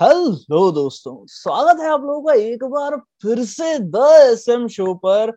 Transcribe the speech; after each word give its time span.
Hello 0.00 0.72
दोस्तों, 0.72 1.24
स्वागत 1.26 1.80
है 1.80 1.88
आप 1.88 2.00
लोगों 2.00 2.22
का 2.22 2.32
एक 2.32 2.64
बार 2.64 2.96
फिर 2.96 3.44
से 3.44 3.78
द 3.78 3.96
एस 4.32 4.48
एम 4.48 4.68
शो 4.68 4.94
पर। 4.94 5.32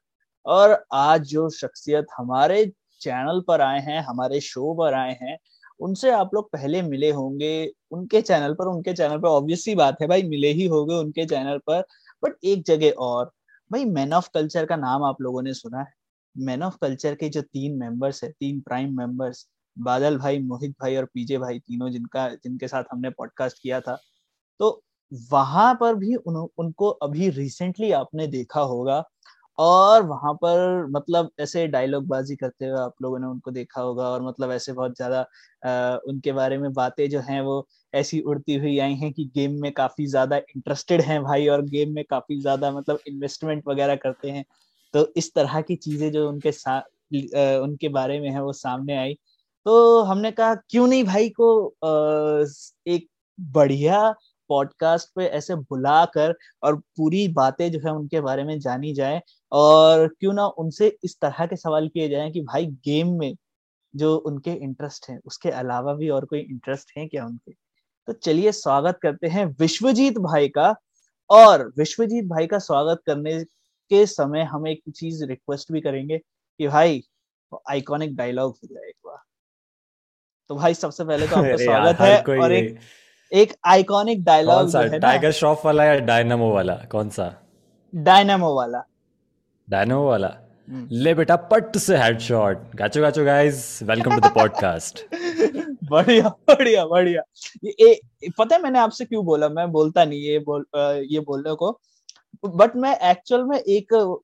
और 0.46 0.86
आज 0.94 1.22
जो 1.22 1.50
शख्सियत 1.50 2.08
हमारे 2.18 2.72
चैनल 3.02 3.42
पर 3.48 3.62
आए 3.62 3.80
हैं, 3.80 4.02
हमारे 4.02 4.40
शो 4.40 4.74
पर 4.74 4.94
आए 4.94 5.18
हैं, 5.22 5.38
उनसे 5.80 6.12
आप 6.12 6.34
लोग 6.34 6.52
पहले 6.52 6.82
मिले 6.82 7.12
होंगे। 7.12 7.72
उनके 7.92 8.22
चैनल 8.22 8.54
पर, 8.54 8.66
उनके 8.66 8.94
चैनल 8.94 9.18
पर 9.18 9.28
ऑब्वियसली 9.28 9.76
बात 9.76 9.98
है 10.02 10.08
भाई, 10.08 10.24
मिले 10.24 10.48
ही 10.48 10.68
होंगे 10.68 10.96
उनके 10.96 11.26
चैनल 11.26 11.58
पर। 11.58 11.80
बट 12.24 12.34
एक 12.44 12.64
जगह 12.66 12.90
और, 12.90 13.32
भाई 13.72 13.86
मैन 13.86 14.14
ऑफ़ 14.14 14.30
कल्चर 14.34 14.66
का 14.66 14.76
नाम 14.76 15.04
आप 15.04 15.22
लोगों 15.22 15.42
ने 15.42 15.54
सुना 15.54 15.80
है? 15.80 15.94
मैन 16.38 16.64
ऑफ़ 16.64 16.78
कल्चर 16.82 17.16
के 17.16 17.30
जो 17.30 17.42
तीन 17.42 17.78
मेंबर्स 17.78 18.24
है, 18.24 18.32
तीन 18.32 18.60
प्राइम 18.60 18.98
मेंबर्स 18.98 19.50
बादल 19.80 20.18
भाई, 20.18 20.40
मोहित 20.40 20.72
भाई 20.72 20.96
और 20.96 21.06
पीजे 21.06 21.38
भाई, 21.38 21.60
तीनों 21.60 21.90
जिनका, 21.90 22.30
जिनके 22.30 22.68
साथ 22.68 22.84
हमने 22.92 23.10
पॉडकास्ट 23.10 23.60
किया 23.64 23.82
था। 23.82 24.02
तो 24.60 24.82
वहाँ 25.32 25.74
पर 25.76 25.96
भी 25.96 26.16
उन, 26.16 26.36
उनको 26.58 26.90
अभी 26.90 27.30
रिसेंटली 27.32 27.92
आपने 27.94 28.28
देखा 28.30 28.62
होगा 28.64 29.04
और 29.58 30.04
वहाँ 30.04 30.34
पर 30.36 30.86
मतलब 30.92 31.30
ऐसे 31.40 31.66
डायलॉग 31.68 32.06
बाजी 32.08 32.36
करते 32.36 32.66
हुए 32.66 32.80
आप 32.80 32.94
लोगों 33.02 33.20
ने 33.20 33.28
उनको 33.28 33.52
देखा 33.52 33.82
होगा 33.82 34.08
और 34.10 34.22
मतलब 34.24 34.52
ऐसे 34.52 34.74
बहुत 34.74 34.96
ज़्यादा 34.98 35.22
उनके 36.08 36.32
बारे 36.32 36.58
में 36.58 36.72
बातें 36.74 37.10
जो 37.10 37.20
हैं 37.22 37.42
वो 37.42 37.66
ऐसी 37.94 38.20
उड़ती 38.24 38.56
हुई 38.56 38.78
आई 38.80 38.94
हैं 38.96 39.12
कि 39.14 39.26
गेम 39.36 39.62
में 39.62 39.72
काफ़ी 39.74 40.06
ज़्यादा 40.08 40.38
इंटरेस्टेड 40.38 41.02
हैं 41.04 41.22
भाई 41.24 41.48
और 41.48 41.62
गेम 41.68 41.94
में 41.96 42.04
काफ़ी 42.06 42.40
ज़्यादा 42.42 42.72
मतलब 42.72 43.00
इन्वेस्टमेंट 43.08 43.64
वगैरह 43.68 43.96
करते 43.98 44.32
हैं। 44.32 44.44
तो 44.94 45.08
इस 45.18 45.34
तरह 45.36 45.62
की 45.62 45.76
चीज़ें 45.78 46.12
जो 46.12 46.28
उनके 46.30 46.52
साथ 46.54 46.82
उनके 47.64 47.90
बारे 47.90 48.20
में 48.20 48.30
है 48.32 48.42
वो 48.44 48.54
सामने 48.54 48.98
आई। 48.98 49.14
तो 49.66 50.02
हमने 50.04 50.32
कहा 50.32 50.56
क्यों 50.70 50.88
नहीं 50.88 51.04
भाई 51.04 51.30
को 51.40 51.50
एक 52.88 53.08
बढ़िया 53.40 54.00
पॉडकास्ट 54.50 55.10
पे 55.16 55.26
ऐसे 55.26 55.56
बुला 55.56 56.06
कर 56.06 56.34
और 56.64 56.76
पूरी 56.76 57.28
बातें 57.28 57.72
जो 57.72 57.80
है 57.80 57.92
उनके 57.92 58.22
बारे 58.22 58.44
में 58.44 58.60
जानी 58.60 58.94
जाए 58.94 59.22
और 59.52 60.08
क्यों 60.08 60.34
ना 60.34 60.46
उनसे 60.48 60.98
इस 61.04 61.18
तरह 61.22 61.46
के 61.46 61.56
सवाल 61.56 61.88
किए 61.88 62.10
जाए 62.10 62.32
कि 62.32 62.42
भाई 62.42 62.66
गेम 62.66 63.20
में 63.20 63.36
जो 63.96 64.18
उनके 64.18 64.52
इंटरेस्ट 64.52 65.10
है 65.10 65.20
उसके 65.26 65.50
अलावा 65.50 65.94
भी 65.94 66.10
और 66.10 66.26
कोई 66.26 66.40
इंटरेस्ट 66.40 66.92
है 66.98 67.08
क्या 67.08 67.26
उनके? 67.26 67.52
तो 68.08 68.14
चलिए 68.14 68.52
स्वागत 68.52 69.00
करते 69.02 69.28
हैं 69.28 69.46
विश्वजीत 69.60 70.18
भाई 70.18 70.48
का 70.48 70.76
और 71.30 71.74
विश्वजीत 71.78 72.26
भाई 72.26 72.48
का 72.48 72.60
स्वागत 72.60 73.02
करने 73.06 73.44
के 73.90 74.06
समय 74.06 74.44
हम 74.44 74.68
एक 74.68 74.84
चीज़ 74.96 75.26
रिक्वेस्ट 75.26 75.72
भी 75.72 75.82
करेंगे 75.82 76.18
कि 76.58 76.68
भाई 76.68 77.04
आइकॉनिक 77.70 78.16
डायलॉग 78.16 78.58
हो 78.64 78.68
जाए 78.72 78.90
एक 78.90 78.96
बार। 79.06 79.18
तो 80.50 80.56
भाई 80.56 80.74
सबसे 80.74 81.06
पहले 81.06 81.28
तो 81.28 81.36
आपका 81.36 81.56
स्वागत 81.66 81.98
है 82.00 82.18
और 82.42 82.52
एक 82.52 82.80
एक 83.32 83.54
आइकॉनिक 83.68 84.24
डायलॉग 84.24 84.76
टाइगर 85.02 85.32
श्रॉफ 85.32 85.66
वाला 85.66 85.84
या 85.86 85.96
डायनामो 86.00 86.50
वाला? 86.54 86.74
कौन 86.92 87.10
सा? 87.10 87.34
डायनामो 87.96 88.54
वाला। 88.56 88.84
डायनामो 89.70 90.08
वाला। 90.08 90.36
हम्म। 90.70 90.88
ले 90.92 91.14
बेटा 91.14 91.36
पट 91.52 91.78
से 91.78 91.98
हेडशॉट 91.98 92.76
गाचो 92.76 93.02
गाचो 93.02 93.24
guys 93.26 93.80
welcome 93.84 94.16
to 94.16 94.20
the 94.20 94.32
podcast 94.34 95.02
बढ़िया 95.92 96.30
बढ़िया 96.48 96.86
बढ़िया। 96.86 97.22
ये 97.64 97.72
ए, 97.82 98.00
पता 98.38 98.56
है 98.56 98.62
मैंने 98.62 98.80
आपसे 98.80 99.06
क्यों 99.06 99.26
बोला? 99.26 99.50
मैं 99.50 99.72
बोलता 99.72 100.06
नहीं 100.06 100.20
ये 100.20 100.40
बोल 100.40 100.66
ये 101.12 101.20
बोलने 101.20 101.54
को। 101.56 101.80
बट 102.46 102.76
मैं 102.76 102.96
एक्चुअल 103.12 103.44
में 103.44 103.58
एक 103.58 104.20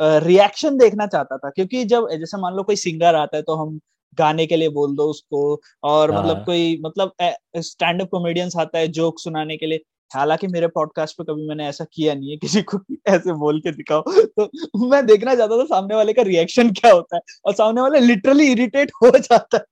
रिएक्शन 0.00 0.78
देखना 0.78 1.06
चाहता 1.06 1.36
था। 1.36 1.50
क्योंकि 1.50 1.84
जब 1.84 2.08
जैसे 2.10 2.38
मान 2.38 2.54
लो 2.54 2.62
कोई 2.62 2.76
सिंगर 2.76 3.14
आता 3.14 3.36
है 3.36 3.42
तो 3.42 3.54
हम 3.54 3.80
गाने 4.18 4.46
के 4.46 4.56
लिए 4.56 4.68
बोल 4.68 4.94
दो 4.96 5.04
उसको 5.04 5.60
और 5.84 6.12
मतलब 6.12 6.36
हाँ। 6.36 6.44
कोई 6.44 6.80
मतलब 6.84 7.12
स्टैंड 7.56 8.02
अप 8.02 8.08
कॉमेडियंस 8.10 8.56
आता 8.56 8.78
है 8.78 8.88
जोक 8.88 9.20
सुनाने 9.20 9.56
के 9.56 9.66
लिए। 9.66 9.80
हालाँकि 10.10 10.46
मेरे 10.46 10.66
पॉडकास्ट 10.66 11.16
पे 11.18 11.24
कभी 11.24 11.48
मैंने 11.48 11.66
ऐसा 11.68 11.84
किया 11.92 12.14
नहीं 12.14 12.30
है 12.30 12.36
किसी 12.36 12.62
को 12.62 12.78
ऐसे 13.08 13.32
बोल 13.32 13.60
के 13.60 13.72
दिखाओ। 13.72 14.02
तो 14.38 14.88
मैं 14.90 15.04
देखना 15.06 15.34
चाहता 15.34 15.58
था 15.58 15.64
सामने 15.64 15.94
वाले 15.94 16.12
का 16.12 16.22
रिएक्शन 16.22 16.70
क्या 16.70 16.92
होता 16.92 17.16
है 17.16 17.22
और 17.44 17.54
सामने 17.54 17.80
वाले 17.80 18.00
लिटरली 18.00 18.50
इरिटेट 18.52 18.92
हो 19.02 19.10
जाता 19.10 19.56
है। 19.56 19.64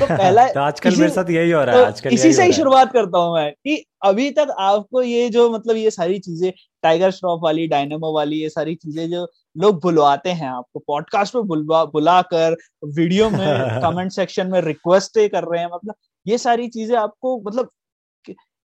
तो 0.00 0.06
पहला 0.10 0.46
तो 0.48 0.60
आजकल 0.60 0.96
मेरे 0.96 1.10
साथ 1.10 1.30
यही 1.30 1.50
हो 1.50 1.64
रहा 1.64 1.76
है 1.76 1.80
तो 1.82 1.86
आजकल 1.86 2.10
इसी 2.10 2.32
से 2.32 2.44
ही 2.44 2.52
शुरुआत 2.52 2.92
करता 2.92 3.18
हूँ 3.18 3.34
मैं 3.34 3.50
कि 3.52 3.84
अभी 4.02 4.30
तक 4.30 4.54
आपको 4.58 5.02
ये 5.02 5.28
जो 5.28 5.48
मतलब 5.50 5.76
ये 5.76 5.90
सारी 5.90 6.18
चीज़ें 6.18 6.52
टाइगर 6.82 7.10
श्रॉफ 7.10 7.40
वाली 7.42 7.66
डायनेमो 7.66 8.12
वाली 8.12 8.36
ये 8.36 8.48
सारी 8.48 8.74
चीज़ें 8.74 9.10
जो 9.10 9.26
लोग 9.58 9.80
बुलवाते 9.82 10.30
हैं 10.30 10.48
आपको। 10.48 10.78
पॉडकास्ट 10.78 11.32
पे 11.32 11.40
बुलवा 11.40 11.84
बुलाकर 11.84 12.56
वीडियो 12.84 13.30
में 13.30 13.38
कमेंट 13.82 14.12
सेक्शन 14.12 14.46
में 14.46 14.60
रिक्वेस्ट 14.60 15.18
कर 15.18 15.44
रहे 15.44 15.60
हैं। 15.60 15.68
मतलब 15.74 15.94
ये 16.26 16.38
सारी 16.38 16.68
चीज़ें 16.68 16.96
आपको 16.96 17.42
मतलब 17.46 17.70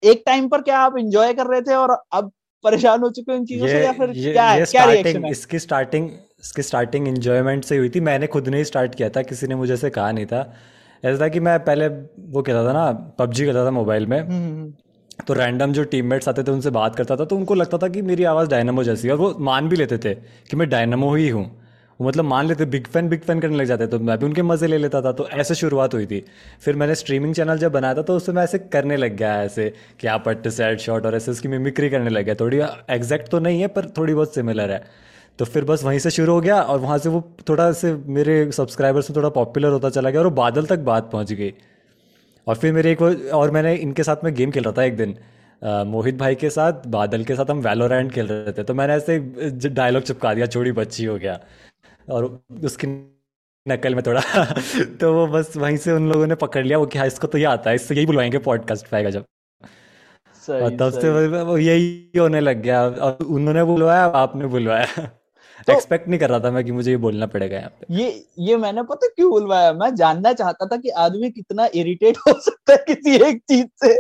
एक 0.04 0.22
टाइम 0.26 0.48
पर 0.48 0.62
क्या 0.62 0.78
आप 0.78 0.96
इंजॉय 0.98 1.34
कर 1.34 1.46
रहे 1.46 1.62
थे 1.62 1.74
और 1.74 2.04
अब 2.12 2.32
परेशान 2.64 3.00
हो 3.00 3.10
चुके 3.10 3.32
हैं 3.32 3.38
इन 3.38 3.44
चीज़ों 3.46 3.66
से 3.66 3.84
या 3.84 3.92
फिर 3.92 4.10
ये, 4.10 4.32
क्या 4.32 4.54
ये 4.54 4.64
क्या 4.64 4.84
रिएक्शन 4.84 5.24
है? 5.24 5.30
इसकी 5.30 5.58
स्टार्टिंग 5.58 6.10
इसकी 6.40 6.62
स्टार्टिंग 6.62 7.08
एंजॉयमेंट 7.08 7.64
से 7.64 7.76
हुई 7.76 7.88
थी। 7.88 8.00
मैंने 8.00 8.26
खुद 8.26 8.48
ने 8.48 8.56
ही 8.56 8.64
स्टार्ट 8.64 8.94
किया 8.94 9.08
था 9.08 9.22
किसी 9.22 9.46
ने 9.46 9.54
मुझे 9.54 9.76
से 9.76 9.90
कहा 9.90 10.12
नहीं 10.12 10.26
था। 10.26 10.54
ऐसा 11.04 11.24
था 11.24 11.28
कि 11.28 11.40
मैं 11.40 11.64
पहले 11.64 11.88
वो 12.19 12.42
कहता 12.42 12.69
था 12.69 12.72
ना 12.72 12.92
पबजी 12.92 13.46
करता 13.46 13.66
था 13.66 13.70
मोबाइल 13.70 14.06
में। 14.06 14.20
हम्म, 14.20 14.32
हम्म, 14.32 14.60
हम्म। 14.60 14.74
तो 15.26 15.34
रैंडम 15.34 15.72
जो 15.72 15.84
टीममेट्स 15.84 16.28
आते 16.28 16.42
थे, 16.42 16.50
उनसे 16.50 16.70
बात 16.70 16.97
करता 16.97 17.16
था 17.16 17.25
तो 17.25 17.36
उनको 17.36 17.54
लगता 17.54 17.78
था 17.78 17.88
कि 17.88 18.03
मेरी 18.03 18.25
आवाज़ 18.25 18.48
डायनामो 18.50 18.84
जैसी 18.84 19.08
है। 19.08 19.14
और 19.14 19.20
वो 19.20 19.34
मान 19.41 19.69
भी 19.69 19.76
लेते 19.76 19.98
थे 19.98 20.14
कि 20.50 20.56
मैं 20.56 20.69
डायनामो 20.69 21.14
ही 21.14 21.28
हूँ। 21.28 21.44
वो 22.00 22.06
मतलब 22.08 22.25
मान 22.25 22.47
लेते 22.47 22.64
बिग 22.66 22.86
फ़ैन 22.86 23.08
बिग 23.08 23.20
फ़ैन 23.20 23.41
करने 23.41 23.56
लग 23.56 23.64
जाते 23.66 23.86
तो 23.86 23.98
मैं 24.00 24.19
भी 24.19 24.26
उनके 24.26 24.42
मज़े 24.42 24.66
ले 24.66 24.78
लेता 24.78 25.00
था। 25.03 25.12
तो 25.12 25.28
ऐसे 25.31 25.54
शुरुआत 25.54 25.94
हुई 25.94 26.06
थी। 26.06 26.22
फिर 26.62 26.76
मैंने 26.76 26.94
स्ट्रीमिंग 26.94 27.34
चैनल 27.34 27.58
जब 27.58 27.72
बनाया 27.72 27.94
था 27.94 28.03
तो 28.03 28.16
उससे 28.16 28.32
मैं 28.32 28.42
ऐसे 28.44 28.58
करने 28.58 28.97
लग 28.97 29.16
गया 29.16 29.42
ऐसे 29.42 29.72
कि 30.00 30.06
आप 30.06 30.25
पट्ट 30.26 30.48
सैड 30.50 30.78
शॉट 30.78 31.06
और 31.06 31.14
ऐसे 31.16 31.31
उसकी 31.31 31.48
मिमिक्री 31.48 31.91
करने 31.91 32.10
लग 32.10 32.25
गया। 32.25 32.34
थोड़ी 32.34 32.60
एग्जैक्ट 32.91 33.31
तो 33.31 33.38
नहीं 33.38 33.60
है, 33.60 33.69
पर 33.69 33.88
थोड़ी 33.98 34.14
बहुत 34.14 34.34
सिमिलर 34.34 34.70
है। 34.70 34.82
तो 35.38 35.44
फिर 35.44 35.64
बस 35.64 35.84
वहीं 35.84 35.98
से 35.98 36.10
शुरू 36.10 36.32
हो 36.32 36.41
गया 36.41 36.60
और 36.62 36.78
वहाँ 36.78 36.98
से 36.98 37.08
वो 37.08 37.22
थोड़ा 37.48 37.70
से 37.72 37.92
मेरे 38.08 38.50
सब्सक्राइबर्स 38.52 39.10
में 39.10 39.16
थोड़ा 39.16 39.28
पॉपुलर 39.31 39.69
होता 39.69 39.91
चला 39.91 40.10
गया 40.10 40.20
और 40.20 40.26
वो 40.26 40.34
बादल 40.34 40.66
तक 40.66 40.78
बात 40.87 41.10
पहुँच 41.12 41.32
गई। 41.32 41.52
और 42.50 42.56
फिर 42.56 42.72
मेरे 42.72 42.93
एक 42.93 43.03
और 43.34 43.50
मैंने 43.50 43.75
इनके 43.77 44.05
साथ 44.05 44.25
में 44.25 44.33
गेम 44.34 44.50
खेल 44.50 44.65
रहा 44.65 44.72
था 44.78 44.84
एक 44.84 44.97
दिन 44.97 45.16
मोहित 45.88 46.16
भाई 46.19 46.34
के 46.34 46.50
साथ 46.50 46.87
बादल 46.88 47.25
के 47.25 47.34
साथ 47.37 47.50
हम 47.50 47.59
वैलोरेंट 47.61 48.12
खेल 48.12 48.27
रहे 48.27 48.53
थे। 48.53 48.62
तो 48.62 48.75
मैंने 48.75 48.94
ऐसे 48.94 49.19
डायलॉग 49.71 50.03
चिपका 50.03 50.34
दिया 50.34 50.47
चोरी 50.47 50.72
बच्ची 50.72 51.05
हो 51.05 51.16
गया। 51.19 51.38
और 52.09 52.25
उसकी 52.65 52.87
नकल 53.66 53.94
में 53.94 54.03
थोड़ा 54.06 54.21
तो 55.00 55.12
वो 55.15 55.27
बस 55.27 55.56
वहीं 55.56 55.77
से 55.77 55.93
उन 55.93 56.09
लोगों 56.12 56.27
ने 56.27 56.34
पकड़ 56.34 56.65
लिया। 56.66 56.78
वो 56.78 56.87
कि 56.87 56.99
हाँ 56.99 57.06
इसको 57.06 57.27
तो 57.27 57.38
ये 57.38 57.44
आता 57.44 57.71
है 57.71 57.77
इससे 57.77 57.94
यही 57.94 58.06
बुलवाएँगे 58.06 58.38
पॉडकास्ट 58.38 58.88
पाएगा 58.88 59.11
जब। 59.11 59.25
और 60.49 60.77
तब 60.77 60.99
से 61.00 61.11
वो 61.44 61.59
यही 61.59 62.19
होने 62.19 62.41
लग 62.41 62.62
गया। 62.62 62.82
और 62.82 63.19
उन्होंने 63.27 63.65
बुलवाया 63.65 64.05
आपने 64.25 64.47
बुलवाया। 64.47 65.11
तो, 65.66 65.72
एक्सपेक्ट 65.72 66.09
नहीं 66.09 66.21
कर 66.21 66.31
रहा 66.31 66.41
था 66.41 66.50
मैं 66.50 66.65
कि 66.65 66.72
मुझे 66.72 66.91
ये 66.91 66.97
बोलना 66.97 67.26
पड़ेगा 67.26 67.56
यहाँ 67.56 67.71
पे। 67.71 67.94
ये 67.94 68.25
ये 68.38 68.56
मैंने 68.56 68.82
पता 68.82 69.06
क्यों 69.06 69.31
बुलवाया? 69.31 69.72
मैं 69.72 69.94
जानना 69.94 70.32
चाहता 70.32 70.66
था 70.66 70.76
कि 70.76 70.88
आदमी 70.88 71.31
कितना 71.31 71.69
इरिटेट 71.75 72.16
हो 72.19 72.41
सकता 72.41 72.72
है 72.72 72.84
किसी 72.88 73.16
एक 73.28 73.38
चीज़ 73.38 73.66
से। 73.84 73.99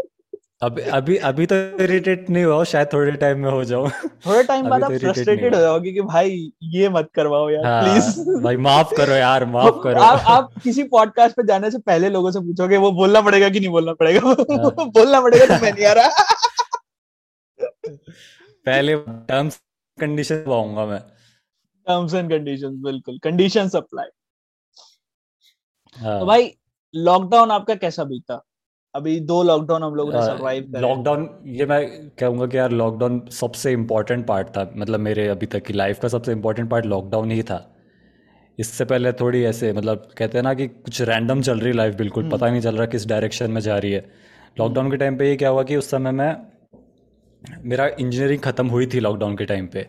अभी 0.62 0.82
अभी 0.82 1.16
अभी 1.16 1.46
तो 1.46 1.54
इरिटेट 1.84 2.30
नहीं 2.30 2.44
हुआ 2.44 2.64
शायद 2.64 2.88
थोड़े 2.92 3.12
टाइम 3.12 3.38
में 3.38 3.50
हो 3.50 3.64
जाऊँ। 3.64 3.90
थोड़े 4.26 4.42
टाइम 4.42 4.68
बाद 4.68 4.82
आप 4.84 4.92
फ्रस्ट्रेटेड 4.92 5.54
हो 5.54 5.60
जाओगे 5.60 5.92
कि 5.92 6.00
भाई 6.00 6.52
ये 6.62 6.88
मत 6.88 7.08
करवाओ 7.14 7.50
यार 7.50 7.64
हाँ, 7.66 7.82
प्लीज़ 7.82 8.42
भाई 8.42 8.56
माफ़ 8.56 8.94
करो 8.94 9.12
यार 9.12 9.44
माफ़ 9.44 9.80
करो। 9.84 10.00
आप 10.00 10.24
आप 10.26 10.50
किसी 10.64 10.82
पॉडकास्ट 10.82 11.36
पे 11.36 11.42
जाने 11.46 11.70
से 11.70 11.78
पहले 11.78 12.08
लोगों 12.08 12.30
से 12.30 12.40
पूछोगे 12.40 12.76
वो 12.76 12.90
बोलना 12.92 13.20
पड़ेगा 13.20 13.48
कि 13.48 13.60
नहीं 13.60 13.70
बोलना 13.70 13.92
पड़ेगा? 13.92 14.20
हाँ। 14.28 14.34
बोलना 14.90 15.20
पड़ेगा 15.20 15.46
तो 15.46 15.62
मैं 15.64 15.72
नहीं 15.72 15.86
आ 15.86 15.92
रहा। 15.92 16.08
पहले 18.66 18.96
टर्म्स 18.96 19.60
कंडीशन 19.98 20.44
पाऊँगा 20.46 20.86
मैं। 20.86 21.19
टर्म्स 21.90 22.14
एंड 22.14 22.30
कंडीशंस 22.30 22.78
बिल्कुल। 22.84 23.18
कंडीशंस 23.24 23.76
अप्लाई 23.76 24.08
तो 25.96 26.26
भाई 26.26 26.52
लॉकडाउन 26.94 27.50
आपका 27.50 27.74
कैसा 27.76 28.04
बीता? 28.04 28.44
अभी 28.94 29.18
दो 29.22 29.42
लॉकडाउन 29.42 29.82
हम 29.82 29.94
लोगों 29.94 30.12
ने 30.12 30.20
सरवाइव 30.22 30.62
करे। 30.64 30.80
लॉकडाउन 30.82 31.28
ये 31.48 31.66
मैं 31.66 32.08
कहूँगा 32.20 32.46
कि 32.46 32.56
यार 32.56 32.70
लॉकडाउन 32.72 33.20
सबसे 33.32 33.72
इम्पोर्टेंट 33.72 34.26
पार्ट 34.26 34.48
था। 34.56 34.62
मतलब 34.76 35.00
मेरे 35.00 35.26
अभी 35.28 35.46
तक 35.46 35.64
की 35.66 35.72
लाइफ 35.72 36.00
का 36.00 36.08
सबसे 36.08 36.32
इम्पोर्टेंट 36.32 36.70
पार्ट 36.70 36.86
लॉकडाउन 36.86 37.30
ही 37.30 37.42
था। 37.42 37.58
इससे 38.58 38.84
पहले 38.84 39.12
थोड़ी 39.20 39.42
ऐसे 39.44 39.72
मतलब 39.72 40.08
कहते 40.18 40.38
हैं 40.38 40.42
ना 40.44 40.54
कि 40.54 40.66
कुछ 40.68 41.00
रैंडम 41.02 41.42
चल 41.42 41.60
रही 41.60 41.72
लाइफ 41.72 41.94
बिल्कुल 41.96 42.24
हम्म। 42.24 42.36
पता 42.36 42.50
नहीं 42.50 42.60
चल 42.60 42.76
रहा 42.76 42.86
किस 42.86 43.06
डायरेक्शन 43.08 43.50
में 43.50 43.60
जा 43.60 43.78
रही 43.78 43.92
है। 43.92 44.00
लॉकडाउन 44.56 44.90
के 44.90 44.96
टाइम 44.96 45.18
पे 45.18 45.28
ये 45.28 45.36
क्या 45.36 45.48
हुआ 45.48 45.62
कि 45.62 45.76
उस 45.76 45.90
समय 45.90 46.12
मैं 46.12 46.34
मेरा 47.64 47.86
इंजीनियरिंग 47.88 48.40
खत्म 48.42 48.66
हुई 48.68 48.86
थी 48.86 49.00
लॉकडाउन 49.00 49.36
के 49.36 49.44
टाइम 49.46 49.66
पे। 49.66 49.86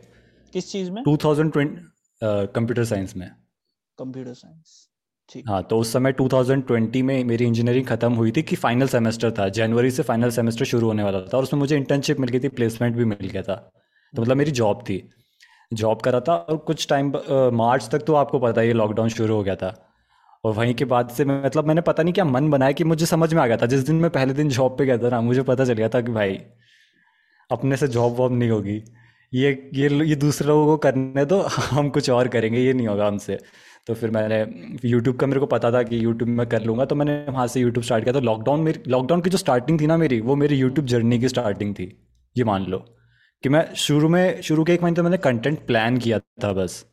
किस 0.53 0.71
चीज़ 0.71 0.91
में? 0.91 1.03
Two 1.03 1.17
thousand 1.17 1.51
twenty 1.53 1.81
computer 2.21 2.83
science 2.85 3.15
में। 3.17 3.29
कंप्यूटर 3.97 4.33
साइंस 4.33 4.87
ठीक। 5.29 5.49
हाँ 5.49 5.61
तो 5.63 5.77
उस 5.77 5.91
समय 5.93 6.11
2020 6.13 7.01
में 7.01 7.23
मेरी 7.23 7.45
इंजीनियरिंग 7.45 7.85
खत्म 7.87 8.13
हुई 8.13 8.31
थी 8.31 8.41
कि 8.43 8.55
फाइनल 8.55 8.87
सेमेस्टर 8.87 9.31
था 9.31 9.47
जनवरी 9.49 9.91
से 9.91 10.03
फाइनल 10.03 10.29
सेमेस्टर 10.29 10.65
शुरू 10.65 10.87
होने 10.87 11.03
वाला 11.03 11.21
था 11.23 11.37
और 11.37 11.43
उसमें 11.43 11.59
मुझे 11.59 11.77
इंटर्नशिप 11.77 12.19
मिल 12.19 12.29
गई 12.29 12.39
थी 12.39 12.47
प्लेसमेंट 12.49 12.95
भी 12.95 13.05
मिल 13.05 13.27
गया 13.27 13.41
था। 13.41 13.55
तो 14.13 14.21
मतलब 14.21 14.37
मेरी 14.37 14.51
जॉब 14.51 14.83
थी। 14.89 15.03
जॉब 15.71 16.01
करा 16.01 16.19
था 16.19 16.35
और 16.35 16.57
कुछ 16.57 16.87
टाइम 16.89 17.11
मार्च 17.55 17.89
तक 17.91 18.03
तो 18.07 18.13
आपको 18.13 18.39
पता 18.39 18.61
ही 18.61 18.73
लॉकडाउन 18.73 19.09
शुरू 19.09 19.35
हो 19.35 19.43
गया 19.43 19.55
था। 19.55 19.73
और 20.43 20.53
वहीं 20.53 20.73
के 20.73 20.85
बाद 20.85 21.09
से 21.09 21.25
मतलब 21.25 21.67
मैंने 21.67 21.81
पता 21.81 22.03
नहीं 22.03 22.13
क्या 22.13 22.25
मन 22.25 22.49
बनाया 22.49 22.71
कि 22.71 22.83
मुझे 22.83 23.05
समझ 23.05 23.33
में 23.33 23.41
आ 23.41 23.45
गया 23.47 23.57
था। 23.57 23.65
जिस 23.65 23.85
दिन 23.85 23.95
मैं 23.95 24.09
पहले 24.11 24.33
दिन 24.33 24.49
जॉब 24.49 24.77
पे 24.77 24.85
गया 24.85 24.97
था 24.97 25.09
ना 25.09 25.21
मुझे 25.21 25.41
पता 25.43 25.65
चल 25.65 25.73
गया 25.73 25.89
था 25.89 26.01
कि 26.01 26.11
भाई 26.11 26.39
अपने 27.49 27.77
से 27.77 27.87
जॉब 27.87 28.15
वॉब 28.17 28.31
नहीं 28.31 28.49
होगी। 28.49 28.81
ये 29.33 29.69
ये 29.73 29.89
ये 30.05 30.15
दूसरे 30.15 30.47
लोगों 30.47 30.65
को 30.65 30.77
करने 30.77 31.25
दो, 31.25 31.41
हम 31.71 31.89
कुछ 31.89 32.09
और 32.09 32.27
करेंगे, 32.27 32.59
ये 32.59 32.73
नहीं 32.73 32.87
होगा 32.87 33.07
हमसे। 33.07 33.37
तो 33.87 33.93
फिर 33.93 34.11
मैंने 34.11 34.45
यूट्यूब 34.89 35.15
का 35.15 35.27
मेरे 35.27 35.39
को 35.39 35.45
पता 35.45 35.71
था 35.71 35.83
कि 35.83 36.03
यूट्यूब 36.05 36.29
में 36.29 36.47
कर 36.47 36.63
लूँगा 36.63 36.85
तो 36.85 36.95
मैंने 36.95 37.25
वहाँ 37.29 37.47
से 37.47 37.61
यूट्यूब 37.61 37.83
स्टार्ट 37.83 38.03
किया। 38.03 38.13
तो 38.13 38.19
लॉकडाउन 38.19 38.59
मेरी 38.59 38.79
लॉकडाउन 38.87 39.21
की 39.21 39.29
जो 39.29 39.37
स्टार्टिंग 39.37 39.81
थी 39.81 39.87
ना 39.87 39.97
मेरी, 39.97 40.19
वो 40.21 40.35
मेरी 40.35 40.55
यूट्यूब 40.55 40.87
जर्नी 40.87 41.19
की 41.19 41.27
स्टार्टिंग 41.27 41.75
थी, 41.75 42.07
ये 42.37 42.43
मान 42.43 42.65
लो। 42.65 42.77
कि 43.43 43.49
मैं 43.49 43.73
शुरू 43.75 44.09
में, 44.09 44.41
शुरू 44.41 44.63
के 44.63 44.73
एक 44.73 44.83
महीने 44.83 44.95
तो 44.95 45.03
मैंने 45.03 45.17
कंटेंट 45.17 45.65
प्लान 45.67 45.97
किया 45.97 46.19
था 46.19 46.53
बस, 46.53 46.85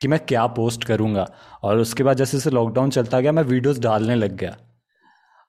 कि 0.00 0.08
मैं 0.08 0.20
क्या 0.28 0.46
पोस्ट 0.46 0.84
करूँगा। 0.84 1.32
और 1.62 1.78
उसके 1.78 2.02
बाद 2.02 2.16
जैसे 2.16 2.36
जैसे 2.36 2.50
लॉकडाउन 2.50 2.90
चलता 2.90 3.20
गया, 3.20 3.32
मैं 3.32 3.42
वीडियोस 3.42 3.78
डालने 3.78 4.14
लग 4.14 4.36
गया। 4.36 4.56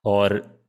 और 0.06 0.61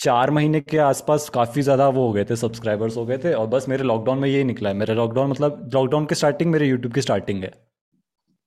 चार 0.00 0.30
महीने 0.30 0.60
के 0.62 0.78
आसपास 0.78 1.28
काफ़ी 1.28 1.62
ज़्यादा 1.62 1.88
वो 1.88 2.06
हो 2.06 2.12
गए 2.12 2.24
थे 2.24 2.36
सब्सक्राइबर्स 2.36 2.96
हो 2.96 3.04
गए 3.06 3.18
थे 3.18 3.32
और 3.32 3.46
बस 3.46 3.68
मेरे 3.68 3.84
लॉकडाउन 3.84 4.18
में 4.18 4.28
यही 4.28 4.44
निकला 4.44 4.68
है। 4.68 4.74
मेरे 4.76 4.94
लॉकडाउन 4.94 5.30
मतलब 5.30 5.70
लॉकडाउन 5.74 6.06
की 6.06 6.14
स्टार्टिंग 6.14 6.50
मेरे 6.50 6.66
यूट्यूब 6.66 6.94
की 6.94 7.02
स्टार्टिंग 7.02 7.42
है। 7.44 7.52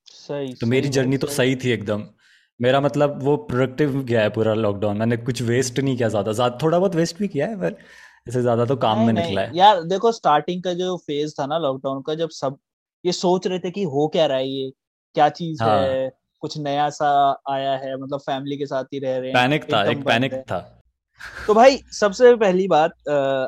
सही 0.07 0.53
तो 0.53 0.67
मेरी 0.67 0.89
जर्नी 0.89 1.17
तो 1.17 1.27
सही 1.29 1.55
थी 1.55 1.71
एकदम। 1.71 2.03
मेरा 2.59 2.79
मतलब 2.81 3.19
वो 3.23 3.35
प्रोडक्टिव 3.45 4.01
गया 4.01 4.21
है 4.21 4.29
पूरा 4.29 4.53
लॉकडाउन 4.53 4.97
मैंने 4.97 5.17
कुछ 5.19 5.41
वेस्ट 5.41 5.79
नहीं 5.79 5.95
किया 5.97 6.09
ज़्यादा। 6.09 6.31
ज़्यादा 6.31 6.57
थोड़ा 6.63 6.79
बहुत 6.79 6.95
वेस्ट 6.95 7.17
भी 7.19 7.27
किया 7.27 7.47
है 7.47 7.59
पर 7.59 7.77
इससे 8.27 8.41
ज़्यादा 8.41 8.65
तो 8.65 8.75
काम 8.77 8.99
में 8.99 9.13
निकला 9.13 9.41
है। 9.41 9.55
यार 9.55 9.81
देखो 9.85 10.11
स्टार्टिंग 10.11 10.63
का 10.63 10.73
जो 10.73 10.95
फ़ेज़ 10.97 11.33
था 11.39 11.45
ना 11.45 11.57
लॉकडाउन 11.59 12.01
का 12.01 12.15
जब 12.15 12.29
सब 12.31 12.57
ये 13.05 13.11
सोच 13.11 13.47
रहे 13.47 13.59
थे 13.59 13.71
कि 13.71 13.83
हो 13.85 14.07
क्या 14.07 14.25
रहा 14.25 14.37
है 14.37 14.47
ये? 14.47 14.71
क्या 15.15 15.29
चीज़ 15.31 15.63
हाँ. 15.63 15.79
है? 15.79 16.11
कुछ 16.43 16.57
नया 16.57 16.89
सा 16.91 17.09
आया 17.49 17.75
है? 17.77 17.95
मतलब 17.97 18.19
फैमिली 18.19 18.57
के 18.57 18.65
साथ 18.65 18.83
ही 18.93 18.99
रह 18.99 19.17
रहे 19.17 19.29
हैं। 19.29 19.35
पैनिक 19.35 19.73
था 19.73 19.83
एक 19.83 20.03
पैनिक 20.05 20.33
था। 20.33 20.59
तो 21.47 21.53
भाई 21.53 21.77
सबसे 21.91 22.35
पहली 22.35 22.67
बात 22.67 22.91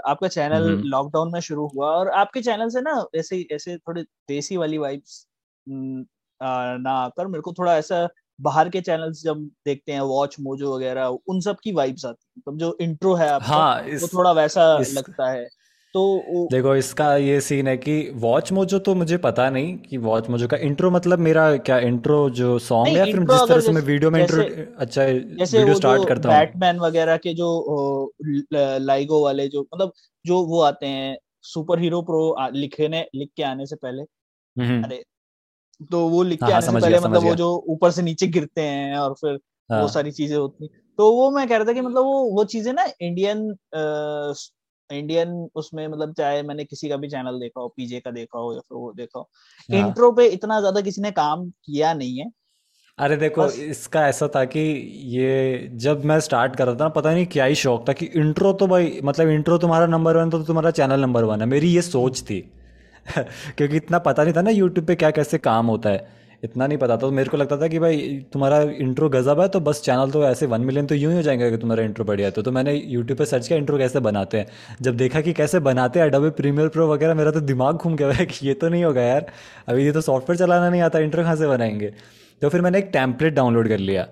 आपका 0.05 0.27
चैनल 0.27 0.81
लॉकडाउन 0.85 1.31
में 1.33 1.39
शुरू 1.39 1.67
हुआ 1.67 1.87
और 1.87 2.09
आपके 2.09 2.41
चैनल 2.41 2.69
से 2.69 2.81
ना 2.81 3.05
ऐसे 3.15 3.47
ऐसे 3.51 3.77
थोड़े 3.77 4.01
देसी 4.01 4.57
वाली 4.57 4.77
वाइब्स 4.77 5.27
ना 5.69 6.91
आकर 6.91 7.27
मेरे 7.27 7.41
को 7.41 7.53
थोड़ा 7.53 7.77
ऐसा 7.77 8.09
बाहर 8.41 8.69
के 8.69 8.81
चैनल्स 8.81 9.23
जब 9.23 9.39
देखते 9.65 9.91
हैं 9.91 10.01
वॉच 10.01 10.35
मोजो 10.39 10.75
वगैरह 10.75 11.05
उन 11.05 11.41
सब 11.41 11.57
की 11.63 11.71
वाइब्स 11.71 12.05
आती 12.05 12.25
है। 12.37 12.41
तो 12.41 12.57
जो 12.57 12.77
इंट्रो 12.81 13.13
है 13.15 13.29
आपका 13.29 13.47
हाँ, 13.47 13.83
इस, 13.83 14.01
वो 14.01 14.07
थोड़ा 14.07 14.31
वैसा 14.31 14.77
इस, 14.81 14.93
लगता 14.93 15.29
है। 15.31 15.49
तो 15.95 16.47
देखो 16.51 16.75
इसका 16.75 17.15
ये 17.17 17.39
सीन 17.41 17.67
है 17.67 17.75
कि 17.77 17.93
वॉच 18.15 18.51
मोजो 18.51 18.79
तो 18.79 18.95
मुझे 18.95 19.17
पता 19.19 19.49
नहीं 19.49 19.77
कि 19.79 19.97
वॉच 19.97 20.29
मोजो 20.29 20.47
का 20.47 20.57
इंट्रो 20.59 20.89
मतलब 20.91 21.19
मेरा 21.19 21.45
क्या 21.59 21.77
इंट्रो 21.81 22.17
जो 22.31 22.57
सॉन्ग 22.61 22.97
है 22.97 23.05
फिर 23.05 23.19
जिस 23.21 23.47
तरह 23.49 23.59
से 23.59 23.71
मैं 23.71 23.81
वीडियो 23.83 24.11
में 24.11 24.19
इंट्रो 24.21 24.43
अच्छा 24.77 25.05
जैसे 25.05 25.57
वीडियो 25.57 25.75
स्टार्ट 25.75 26.07
करता 26.07 26.29
हूँ 26.29 26.37
बैटमैन 26.37 26.79
वगैरह 26.79 27.17
के 27.17 27.33
जो 27.33 27.49
लाइगो 28.81 29.23
वाले 29.23 29.47
जो 29.47 29.61
मतलब 29.63 29.93
जो 30.25 30.41
वो 30.45 30.61
आते 30.63 30.87
हैं 30.87 31.17
सुपर 31.45 31.79
हीरो 31.79 32.01
प्रो 32.01 32.23
लिखने 32.53 33.05
लिख 33.15 33.29
के 33.37 33.43
आने 33.45 33.65
से 33.65 33.75
पहले 33.77 34.01
हम्म। 34.55 34.83
अरे 34.83 35.03
तो 35.91 36.07
वो 36.09 36.23
लिख 36.23 36.39
के 36.39 36.45
हाँ, 36.45 36.51
हाँ 36.51 36.61
आने 36.61 36.71
से 36.71 36.81
पहले 36.81 36.99
मतलब 36.99 37.23
वो 37.23 37.35
जो 37.35 37.53
ऊपर 37.69 37.91
से 37.91 38.01
नीचे 38.01 38.27
गिरते 38.29 38.61
हैं 38.63 38.97
और 38.97 39.13
फिर 39.13 39.39
हाँ. 39.69 39.81
वो 39.81 39.87
सारी 39.89 40.11
चीज़ें 40.13 40.37
होती 40.37 40.67
तो 40.99 41.11
वो 41.13 41.31
मैं 41.31 41.47
कह 41.47 41.57
रहा 41.57 41.65
था 41.65 41.73
कि 41.73 41.81
मतलब 41.81 42.03
वो 42.03 42.23
वो 42.31 42.43
चीज़ें 42.45 42.71
ना 42.73 42.85
इंडियन 43.01 43.47
इंडियन 44.89 45.49
उसमें 45.55 45.87
मतलब 45.87 46.13
चाहे 46.13 46.43
मैंने 46.43 46.63
किसी 46.65 46.89
का 46.89 46.97
भी 46.97 47.07
चैनल 47.07 47.39
देखा 47.39 47.61
हो 47.61 47.67
पीजे 47.67 47.99
का 47.99 48.11
देखा 48.11 48.39
हो 48.39 48.53
या 48.53 48.59
फिर 48.59 48.77
वो 48.77 48.93
देखा 48.93 49.19
हो 49.19 49.29
हाँ. 49.69 49.79
इंट्रो 49.79 50.11
पे 50.11 50.27
इतना 50.27 50.59
ज़्यादा 50.59 50.81
किसी 50.81 51.01
ने 51.01 51.11
काम 51.11 51.49
किया 51.49 51.93
नहीं 51.93 52.17
है। 52.17 52.29
अरे 52.97 53.15
देखो 53.17 53.43
बस... 53.43 53.59
इसका 53.59 54.07
ऐसा 54.07 54.27
था 54.27 54.43
कि 54.45 54.59
ये 55.15 55.69
जब 55.75 56.05
मैं 56.05 56.19
स्टार्ट 56.19 56.55
कर 56.55 56.65
रहा 56.65 56.75
था 56.75 56.83
ना 56.83 56.89
पता 56.89 57.13
नहीं 57.13 57.25
क्या 57.25 57.45
ही 57.45 57.55
शौक 57.55 57.87
था 57.89 57.93
कि 57.93 58.05
इंट्रो 58.05 58.53
तो 58.53 58.67
भाई 58.67 58.99
मतलब 59.03 59.29
इंट्रो 59.29 59.57
तुम्हारा 59.57 59.85
नंबर 59.85 60.17
वन 60.17 60.29
तो 60.29 60.43
तुम्हारा 60.43 60.71
चैनल 60.71 61.01
नंबर 61.01 61.23
वन 61.23 61.41
है। 61.41 61.47
मेरी 61.47 61.73
ये 61.73 61.81
सोच 61.81 62.21
थी। 62.21 62.39
क्योंकि 63.57 63.75
इतना 63.75 63.99
पता 63.99 64.23
नहीं 64.23 64.33
था 64.33 64.41
ना 64.41 64.49
यूट्यूब 64.49 64.87
पे 64.87 64.95
क्या 64.95 65.11
कैसे 65.11 65.37
काम 65.37 65.65
होता 65.65 65.89
है। 65.89 66.14
इतना 66.43 66.67
नहीं 66.67 66.77
पता। 66.77 66.93
था 66.93 66.97
तो 66.97 67.11
मेरे 67.11 67.29
को 67.29 67.37
लगता 67.37 67.57
था 67.57 67.67
कि 67.67 67.79
भाई 67.79 68.25
तुम्हारा 68.33 68.61
इंट्रो 68.61 69.09
गजब 69.09 69.39
है 69.39 69.47
तो 69.47 69.59
बस 69.59 69.81
चैनल 69.81 70.11
तो 70.11 70.23
ऐसे 70.23 70.45
वन 70.45 70.61
मिलियन 70.61 70.85
तो 70.85 70.95
यूँ 70.95 71.11
ही 71.11 71.17
हो 71.17 71.23
जाएँगे 71.23 71.45
अगर 71.45 71.57
तुम्हारा 71.57 71.83
इंट्रो 71.83 72.05
बढ़िया 72.05 72.27
है। 72.27 72.31
तो, 72.31 72.41
तो 72.41 72.51
मैंने 72.51 72.73
यूट्यूब 72.73 73.17
पे 73.17 73.25
सर्च 73.25 73.47
किया 73.47 73.59
इंट्रो 73.59 73.77
कैसे 73.77 73.99
बनाते 73.99 74.37
हैं। 74.37 74.47
जब 74.81 74.97
देखा 74.97 75.21
कि 75.21 75.33
कैसे 75.33 75.59
बनाते 75.59 75.99
हैं 75.99 76.07
अडोबे 76.07 76.29
प्रीमियर 76.29 76.67
प्रो 76.67 76.93
वगैरह 76.93 77.13
मेरा 77.13 77.31
तो 77.31 77.39
दिमाग 77.39 77.75
घूम 77.75 77.95
गया 77.95 78.11
कि 78.23 78.47
ये 78.47 78.53
तो 78.53 78.69
नहीं 78.69 78.83
होगा 78.83 79.01
यार। 79.01 79.31
अभी 79.67 79.85
ये 79.85 79.91
तो 79.91 80.01
सॉफ्टवेयर 80.01 80.39
चलाना 80.39 80.69
नहीं 80.69 80.81
आता 80.81 80.99
इंट्रो 80.99 81.23
कहाँ 81.23 81.35
से 81.35 81.47
बनाएँगे? 81.47 81.93
तो 82.41 82.49
फिर 82.49 82.61
मैंने 82.61 82.77
एक 82.77 82.89
टैंपलेट 82.93 83.33
डाउनलोड 83.33 83.67
कर 83.67 83.77
लिया 83.77 84.07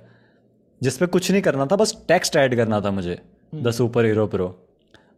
जिसपे 0.81 1.05
कुछ 1.05 1.31
नहीं 1.31 1.41
करना 1.41 1.65
था 1.65 1.75
बस 1.75 2.05
टेक्स्ट 2.07 2.35
ऐड 2.35 2.55
करना 2.55 2.81
था 2.81 2.91
मुझे 2.91 3.21
द 3.55 3.71
सुपर 3.71 4.05
हीरो 4.05 4.27
प्रो 4.27 4.62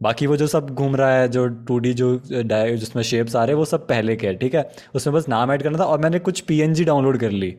बाकी 0.00 0.26
वो 0.26 0.36
जो 0.36 0.46
सब 0.46 0.70
घूम 0.70 0.96
रहा 0.96 1.12
है 1.12 1.28
जो 1.28 1.46
टू 1.46 1.80
जो 1.82 2.18
जिसमें 2.24 3.02
शेप्स 3.04 3.36
आ 3.36 3.44
रहे 3.44 3.52
हैं 3.52 3.58
वो 3.58 3.64
सब 3.66 3.86
पहले 3.88 4.16
के 4.16 4.26
है 4.26 4.34
ठीक 4.36 4.54
है? 4.54 4.68
उसमें 4.94 5.14
बस 5.14 5.28
नाम 5.28 5.52
ऐड 5.52 5.62
करना 5.62 5.78
था 5.78 5.84
और 5.84 6.00
मैंने 6.00 6.18
कुछ 6.20 6.44
PNG 6.44 6.84
डाउनलोड 6.86 7.18
कर 7.18 7.30
ली। 7.32 7.54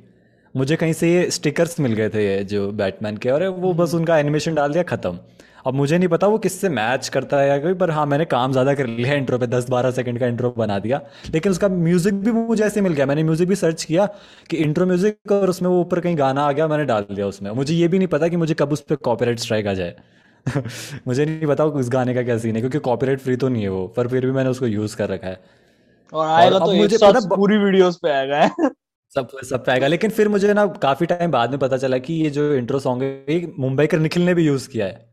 मुझे 0.55 0.75
कहीं 0.75 0.93
से 0.93 1.13
ये 1.13 1.29
स्टिकर्स 1.31 1.79
मिल 1.79 1.93
गए 1.93 2.09
थे 2.09 2.25
ये 2.25 2.43
जो 2.45 2.71
बैटमैन 2.73 3.17
के 3.17 3.29
और 3.29 3.47
वो 3.47 3.73
बस 3.75 3.93
उनका 3.93 4.17
एनिमेशन 4.19 4.55
डाल 4.55 4.71
दिया 4.71 4.83
ख़त्म। 4.85 5.17
अब 5.65 5.73
मुझे 5.73 5.97
नहीं 5.97 6.07
पता 6.09 6.27
वो 6.27 6.37
किससे 6.37 6.69
मैच 6.69 7.07
करता 7.09 7.39
है 7.39 7.47
या 7.47 7.57
कोई 7.59 7.73
पर 7.75 7.91
हाँ 7.91 8.05
मैंने 8.05 8.25
काम 8.25 8.51
ज़्यादा 8.51 8.73
कर 8.73 8.87
लिया 8.87 9.13
इंट्रो 9.13 9.37
पे 9.37 9.47
दस 9.47 9.69
बारह 9.69 9.91
सेकंड 9.91 10.19
का 10.19 10.27
इंट्रो 10.27 10.53
बना 10.57 10.77
दिया। 10.79 11.01
लेकिन 11.33 11.51
उसका 11.51 11.67
म्यूज़िक 11.69 12.13
भी 12.15 12.31
मुझे 12.31 12.63
ऐसे 12.63 12.81
मिल 12.81 12.93
गया। 12.93 13.05
मैंने 13.05 13.23
म्यूज़िक 13.23 13.47
भी 13.49 13.55
सर्च 13.55 13.83
किया 13.83 14.05
कि 14.49 14.57
इंट्रो 14.57 14.85
म्यूज़िक 14.85 15.31
और 15.31 15.49
उसमें 15.49 15.69
वो 15.69 15.79
ऊपर 15.81 15.99
कहीं 15.99 16.17
गाना 16.17 16.43
आ 16.43 16.51
गया 16.51 16.67
मैंने 16.67 16.85
डाल 16.85 17.05
दिया 17.11 17.27
उसमें। 17.27 17.51
मुझे 17.51 17.73
ये 17.73 17.87
भी 17.87 17.97
नहीं 17.97 18.07
पता 18.07 18.27
कि 18.27 18.37
मुझे 18.37 18.53
कब 18.53 18.71
उस 18.73 18.81
पर 18.81 18.95
कॉपीराइट 19.05 19.39
स्ट्राइक 19.39 19.67
आ 19.67 19.73
जाए। 19.73 19.95
मुझे 21.07 21.25
नहीं 21.25 21.47
पता 21.47 21.65
उस 21.65 21.89
गाने 21.89 22.13
का 22.13 22.23
क्या 22.23 22.37
सीन 22.37 22.55
है 22.55 22.61
क्योंकि 22.61 22.79
कॉपीराइट 22.79 23.19
फ्री 23.19 23.35
तो 23.35 23.49
नहीं 23.49 23.63
है 23.63 23.69
वो 23.69 23.87
पर 23.87 24.07
फिर 24.07 24.25
भी 24.25 24.31
मैंने 24.31 24.49
उसको 24.49 24.67
यूज़ 24.67 24.95
कर 24.97 25.09
रखा 25.09 25.27
है। 25.27 25.39
और 26.13 26.27
आएगा 26.27 26.59
तो 26.59 26.71
मुझे 26.73 26.97
पता 26.97 27.35
पूरी 27.35 27.57
वीडियोस 27.57 27.99
पे 28.03 28.09
आएगा 28.09 28.47
सब 29.15 29.27
सब 29.43 29.65
पे 29.65 29.71
आएगा 29.71 29.87
लेकिन 29.87 30.11
फिर 30.11 30.27
मुझे 30.29 30.53
ना 30.53 30.65
काफ़ी 30.81 31.05
टाइम 31.05 31.31
बाद 31.31 31.49
में 31.49 31.59
पता 31.59 31.77
चला 31.77 31.97
कि 31.97 32.13
ये 32.13 32.29
जो 32.29 32.53
इंट्रो 32.53 32.79
सॉन्ग 32.79 33.03
है 33.03 33.41
मुंबई 33.59 33.87
का 33.87 33.97
निखिल 33.97 34.23
ने 34.23 34.33
भी 34.33 34.45
यूज़ 34.45 34.69
किया 34.69 34.85
है। 34.85 35.05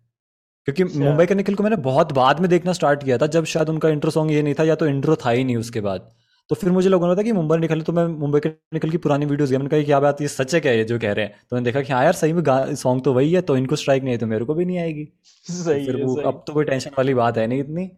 क्योंकि 0.68 0.82
अच्छा। 0.82 1.00
मुंबई 1.00 1.26
का 1.26 1.34
निखिल 1.34 1.54
को 1.54 1.62
मैंने 1.62 1.76
बहुत 1.82 2.12
बाद 2.12 2.40
में 2.40 2.48
देखना 2.50 2.72
स्टार्ट 2.72 3.04
किया 3.04 3.18
था 3.18 3.26
जब 3.28 3.44
शायद 3.44 3.68
उनका 3.68 3.88
इंट्रो 3.88 4.10
सॉन्ग 4.10 4.32
ये 4.32 4.42
नहीं 4.42 4.54
था 4.54 4.64
या 4.64 4.74
तो 4.74 4.86
इंट्रो 4.86 5.16
था 5.16 5.30
ही 5.30 5.44
नहीं 5.44 5.56
उसके 5.56 5.80
बाद। 5.80 6.10
तो 6.50 6.54
फिर 6.54 6.70
मुझे 6.70 6.88
लोगों 6.88 7.06
ने 7.06 7.12
बताया 7.12 7.24
कि 7.24 7.32
मुंबई 7.32 7.56
निकल 7.58 7.80
तो 7.82 7.92
मैं 7.92 8.06
मुंबई 8.08 8.40
के 8.40 8.48
निकल 8.74 8.90
की 8.90 8.96
पुरानी 8.98 9.26
वीडियोस 9.26 9.50
मैंने 9.52 9.68
कहा 9.68 9.82
क्या 9.82 10.00
बात 10.00 10.20
ये 10.20 10.28
सच 10.28 10.54
है 10.54 10.60
क्या 10.60 10.72
ये 10.72 10.84
जो 10.84 10.98
कह 10.98 11.12
रहे 11.12 11.24
हैं? 11.24 11.32
तो 11.50 11.56
मैंने 11.56 11.64
देखा 11.64 11.80
कि 11.82 11.92
हाँ 11.92 12.02
यार 12.04 12.12
सही 12.14 12.32
में 12.32 12.74
सॉन्ग 12.76 13.02
तो 13.04 13.12
वही 13.14 13.32
है 13.32 13.40
तो 13.42 13.56
इनको 13.56 13.76
स्ट्राइक 13.76 14.02
नहीं 14.02 14.12
है 14.12 14.18
तो 14.18 14.26
मेरे 14.26 14.44
को 14.44 14.54
भी 14.54 14.64
नहीं 14.64 14.78
आएगी। 14.78 15.04
सही 15.46 15.86
तो 15.86 15.92
फिर 15.92 16.02
वो 16.02 16.14
सही। 16.16 16.24
अब 16.24 16.42
तो 16.46 16.52
कोई 16.52 16.64
टेंशन 16.64 16.90
वाली 16.98 17.14
बात 17.14 17.38
है 17.38 17.46
नहीं 17.46 17.60
इतनी। 17.60 17.90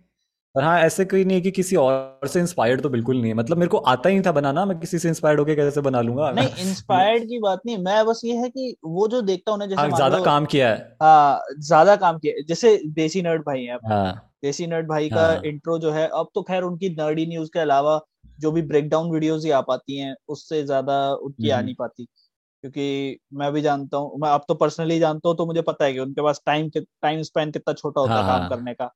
और 0.55 0.63
हाँ 0.63 0.79
ऐसे 0.81 1.05
कोई 1.05 1.25
नहीं 1.25 1.37
है 1.37 1.41
कि 1.43 1.51
किसी 1.51 1.77
और 1.77 2.29
से 2.29 2.41
इंस्पायर्ड 2.41 2.81
तो 2.83 2.89
बिल्कुल 2.89 3.17
नहीं 3.17 3.29
है। 3.29 3.35
मतलब 3.35 3.59
मेरे 3.59 3.69
को 3.69 3.79
आता 3.89 4.09
ही 4.09 4.21
था 4.21 4.33
बनाना 4.33 4.65
मैं 4.67 4.79
किसी 4.81 4.99
से 4.99 5.09
इंस्पायर्ड 5.09 5.41
होकर 5.41 5.55
कैसे 5.57 5.81
बना 5.83 6.01
लूँगा? 6.01 6.31
नहीं 6.33 6.49
इंस्पायर्ड 6.61 7.25
की 7.25 7.39
बात 7.41 7.61
नहीं 7.67 7.79
मैं 7.79 8.05
बस 8.07 8.21
ये 8.25 8.37
है 8.37 8.49
कि 8.51 8.75
वो 8.87 9.09
जो 9.09 9.21
देखता 9.23 9.53
हूँ 9.53 9.61
जैसे 9.61 9.75
हाँ, 9.77 9.89
ज़्यादा 9.91 10.19
काम 10.25 10.47
किया 10.47 10.69
है। 10.71 10.97
हाँ 11.03 11.41
ज़्यादा 11.61 11.97
काम 11.97 12.19
किया 12.19 12.43
जैसे 12.49 12.77
देसी 12.95 13.23
नर्ड 13.23 13.43
भाई 13.43 13.63
है 13.65 13.79
हाँ, 13.89 14.13
देसी 14.43 14.67
नर्ड 14.67 14.89
भाई 14.89 15.09
का 15.11 15.33
इंट्रो 15.45 15.73
हाँ। 15.73 15.81
जो 15.81 15.91
है 15.93 16.07
अब 16.15 16.29
तो 16.35 16.43
खैर 16.43 16.63
उनकी 16.63 16.89
नर्डी 16.95 17.27
न्यूज़ 17.27 17.51
के 17.53 17.59
अलावा 17.61 17.97
जो 18.41 18.53
भी 18.53 18.63
ब्रेक 18.63 18.89
डाउन 18.89 19.11
वीडियोज़ 19.11 19.47
ही 19.47 19.51
आ 19.53 19.61
पाती 19.61 19.99
हैं 19.99 20.15
उससे 20.29 20.63
ज़्यादा 20.65 21.15
उनकी 21.15 21.51
आ 21.51 21.57
हम्म। 21.57 21.65
नहीं 21.65 21.75
पाती। 21.75 22.05
क्योंकि 22.05 23.19
मैं 23.35 23.53
भी 23.53 23.61
जानता 23.63 23.97
हूँ 23.97 24.19
मैं 24.21 24.31
अब 24.31 24.45
तो 24.49 24.55
पर्सनली 24.55 24.99
जानता 24.99 25.29
हूँ 25.29 25.37
तो 25.37 25.47
मुझे 25.47 25.63
पता 25.63 25.85
है 25.85 25.93
कि 25.93 25.99
उनके 25.99 26.23
पास 26.23 26.41
टाइम 26.47 26.71
टाइम 26.79 27.23
स्पेन 27.23 27.51
कितना 27.51 27.75
छोटा 27.75 28.01
होता 28.01 28.15
है 28.15 28.23
हाँ, 28.23 28.29
काम 28.29 28.41
हाँ। 28.41 28.51
करने 28.51 28.75
का। 28.75 28.91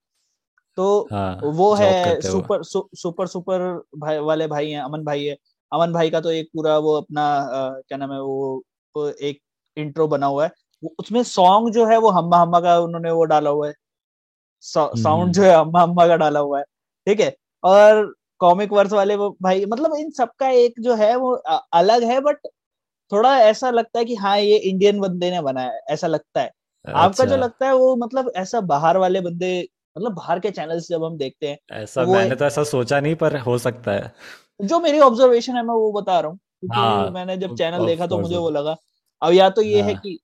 तो 0.77 1.09
हाँ, 1.13 1.41
वो 1.43 1.75
है 1.75 2.21
सुपर 2.21 2.63
सु, 2.63 2.89
सुपर 2.97 3.27
सुपर 3.27 3.61
भाई 3.99 4.19
वाले 4.19 4.47
भाई 4.47 4.71
हैं 4.71 4.81
अमन 4.81 5.05
भाई 5.05 5.25
है। 5.25 5.37
अमन 5.73 5.93
भाई 5.93 6.11
का 6.11 6.21
तो 6.21 6.31
एक 6.31 6.49
पूरा 6.55 6.79
वो 6.79 6.95
अपना 6.95 7.23
आ, 7.23 7.71
क्या 7.71 7.99
नाम 7.99 8.13
है 8.13 8.21
वो, 8.23 8.63
वो 8.95 9.09
एक 9.09 9.41
इंट्रो 9.77 10.09
बना 10.09 10.27
हुआ 10.27 10.45
है। 10.45 10.53
उसमें 10.99 11.23
सॉन्ग 11.23 11.73
जो 11.73 11.87
है 11.87 11.99
वो 11.99 12.11
हम्मा 12.11 12.39
हम्मा 12.39 12.61
का 12.61 12.79
उन्होंने 12.79 13.11
वो 13.11 13.25
डाला 13.25 13.51
हुआ 13.51 13.69
है। 13.69 13.75
साउंड 14.61 15.07
हम्म। 15.07 15.33
जो 15.33 15.43
है 15.43 15.55
हम्मा 15.57 15.83
हम्मा 15.83 16.07
का 16.07 16.17
डाला 16.17 16.41
हुआ 16.41 16.59
है। 16.59 16.65
ठीक 17.07 17.21
है? 17.21 17.37
और 17.65 18.15
कॉमिक 18.41 18.73
वर्स 18.73 18.93
वाले 18.93 19.17
वो 19.17 19.37
भाई 19.43 19.65
मतलब 19.65 19.95
इन 19.97 20.11
सबका 20.11 20.49
एक 20.49 20.81
जो 20.81 20.95
है 20.95 21.15
वो 21.17 21.33
अलग 21.73 22.03
है 22.03 22.21
बट 22.21 22.47
थोड़ा 23.13 23.37
ऐसा 23.41 23.71
लगता 23.71 23.99
है 23.99 24.05
कि 24.05 24.15
हाँ 24.15 24.39
ये 24.39 24.57
इंडियन 24.57 25.01
बंदे 25.01 25.31
ने 25.31 25.41
बनाया 25.41 25.73
ऐसा 25.91 26.07
लगता 26.07 26.41
है 26.41 26.47
अच्छा। 26.47 26.99
आपका 26.99 27.25
जो 27.25 27.35
अच्छा। 27.35 27.45
लगता 27.45 27.67
है 27.67 27.75
वो 27.75 27.95
मतलब 27.97 28.33
ऐसा 28.37 28.61
बाहर 28.61 28.97
वाले 28.97 29.21
बंदे 29.21 29.69
मतलब 29.97 30.15
बाहर 30.15 30.41
के 30.41 30.51
चैनल्स 30.51 30.89
जब 30.89 31.05
हम 31.05 31.17
देखते 31.17 31.49
हैं 31.49 31.59
ऐसा 31.73 32.05
तो 32.05 32.13
मैंने 32.13 32.37
तो 32.37 32.45
ऐसा 32.45 32.65
सोचा 32.65 33.01
नहीं 33.01 33.15
पर 33.15 33.37
हो 33.39 33.59
सकता 33.59 33.93
है 33.93 34.13
जो 34.63 34.81
मेरी 34.81 34.99
ऑब्जर्वेशन 35.01 35.57
है 35.57 35.63
मैं 35.63 35.75
वो 35.75 35.93
बता 35.93 36.21
रहा 36.21 36.31
हूँ 36.31 36.39
क्योंकि 36.39 36.77
हाँ, 36.77 37.11
मैंने 37.11 37.37
जब 37.37 37.57
चैनल 37.57 37.87
देखा 37.87 38.07
तो 38.07 38.19
मुझे 38.19 38.37
वो 38.37 38.51
लगा 38.51 38.77
अब 39.23 39.33
या 39.33 39.49
तो 39.51 39.63
ये 39.63 39.81
हाँ. 39.81 39.89
है 39.89 39.95
कि 39.95 40.19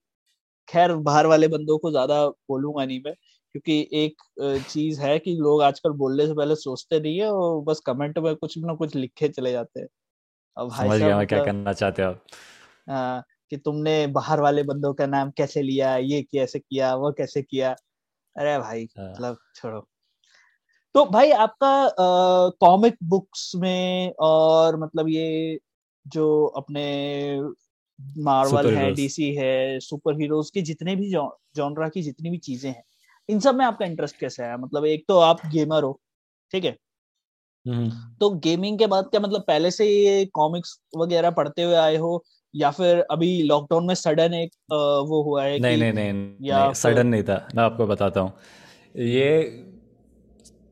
खैर 0.68 0.92
बाहर 0.92 1.26
वाले 1.26 1.48
बंदों 1.48 1.78
को 1.78 1.90
ज़्यादा 1.90 2.26
बोलूँगा 2.28 2.84
नहीं 2.84 3.00
मैं 3.04 3.12
क्योंकि 3.56 3.88
एक 3.94 4.22
चीज़ 4.68 5.00
है 5.00 5.18
कि 5.18 5.34
लोग 5.34 5.62
आजकल 5.62 5.90
बोलने 5.90 6.26
से 6.26 6.34
पहले 6.34 6.54
सोचते 6.54 7.00
नहीं 7.00 7.18
है 7.18 7.30
और 7.32 7.62
बस 7.64 7.80
कमेंट 7.80 8.18
में 8.18 8.36
कुछ 8.36 8.58
ना 8.58 8.74
कुछ 8.74 8.96
लिखे 8.96 9.28
चले 9.28 9.52
जाते 9.52 9.80
हैं। 9.80 9.86
अब 10.56 10.68
भाई 10.68 10.88
समझ 10.88 10.98
गया 10.98 11.16
मैं 11.16 11.26
क्या 11.26 11.38
मतलब 11.38 11.46
करना 11.46 11.72
चाहते 11.72 12.02
हो 12.02 12.12
हाँ 12.88 13.22
कि 13.50 13.56
तुमने 13.56 14.06
बाहर 14.06 14.40
वाले 14.40 14.62
बंदों 14.62 14.94
का 14.94 15.06
नाम 15.06 15.30
कैसे 15.30 15.62
लिया 15.62 15.96
ये 15.96 16.22
कैसे 16.22 16.58
किया 16.58 16.94
वो 16.94 17.12
कैसे 17.12 17.42
किया। 17.42 17.70
अरे 18.36 18.58
भाई 18.58 18.84
हाँ। 18.98 19.08
मतलब 19.08 19.38
छोड़ो। 19.56 19.88
तो 20.94 21.04
भाई 21.04 21.30
आपका 21.30 21.88
कॉमिक 22.60 22.96
बुक्स 23.04 23.52
में 23.56 24.12
और 24.20 24.76
मतलब 24.76 25.08
ये 25.08 25.58
जो 26.06 26.46
अपने 26.46 26.84
मार्वल 28.18 28.66
है 28.76 28.92
डीसी 28.94 29.34
है 29.34 29.80
सुपर 29.80 30.20
हीरोज 30.20 30.50
की 30.50 30.62
जितने 30.62 30.96
भी 30.96 31.10
जॉनरा 31.56 31.88
की 31.88 32.02
जितनी 32.02 32.30
भी 32.30 32.38
चीज़ें 32.38 32.70
हैं 32.70 32.82
इन 33.28 33.40
सब 33.40 33.54
में 33.54 33.64
आपका 33.64 33.86
इंटरेस्ट 33.86 34.16
कैसे 34.16 34.42
है? 34.42 34.56
मतलब 34.58 34.84
एक 34.86 35.04
तो 35.08 35.18
आप 35.20 35.40
गेमर 35.46 35.82
हो 35.82 36.00
ठीक 36.52 36.64
है? 36.64 36.76
हम्म। 37.66 37.90
तो 38.20 38.30
गेमिंग 38.40 38.78
के 38.78 38.86
बाद 38.86 39.04
क्या 39.04 39.20
मतलब 39.20 39.44
पहले 39.46 39.70
से 39.70 39.86
ये 39.86 40.24
कॉमिक्स 40.34 40.78
वगैरह 40.96 41.30
पढ़ते 41.30 41.62
हुए 41.62 41.74
आए 41.76 41.96
हो? 41.96 42.24
या 42.54 42.70
फिर 42.70 42.98
अभी 43.10 43.42
लॉकडाउन 43.42 43.86
में 43.86 43.94
सडन 43.94 44.34
एक 44.34 44.50
वो 45.08 45.22
हुआ 45.22 45.44
है 45.44 45.58
नहीं 45.58 45.78
नहीं 45.78 45.92
नहीं 45.92 46.48
या 46.48 46.72
सडन 46.72 47.06
नहीं 47.06 47.22
था। 47.22 47.46
मैं 47.54 47.64
आपको 47.64 47.86
बताता 47.86 48.20
हूँ। 48.20 48.32
ये 48.96 49.42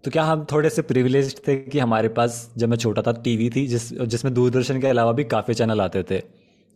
तो 0.04 0.11
क्या 0.11 0.23
हम 0.25 0.44
थोड़े 0.52 0.70
से 0.70 0.82
प्रिविलेज 0.82 1.37
थे 1.49 1.56
कि 1.56 1.78
हमारे 1.78 2.08
पास 2.08 2.38
जब 2.56 2.68
मैं 2.68 2.76
छोटा 2.76 3.02
था 3.02 3.12
टीवी 3.23 3.49
थी 3.50 3.66
जिस 3.66 3.92
जिसमें 4.04 4.32
दूरदर्शन 4.34 4.80
के 4.80 4.87
अलावा 4.87 5.12
भी 5.12 5.25
काफ़ी 5.25 5.54
चैनल 5.54 5.80
आते 5.80 6.02
थे। 6.02 6.18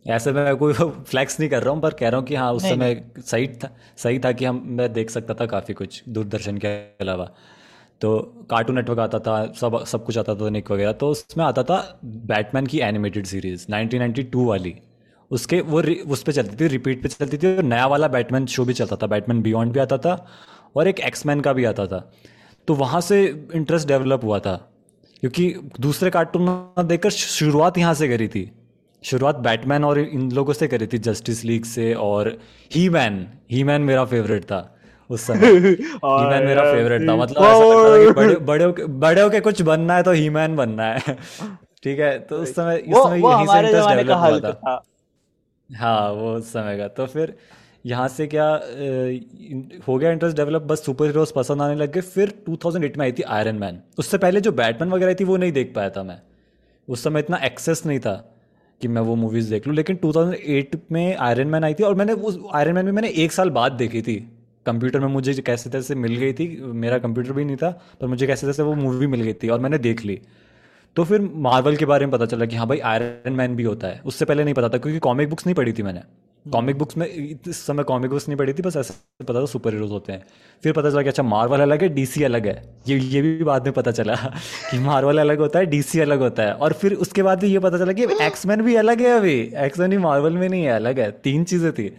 ऐसे 0.05 0.31
मैं 0.31 0.55
कोई 0.57 0.73
फ्लैक्स 1.09 1.39
नहीं 1.39 1.49
कर 1.49 1.63
रहा 1.63 1.73
हूँ 1.73 1.81
पर 1.81 1.93
कह 1.93 2.09
रहा 2.09 2.19
हूँ 2.19 2.25
कि 2.27 2.35
हाँ 2.35 2.51
उस 2.53 2.63
समय 2.63 3.03
सही 3.19 3.47
था 3.63 3.69
सही 3.97 4.19
था 4.19 4.31
कि 4.31 4.45
हम 4.45 4.61
मैं 4.77 4.91
देख 4.93 5.09
सकता 5.09 5.33
था 5.33 5.45
काफ़ी 5.45 5.73
कुछ 5.73 6.01
दूरदर्शन 6.09 6.57
के 6.57 6.67
अलावा। 7.01 7.25
तो 8.01 8.17
कार्टून 8.49 8.75
नेटवर्क 8.75 8.99
आता 8.99 9.19
था 9.19 9.45
सब 9.53 9.83
सब 9.85 10.05
कुछ 10.05 10.17
आता 10.17 10.35
था 10.35 10.49
निक 10.49 10.71
वगैरह 10.71 10.91
तो 10.93 11.09
उसमें 11.09 11.43
आता 11.45 11.63
था 11.63 11.77
बैटमैन 12.05 12.67
की 12.67 12.79
एनिमेटेड 12.79 13.25
सीरीज़ 13.25 13.65
1992 13.71 14.45
वाली। 14.47 14.73
उसके 15.31 15.59
वो 15.61 15.81
उस 16.13 16.23
पर 16.23 16.31
चलती 16.31 16.55
थी 16.55 16.67
रिपीट 16.67 17.01
पे 17.03 17.09
चलती 17.09 17.37
थी 17.37 17.55
और 17.57 17.63
नया 17.63 17.87
वाला 17.87 18.07
बैटमैन 18.07 18.45
शो 18.45 18.65
भी 18.65 18.73
चलता 18.73 18.95
था 18.95 19.07
बैटमैन 19.07 19.41
बियॉन्ड 19.41 19.73
भी 19.73 19.79
आता 19.79 19.97
था 19.97 20.15
और 20.75 20.87
एक 20.87 20.99
एक्समैन 21.01 21.41
का 21.41 21.53
भी 21.53 21.65
आता 21.65 21.85
था। 21.87 21.99
तो 22.67 22.73
वहाँ 22.75 23.01
से 23.01 23.23
इंटरेस्ट 23.55 23.87
डेवलप 23.87 24.23
हुआ 24.23 24.39
था 24.39 24.55
क्योंकि 25.23 25.53
दूसरे 25.79 26.09
कार्टून 26.09 26.47
देखकर 26.87 27.09
शुरुआत 27.09 27.77
यहाँ 27.77 27.93
से 27.93 28.07
करी 28.07 28.27
थी। 28.27 28.51
शुरुआत 29.03 29.35
बैटमैन 29.35 29.83
और 29.83 29.99
इन 29.99 30.31
लोगों 30.31 30.53
से 30.53 30.67
करी 30.67 30.87
थी 30.87 30.97
जस्टिस 30.97 31.43
लीग 31.45 31.65
से 31.65 31.93
और 31.93 32.37
ही 32.75 32.89
मैन 32.89 33.25
ही 33.51 33.63
मैन 33.63 33.81
मेरा 33.81 34.05
फेवरेट 34.05 34.43
था 34.43 34.75
उस 35.09 35.21
समय। 35.21 35.47
ही 35.47 36.25
मैन 36.27 36.45
मेरा 36.45 36.63
फेवरेट 36.73 37.07
था। 37.09 37.15
मतलब 37.15 37.43
ऐसा 37.43 37.63
लगता 37.63 37.89
था 37.89 38.05
कि 38.05 38.11
बड़े 38.11 38.35
बड़े 38.35 38.63
होके 38.65 38.85
बड़े 38.99 39.21
होके 39.21 39.39
कुछ 39.39 39.61
बनना 39.61 39.95
है 39.95 40.03
तो 40.03 40.11
ही 40.11 40.29
मैन 40.29 40.55
बनना 40.55 40.83
है। 40.83 40.99
ठीक 41.83 41.99
है 41.99 42.19
तो 42.19 42.37
उस 42.37 42.55
समय 42.55 42.77
इस 42.77 42.95
समय 42.95 43.19
यही 43.19 43.47
से 43.47 43.59
इंटरेस्ट 43.59 43.89
डेवलप 43.89 44.17
हुआ 44.17 44.51
था। 44.51 44.83
हाँ 45.69 46.11
वो 46.11 46.33
उस 46.33 46.51
समय 46.53 46.77
का। 46.77 46.87
तो 46.87 47.05
फिर 47.05 47.33
यहाँ 47.85 48.07
से 48.07 48.27
क्या 48.27 48.47
हो 49.87 49.97
गया 49.97 50.11
इंटरेस्ट 50.11 50.37
डेवलप 50.37 50.61
बस 50.61 50.83
सुपर 50.85 51.05
हीरोज 51.05 51.31
पसंद 51.31 51.61
आने 51.61 51.75
लग 51.75 51.91
गए। 51.91 52.01
फिर 52.01 52.33
2008 52.49 52.97
में 52.97 53.05
आई 53.05 53.11
थी 53.11 53.23
आयरन 53.23 53.55
मैन 53.55 53.79
उससे 53.97 54.17
पहले 54.17 54.41
जो 54.41 54.51
बैटमैन 54.51 54.91
वगैरह 54.91 55.13
थी 55.13 55.23
वो 55.23 55.37
नहीं 55.37 55.51
देख 55.51 55.71
पाया 55.75 55.89
था 55.89 56.03
मैं। 56.03 56.19
उस 56.87 57.03
समय 57.03 57.19
इतना 57.19 57.37
एक्सेस 57.43 57.85
नहीं 57.85 57.99
था। 57.99 58.15
कि 58.81 58.87
मैं 58.87 59.01
वो 59.01 59.15
मूवीज़ 59.15 59.49
देख 59.49 59.67
लूँ। 59.67 59.75
लेकिन 59.75 59.99
2008 60.01 60.75
में 60.91 61.15
आयरन 61.15 61.47
मैन 61.47 61.63
आई 61.63 61.73
थी 61.73 61.83
और 61.83 61.95
मैंने 61.95 62.13
उस 62.13 62.39
आयरन 62.53 62.73
मैन 62.73 62.85
में 62.85 62.91
मैंने 62.91 63.09
एक 63.09 63.31
साल 63.31 63.49
बाद 63.49 63.71
देखी 63.71 64.01
थी। 64.01 64.31
कंप्यूटर 64.65 64.99
में 64.99 65.07
मुझे 65.07 65.33
कैसे 65.33 65.69
तैसे 65.69 65.95
मिल 65.95 66.15
गई 66.15 66.33
थी, 66.33 66.61
मेरा 66.61 66.97
कंप्यूटर 66.97 67.31
भी 67.31 67.45
नहीं 67.45 67.57
था, 67.57 67.81
पर 68.01 68.07
मुझे 68.07 68.27
कैसे 68.27 68.47
तैसे 68.47 68.63
वो 68.63 68.75
मूवी 68.75 69.07
मिल 69.07 69.21
गई 69.21 69.33
थी 69.33 69.49
और 69.49 69.59
मैंने 69.59 69.77
देख 69.77 70.05
ली। 70.05 70.21
तो 70.95 71.03
फिर 71.03 71.29
मार्वल 71.33 71.75
के 71.75 71.85
बारे 71.85 72.05
में 72.05 72.11
पता 72.11 72.25
चला 72.25 72.45
कि 72.45 72.55
हाँ 72.55 72.67
भाई 72.67 72.79
आयरन 72.79 73.33
मैन 73.33 73.55
भी 73.55 73.63
होता 73.63 73.87
है। 73.87 74.01
उससे 74.05 74.25
पहले 74.25 74.43
नहीं 74.43 74.53
पता 74.53 74.69
था, 74.69 74.77
क्योंकि 74.77 74.99
कॉमिक 74.99 75.29
बुक्स 75.29 75.45
नहीं 75.45 75.55
पढ़ी 75.55 75.73
थी 75.73 75.83
मैंने। 75.83 76.01
कॉमिक 76.45 76.77
बुक्स 76.77 76.97
में 76.97 77.05
इस 77.07 77.57
समय 77.65 77.83
कॉमिक 77.83 78.11
बुक्स 78.11 78.27
नहीं 78.27 78.37
पढ़ी 78.37 78.53
थी, 78.53 78.61
बस 78.61 78.75
ऐसे 78.77 78.93
पता 79.25 79.41
था 79.41 79.45
सुपर 79.45 79.73
हीरोज 79.73 79.91
होते 79.91 80.13
हैं। 80.13 80.23
फिर 80.63 80.73
पता 80.73 80.89
चला 80.89 81.01
कि 81.01 81.09
अच्छा 81.09 81.23
मार्वल 81.23 81.59
अलग 81.59 81.81
है 81.81 81.89
डीसी 81.89 82.23
अलग 82.23 82.47
है। 82.47 82.53
ये 82.87 82.97
ये 82.97 83.21
भी 83.21 83.43
बाद 83.43 83.65
में 83.65 83.73
पता 83.73 83.91
चला 83.91 84.15
कि 84.71 84.79
मार्वल 84.79 85.17
अलग 85.17 85.39
होता 85.39 85.59
है 85.59 85.65
डीसी 85.65 85.99
अलग 85.99 86.19
होता 86.19 86.43
है। 86.43 86.53
और 86.53 86.73
फिर 86.73 86.93
उसके 86.93 87.23
बाद 87.23 87.39
भी 87.39 87.47
ये 87.47 87.59
पता 87.59 87.77
चला 87.77 87.93
कि 87.93 88.07
एक्समैन 88.21 88.61
भी 88.61 88.75
अलग 88.75 89.01
है 89.01 89.17
अभी। 89.17 89.39
एक्समैन 89.57 89.89
भी 89.89 89.97
मार्वल 89.97 90.33
में 90.33 90.47
नहीं 90.49 90.63
है, 90.63 90.71
अलग 90.71 90.99
है। 90.99 91.11
तीन 91.11 91.43
चीज़ें 91.43 91.71
थी। 91.73 91.89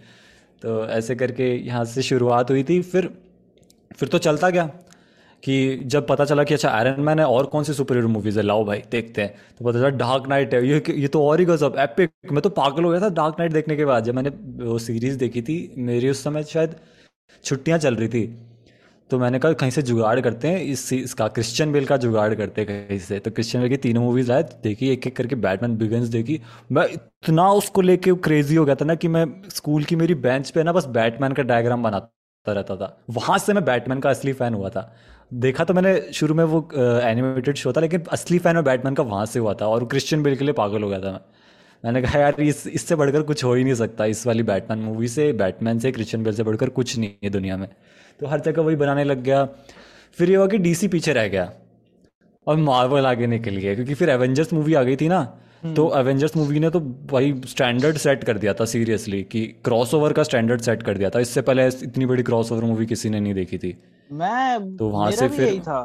तो 0.61 0.85
ऐसे 0.87 1.15
करके 1.15 1.55
यहाँ 1.57 1.85
से 1.85 2.01
शुरुआत 2.01 2.51
हुई 2.51 2.63
थी। 2.63 2.81
फिर 2.81 3.09
फिर 3.97 4.09
तो 4.09 4.17
चलता 4.17 4.49
गया। 4.49 4.69
कि 5.43 5.75
जब 5.85 6.07
पता 6.07 6.25
चला 6.25 6.43
कि 6.43 6.53
अच्छा 6.53 6.69
आयरन 6.69 7.01
मैन 7.01 7.19
है 7.19 7.25
और 7.25 7.45
कौन 7.45 7.63
सी 7.63 7.73
सुपर 7.73 7.95
हीरो 7.95 8.07
मूवीज़ 8.07 8.37
है, 8.39 8.45
लाओ 8.45 8.63
भाई, 8.65 8.83
देखते 8.91 9.21
हैं। 9.21 9.33
तो 9.59 9.65
पता 9.65 9.79
चला 9.79 9.89
डार्क 9.97 10.27
नाइट 10.29 10.53
है। 10.53 10.67
ये 10.67 10.83
ये 10.89 11.07
तो 11.07 11.25
और 11.27 11.39
ही 11.39 11.45
गजब 11.45 11.75
एपिक 11.79 12.11
मैं 12.31 12.41
तो 12.41 12.49
पागल 12.51 12.83
हो 12.83 12.91
गया 12.91 13.01
था 13.01 13.09
डार्क 13.15 13.35
नाइट 13.39 13.53
देखने 13.53 13.75
के 13.75 13.85
बाद। 13.85 14.03
जब 14.03 14.15
मैंने 14.15 14.29
वो 14.65 14.77
सीरीज़ 14.79 15.17
देखी 15.17 15.41
थी, 15.41 15.73
मेरी 15.77 16.09
उस 16.09 16.23
समय 16.23 16.43
शायद 16.43 16.75
छुट्टियाँ 17.43 17.79
चल 17.79 17.95
रही 17.95 18.07
थी। 18.07 18.25
तो 19.09 19.17
मैंने 19.19 19.39
कहा, 19.39 19.53
कहीं 19.53 19.71
से 19.71 19.81
जुगाड़ 19.81 20.19
करते 20.19 20.47
हैं, 20.47 20.61
इस 20.63 20.91
इसका 20.93 21.27
क्रिश्चियन 21.27 21.71
बेल 21.71 21.85
का 21.85 21.97
जुगाड़ 21.97 22.33
करते 22.35 22.61
हैं 22.61 22.87
कहीं 22.87 22.99
से। 22.99 23.19
तो 23.19 23.31
क्रिश्चियन 23.31 23.63
बेल 23.63 23.69
की 23.69 23.77
तीनों 23.77 24.03
मूवीज़ 24.03 24.31
आए 24.31 24.43
देखी 24.63 24.89
एक 24.89 25.07
एक 25.07 25.15
करके 25.15 25.35
बैटमैन 25.37 25.75
बिगन्स 25.77 26.07
देखी। 26.07 26.39
मैं 26.71 26.85
इतना 26.85 27.51
उसको 27.51 27.81
लेके 27.81 28.13
क्रेजी 28.13 28.55
हो 28.55 28.65
गया 28.65 28.75
था 28.75 28.85
ना 28.85 28.95
कि 28.95 29.07
मैं 29.07 29.25
स्कूल 29.49 29.83
की 29.83 29.95
मेरी 29.95 30.15
बेंच 30.15 30.49
पे 30.49 30.63
ना 30.63 30.73
बस 30.73 30.85
बैटमैन 30.89 31.33
का 31.33 31.43
डायग्राम 31.43 31.83
बनाता 31.83 32.53
रहता 32.53 32.75
था। 32.75 32.97
वहाँ 33.09 33.37
से 33.37 33.53
मैं 33.53 33.65
बैटमैन 33.65 33.99
का 33.99 34.09
असली 34.09 34.33
फ़ैन 34.33 34.53
हुआ 34.53 34.69
था। 34.69 34.93
देखा 35.31 35.63
तो 35.63 35.73
मैंने 35.73 35.99
शुरू 36.13 36.33
में 36.35 36.43
वो 36.43 36.67
एनिमेटेड 36.75 37.55
शो 37.55 37.71
था 37.73 37.81
लेकिन 37.81 38.03
असली 38.11 38.37
फ़ैन 38.39 38.55
में 38.55 38.63
बैटमैन 38.63 38.93
का 38.93 39.03
वहाँ 39.03 39.25
से 39.25 39.39
हुआ 39.39 39.53
था 39.53 39.67
और 39.67 39.85
क्रिश्चियन 39.85 40.23
बिल 40.23 40.35
के 40.35 40.45
लिए 40.45 40.53
पागल 40.53 40.83
हो 40.83 40.89
गया 40.89 40.99
था 40.99 41.11
मैं। 41.11 41.19
मैंने 41.83 42.01
कहा 42.01 42.19
यार 42.19 42.41
इस 42.41 42.65
इससे 42.69 42.95
बढ़कर 42.95 43.21
कुछ 43.21 43.43
हो 43.43 43.53
ही 43.53 43.63
नहीं 43.63 43.73
सकता 43.73 44.05
इस 44.05 44.25
वाली 44.27 44.43
बैटमैन 44.43 44.79
मूवी 44.79 45.07
से 45.07 45.31
बैटमैन 45.33 45.79
से 45.79 45.91
क्रिश्चियन 45.91 46.23
बेल 46.23 46.33
से 46.33 46.43
बढ़कर 46.43 46.69
कुछ 46.69 46.97
नहीं 46.97 47.11
है 47.23 47.29
दुनिया 47.29 47.57
में। 47.57 47.67
तो 48.19 48.27
हर 48.27 48.39
जगह 48.39 48.61
वही 48.61 48.75
बनाने 48.75 49.03
लग 49.03 49.23
गया। 49.23 49.45
फिर 50.17 50.29
ये 50.29 50.35
हुआ 50.35 50.47
कि 50.47 50.57
डीसी 50.57 50.87
पीछे 50.87 51.13
रह 51.13 51.27
गया 51.27 51.51
और 52.47 52.57
मार्वल 52.57 53.05
आगे 53.05 53.27
निकल 53.27 53.55
गया 53.55 53.73
क्योंकि 53.75 53.93
फिर 53.93 54.09
एवेंजर्स 54.09 54.53
मूवी 54.53 54.73
आ 54.73 54.83
गई 54.83 54.95
थी 54.95 55.07
ना 55.07 55.19
हम्म। 55.63 55.73
तो 55.75 55.91
एवेंजर्स 55.97 56.35
मूवी 56.37 56.59
ने 56.59 56.69
तो 56.69 56.79
भाई 57.11 57.33
स्टैंडर्ड 57.47 57.97
सेट 57.97 58.23
कर 58.23 58.37
दिया 58.37 58.53
था 58.53 58.65
सीरियसली 58.65 59.21
कि 59.23 59.45
क्रॉसओवर 59.65 60.13
का 60.13 60.23
स्टैंडर्ड 60.23 60.61
सेट 60.61 60.83
कर 60.83 60.97
दिया 60.97 61.09
था। 61.09 61.19
इससे 61.19 61.41
पहले 61.41 61.67
इतनी 61.83 62.05
बड़ी 62.05 62.23
क्रॉसओवर 62.23 62.63
मूवी 62.63 62.85
किसी 62.85 63.09
ने 63.09 63.19
नहीं 63.19 63.33
देखी 63.33 63.57
थी। 63.57 63.75
मैं 64.13 64.77
तो 64.77 64.89
वहाँ 64.89 65.11
से 65.11 65.29
फिर 65.29 65.47
यही 65.47 65.59
था 65.59 65.83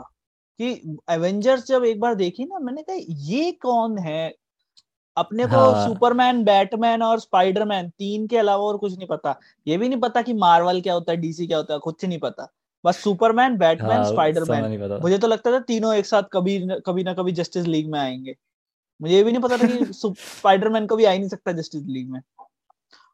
कि 0.61 0.99
एवेंजर्स 1.11 1.67
जब 1.67 1.85
एक 1.85 2.01
बार 2.01 2.15
देखी 2.15 2.45
ना 2.45 2.59
मैंने 2.59 2.83
कहा 2.83 2.97
ये 3.09 3.53
कौन 3.53 3.99
है? 3.99 4.35
अपने 5.17 5.47
को 5.47 5.57
हाँ। 5.57 5.89
सुपरमैन 5.89 6.45
बैटमैन 6.45 7.03
और 7.03 7.21
स्पाइडरमैन 7.21 7.89
तीन 7.89 8.27
के 8.27 8.39
अलावा 8.39 8.65
और 8.65 8.77
कुछ 8.77 8.97
नहीं 8.97 9.09
पता। 9.09 9.41
ये 9.67 9.77
भी 9.77 9.89
नहीं 9.89 10.01
पता 10.01 10.23
कि 10.23 10.33
मार्वल 10.33 10.81
क्या 10.81 10.95
होता 10.95 11.13
है 11.13 11.19
डीसी 11.19 11.47
क्या 11.47 11.57
होता 11.57 11.75
है 11.75 11.81
कुछ 11.81 12.05
नहीं 12.05 12.19
पता। 12.19 12.53
बस 12.85 12.99
सुपरमैन 12.99 13.57
बैटमैन 13.57 13.97
हाँ, 13.97 14.05
स्पाइडरमैन 14.05 14.99
मुझे 15.03 15.19
तो 15.19 15.27
लगता 15.27 15.53
था 15.53 15.59
तीनों 15.59 15.95
एक 15.95 16.07
साथ 16.07 16.23
कभी 16.33 16.69
कभी 16.87 17.05
ना 17.05 17.15
कभी 17.15 17.33
जस्टिस 17.33 17.67
लीग 17.67 17.91
में 17.91 18.01
आएँगे। 18.01 18.37
मुझे 19.03 19.15
ये 19.15 19.25
भी 19.25 19.33
नहीं 19.33 19.43
पता 19.43 19.57
था 19.57 19.67
कि 19.67 19.85
स्पाइडरमैन 20.15 20.87
कभी 20.87 21.05
आ 21.05 21.11
ही 21.11 21.19
नहीं 21.19 21.29
सकता 21.29 21.53
जस्टिस 21.53 21.83
लीग 21.83 22.11
में। 22.11 22.21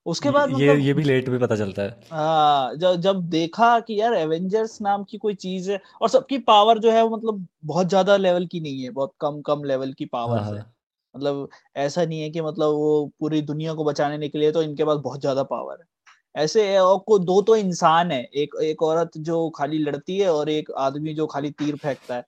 उसके 0.06 0.30
बाद 0.30 0.50
ये 0.50 0.54
मतलब, 0.56 0.78
ये 0.78 0.92
भी 0.94 1.02
लेट 1.02 1.28
भी 1.28 1.38
पता 1.38 1.56
चलता 1.56 1.82
है। 1.82 1.96
हाँ 2.10 2.74
जब 2.76 3.00
जब 3.00 3.20
देखा 3.30 3.78
कि 3.80 4.00
यार 4.00 4.14
एवेंजर्स 4.14 4.80
नाम 4.82 5.04
की 5.04 5.18
कोई 5.18 5.34
चीज़ 5.34 5.70
है 5.70 5.80
और 6.02 6.08
सबकी 6.08 6.38
पावर 6.38 6.78
जो 6.78 6.90
है 6.90 7.02
वो 7.02 7.16
मतलब 7.16 7.46
बहुत 7.64 7.88
ज़्यादा 7.88 8.16
लेवल 8.16 8.46
की 8.46 8.60
नहीं 8.60 8.82
है 8.82 8.90
बहुत 8.90 9.12
कम 9.20 9.40
कम 9.40 9.64
लेवल 9.64 9.92
की 9.92 10.04
पावर 10.06 10.38
हाँ, 10.38 10.46
है। 10.46 10.58
हाँ। 10.58 10.72
मतलब 11.14 11.48
ऐसा 11.76 12.04
नहीं 12.04 12.20
है 12.20 12.30
कि 12.30 12.40
मतलब 12.40 12.74
वो 12.74 13.12
पूरी 13.20 13.40
दुनिया 13.42 13.74
को 13.74 13.84
बचाने 13.84 14.18
निकले 14.18 14.50
तो 14.52 14.62
इनके 14.62 14.84
पास 14.84 14.98
बहुत 14.98 15.20
ज़्यादा 15.20 15.42
पावर 15.42 15.76
है। 15.80 15.86
ऐसे 16.34 16.76
और 16.78 16.98
को 16.98 17.18
दो 17.20 17.40
तो 17.42 17.56
इंसान 17.56 18.10
है 18.10 18.22
एक 18.36 18.54
एक 18.62 18.82
औरत 18.82 19.18
जो 19.18 19.48
खाली 19.50 19.78
लड़ती 19.78 20.18
है 20.18 20.32
और 20.32 20.48
एक 20.50 20.70
आदमी 20.78 21.14
जो 21.14 21.26
खाली 21.26 21.50
तीर 21.50 21.76
फेंकता 21.76 22.14
है। 22.14 22.24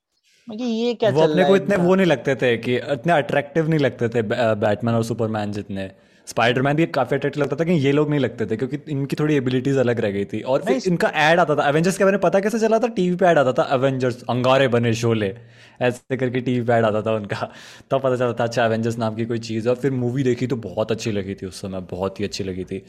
मैं 0.47 0.57
कि 0.57 0.63
ये 0.63 0.93
क्या 0.93 1.11
वो 1.11 1.21
चल 1.21 1.29
अपने 1.29 1.41
रहा 1.41 1.49
को 1.49 1.55
इतने 1.55 1.75
वो 1.77 1.95
नहीं 1.95 2.07
लगते 2.07 2.35
थे 2.35 2.55
कि 2.57 2.75
इतने 2.75 3.13
अट्रैक्टिव 3.13 3.69
नहीं 3.69 3.79
लगते 3.79 4.09
थे 4.09 4.21
बैटमैन 4.21 4.95
और 4.95 5.03
सुपरमैन 5.03 5.51
जितने। 5.51 5.91
स्पाइडरमैन 6.27 6.75
भी 6.75 6.85
काफ़ी 6.87 7.15
अट्रैक्ट 7.15 7.37
लगता 7.37 7.55
था 7.55 7.63
कि 7.63 7.71
ये 7.71 7.91
लोग 7.91 8.09
नहीं 8.09 8.19
लगते 8.19 8.45
थे 8.45 8.55
क्योंकि 8.57 8.79
इनकी 8.91 9.15
थोड़ी 9.15 9.35
एबिलिटीज 9.35 9.77
अलग 9.77 9.99
रह 9.99 10.11
गई 10.11 10.25
थी। 10.25 10.41
और 10.41 10.61
फिर 10.61 10.81
इनका 10.87 11.11
एड 11.23 11.39
आता 11.39 11.55
था 11.55 11.67
एवेंजर्स 11.69 11.97
के 11.97 12.03
बारे 12.03 12.17
में 12.17 12.21
पता 12.21 12.39
कैसे 12.39 12.59
चला 12.59 12.79
था? 12.79 12.87
टीवी 12.87 13.15
पे 13.15 13.25
एड 13.25 13.37
आता 13.37 13.53
था 13.53 13.67
एवेंजर्स 13.73 14.23
अंगारे 14.29 14.67
बने 14.67 14.93
शोले। 14.93 15.33
ऐसे 15.81 16.17
करके 16.17 16.39
टीवी 16.39 16.65
पे 16.65 16.73
एड 16.73 16.85
आता 16.85 17.01
था 17.01 17.15
उनका। 17.15 17.51
तब 17.91 18.01
पता 18.01 18.15
चलता 18.15 18.33
था 18.33 18.43
अच्छा 18.43 18.65
एवेंजर्स 18.65 18.97
नाम 18.97 19.15
की 19.15 19.25
कोई 19.25 19.39
चीज़ 19.39 19.69
और 19.69 19.75
फिर 19.75 19.91
मूवी 19.91 20.23
देखी 20.23 20.47
तो 20.47 20.55
बहुत 20.55 20.91
अच्छी 20.91 21.11
लगी 21.11 21.35
थी 21.35 21.45
उस 21.45 21.61
समय 21.61 21.81
बहुत 21.91 22.19
ही 22.19 22.25
अच्छी 22.25 22.43
लगी 22.43 22.63
थी। 22.63 22.79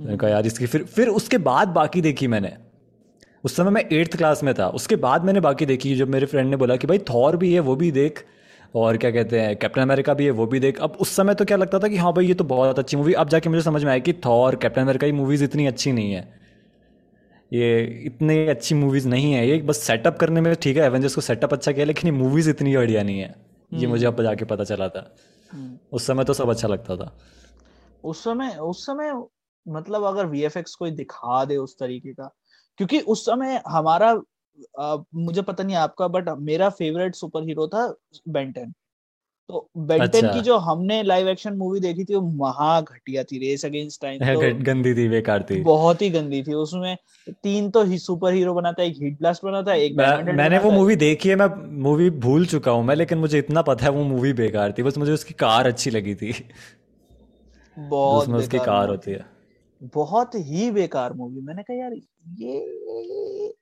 कहा 0.00 0.30
यार 0.30 0.46
इसकी 0.46 0.66
फिर 0.66 0.84
फिर 0.84 1.08
उसके 1.10 1.38
बाद 1.40 1.68
बाकी 1.70 2.00
देखी 2.00 2.26
मैंने। 2.26 2.52
उस 3.44 3.56
समय 3.56 3.70
मैं 3.70 3.84
एट्थ 3.92 4.16
क्लास 4.16 4.42
में 4.42 4.54
था। 4.54 4.68
उसके 4.70 4.96
बाद 4.96 5.24
मैंने 5.24 5.40
बाकी 5.40 5.66
देखी 5.66 5.94
जब 5.96 6.08
मेरे 6.08 6.26
फ्रेंड 6.26 6.50
ने 6.50 6.56
बोला 6.56 6.76
कि 6.76 6.86
भाई 6.86 6.98
थॉर 7.10 7.36
भी 7.36 7.52
है 7.54 7.60
वो 7.60 7.76
भी 7.76 7.90
देख। 7.92 8.24
और 8.74 8.96
क्या 8.96 9.10
कहते 9.10 9.40
हैं 9.40 9.56
कैप्टन 9.56 9.82
अमेरिका 9.82 10.14
भी 10.14 10.24
है 10.24 10.30
वो 10.30 10.46
भी 10.46 10.60
देख। 10.60 10.80
अब 10.80 10.96
उस 11.00 11.16
समय 11.16 11.34
तो 11.34 11.44
क्या 11.44 11.56
लगता 11.56 11.78
था 11.78 11.88
कि 11.88 11.96
हाँ 11.96 12.12
भाई 12.12 12.26
ये 12.26 12.34
तो 12.34 12.44
बहुत 12.44 12.78
अच्छी 12.78 12.96
मूवी 12.96 13.12
अब 13.12 13.28
जाके 13.28 13.48
मुझे 13.48 13.62
समझ 13.62 13.84
में 13.84 13.90
आया 13.90 13.98
कि 13.98 14.12
थॉर 14.12 14.56
कैप्टन 14.56 14.82
अमेरिका 14.82 15.06
की 15.06 15.12
मूवीज़ 15.12 15.44
इतनी 15.44 15.66
अच्छी 15.66 15.92
नहीं 15.92 16.12
है। 16.12 16.40
ये 17.52 18.02
इतनी 18.06 18.46
अच्छी 18.46 18.74
मूवीज़ 18.74 19.08
नहीं 19.08 19.32
है। 19.32 19.48
ये 19.48 19.58
बस 19.62 19.76
सेटअप 19.76 20.18
करने 20.18 20.40
में 20.40 20.54
ठीक 20.54 20.76
है 20.76 20.84
एवेंजर्स 20.84 21.14
को 21.14 21.20
सेटअप 21.20 21.52
अच्छा 21.52 21.72
किया 21.72 21.86
लेकिन 21.86 22.14
ये 22.14 22.18
मूवीज़ 22.18 22.50
इतनी 22.50 22.76
बढ़िया 22.76 23.02
नहीं 23.02 23.20
है। 23.20 23.34
ये 23.72 23.86
मुझे 23.86 24.06
अब 24.06 24.22
जाके 24.22 24.44
पता 24.44 24.64
चला 24.64 24.88
था। 24.88 25.14
हम्म। 25.52 25.78
उस 25.92 26.06
समय 26.06 26.24
तो 26.24 26.32
सब 26.32 26.50
अच्छा 26.50 26.68
लगता 26.68 26.96
था। 26.96 27.18
उस 28.04 28.24
समय 28.24 28.56
उस 28.56 28.86
समय 28.86 29.22
मतलब 29.68 30.04
अगर 30.04 30.26
वी 30.26 30.48
कोई 30.56 30.90
दिखा 30.90 31.44
दे 31.44 31.56
उस 31.56 31.78
तरीके 31.78 32.12
का 32.12 32.34
क्योंकि 32.76 33.00
उस 33.00 33.26
समय 33.26 33.62
हमारा 33.68 34.20
मुझे 35.16 35.42
पता 35.42 35.64
नहीं 35.64 35.76
आपका 35.76 36.08
बट 36.08 36.28
मेरा 36.40 36.68
फेवरेट 36.70 37.14
सुपर 37.14 37.44
हीरो 37.44 37.66
था 37.68 37.86
बेंटन 38.28 38.72
तो 39.48 39.68
बेंटन 39.76 40.04
अच्छा। 40.04 40.32
की 40.32 40.40
जो 40.40 40.56
हमने 40.56 41.02
लाइव 41.02 41.28
एक्शन 41.28 41.56
मूवी 41.56 41.80
देखी 41.80 42.04
थी 42.04 42.14
वो 42.14 42.20
महा 42.36 42.80
घटिया 42.80 43.22
थी 43.24 43.38
रेस 43.38 43.64
अगेंस्ट 43.64 44.00
टाइम 44.02 44.20
तो 44.20 44.64
गंदी 44.64 44.94
थी 44.94 45.08
बेकार 45.08 45.42
थी। 45.50 45.60
बहुत 45.62 46.02
ही 46.02 46.08
गंदी 46.10 46.42
थी। 46.42 46.54
उसमें 46.54 46.96
तीन 47.26 47.68
तो 47.70 47.82
ही 47.84 47.98
सुपर 47.98 48.34
हीरो 48.34 48.54
बनाता 48.54 48.82
है 48.82 48.88
एक 48.88 48.96
हीट 48.96 49.18
ब्लास्ट 49.18 49.44
बनाता 49.44 49.72
है 49.72 49.80
एक 49.80 49.96
मैं, 49.96 50.32
मैंने 50.32 50.58
वो 50.58 50.70
मूवी 50.70 50.96
देखी 50.96 51.28
है 51.28 51.36
मैं 51.36 51.48
मूवी 51.82 52.08
भूल 52.20 52.46
चुका 52.46 52.72
हूँ 52.72 52.84
मैं 52.84 52.96
लेकिन 52.96 53.18
मुझे 53.18 53.38
इतना 53.38 53.62
पता 53.62 53.84
है 53.84 53.90
वो 53.90 54.04
मूवी 54.04 54.32
बेकार 54.32 54.74
थी 54.78 54.82
बस 54.82 54.98
मुझे 54.98 55.12
उसकी 55.12 55.34
कार 55.34 55.66
अच्छी 55.66 55.90
लगी 55.90 56.14
थी। 56.14 56.32
बहुत 57.76 58.22
उसमें 58.22 58.38
उसकी 58.38 58.58
कार 58.60 58.88
होती 58.88 59.10
है। 59.10 59.24
बहुत 59.94 60.34
ही 60.46 60.70
बेकार 60.70 61.12
मूवी 61.12 61.40
मैंने 61.40 61.62
कहा 61.62 61.76
यार 61.76 61.92
ये 62.40 63.52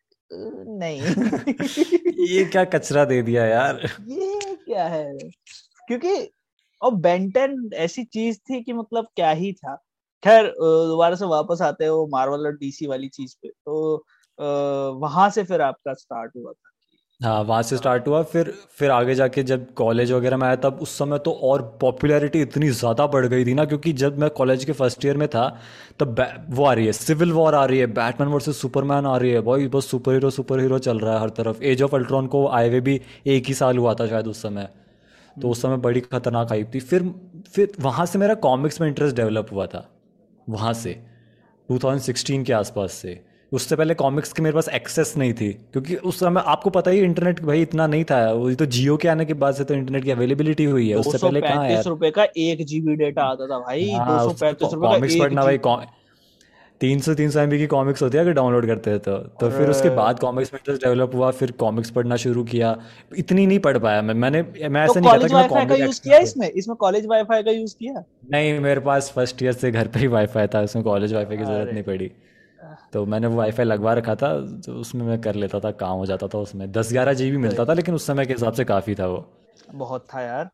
नहीं। 0.68 1.00
ये 2.28 2.44
क्या 2.44 2.64
कचरा 2.64 3.04
दे 3.04 3.22
दिया 3.22 3.46
यार? 3.46 3.76
ये 4.00 4.54
क्या 4.54 4.86
है? 4.86 5.18
क्योंकि 5.88 6.32
और 6.82 6.94
बेंटन 6.94 7.70
ऐसी 7.74 8.04
चीज़ 8.04 8.38
थी 8.38 8.62
कि 8.62 8.72
मतलब 8.72 9.08
क्या 9.16 9.30
ही 9.30 9.52
था। 9.52 9.76
खैर 10.24 10.46
दोबारा 10.60 11.14
से 11.14 11.24
वापस 11.24 11.62
आते 11.62 11.86
हो 11.86 11.96
वो 11.96 12.06
मार्वल 12.06 12.46
और 12.46 12.52
डीसी 12.52 12.86
वाली 12.86 13.08
चीज़ 13.08 13.36
पे। 13.42 13.48
तो 13.48 14.04
वहाँ 14.92 15.30
से 15.30 15.44
फिर 15.44 15.60
आपका 15.60 15.94
स्टार्ट 15.94 16.32
हुआ 16.36 16.52
था। 16.52 16.71
हाँ 17.22 17.42
वहाँ 17.42 17.62
से 17.62 17.76
स्टार्ट 17.76 18.06
हुआ। 18.08 18.22
फिर 18.22 18.52
फिर 18.78 18.90
आगे 18.90 19.14
जाके 19.14 19.42
जब 19.42 19.72
कॉलेज 19.74 20.12
वगैरह 20.12 20.36
में 20.36 20.46
आया, 20.46 20.56
तब 20.56 20.78
उस 20.82 20.96
समय 20.98 21.18
तो 21.18 21.32
और 21.32 21.62
पॉपुलैरिटी 21.80 22.40
इतनी 22.42 22.68
ज़्यादा 22.70 23.06
बढ़ 23.06 23.26
गई 23.26 23.44
थी 23.44 23.54
ना, 23.54 23.64
क्योंकि 23.64 23.92
जब 23.92 24.18
मैं 24.18 24.30
कॉलेज 24.30 24.64
के 24.64 24.72
फ़र्स्ट 24.72 25.04
ईयर 25.04 25.16
में 25.16 25.26
था, 25.28 25.48
तब 26.00 26.46
वो 26.50 26.64
आ 26.64 26.72
रही 26.72 26.86
है 26.86 26.92
सिविल 26.92 27.32
वॉर 27.32 27.54
आ 27.54 27.64
रही 27.64 27.78
है 27.78 27.86
बैटमैन 27.94 28.28
वर्सेस 28.28 28.60
सुपरमैन 28.60 29.06
आ 29.06 29.16
रही 29.16 29.30
है। 29.30 29.40
भाई, 29.40 29.68
बस 29.68 29.90
सुपर 29.90 30.12
हीरो 30.12 30.30
सुपर 30.30 30.60
हीरो 30.60 30.78
चल 30.78 30.98
रहा 30.98 31.14
है 31.14 31.20
हर 31.20 31.30
तरफ़। 31.30 31.62
एज 31.62 31.82
ऑफ़ 31.82 31.96
अल्ट्रॉन 31.96 32.26
को 32.26 32.46
आए 32.48 32.68
हुए 32.68 32.80
भी 32.80 33.00
एक 33.26 33.46
ही 33.46 33.54
साल 33.54 33.78
हुआ 33.78 33.94
था 33.94 34.06
शायद 34.06 34.26
उस 34.26 34.42
समय। 34.42 34.68
तो 35.36 35.48
उस 35.48 35.62
समय 35.62 35.76
बड़ी 35.78 36.00
खतरनाक 36.02 36.52
आई 36.52 36.64
थी। 36.64 36.80
फिर 36.80 37.12
फिर 37.54 37.72
वहाँ 37.80 38.06
से 38.06 38.18
मेरा 38.18 38.34
कॉमिक्स 38.42 38.80
में 38.80 38.88
इंटरेस्ट 38.88 39.16
डेवलप 39.16 39.52
हुआ 39.52 39.66
था। 39.66 39.88
वहाँ 40.46 40.72
से 40.72 41.00
2016 41.68 42.44
के 42.44 42.52
आसपास 42.52 42.92
से। 42.92 43.20
उससे 43.52 43.76
पहले 43.76 43.94
कॉमिक्स 43.94 44.32
की 44.32 44.42
मेरे 44.42 44.54
पास 44.54 44.68
एक्सेस 44.74 45.14
नहीं 45.16 45.32
थी 45.32 45.52
क्योंकि 45.72 45.96
उस 45.96 46.18
समय 46.20 46.42
आपको 46.46 46.70
पता 46.70 46.90
ही 46.90 47.00
इंटरनेट 47.00 47.40
भाई 47.44 47.62
इतना 47.62 47.86
नहीं 47.86 48.04
था। 48.04 48.20
वो 48.32 48.52
तो 48.54 48.66
जियो 48.66 48.96
के 48.96 49.08
आने 49.08 49.24
के 49.24 49.34
बाद 49.34 49.54
से 49.54 49.64
तो 49.64 49.74
इंटरनेट 49.74 50.04
की 50.04 50.10
अवेलेबिलिटी 50.10 50.64
हुई 50.64 50.88
है। 50.88 50.96
उससे 50.96 51.18
पहले 51.18 51.40
कहाँ 51.40 51.64
है? 51.64 51.82
रुपए 51.82 52.10
का 52.10 52.26
एक 52.38 52.64
जीबी 52.66 52.94
डेटा 52.96 53.22
आता 53.24 53.46
था 53.46 53.58
भाई। 53.58 53.90
हाँ, 53.90 54.06
दो 54.08 54.28
सौ 54.28 54.36
पैंतीस 54.40 54.72
रुपए 54.72 54.86
कॉमिक्स 54.88 55.16
पढ़ना 55.20 55.44
भाई 55.44 55.58
तीन 56.80 57.00
सौ 57.00 57.14
तीन 57.14 57.30
सौ 57.30 57.40
एमबी 57.40 57.58
की 57.58 57.66
कॉमिक्स 57.66 58.02
होती 58.02 58.16
है 58.16 58.22
अगर 58.22 58.32
डाउनलोड 58.32 58.66
करते 58.66 58.90
हैं 58.90 58.98
तो। 59.00 59.16
तो 59.40 59.50
फिर 59.50 59.68
उसके 59.70 59.90
बाद 59.96 60.18
कॉमिक्स 60.18 60.52
में 60.52 60.58
इंटरेस्ट 60.60 60.84
डेवलप 60.84 61.14
हुआ 61.14 61.30
फिर 61.40 61.50
कॉमिक्स 61.58 61.90
पढ़ना 61.90 62.16
शुरू 62.16 62.44
किया। 62.44 62.74
इतनी 63.18 63.46
नहीं 63.46 63.58
पढ़ 63.58 63.78
पाया 63.78 64.00
मैं। 64.02 64.14
मैंने 64.14 64.42
मैं 64.42 64.84
ऐसा 64.84 64.94
तो 64.94 65.00
नहीं 65.00 65.28
कहता 65.28 65.64
कि 65.64 65.72
मैं 65.72 65.80
यूज़ 65.80 66.00
किया 66.00 66.18
इसमें? 66.20 66.48
इसमें 66.48 66.76
कॉलेज 66.76 67.06
वाईफाई 67.06 67.42
का 67.42 67.50
यूज़ 67.50 67.74
किया? 67.78 68.02
नहीं 68.32 68.58
मेरे 68.60 68.80
पास 68.80 69.12
फ़र्स्ट 69.16 69.42
ईयर 69.42 69.52
से 69.52 69.70
घर 69.70 69.86
पे 69.86 70.00
ही 70.00 70.06
वाईफाई 70.16 70.46
था 70.54 70.62
उसमें 70.62 70.84
कॉलेज 70.84 71.14
वाईफाई 71.14 71.36
की 71.36 71.44
ज़रूरत 71.44 71.72
नहीं 71.72 71.84
पड़ी। 71.84 72.10
तो 72.92 73.04
मैंने 73.06 73.26
वो 73.26 73.36
वाईफाई 73.36 73.66
लगवा 73.66 73.92
रखा 73.94 74.14
था 74.14 74.32
तो 74.66 74.72
उसमें 74.76 75.04
मैं 75.06 75.20
कर 75.20 75.34
लेता 75.34 75.60
था 75.60 75.70
काम 75.78 75.98
हो 75.98 76.06
जाता 76.06 76.28
था 76.28 76.38
उसमें। 76.38 76.70
दस 76.72 76.92
ग्यारह 76.92 77.12
जी 77.12 77.30
मिलता 77.38 77.64
था 77.64 77.72
लेकिन 77.74 77.94
उस 77.94 78.06
समय 78.06 78.26
के 78.26 78.32
हिसाब 78.32 78.52
से 78.52 78.64
काफ़ी 78.66 78.94
था 78.94 79.06
वो। 79.06 79.24
बहुत 79.74 80.06
था 80.14 80.20
यार। 80.22 80.50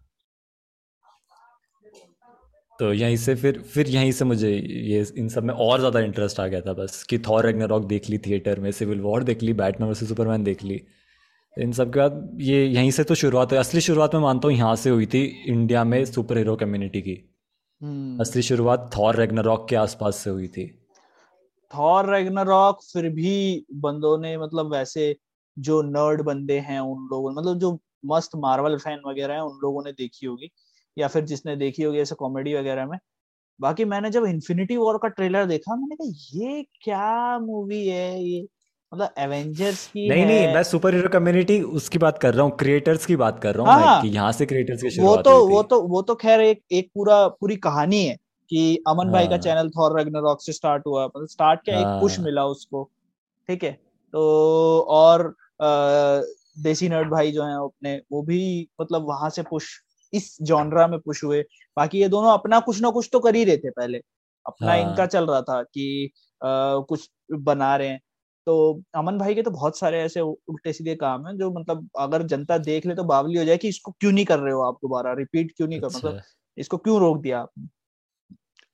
तो 2.78 2.92
यहीं 2.92 3.16
से 3.16 3.34
फिर 3.34 3.60
फिर 3.64 3.88
यहीं 3.88 4.10
से 4.12 4.24
मुझे 4.24 4.50
ये 4.50 5.04
इन 5.18 5.28
सब 5.28 5.44
में 5.44 5.54
और 5.54 5.78
ज़्यादा 5.78 6.00
इंटरेस्ट 6.00 6.40
आ 6.40 6.46
गया 6.46 6.60
था 6.60 6.72
बस 6.74 7.02
कि 7.10 7.18
थॉर 7.18 7.46
रैग्नारॉक 7.46 7.84
देख 7.86 8.08
ली 8.10 8.18
थिएटर 8.18 8.60
में 8.60 8.70
सिविल 8.72 9.00
वॉर 9.00 9.22
देख 9.24 9.42
ली 9.42 9.52
बैटमैन 9.54 9.88
वर्सेस 9.88 10.08
सुपरमैन 10.08 10.44
देख 10.44 10.62
ली। 10.64 10.80
इन 11.56 11.72
सब 11.72 11.92
के 11.92 12.00
बाद 12.00 12.38
ये 12.40 12.64
यहीं 12.64 12.90
से 12.90 13.04
तो 13.04 13.14
शुरुआत 13.14 13.52
हुई 13.52 13.58
असली 13.58 13.80
शुरुआत 13.80 14.14
मैं 14.14 14.22
मानता 14.22 14.48
हूँ 14.48 14.56
यहाँ 14.56 14.74
से 14.76 14.90
हुई 14.90 15.06
थी 15.06 15.22
इंडिया 15.48 15.82
में 15.84 16.04
सुपर 16.04 16.38
हीरो 16.38 16.56
कम्युनिटी 16.56 17.00
की। 17.02 17.16
हम्म। 17.80 18.20
असली 18.20 18.42
शुरुआत 18.42 18.90
थॉर 18.96 19.16
रैग्नारॉक 19.16 19.66
के 19.68 19.76
आसपास 19.76 20.16
से 20.16 20.30
हुई 20.30 20.46
थी। 20.48 20.64
थॉर 21.72 22.10
रैग्नारॉक 22.10 22.82
फिर 22.92 23.08
भी 23.10 23.64
बंदों 23.76 24.18
ने 24.18 24.36
मतलब 24.38 24.72
वैसे 24.72 25.14
जो 25.58 25.80
नर्ड 25.82 26.22
बंदे 26.22 26.58
हैं 26.60 26.80
उन 26.80 27.08
लोगों 27.12 27.32
मतलब 27.32 27.58
जो 27.58 27.78
मस्त 28.06 28.30
मार्वल 28.36 28.76
फ़ैन 28.78 29.00
वगैरह 29.06 29.34
हैं 29.34 29.40
उन 29.40 29.58
लोगों 29.62 29.84
ने 29.84 29.92
देखी 29.92 30.26
होगी। 30.26 30.50
या 30.96 31.08
फिर 31.08 31.24
जिसने 31.24 31.56
देखी 31.56 31.82
होगी 31.82 31.98
ऐसे 31.98 32.14
कॉमेडी 32.14 32.54
वगैरह 32.54 32.86
में। 32.86 32.98
बाकी 33.60 33.84
मैंने 33.84 34.10
जब 34.10 34.24
इन्फिनिटी 34.24 34.76
वॉर 34.76 34.98
का 34.98 35.08
ट्रेलर 35.08 35.46
देखा 35.46 35.76
मैंने 35.76 35.96
कहा 35.96 36.10
ये 36.34 36.62
क्या 36.82 37.38
मूवी 37.38 37.86
है 37.88 38.22
ये? 38.24 38.46
मतलब 38.92 39.14
एवेंजर्स 39.18 39.86
की 39.86 40.08
नहीं 40.08 40.20
है। 40.20 40.26
नहीं 40.26 40.54
मैं 40.54 40.62
सुपर 40.62 40.94
हीरो 40.94 41.08
कम्युनिटी 41.08 41.60
उसकी 41.62 41.98
बात 41.98 42.18
कर 42.18 42.34
रहा 42.34 42.44
हूँ 42.44 42.56
क्रिएटर्स 42.56 43.06
की 43.06 43.16
बात 43.16 43.40
कर 43.42 43.54
रहा 43.54 43.66
हूँ 43.66 43.82
हाँ, 43.82 44.02
कि 44.02 44.08
यहाँ 44.08 44.32
से 44.32 44.46
क्रिएटर्स 44.46 44.82
की 44.82 44.90
शुरुआत 44.90 45.18
वो 45.18 45.22
तो 45.22 45.48
वो 45.48 45.62
तो 45.62 45.80
वो 45.82 46.02
तो 46.02 46.14
खैर 46.14 46.40
एक 46.40 46.62
एक 46.72 46.90
पूरा 46.94 47.26
पूरी 47.28 47.56
कहानी 47.56 48.04
है। 48.06 48.16
कि 48.50 48.84
अमन 48.88 49.04
हाँ. 49.04 49.12
भाई 49.12 49.26
का 49.26 49.36
चैनल। 49.36 49.70
थॉर 49.70 49.98
रैग्नारॉक 49.98 50.42
से 50.42 50.52
स्टार्ट 50.52 50.86
हुआ 50.86 51.06
मतलब 51.06 51.26
स्टार्ट 51.26 51.60
क्या 51.64 51.74
हाँ. 51.74 51.94
एक 51.94 52.00
पुश 52.00 52.20
मिला 52.20 52.44
उसको 52.46 52.90
ठीक 53.48 53.64
है 53.64 53.72
तो 54.12 54.20
और 54.88 55.26
आ, 55.62 56.22
देसी 56.62 56.88
नर्ड 56.88 57.10
भाई 57.10 57.32
जो 57.32 57.42
हैं 57.42 57.54
अपने 57.54 58.02
वो 58.12 58.22
भी 58.22 58.68
मतलब 58.80 59.06
वहाँ 59.06 59.30
से 59.30 59.42
पुश 59.42 59.68
इस 60.12 60.36
जॉनरा 60.42 60.86
में 60.86 60.98
पुश 61.00 61.24
हुए 61.24 61.44
बाकी 61.76 62.00
ये 62.00 62.08
दोनों 62.08 62.32
अपना 62.32 62.60
कुछ 62.60 62.80
ना 62.80 62.90
कुछ 62.90 63.08
तो 63.12 63.20
कर 63.20 63.34
ही 63.34 63.44
रहे 63.44 63.56
थे 63.56 63.70
पहले 63.70 64.00
अपना 64.46 64.72
हाँ. 64.72 64.80
इनका 64.80 65.06
चल 65.06 65.26
रहा 65.26 65.42
था 65.42 65.62
कि 65.62 66.10
आ, 66.44 66.78
कुछ 66.78 67.10
बना 67.32 67.76
रहे 67.76 67.88
हैं 67.88 68.00
तो 68.46 68.82
अमन 68.94 69.18
भाई 69.18 69.34
के 69.34 69.42
तो 69.42 69.50
बहुत 69.50 69.78
सारे 69.78 70.00
ऐसे 70.00 70.20
उल्टे 70.20 70.72
सीधे 70.72 70.94
काम 70.94 71.26
हैं 71.26 71.36
जो 71.36 71.50
मतलब 71.50 71.88
अगर 71.98 72.22
जनता 72.22 72.58
देख 72.58 72.86
ले 72.86 72.94
तो 72.94 73.04
बावली 73.04 73.38
हो 73.38 73.44
जाए 73.44 73.56
कि 73.56 73.68
इसको 73.68 73.92
क्यों 73.92 74.12
नहीं 74.12 74.24
कर 74.24 74.38
रहे 74.38 74.52
हो 74.52 74.62
आप 74.62 74.74
दोबारा 74.74 75.12
रिपीट 75.12 75.52
क्यों 75.56 75.68
नहीं 75.68 75.80
कर 75.80 75.86
मतलब 75.86 76.14
अच्छा। 76.14 76.34
इसको 76.58 76.76
क्यों 76.76 77.00
रोक 77.00 77.20
दिया 77.20 77.40
आपने 77.40 77.66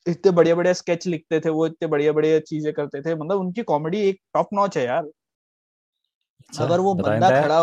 इतने 0.07 0.33
बढ़िया 0.33 0.55
बढ़िया 0.55 0.73
स्केच 0.73 1.07
लिखते 1.07 1.41
थे 1.41 1.51
वो 1.51 1.67
इतने 1.67 1.89
बढ़िया 1.89 2.13
बढ़िया 2.13 2.39
चीज़ें 2.41 2.73
करते 2.73 3.01
थे। 3.03 3.15
मतलब 3.15 3.41
उनकी 3.41 3.63
कॉमेडी 3.63 4.01
एक 4.01 4.21
टॉप 4.35 4.49
नॉच 4.55 4.77
है 4.79 4.85
यार। 4.85 5.05
अच्छा, 6.41 6.65
अगर 6.65 6.81
वो 6.81 6.95
बंदा 6.95 7.31
खड़ा 7.43 7.61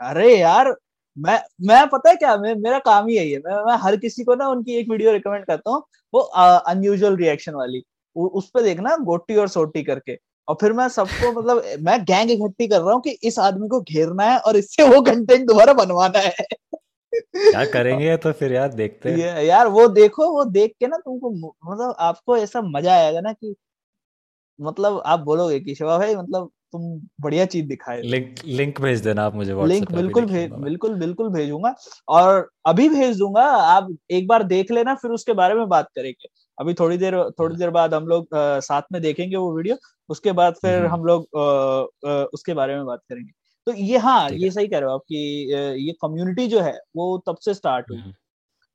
अरे 0.00 0.36
यार 0.38 0.74
मैं 1.16 1.38
मैं 1.66 1.86
पता 1.88 2.10
है 2.10 2.16
क्या 2.16 2.36
मैं 2.36 2.54
मेरा 2.54 2.78
काम 2.78 3.06
ही 3.08 3.16
यही 3.16 3.30
है। 3.32 3.38
मैं, 3.38 3.64
मैं 3.66 3.76
हर 3.82 3.96
किसी 3.96 4.24
को 4.24 4.34
ना 4.34 4.48
उनकी 4.48 4.74
एक 4.74 4.90
वीडियो 4.90 5.12
रिकमेंड 5.12 5.44
करता 5.46 5.70
हूँ 5.70 5.82
वो 6.14 6.20
अनयूजुअल 6.20 7.16
रिएक्शन 7.16 7.54
वाली। 7.54 7.82
उ, 8.16 8.26
उस 8.28 8.50
पर 8.50 8.62
देखना 8.62 8.96
गोटी 8.96 9.36
और 9.36 9.48
सोटी 9.48 9.82
करके। 9.82 10.16
और 10.48 10.56
फिर 10.60 10.72
मैं 10.72 10.88
सबको 10.88 11.32
मतलब 11.40 11.62
मैं 11.80 11.98
गैंग 12.04 12.30
इकट्ठी 12.30 12.68
कर 12.68 12.80
रहा 12.80 12.92
हूँ 12.94 13.00
कि 13.02 13.10
इस 13.22 13.38
आदमी 13.38 13.68
को 13.68 13.80
घेरना 13.80 14.24
है 14.24 14.38
और 14.38 14.56
इससे 14.56 14.88
वो 14.88 15.00
कंटेंट 15.02 15.46
दोबारा 15.48 15.72
बनवाना 15.72 16.18
है। 16.18 16.44
क्या 17.14 17.64
करेंगे 17.64 18.16
तो 18.16 18.32
फिर 18.32 18.52
यार 18.52 18.72
देखते 18.74 19.10
हैं। 19.10 19.42
यार 19.44 19.68
वो 19.68 19.86
देखो 19.90 20.30
वो 20.32 20.44
देख 20.46 20.74
के 20.80 20.86
ना 20.86 20.96
तुमको 20.96 21.30
मतलब 21.64 21.94
आपको 22.00 22.36
ऐसा 22.36 22.62
मज़ा 22.66 22.94
आएगा 22.94 23.20
ना 23.20 23.32
कि 23.32 23.54
मतलब 24.58 25.02
आप 25.06 25.20
बोलोगे 25.20 25.60
कि 25.60 25.74
शिवा 25.74 25.98
भाई 25.98 26.14
मतलब 26.16 26.50
तुम 26.72 26.82
बढ़िया 27.20 27.44
चीज़ 27.46 27.66
दिखाए। 27.66 28.00
लिंक 28.02 28.34
लिंक 28.44 28.80
भेज 28.80 29.00
देना 29.00 29.24
आप 29.24 29.34
मुझे 29.34 29.54
लिंक 29.66 29.92
बिल्कुल 29.92 30.24
भेज 30.24 30.50
बिल्कुल 30.52 30.94
बिल्कुल 30.94 31.28
भेजूँगा 31.32 31.74
और 32.08 32.48
अभी 32.66 32.88
भेज 32.88 33.16
दूँगा 33.18 33.44
आप 33.44 33.88
एक 34.10 34.26
बार 34.28 34.42
देख 34.44 34.70
लेना 34.70 34.94
फिर 34.94 35.10
उसके 35.10 35.32
बारे 35.32 35.54
में 35.54 35.68
बात 35.68 35.88
करेंगे। 35.96 36.28
अभी 36.58 36.74
थोड़ी 36.74 36.96
देर 36.98 37.14
थोड़ी 37.38 37.56
देर 37.56 37.70
बाद 37.70 37.94
हम 37.94 38.06
लोग 38.06 38.28
साथ 38.34 38.82
में 38.92 39.00
देखेंगे 39.02 39.36
वो 39.36 39.56
वीडियो 39.56 39.76
उसके 40.08 40.32
बाद 40.32 40.54
फिर 40.54 40.76
हम्म। 40.76 40.92
हम 40.92 41.04
लोग 41.04 42.30
उसके 42.34 42.54
बारे 42.54 42.76
में 42.76 42.84
बात 42.86 43.00
करेंगे। 43.08 43.30
तो 43.68 43.72
ये 43.74 43.98
हाँ 43.98 44.30
ये 44.30 44.50
सही 44.50 44.68
कह 44.68 44.78
रहे 44.78 44.88
हो 44.88 44.94
आप 44.94 45.02
कि 45.08 45.16
ये 45.78 45.92
कम्युनिटी 46.02 46.46
जो 46.46 46.60
है 46.60 46.72
वो 46.96 47.06
तब 47.26 47.36
से 47.36 47.54
स्टार्ट 47.54 47.90
हुई। 47.90 47.98
हम्म। 47.98 48.12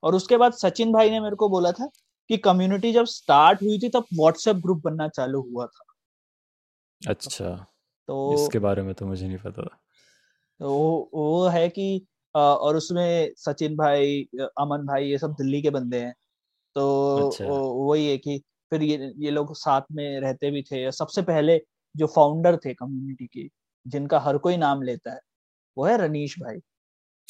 और 0.04 0.16
उसके 0.16 0.38
बाद 0.38 0.54
सचिन 0.54 0.92
भाई 0.94 1.10
ने 1.10 1.20
मेरे 1.20 1.36
को 1.36 1.48
बोला 1.50 1.72
था 1.72 1.90
कि 2.30 2.38
कम्युनिटी 2.38 2.92
जब 2.94 3.06
स्टार्ट 3.06 3.62
हुई 3.64 3.80
थी 3.80 3.90
तब 3.90 4.06
व्हाट्सएप 4.14 4.56
ग्रुप 4.56 4.82
बनना 4.84 5.08
चालू 5.08 5.42
हुआ 5.42 5.66
था। 5.66 5.86
अच्छा। 7.02 7.50
तो 8.08 8.34
इसके 8.34 8.60
बारे 8.60 8.82
में 8.82 8.94
तो 8.94 9.06
मुझे 9.06 9.28
नहीं 9.28 9.38
पता 9.38 9.64
था। 9.64 9.78
तो 10.60 10.70
वो 11.14 11.48
है 11.48 11.68
कि 11.70 12.06
और 12.36 12.76
उसमें 12.76 13.34
सचिन 13.38 13.76
भाई 13.76 14.22
अमन 14.42 14.86
भाई 14.86 15.06
ये 15.06 15.18
सब 15.18 15.32
दिल्ली 15.32 15.62
के 15.62 15.70
बंदे 15.70 16.00
हैं। 16.00 16.14
तो 16.76 17.28
अच्छा। 17.28 17.46
वही 17.48 18.08
है 18.08 18.18
कि 18.18 18.38
फिर 18.72 18.84
ये 18.84 19.12
ये 19.18 19.32
लोग 19.32 19.56
साथ 19.56 19.82
में 19.92 20.20
रहते 20.20 20.52
भी 20.52 20.62
थे। 20.62 20.92
सबसे 20.92 21.22
पहले 21.22 21.62
जो 21.96 22.08
फाउंडर 22.08 22.58
थे 22.58 22.74
कम्युनिटी 22.74 23.28
के 23.28 23.50
जिनका 23.88 24.20
हर 24.20 24.38
कोई 24.38 24.58
नाम 24.58 24.82
लेता 24.82 25.14
है 25.14 25.20
वो 25.78 25.86
है 25.86 25.98
रनीश 25.98 26.40
भाई। 26.40 26.60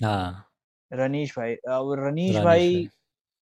हाँ। 0.04 0.46
रनीश 0.92 1.38
भाई 1.38 1.56
और 1.56 2.08
रनीश 2.08 2.38
भाई 2.38 2.90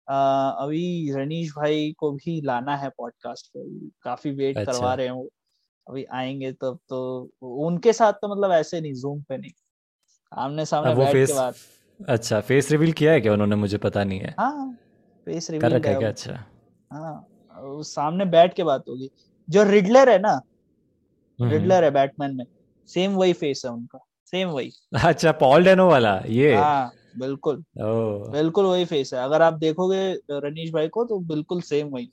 आ, 0.08 0.48
अभी 0.50 1.12
रनीश 1.12 1.50
भाई 1.50 1.92
को 1.98 2.10
भी 2.12 2.40
लाना 2.40 2.76
है 2.76 2.88
पॉडकास्ट 2.88 3.46
पे। 3.46 3.88
काफ़ी 4.02 4.30
वेट 4.30 4.58
अच्छा। 4.58 4.72
करवा 4.72 4.94
रहे 4.94 5.06
हैं 5.06 5.12
वो। 5.12 5.28
अभी 5.88 6.04
आएँगे 6.04 6.52
तब 6.52 6.78
तो 6.88 7.30
उनके 7.42 7.92
साथ 7.92 8.12
तो 8.12 8.28
मतलब 8.28 8.52
ऐसे 8.52 8.80
नहीं 8.80 8.94
जूम 8.94 9.22
पे 9.22 9.36
नहीं। 9.38 9.50
आमने 10.32 10.64
सामने 10.64 10.94
बैठ 10.94 11.12
फेस, 11.12 11.28
के 11.28 11.34
बाद 11.34 11.54
अच्छा 12.08 12.40
फेस 12.40 12.70
रिवील 12.70 12.92
किया 12.92 13.12
है 13.12 13.20
क्या 13.20 13.32
उन्होंने 13.32 13.56
मुझे 13.56 13.78
पता 13.78 14.04
नहीं 14.04 14.20
है। 14.20 14.34
हाँ 14.38 14.72
फेस 15.24 15.50
रिवील 15.50 15.70
कर 15.70 15.76
रखा 15.76 15.90
है 15.90 15.96
क्या? 15.96 16.08
अच्छा। 16.08 16.44
हाँ 16.92 17.26
सामने 17.82 18.24
बैठ 18.24 18.54
के 18.54 18.64
बात 18.64 18.84
होगी। 18.88 19.10
जो 19.48 19.62
रिडलर 19.62 20.08
है 20.08 20.18
ना 20.18 20.40
रिडलर 21.40 21.56
हम्म, 21.56 21.72
हम्म। 21.72 21.84
है 21.84 21.90
बैटमैन 21.90 22.36
में 22.36 22.44
सेम 22.88 23.12
वही 23.12 23.32
फेस 23.32 23.62
है 23.64 23.70
उनका. 23.70 23.98
सेम 24.24 24.48
वही 24.48 24.72
अच्छा 25.04 25.32
पॉल 25.32 25.64
डेनो 25.64 25.88
वाला? 25.88 26.22
ये? 26.26 26.56
हाँ 26.56 26.92
बिल्कुल. 27.18 27.56
ओ 27.56 28.30
बिल्कुल 28.30 28.64
वही 28.64 28.84
फेस 28.84 29.14
है. 29.14 29.24
अगर 29.24 29.42
आप 29.42 29.54
देखोगे 29.54 30.20
रनीश 30.30 30.70
भाई 30.70 30.88
को 30.88 31.04
तो 31.04 31.18
बिल्कुल 31.18 31.60
सेम 31.60 31.88
वही 31.88 32.10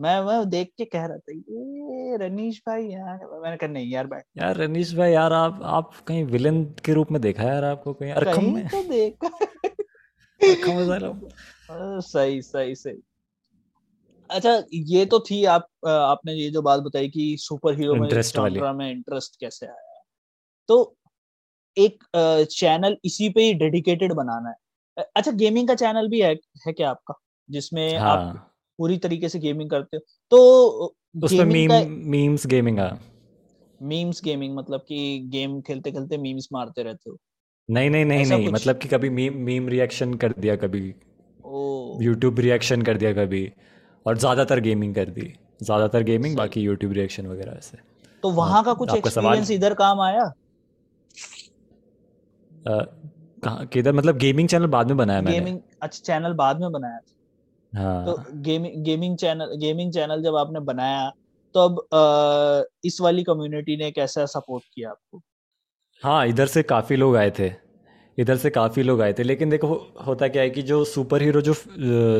मैं 0.00 0.20
मैं 0.20 0.48
देख 0.48 0.72
के 0.78 0.84
कह 0.84 1.06
रहा 1.06 1.18
था 1.18 1.32
ये 1.32 2.16
रनीश 2.16 2.62
भाई 2.66 2.84
यार. 2.84 3.40
मैंने 3.42 3.56
कहा 3.56 3.70
नहीं 3.70 3.90
यार 3.90 4.06
बैठ. 4.06 4.24
यार 4.38 4.56
रनीश 4.56 4.94
भाई 4.94 5.12
यार 5.12 5.32
आप 5.32 5.60
आप 5.62 5.96
कहीं 6.00 6.24
विलन 6.24 6.64
के 6.64 6.92
रूप 6.92 7.12
में 7.12 7.22
देखा 7.22 7.42
है 7.42 7.48
यार 7.48 7.64
आपको 7.64 7.92
कहीं? 7.92 8.12
अरखम 8.12 8.40
कहीं 8.40 8.54
में? 8.54 8.68
तो 8.68 8.82
देख 8.82 9.16
सही 12.02 12.42
सही 12.42 12.74
सही. 12.74 13.02
अच्छा 14.30 14.62
ये 14.72 15.04
तो 15.06 15.18
थी 15.20 15.44
आप 15.44 15.66
आपने 15.86 16.32
ये 16.34 16.50
जो 16.50 16.62
बात 16.62 16.80
बताई 16.80 17.08
कि 17.08 17.36
सुपर 17.40 17.78
हीरो 17.78 17.94
में 17.94 18.02
इंटरेस्ट 18.02 18.38
में 18.38 18.90
इंटरेस्ट 18.90 19.40
कैसे 19.40 19.66
आया? 19.66 20.02
तो 20.68 20.96
एक 21.76 22.04
चैनल 22.50 22.96
इसी 23.04 23.28
पे 23.28 23.42
ही 23.42 23.54
डेडिकेटेड 23.54 24.12
बनाना 24.12 24.50
है। 24.50 25.04
अच्छा 25.16 25.30
गेमिंग 25.32 25.68
का 25.68 25.74
चैनल 25.74 26.08
भी 26.08 26.20
है 26.20 26.34
है 26.66 26.72
क्या 26.72 26.90
आपका? 26.90 27.14
जिसमें 27.50 27.98
हाँ. 27.98 28.10
आप 28.10 28.36
पूरी 28.78 28.96
तरीके 28.98 29.28
से 29.28 29.38
गेमिंग 29.38 29.70
करते 29.70 29.96
हो। 29.96 30.02
तो 30.30 30.94
उसमें 31.24 31.44
मीम 31.44 31.72
मीम्स 32.10 32.46
गेमिंग 32.46 32.78
आ। 32.80 32.90
मीम्स 33.82 34.20
गेमिंग 34.24 34.54
मतलब 34.56 34.80
कि 34.80 35.18
गेम 35.28 35.60
खेलते 35.60 35.92
खेलते 35.92 36.18
मीम्स 36.18 36.48
मारते 36.52 36.82
रहते 36.82 37.10
हो। 37.10 37.16
नहीं 37.68 37.90
नहीं 37.90 38.04
नहीं 38.04 38.26
नहीं 38.26 38.44
कुछ? 38.44 38.54
मतलब 38.54 38.78
कि 38.78 38.88
कभी 38.88 39.10
मीम 39.10 39.36
मीम 39.44 39.68
रिएक्शन 39.68 40.14
कर 40.14 40.32
दिया 40.32 40.56
कभी। 40.56 40.86
यूट्यूब 42.04 42.38
रिएक्शन 42.40 42.82
कर 42.82 42.96
दिया 42.96 43.12
कभी। 43.14 43.42
और 44.06 44.18
ज़्यादातर 44.18 44.60
गेमिंग 44.60 44.94
कर 44.94 45.08
दी। 45.10 45.32
ज़्यादातर 45.62 46.02
गेमिंग 46.02 46.36
बाकी 46.36 46.60
यूट्यूब 46.60 46.92
रिएक्शन 46.92 47.26
वगैरह 47.26 47.52
ऐसे 47.52 47.78
तो 48.22 48.30
हाँ 48.30 48.36
वहाँ 48.38 48.62
का 48.64 48.72
कुछ 48.74 48.94
एक्सपीरियंस 48.94 49.50
इधर 49.50 49.74
काम 49.74 50.00
आया? 50.00 50.30
कहाँ 53.42 53.66
किधर? 53.66 53.92
मतलब 53.92 54.16
गेमिंग 54.18 54.48
चैनल 54.48 54.66
बाद 54.66 54.86
में 54.86 54.96
बनाया 54.96 55.20
मैंने। 55.20 55.38
गेमिंग 55.38 55.60
अच्छा 55.82 56.00
चैनल 56.04 56.32
बाद 56.32 56.60
में 56.60 56.70
बनाया 56.72 56.98
हाँ। 57.72 58.04
तो 58.06 58.16
हाँ 58.16 58.26
gaming 58.42 58.84
gaming 58.84 59.16
channel 59.18 59.54
gaming 59.56 59.92
channel 59.92 60.22
जब 60.22 60.36
आपने 60.36 60.60
बनाया 60.60 61.10
तो 61.54 61.60
अब 61.60 61.78
अ, 61.78 62.70
इस 62.84 63.00
वाली 63.00 63.22
कम्युनिटी 63.22 63.76
ने 63.76 63.90
कैसा 63.90 64.26
सपोर्ट 64.26 64.64
किया 64.74 64.90
आपको? 64.90 65.20
हाँ 66.02 66.26
इधर 66.26 66.46
से 66.46 66.62
काफ़ी 66.62 66.96
लोग 66.96 67.16
आए 67.16 67.30
थे। 67.30 67.48
इधर 68.18 68.36
से 68.36 68.50
काफ़ी 68.50 68.82
लोग 68.82 69.00
आए 69.02 69.12
थे। 69.12 69.22
लेकिन 69.22 69.50
देखो 69.50 69.68
होता 70.06 70.28
क्या 70.28 70.42
है 70.42 70.50
कि 70.50 70.62
जो 70.62 70.84
सुपर 70.86 71.22
हीरो 71.22 71.40
जो 71.40 71.54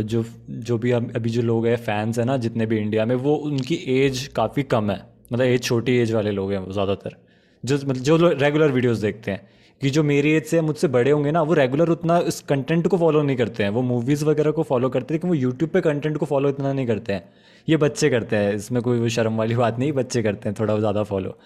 जो 0.05 0.25
जो 0.51 0.79
भी 0.79 0.91
अभी 0.91 1.31
जो 1.31 1.43
लोग 1.43 1.67
हैं 1.67 1.77
फैंस 1.79 2.19
हैं 2.19 2.27
ना, 2.27 2.37
जितने 2.39 2.67
भी 2.67 2.79
इंडिया 2.79 3.05
में, 3.07 3.15
वो 3.17 3.35
उनकी 3.37 3.75
एज 3.97 4.27
काफ़ी 4.37 4.63
कम 4.65 4.91
है। 4.91 5.03
मतलब 5.33 5.45
एज 5.45 5.63
छोटी 5.63 5.97
एज 5.99 6.13
वाले 6.13 6.31
लोग 6.33 6.53
हैं 6.53 6.71
ज़्यादातर। 6.73 7.17
जो 7.65 7.77
मतलब 7.77 8.03
जो 8.03 8.17
रेगुलर 8.17 8.73
वीडियोस 8.73 8.99
देखते 8.99 9.31
हैं, 9.31 9.49
कि 9.81 9.91
जो 9.91 10.03
मेरी 10.03 10.33
एज 10.33 10.45
से 10.45 10.61
मुझसे 10.61 10.89
बड़े 10.89 11.11
होंगे 11.11 11.31
ना, 11.31 11.43
वो 11.43 11.55
रेगुलर 11.55 11.89
उतना 11.89 12.19
इस 12.29 12.41
कंटेंट 12.49 12.89
को 12.89 12.97
फॉलो 12.99 13.23
नहीं 13.23 13.37
करते 13.37 13.63
हैं। 13.63 13.71
वो 13.71 13.83
मूवीज़ 13.83 14.25
वगैरह 14.25 14.51
को 14.51 14.63
फॉलो 14.63 14.89
करते 14.89 15.15
हैं 15.15 15.19
लेकिन 15.19 15.31
वो 15.31 15.35
यूट्यूब 15.37 15.71
पे 15.71 15.81
कंटेंट 15.81 16.17
को 16.17 16.27
फॉलो 16.27 16.49
इतना 16.49 16.73
नहीं 16.73 16.87
करते 16.87 17.13
हैं। 17.13 17.23
ये 17.69 17.77
बच्चे 17.77 18.11
करते 18.11 18.37
हैं, 18.37 18.55
इसमें 18.55 18.83
कोई 18.83 19.09
शर्म 19.11 19.37
वाली 19.37 19.57
बात 19.57 19.79
नहीं, 19.79 19.93
बच्चे 19.93 20.23
करते 20.23 20.49
हैं, 20.49 20.57
थोड़ा 20.61 20.79
ज़्यादा 20.79 21.03
फॉलो 21.05 21.37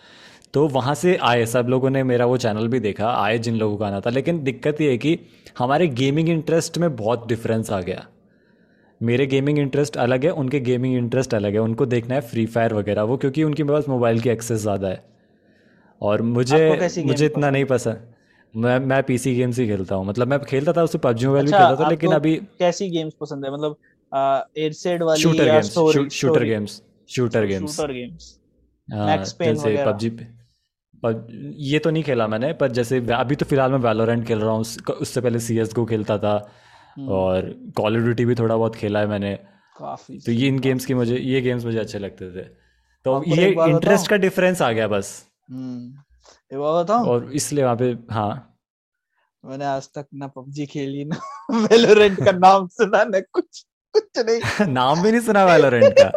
तो 0.54 0.66
वहाँ 0.68 0.94
से 0.94 1.16
आए 1.24 1.44
सब 1.46 1.66
लोगों 1.68 1.90
ने 1.90 2.02
मेरा 2.04 2.26
वो 2.26 2.36
चैनल 2.38 2.68
भी 2.68 2.80
देखा 2.80 3.10
आए 3.12 3.38
जिन 3.38 3.56
लोगों 3.56 3.76
का 3.76 3.86
आना 3.86 4.00
था। 4.00 4.10
लेकिन 4.10 4.42
दिक्कत 4.44 4.80
ये 4.80 4.90
है 4.90 4.98
कि 4.98 5.18
हमारे 5.58 5.86
गेमिंग 6.00 6.28
इंटरेस्ट 6.28 6.78
में 6.78 6.94
बहुत 6.96 7.26
डिफरेंस 7.28 7.70
आ 7.70 7.80
गया। 7.80 8.06
मेरे 9.00 9.26
गेमिंग 9.26 9.58
इंटरेस्ट 9.58 9.96
अलग 9.96 10.24
है 10.24 10.30
उनके 10.32 10.60
गेमिंग 10.60 10.96
इंटरेस्ट 10.96 11.34
अलग 11.34 11.52
है। 11.52 11.60
उनको 11.60 11.86
देखना 11.86 12.14
है 12.14 12.20
फ्री 12.22 12.46
फायर 12.46 12.74
वगैरह 12.74 13.02
वो 13.02 13.16
क्योंकि 13.16 13.42
उनके 13.44 13.64
पास 13.64 13.88
मोबाइल 13.88 14.20
की 14.20 14.30
एक्सेस 14.30 14.60
ज़्यादा 14.60 14.88
है। 14.88 15.02
और 16.00 16.22
मुझे 16.22 17.02
मुझे 17.06 17.24
इतना 17.26 17.50
नहीं 17.50 17.64
पसंद। 17.66 18.12
मैं 18.54 18.78
मैं 18.80 19.02
पीसी 19.02 19.34
गेम्स 19.34 19.58
ही 19.58 19.66
खेलता 19.66 19.94
हूँ। 19.94 20.06
मतलब 20.06 20.28
मैं 20.28 20.38
खेलता 20.40 20.72
था 20.72 20.82
उससे 20.82 20.98
पबजी 20.98 21.26
मोबाइल 21.26 21.46
भी 21.46 21.52
अच्छा 21.52 21.66
खेलता 21.66 21.84
था 21.84 21.88
लेकिन 21.88 22.12
अभी 22.12 22.34
कैसी 22.58 22.88
गेम्स 22.90 23.14
पसंद 23.20 23.44
है? 23.44 23.52
मतलब 23.52 23.76
एडसेड 24.58 25.02
वाली 25.02 25.22
shooter 25.22 25.44
games 25.44 25.74
shooter 26.12 26.44
games 26.44 26.80
shooter 27.10 27.46
games 27.46 27.76
shooter 27.76 27.92
games 27.92 28.38
Max 28.88 29.32
Payne 29.32 29.54
जैसे 29.54 29.68
वगैरह। 29.68 29.90
पबजी 29.90 30.08
पे 30.10 30.26
पर 31.04 31.26
ये 31.58 31.78
तो 31.78 31.90
नहीं 31.90 32.02
खेला 32.02 32.26
मैंने 32.26 32.52
पर 32.52 32.72
जैसे 32.72 33.06
अभी 33.14 33.34
तो 33.34 33.46
फ़िलहाल 33.46 33.70
मैं 33.70 33.78
वैलोरेंट 33.78 34.26
खेल 34.26 34.38
रहा 34.38 34.50
हूँ 34.50 34.60
उस- 34.60 34.90
उससे 34.90 35.20
पहले 35.20 35.38
सी 35.38 35.58
एस 35.58 35.74
गो 35.74 35.84
खेलता 35.84 36.18
था 36.18 36.50
हम्म। 36.98 37.08
और 37.08 37.54
कॉल 37.76 37.96
ऑफ़ 37.96 38.02
ड्यूटी 38.02 38.24
भी 38.24 38.34
थोड़ा 38.34 38.56
बहुत 38.56 38.76
खेला 38.76 39.00
है 39.00 39.06
मैंने। 39.06 39.34
काफ़ी 39.78 40.18
तो 40.18 40.32
ये 40.32 40.48
इन 40.48 40.58
गेम्स 40.58 40.86
की 40.86 40.94
मुझे 40.94 41.16
ये 41.16 41.40
गेम्स 41.40 41.64
मुझे 41.64 41.78
अच्छे 41.78 41.98
लगते 41.98 42.30
थे। 42.30 42.42
तो 43.04 43.22
ये 43.26 43.48
इंटरेस्ट 43.48 44.10
का 44.10 44.16
डिफरेंस 44.16 44.62
आ 44.62 44.72
गया 44.72 44.88
बस। 44.88 45.26
हम्म 45.50 45.92
बताऊँ? 46.58 47.06
और 47.06 47.32
इसलिए 47.32 47.64
वहाँ 47.64 47.76
पे 47.76 47.96
हाँ। 48.10 48.56
मैंने 49.44 49.64
आज 49.64 49.88
तक 49.88 50.06
ना 50.14 50.26
पबजी 50.26 50.66
खेली 50.66 51.04
ना 51.04 51.16
वेलोरेंट 51.50 52.24
का 52.24 52.32
नाम 52.32 52.68
सुना 52.68 53.04
ना 53.04 53.20
कुछ 53.20 53.66
कुछ 53.94 54.18
नहीं। 54.18 54.66
नाम 54.72 55.02
भी 55.02 55.10
नहीं 55.10 55.20
सुना 55.20 55.44
वेलोरेंट 55.44 55.94
का। 55.98 56.12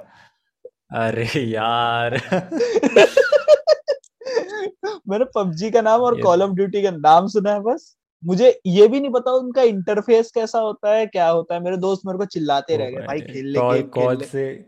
अरे 0.92 1.40
यार। 1.40 2.18
मैंने 5.10 5.26
पबजी 5.36 5.72
का 5.72 5.82
नाम 5.82 6.02
और 6.02 6.22
कॉल 6.22 6.44
ऑफ़ 6.44 6.52
ड्यूटी 6.52 6.82
का 6.84 6.92
नाम 6.92 7.28
सुना 7.28 7.54
है 7.54 7.60
बस। 7.60 7.96
मुझे 8.24 8.60
ये 8.66 8.88
भी 8.88 9.00
नहीं 9.00 9.12
पता 9.12 9.32
उनका 9.32 9.62
इंटरफेस 9.62 10.32
कैसा 10.32 10.60
होता 10.60 10.94
है 10.96 11.06
क्या 11.06 11.30
होता 11.30 11.56
है। 11.56 11.62
मेरे 11.64 11.78
दोस्त 11.78 12.02
मेरे 12.06 12.18
को 12.18 12.26
चिल्लाते 12.26 12.78
रह 12.78 12.86
गए 12.86 12.92
भाई 12.92 13.06
भाई 13.08 13.22
खेल 13.22 13.46
ले 13.46 13.60
गेम 13.60 13.88
कौन 13.88 14.20
से 14.20 14.66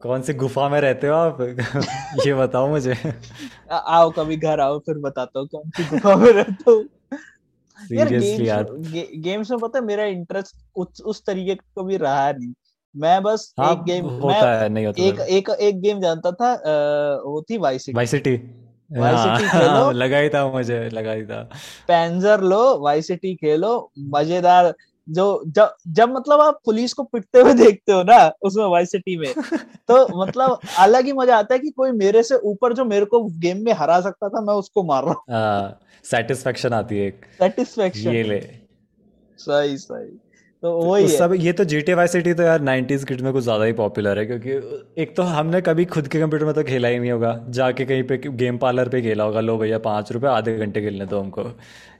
कौन 0.00 0.22
से 0.22 0.34
गुफा 0.34 0.68
में 0.68 0.80
रहते 0.80 1.06
हो 1.06 1.14
आप? 1.14 1.40
ये 2.26 2.34
बताओ 2.34 2.68
मुझे। 2.68 2.94
आ, 3.70 3.76
आओ 3.76 4.10
कभी 4.10 4.36
घर 4.36 4.60
आओ 4.60 4.78
फिर 4.78 4.98
बताता 4.98 5.40
हूँ 5.40 5.48
कौन 5.48 5.70
सी 5.70 5.84
गुफा 5.84 6.16
में 6.16 6.32
रहता 6.32 6.70
हूँ। 6.70 6.84
यार 7.92 8.08
सीरियसली 8.08 8.36
गेम्स 8.36 8.48
यार 8.48 8.64
गे, 8.70 9.08
गेम्स 9.16 9.50
में 9.50 9.58
पता 9.60 9.78
है 9.78 9.84
मेरा 9.84 10.04
इंटरेस्ट 10.04 10.56
उस 10.76 11.02
उस 11.04 11.22
तरीके 11.26 11.54
का 11.54 11.82
कभी 11.82 11.96
रहा 11.96 12.32
नहीं। 12.32 12.52
मैं 12.96 13.22
बस 13.22 13.54
हाँ 13.60 13.72
एक 13.72 13.82
गेम 13.82 14.04
मैं 14.06 14.18
होता 14.20 14.60
है 14.60 14.68
नहीं 14.68 14.86
होता 14.86 15.02
एक 15.02 15.16
तो। 15.16 15.24
एक 15.24 15.50
एक 15.50 15.80
गेम 15.80 16.00
जानता 16.00 16.32
था 16.32 16.52
अ, 16.52 17.22
वो 17.24 17.42
थी 17.50 17.58
वाई 17.58 17.78
सिटी 17.78 18.36
वाई 18.90 19.14
हाँ 19.14 19.38
खेलो। 19.38 19.68
हाँ 19.68 19.92
लगा 19.92 20.18
ही 20.18 20.28
था 20.28 20.46
मुझे 20.48 20.88
लगा 20.88 21.12
ही 21.12 21.24
था। 21.26 21.42
पैंजर 21.88 22.40
लो 22.40 22.78
वाई 22.78 23.02
सिटी 23.02 23.34
खेलो। 23.34 23.90
मज़ेदार। 23.98 24.74
जो 25.08 25.42
जब 25.46 25.74
जब 25.88 26.08
मतलब 26.08 26.40
आप 26.40 26.60
पुलिस 26.64 26.92
को 26.92 27.02
पिटते 27.02 27.40
हुए 27.40 27.52
देखते 27.54 27.92
हो 27.92 28.02
ना 28.02 28.16
उसमें 28.42 28.64
वाई 28.64 28.86
सिटी 28.86 29.16
में 29.16 29.32
तो 29.88 30.22
मतलब 30.22 30.58
अलग 30.78 31.04
ही 31.04 31.12
मज़ा 31.12 31.36
आता 31.38 31.54
है 31.54 31.58
कि 31.60 31.70
कोई 31.70 31.90
मेरे 31.92 32.22
से 32.22 32.34
ऊपर 32.44 32.72
जो 32.72 32.84
मेरे 32.84 33.04
को 33.04 33.22
गेम 33.40 33.64
में 33.64 33.72
हरा 33.72 34.00
सकता 34.00 34.28
था 34.28 34.40
मैं 34.40 34.54
उसको 34.54 34.82
मार 34.82 35.04
रहा 35.04 35.12
हूँ। 35.12 35.78
सेटिस्फेक्शन 36.04 36.72
आती 36.72 36.98
है 36.98 37.10
सेटिस्फेक्शन 37.38 38.10
ये 38.10 38.22
ले। 38.22 38.40
सही 39.38 39.76
सही। 39.76 40.18
तो 40.62 40.70
तो 40.70 40.86
वही 40.86 41.04
उस 41.04 41.16
सब 41.18 41.32
ये 41.40 41.52
तो 41.52 41.64
जी 41.64 41.80
टी 41.80 41.94
वाई 41.94 42.06
सिटी 42.08 42.32
तो 42.34 42.42
यार 42.42 42.60
90s 42.60 43.04
किड 43.04 43.20
में 43.20 43.32
कुछ 43.32 43.42
ज़्यादा 43.44 43.64
ही 43.64 43.72
पॉपुलर 43.72 44.18
है 44.18 44.24
क्योंकि 44.26 44.50
एक 45.02 45.14
तो 45.16 45.22
हमने 45.22 45.60
कभी 45.60 45.84
खुद 45.84 46.08
के 46.08 46.20
कंप्यूटर 46.20 46.44
में 46.44 46.54
तो 46.54 46.62
खेला 46.62 46.88
ही 46.88 46.98
नहीं 46.98 47.10
होगा। 47.10 47.32
जाके 47.48 47.84
कहीं 47.84 48.02
पे 48.02 48.18
गेम 48.18 48.58
पार्लर 48.58 48.88
पे 48.88 49.00
खेला 49.02 49.24
होगा 49.24 49.40
लो 49.40 49.56
भैया 49.58 49.78
पाँच 49.78 50.12
रुपए 50.12 50.26
आधे 50.26 50.56
घंटे 50.58 50.80
खेलने 50.80 51.06
दो 51.06 51.20
हमको। 51.20 51.44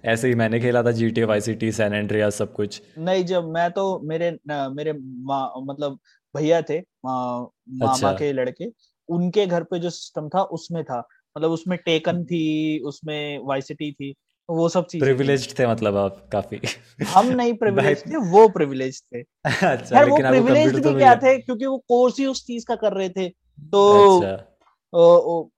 ऐसे 0.05 0.29
ही 0.29 0.35
मैंने 0.35 0.61
खेला 0.61 0.83
था 0.83 0.91
G 0.91 1.11
T 1.11 1.25
Y 1.25 1.41
city 1.41 1.73
San 1.73 1.95
Andreas 1.95 2.39
सब 2.39 2.53
कुछ। 2.53 2.81
नहीं 2.99 3.25
जब 3.25 3.49
मैं 3.49 3.71
तो 3.71 4.01
मेरे 4.05 4.31
न, 4.31 4.73
मेरे 4.77 4.93
मा, 4.93 5.53
मतलब 5.65 5.99
भैया 6.35 6.63
थे 6.63 6.79
मा, 6.79 7.15
मामा 7.41 7.93
अच्छा। 7.93 8.13
के 8.13 8.33
लड़के 8.33 8.71
उनके 9.09 9.47
घर 9.47 9.63
पे 9.63 9.79
जो 9.79 9.91
सिस्टम 9.91 10.29
था 10.29 10.43
उसमें 10.53 10.83
था। 10.85 10.99
मतलब 11.37 11.51
उसमें 11.51 11.79
टेकन 11.79 12.25
थी 12.25 12.81
उसमें 12.85 13.39
वाई 13.45 13.61
सिटी 13.63 13.93
थी। 13.93 14.15
वो 14.51 14.69
सब 14.69 14.87
चीज़ें 14.87 15.01
थी 15.01 15.05
प्रिविलेज्ड 15.05 15.59
थे 15.59 15.67
मतलब 15.67 15.97
आप 15.97 16.17
काफ़ी। 16.33 16.61
हम 17.09 17.27
नहीं 17.29 17.55
प्रिविलेज 17.55 18.03
थे 18.07 18.17
वो 18.31 18.49
प्रिविलेज 18.49 19.01
थे। 19.05 19.21
अच्छा 19.21 19.97
खैर 19.97 20.09
वो 20.09 20.17
प्रिविलेज 20.17 20.65
कंप्यूटर 20.65 20.77
भी 20.77 20.81
तो 20.83 20.99
क्या 20.99 21.15
थे? 21.17 21.39
क्योंकि 21.39 21.67
वो 21.67 21.77
कोर्स 21.89 22.19
ही 22.19 22.27
उस 22.27 22.45
चीज़ 22.47 22.65
का 22.67 22.75
कर 22.77 22.93
रहे 22.93 23.09
थे। 23.09 23.29
तो 23.29 24.19
अच्छा। 24.19 24.47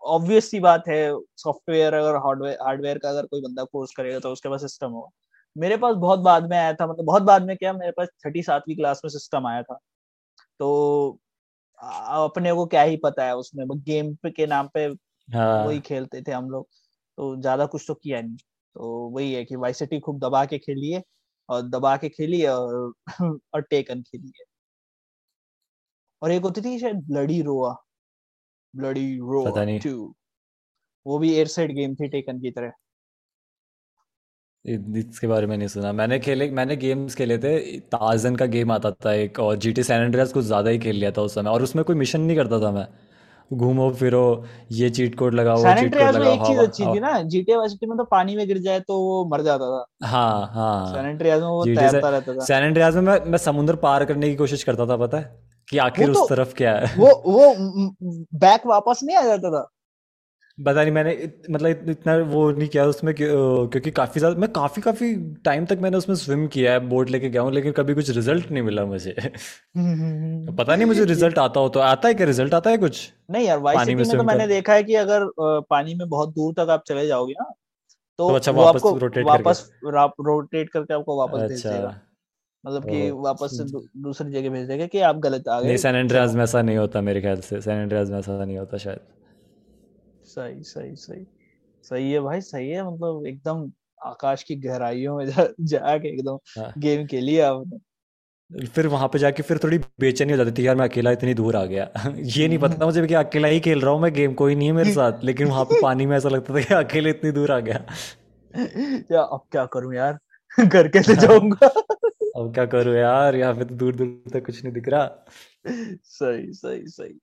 ऑब्वियस 0.06 0.50
सी 0.50 0.60
बात 0.60 0.88
है 0.88 1.00
सॉफ्टवेयर 1.38 1.94
अगर 1.94 2.16
हार्डवेयर 2.16 2.58
हार्डवेयर 2.62 2.98
का 2.98 3.08
अगर 3.10 3.26
कोई 3.26 3.40
बंदा 3.40 3.64
कोर्स 3.64 3.94
करेगा 3.96 4.18
तो 4.18 4.32
उसके 4.32 4.48
पास 4.48 4.60
सिस्टम 4.60 4.90
होगा। 4.90 5.08
मेरे 5.56 5.76
पास 5.76 5.96
बहुत 5.96 6.20
बाद 6.20 6.48
में 6.50 6.56
आया 6.58 6.72
था 6.72 6.86
मतलब 6.86 7.04
बहुत 7.04 7.22
बाद 7.22 7.46
में 7.46 7.56
क्या 7.56 7.72
मेरे 7.72 7.92
पास 7.92 8.08
छठी 8.20 8.42
सातवीं 8.42 8.76
क्लास 8.76 9.00
में 9.04 9.10
सिस्टम 9.10 9.46
आया 9.46 9.62
था। 9.62 9.78
तो 10.60 11.18
अपने 11.78 12.52
को 12.52 12.66
क्या 12.66 12.82
ही 12.82 12.96
पता 12.96 13.24
है 13.24 13.36
उसमें 13.36 13.66
गेम 13.70 14.14
के 14.26 14.46
नाम 14.46 14.68
पे 14.74 14.86
वही 14.88 14.96
हाँ 15.28 15.78
खेलते 15.80 16.22
थे 16.22 16.32
हम 16.32 16.50
लोग। 16.50 16.66
तो 17.18 17.36
ज़्यादा 17.36 17.66
कुछ 17.66 17.84
तो 17.88 17.94
किया 17.94 18.20
नहीं। 18.20 18.36
तो 18.76 18.88
वही 19.10 19.32
है 19.34 19.44
कि 19.44 19.56
वाई 19.56 19.72
सिटी 19.74 20.00
खूब 20.00 20.18
दबा 20.20 20.44
के 20.46 20.58
खेलिए 20.58 21.02
और 21.48 21.62
दबा 21.70 21.96
के 21.96 22.08
खेलिए 22.08 22.46
और 22.48 22.92
और 23.54 23.62
टेकन 23.62 24.02
खेलिए। 24.02 24.44
और 26.22 26.30
एक 26.30 26.42
होती 26.42 26.60
थी 26.60 26.78
शायद 26.78 26.96
ब्लडी 27.06 27.40
रोआ 27.42 27.72
ब्लडी 28.74 29.06
रोआ 29.18 29.64
टू 29.78 30.14
वो 31.06 31.18
भी 31.18 31.32
एयर 31.34 31.46
साइड 31.48 31.74
गेम 31.74 31.94
थी 31.94 32.08
टेकन 32.08 32.40
की 32.40 32.50
तरह। 32.50 32.72
इसके 34.64 35.26
बारे 35.26 35.46
में 35.46 35.56
नहीं 35.56 35.68
सुना। 35.68 35.92
मैंने 35.92 36.18
खेले 36.20 36.50
मैंने 36.50 36.76
गेम्स 36.76 37.14
खेले 37.14 37.38
थे। 37.38 37.78
ताजन 37.94 38.36
का 38.36 38.46
गेम 38.46 38.72
आता 38.72 38.90
था 39.04 39.12
एक 39.14 39.38
और। 39.40 39.56
जी 39.56 39.72
टी 39.72 39.82
सैन 39.82 40.02
एंड्रियास 40.02 40.32
कुछ 40.32 40.44
ज़्यादा 40.44 40.70
ही 40.70 40.78
खेल 40.78 40.96
लिया 40.96 41.10
था 41.12 41.22
उस 41.22 41.34
समय। 41.34 41.50
और 41.50 41.62
उसमें 41.62 41.84
कोई 41.84 41.96
मिशन 41.96 42.20
नहीं 42.20 42.36
करता 42.36 42.60
था 42.60 42.70
मैं। 42.72 42.86
घूमो 43.52 43.90
फिरो 43.90 44.44
ये 44.72 44.90
चीट 44.90 45.18
कोड 45.18 45.34
लगाओ 45.34 45.56
सैन 45.56 45.78
एंड्रियास 45.78 46.14
में 46.14 46.26
एक 46.26 46.40
चीज़ 46.40 46.58
अच्छी 46.58 46.84
थी 46.84 47.00
ना 47.00 47.22
जीटीए 47.22 47.56
वाइस 47.56 47.72
सिटी 47.72 47.86
में 47.86 47.98
तो 47.98 48.04
पानी 48.04 48.36
में 48.36 48.46
गिर 48.46 48.58
जाए 48.58 48.80
तो 48.80 48.98
वो 48.98 49.24
मर 49.32 49.42
जाता 49.42 49.64
था। 49.64 50.06
हाँ 50.06 50.50
हाँ। 50.54 50.94
सैन 50.94 51.06
एंड्रियास 51.06 51.40
में 51.40 51.48
वो 51.48 51.64
तैरता 51.64 52.08
रहता 52.08 52.34
था। 52.34 52.44
सैन 52.44 52.64
एंड्रियास 52.64 52.94
में 52.94 53.02
मैं 53.02 53.20
मैं 53.26 53.38
समुद्र 53.38 53.76
पार 53.76 54.04
करने 54.04 54.30
की 54.30 54.36
कोशिश 54.36 54.62
करता 54.62 54.86
था 54.86 54.96
पता 54.96 55.18
है? 55.18 55.42
कि 55.70 55.78
आखिर 55.78 56.10
उस 56.10 56.16
तो, 56.16 56.26
तरफ़ 56.26 56.54
क्या 56.54 56.74
है? 56.74 56.94
वो 56.98 57.22
वो 57.26 57.54
बैक 58.38 58.66
वापस 58.66 59.00
नहीं 59.04 59.16
आ 59.16 59.22
जाता 59.22 59.50
था? 59.50 59.68
पता 60.66 60.82
नहीं 60.82 60.92
मैंने 60.92 61.12
इत, 61.14 61.42
मतलब 61.50 61.88
इतना 61.90 62.16
वो 62.16 62.50
नहीं 62.50 62.68
किया 62.68 62.84
उसमें 62.86 63.14
क्योंकि 63.14 63.90
काफ़ी 63.90 64.18
ज़्यादा 64.20 64.40
मैं 64.40 64.50
काफ़ी 64.52 64.82
काफ़ी 64.82 65.14
टाइम 65.44 65.64
तक 65.66 65.78
मैंने 65.82 65.96
उसमें 65.96 66.14
स्विम 66.16 66.46
किया 66.46 66.72
है 66.72 66.80
बोट 66.88 67.10
लेके 67.10 67.30
गया 67.30 67.42
हूँ 67.42 67.52
लेकिन 67.52 67.72
कभी 67.72 67.94
कुछ 67.94 68.10
रिज़ल्ट 68.10 68.50
नहीं 68.50 68.62
मिला 68.62 68.84
मुझे। 68.84 69.14
पता 70.58 70.76
नहीं 70.76 70.86
मुझे 70.86 71.04
रिज़ल्ट 71.04 71.38
आता 71.38 71.60
हो 71.60 71.68
तो 71.68 71.80
आता 71.80 72.08
है 72.08 72.14
क्या? 72.14 72.26
रिज़ल्ट 72.26 72.54
आता 72.54 72.70
है 72.70 72.78
कुछ? 72.78 73.12
नहीं 73.30 73.46
यार 73.46 73.58
सिटी 73.78 73.94
में, 73.94 74.04
में 74.04 74.16
तो 74.18 74.24
मैंने 74.24 74.46
देखा 74.46 74.74
है 74.74 74.82
कि 74.82 74.94
अगर 74.94 75.26
पानी 75.70 75.94
में 75.94 76.08
बहुत 76.08 76.34
दूर 76.34 76.54
तक 76.54 76.70
आप 76.70 76.84
चले 76.86 77.06
जाओगे 77.06 77.32
ना 77.32 77.44
तो, 78.18 78.28
तो 78.28 78.34
अच्छा 78.34 78.52
वापस 78.52 78.82
रोटेट 78.96 79.26
वापस 79.26 79.68
रोटेट 79.96 80.70
करके 80.70 80.94
आपको 80.94 81.18
वापस 81.18 81.40
भेज 81.40 81.52
अच्छा। 81.52 81.70
देगा। 81.70 81.94
मतलब 82.64 82.84
कि 82.84 83.10
वापस 83.10 83.56
दूसरी 83.98 84.30
जगह 84.32 84.50
भेज 84.50 84.66
देगा 84.68 84.86
कि 84.86 85.00
आप 85.00 85.16
गलत 85.20 85.48
आ 85.48 85.60
गए। 85.60 85.66
नहीं 85.66 85.76
सैन 85.76 85.94
एंड्रियास 85.96 86.34
में 86.34 86.42
ऐसा 86.44 86.62
नहीं 86.62 86.76
होता 86.76 87.00
मेरे 87.00 87.20
ख्याल 87.20 87.40
से। 87.40 87.60
सैन 87.60 87.80
एंड्रियास 87.80 88.08
में 88.08 88.18
ऐसा 88.18 88.44
नहीं 88.44 88.58
होता 88.58 88.78
शायद। 88.78 89.00
सही 90.24 90.62
सही 90.62 90.96
सही। 90.96 91.26
सही 91.84 92.12
है 92.12 92.20
भाई 92.20 92.40
सही 92.40 92.68
है। 92.70 92.84
मतलब 92.86 93.26
एकदम 93.26 93.70
आकाश 94.06 94.42
की 94.42 94.56
गहराइयों 94.56 95.16
में 95.16 95.26
जा, 95.26 95.48
जाके 95.60 96.08
एकदम 96.08 96.38
हाँ। 96.58 96.72
गेम 96.78 97.06
खेली 97.06 97.38
आपने। 97.38 97.78
फिर 98.66 98.86
वहाँ 98.86 99.08
पे 99.08 99.18
जाके 99.18 99.42
फिर 99.42 99.58
थोड़ी 99.58 99.78
बेचैनी 100.00 100.32
हो 100.32 100.36
जाती 100.36 100.62
थी 100.62 100.66
यार 100.66 100.76
मैं 100.76 100.88
अकेला 100.88 101.10
इतनी 101.10 101.34
दूर 101.34 101.56
आ 101.56 101.64
गया। 101.64 101.90
ये 102.16 102.48
नहीं 102.48 102.58
पता 102.58 102.86
मुझे 102.86 103.06
कि 103.06 103.14
अकेला 103.14 103.48
ही 103.48 103.60
खेल 103.60 103.80
रहा 103.80 103.90
हूँ 103.90 104.00
मैं 104.02 104.12
गेम 104.12 104.34
कोई 104.34 104.54
नहीं 104.54 104.68
है 104.68 104.74
मेरे 104.74 104.92
साथ। 104.94 105.24
लेकिन 105.24 105.48
वहाँ 105.48 105.64
पे 105.64 105.80
पानी 105.82 106.06
में 106.06 106.16
ऐसा 106.16 106.28
लगता 106.28 106.54
था 106.54 106.60
कि 106.60 106.74
अकेले 106.74 107.10
इतनी 107.10 107.30
दूर 107.30 107.52
आ 107.52 107.58
गया। 107.58 107.84
या 109.12 109.22
अब 109.22 109.46
क्या 109.52 109.66
करूँ 109.66 109.94
यार? 109.94 110.18
घर 110.64 110.88
कैसे 110.88 111.14
जाऊँगा? 111.16 111.66
अब 112.36 112.54
क्या 112.54 112.66
करूँ 112.66 112.94
यार? 112.94 113.36
यहाँ 113.36 113.54
पे 113.54 113.64
तो 113.64 113.74
दूर 113.74 113.96
दूर 113.96 114.30
तक 114.32 114.46
कुछ 114.46 114.64
नहीं 114.64 114.74
दिख 114.74 114.88
रहा। 114.88 115.24
सही 116.04 116.52
सही 116.52 116.86
सही। 116.86 117.18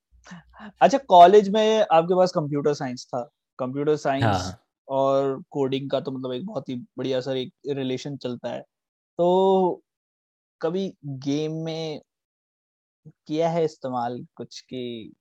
अच्छा 0.81 0.97
कॉलेज 0.97 1.49
में 1.49 1.85
आपके 1.91 2.15
पास 2.15 2.31
कंप्यूटर 2.31 2.73
साइंस 2.73 3.05
था। 3.05 3.29
कंप्यूटर 3.59 3.95
साइंस 3.95 4.25
हाँ. 4.25 4.63
और 4.87 5.43
कोडिंग 5.51 5.89
का 5.89 5.99
तो 5.99 6.11
मतलब 6.11 6.33
एक 6.33 6.45
बहुत 6.45 6.69
ही 6.69 6.75
बढ़िया 6.97 7.21
सर 7.21 7.37
एक 7.37 7.53
रिलेशन 7.67 8.17
चलता 8.17 8.49
है। 8.49 8.61
तो 9.17 9.81
कभी 10.61 10.93
गेम 11.05 11.53
में 11.53 12.01
किया 13.27 13.49
है 13.49 13.63
इस्तेमाल 13.63 14.25
कुछ 14.35 14.59
की 14.61 15.13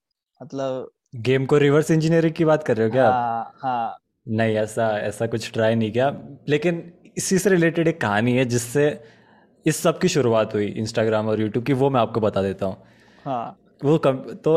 मतलब 0.43 0.91
गेम 1.17 1.47
को 1.47 1.59
रिवर्स 1.59 1.91
इंजीनियरिंग 1.91 2.35
की 2.35 2.45
बात 2.45 2.63
कर 2.63 2.77
रहे 2.77 2.87
हो 2.87 2.93
क्या 2.93 3.11
हाँ, 3.11 3.53
हाँ। 3.63 3.99
नहीं 4.29 4.57
ऐसा 4.57 4.99
ऐसा 4.99 5.27
कुछ 5.27 5.53
ट्राई 5.53 5.75
नहीं 5.75 5.93
किया। 5.93 6.11
लेकिन 6.49 6.93
इसी 7.17 7.39
से 7.39 7.51
रिलेटेड 7.51 7.89
एक 7.89 8.01
कहानी 8.01 8.37
है 8.37 8.45
जिससे 8.45 9.05
इस 9.67 9.77
सब 9.77 9.99
की 9.99 10.09
शुरुआत 10.09 10.55
हुई 10.55 10.67
इंस्टाग्राम 10.67 11.29
और 11.29 11.41
यूट्यूब 11.41 11.65
की 11.65 11.73
वो 11.73 11.91
मैं 11.91 12.01
आपको 12.01 12.21
बता 12.21 12.43
देता 12.43 12.67
हूँ। 12.67 12.77
हाँ। 13.25 13.59
वो 13.85 13.99
कम 13.99 14.17
तो 14.45 14.55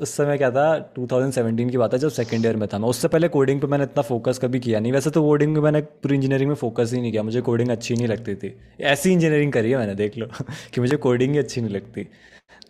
उस 0.00 0.10
समय 0.10 0.38
क्या 0.38 0.50
था 0.50 0.94
2017 0.94 1.70
की 1.70 1.78
बात 1.78 1.92
है 1.92 1.98
जब 1.98 2.08
सेकेंड 2.08 2.44
ईयर 2.44 2.56
में 2.56 2.68
था 2.72 2.78
मैं। 2.78 2.88
उससे 2.88 3.08
पहले 3.08 3.28
कोडिंग 3.28 3.60
पे 3.60 3.66
मैंने 3.66 3.84
इतना 3.84 4.02
फोकस 4.02 4.38
कभी 4.42 4.60
किया 4.60 4.80
नहीं। 4.80 4.92
वैसे 4.92 5.10
तो 5.10 5.22
कोडिंग 5.22 5.52
में 5.52 5.60
मैंने 5.60 5.80
पूरी 5.80 6.14
इंजीनियरिंग 6.14 6.48
में 6.48 6.54
फोकस 6.56 6.92
ही 6.92 7.00
नहीं 7.00 7.10
किया। 7.12 7.22
मुझे 7.22 7.40
कोडिंग 7.40 7.70
अच्छी 7.70 7.94
नहीं 7.94 8.08
लगती 8.08 8.34
थी। 8.34 8.60
ऐसी 8.80 9.12
इंजीनियरिंग 9.12 9.52
करी 9.52 9.70
है 9.70 9.76
मैंने 9.76 9.94
देख 9.94 10.18
लो 10.18 10.26
कि 10.74 10.80
मुझे 10.80 10.96
कोडिंग 10.96 11.32
ही 11.32 11.38
अच्छी 11.38 11.60
नहीं 11.60 11.74
लगती। 11.74 12.04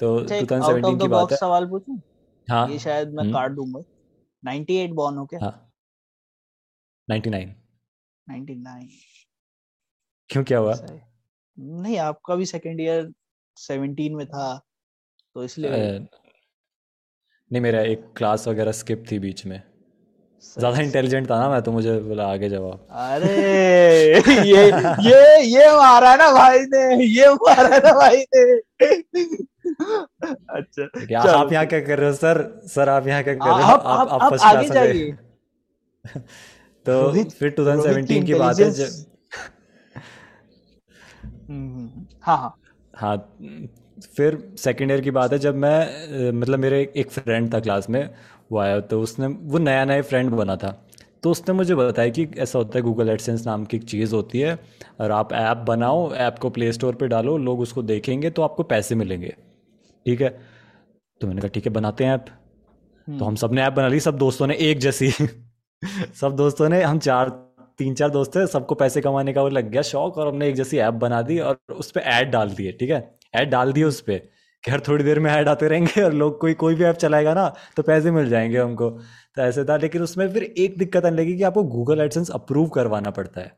तो 0.00 0.18
टू 0.20 0.34
थाउज़ेंड 0.34 0.64
सेवेंटीन 0.64 0.98
की 0.98 1.08
बात 1.08 1.32
है। 1.32 1.36
सवाल 1.36 1.66
पूछूँ? 1.66 2.00
हाँ। 2.48 2.68
ये 2.68 2.78
शायद 2.78 3.08
मैं 3.08 3.24
हम्म। 3.24 3.32
काट 3.32 3.50
दूँगा। 3.50 3.82
98 4.42 4.92
बॉर्न 4.92 5.16
हो 5.16 5.26
क्या? 5.26 5.40
हाँ। 5.42 5.72
99 7.10 7.54
99 8.30 8.88
क्यों 10.30 10.44
क्या 10.44 10.58
हुआ? 10.58 10.74
नहीं 11.58 11.98
आपका 11.98 12.34
भी 12.34 12.46
सेकेंड 12.46 12.80
ईयर 12.80 13.12
17 13.56 14.16
में 14.16 14.26
था। 14.26 14.66
तो 15.36 15.44
इसलिए 15.44 15.98
नहीं 17.50 17.60
मेरा 17.62 17.80
एक 17.92 18.04
क्लास 18.16 18.46
वगैरह 18.48 18.72
स्किप 18.72 19.04
थी 19.10 19.18
बीच 19.18 19.44
में। 19.46 19.60
ज़्यादा 20.58 20.80
इंटेलिजेंट 20.80 21.28
था 21.30 21.38
ना 21.40 21.48
मैं 21.50 21.60
तो 21.62 21.72
मुझे 21.72 21.98
बोला 22.00 22.26
आगे 22.32 22.48
जवाब 22.48 22.86
अरे 22.90 23.32
ये 24.46 24.62
ये 25.06 25.40
ये 25.46 25.66
मारा 25.76 26.14
ना 26.16 26.30
भाई 26.32 26.60
ने 26.74 27.04
ये 27.06 27.28
मारा 27.34 27.78
ना 27.78 27.92
भाई 27.92 28.24
ने। 28.34 28.44
अच्छा 30.50 31.32
आप 31.32 31.52
यहाँ 31.52 31.66
क्या 31.66 31.80
कर 31.80 31.98
रहे 31.98 32.08
हो 32.08 32.14
सर? 32.16 32.42
सर 32.68 32.88
आप 32.88 33.06
यहाँ 33.06 33.22
क्या 33.22 33.34
कर 33.34 33.44
रहे 33.46 33.54
हो? 33.54 33.60
आप 33.62 33.82
आप, 33.86 34.08
आप, 34.08 34.22
आप 34.22 34.40
आगे 34.42 34.68
जाइए। 34.68 35.12
तो 36.86 37.12
फिर 37.30 37.54
2017 37.54 38.24
की 38.26 38.34
बात 38.34 38.60
है 38.60 38.70
जब 38.70 39.06
हम्म, 41.50 41.68
हम्म, 41.68 41.88
हम्म। 41.88 42.06
हाँ 42.22 42.36
हाँ। 42.38 42.56
हाँ 42.94 43.16
फिर 44.16 44.54
सेकेंड 44.58 44.90
ईयर 44.90 45.00
की 45.00 45.10
बात 45.10 45.32
है, 45.32 45.38
जब 45.38 45.54
मैं 45.54 46.30
मतलब 46.32 46.58
मेरे 46.58 46.92
एक 46.96 47.10
फ्रेंड 47.10 47.54
था 47.54 47.60
क्लास 47.60 47.90
में, 47.90 48.10
वो 48.52 48.58
आया 48.58 48.80
तो 48.80 49.00
उसने, 49.00 49.26
वो 49.26 49.58
नया 49.58 49.84
नया 49.84 50.02
फ्रेंड 50.02 50.30
बना 50.30 50.56
था। 50.56 50.86
तो 51.22 51.30
उसने 51.30 51.54
मुझे 51.54 51.74
बताया 51.74 52.08
कि 52.08 52.26
ऐसा 52.38 52.58
होता 52.58 52.78
है 52.78 52.82
गूगल 52.82 53.08
एडसेंस 53.08 53.46
नाम 53.46 53.64
की 53.64 53.76
एक 53.76 53.84
चीज़ 53.84 54.14
होती 54.14 54.40
है, 54.40 54.58
और 55.00 55.10
आप 55.10 55.32
ऐप 55.32 55.56
बनाओ 55.56 56.12
ऐप 56.14 56.38
को 56.38 56.50
प्ले 56.50 56.72
स्टोर 56.72 56.94
पर 56.94 57.06
डालो, 57.06 57.36
लोग 57.38 57.60
उसको 57.60 57.82
देखेंगे 57.82 58.30
तो 58.30 58.42
आपको 58.42 58.62
पैसे 58.62 58.94
मिलेंगे। 58.94 59.34
ठीक 60.06 60.20
है? 60.20 60.40
तो 61.20 61.26
मैंने 61.26 61.40
कहा, 61.40 61.48
ठीक 61.48 61.66
है, 61.66 61.72
बनाते 61.72 62.04
हैं 62.04 62.14
ऐप 62.14 62.26
तो 63.18 63.24
हम 63.24 63.34
सबने 63.34 63.62
ऐप 63.62 63.72
बना 63.72 63.88
ली, 63.88 64.00
सब 64.00 64.18
दोस्तों 64.18 64.46
ने 64.46 64.54
एक 64.54 64.78
जैसी। 64.78 65.10
सब 66.20 66.36
दोस्तों 66.36 66.68
ने, 66.68 66.82
हम 66.82 66.98
चार, 66.98 67.28
तीन 67.78 67.94
चार 67.94 68.10
दोस्त 68.10 68.36
थे, 68.36 68.46
सबको 68.46 68.74
पैसे 68.74 69.00
कमाने 69.00 69.32
का 69.32 69.42
वो 69.42 69.48
लग 69.48 69.70
गया, 69.70 69.82
शौक, 69.82 70.18
और 70.18 70.28
हमने 70.28 70.48
एक 70.48 70.54
जैसी 70.54 70.78
ऐप 70.78 70.94
बना 70.94 71.22
दी, 71.22 71.38
और 71.38 71.58
उस 71.72 71.90
पर 71.90 72.00
ऐड 72.00 72.30
डाल 72.30 72.50
दिए, 72.50 72.72
ठीक 72.72 72.90
है? 72.90 73.19
ऐड 73.34 73.50
डाल 73.50 73.72
दिए 73.72 73.84
उस 73.84 74.00
पर 74.00 74.28
खैर 74.64 74.80
थोड़ी 74.88 75.04
देर 75.04 75.18
में 75.20 75.30
ऐड 75.30 75.48
आते 75.48 75.68
रहेंगे 75.68 76.02
और 76.02 76.12
लोग 76.12 76.40
कोई 76.40 76.54
कोई 76.54 76.74
भी 76.74 76.84
ऐप 76.84 76.96
चलाएगा 76.96 77.34
ना 77.34 77.48
तो 77.76 77.82
पैसे 77.82 78.10
मिल 78.10 78.28
जाएँगे 78.28 78.58
हमको। 78.58 78.90
तो 78.90 79.42
ऐसे 79.42 79.64
था 79.64 79.76
लेकिन 79.76 80.02
उसमें 80.02 80.28
फिर 80.32 80.42
एक 80.42 80.78
दिक्कत 80.78 81.04
आने 81.04 81.16
लगी 81.16 81.36
कि 81.36 81.42
आपको 81.42 81.62
गूगल 81.66 82.00
एडसेंस 82.00 82.30
अप्रूव 82.30 82.68
करवाना 82.68 83.10
पड़ता 83.10 83.40
है। 83.40 83.52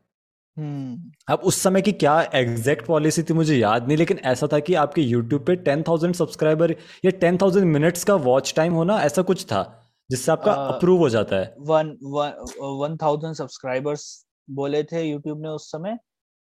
हम्म। 0.57 1.11
अब 1.29 1.39
उस 1.41 1.61
समय 1.61 1.81
की 1.81 1.91
क्या 1.93 2.21
एग्जैक्ट 2.35 2.85
पॉलिसी 2.85 3.23
थी 3.23 3.33
मुझे 3.33 3.55
याद 3.55 3.87
नहीं 3.87 3.97
लेकिन 3.97 4.19
ऐसा 4.25 4.47
था 4.47 4.59
कि 4.59 4.73
आपके 4.75 5.01
यूट्यूब 5.01 5.45
पे 5.45 5.55
टेन 5.57 5.83
थाउज़ेंड 5.83 6.15
सब्सक्राइबर 6.15 6.71
या 7.05 7.11
टेन 7.19 7.37
थाउज़ेंड 7.37 7.65
मिनट्स 7.67 8.03
का 8.03 8.15
वॉच 8.25 8.53
टाइम 8.55 8.73
होना 8.73 9.01
ऐसा 9.01 9.21
कुछ 9.21 9.45
था 9.45 9.63
जिससे 10.09 10.31
आपका 10.31 10.53
अप्रूव 10.53 10.99
हो 10.99 11.09
जाता 11.09 11.35
है। 11.35 11.53
वन 11.59 11.95
वन 12.03 12.97
थाउज़ेंड 13.01 13.35
सब्सक्राइबर्स 13.35 14.05
बोले 14.47 14.83
थे 14.83 15.03
यूट्यूब 15.03 15.41
ने 15.41 15.49
उस 15.49 15.71
समय 15.71 15.97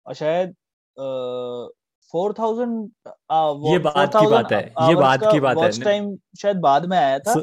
और 0.06 0.14
शायद 0.14 0.56
फोर 2.14 2.34
थाउज़ेंड 2.40 2.72
ये 3.66 3.80
बात 3.80 4.16
की 4.16 4.28
बात 4.28 4.52
है 4.52 4.62
ये 4.62 4.96
बात 4.98 5.24
की 5.24 5.40
बात 5.40 5.58
है 5.58 5.72
टाइम 5.82 6.16
शायद 6.42 6.58
बाद 6.60 6.86
में 6.86 6.98
आया 6.98 7.20
था। 7.20 7.34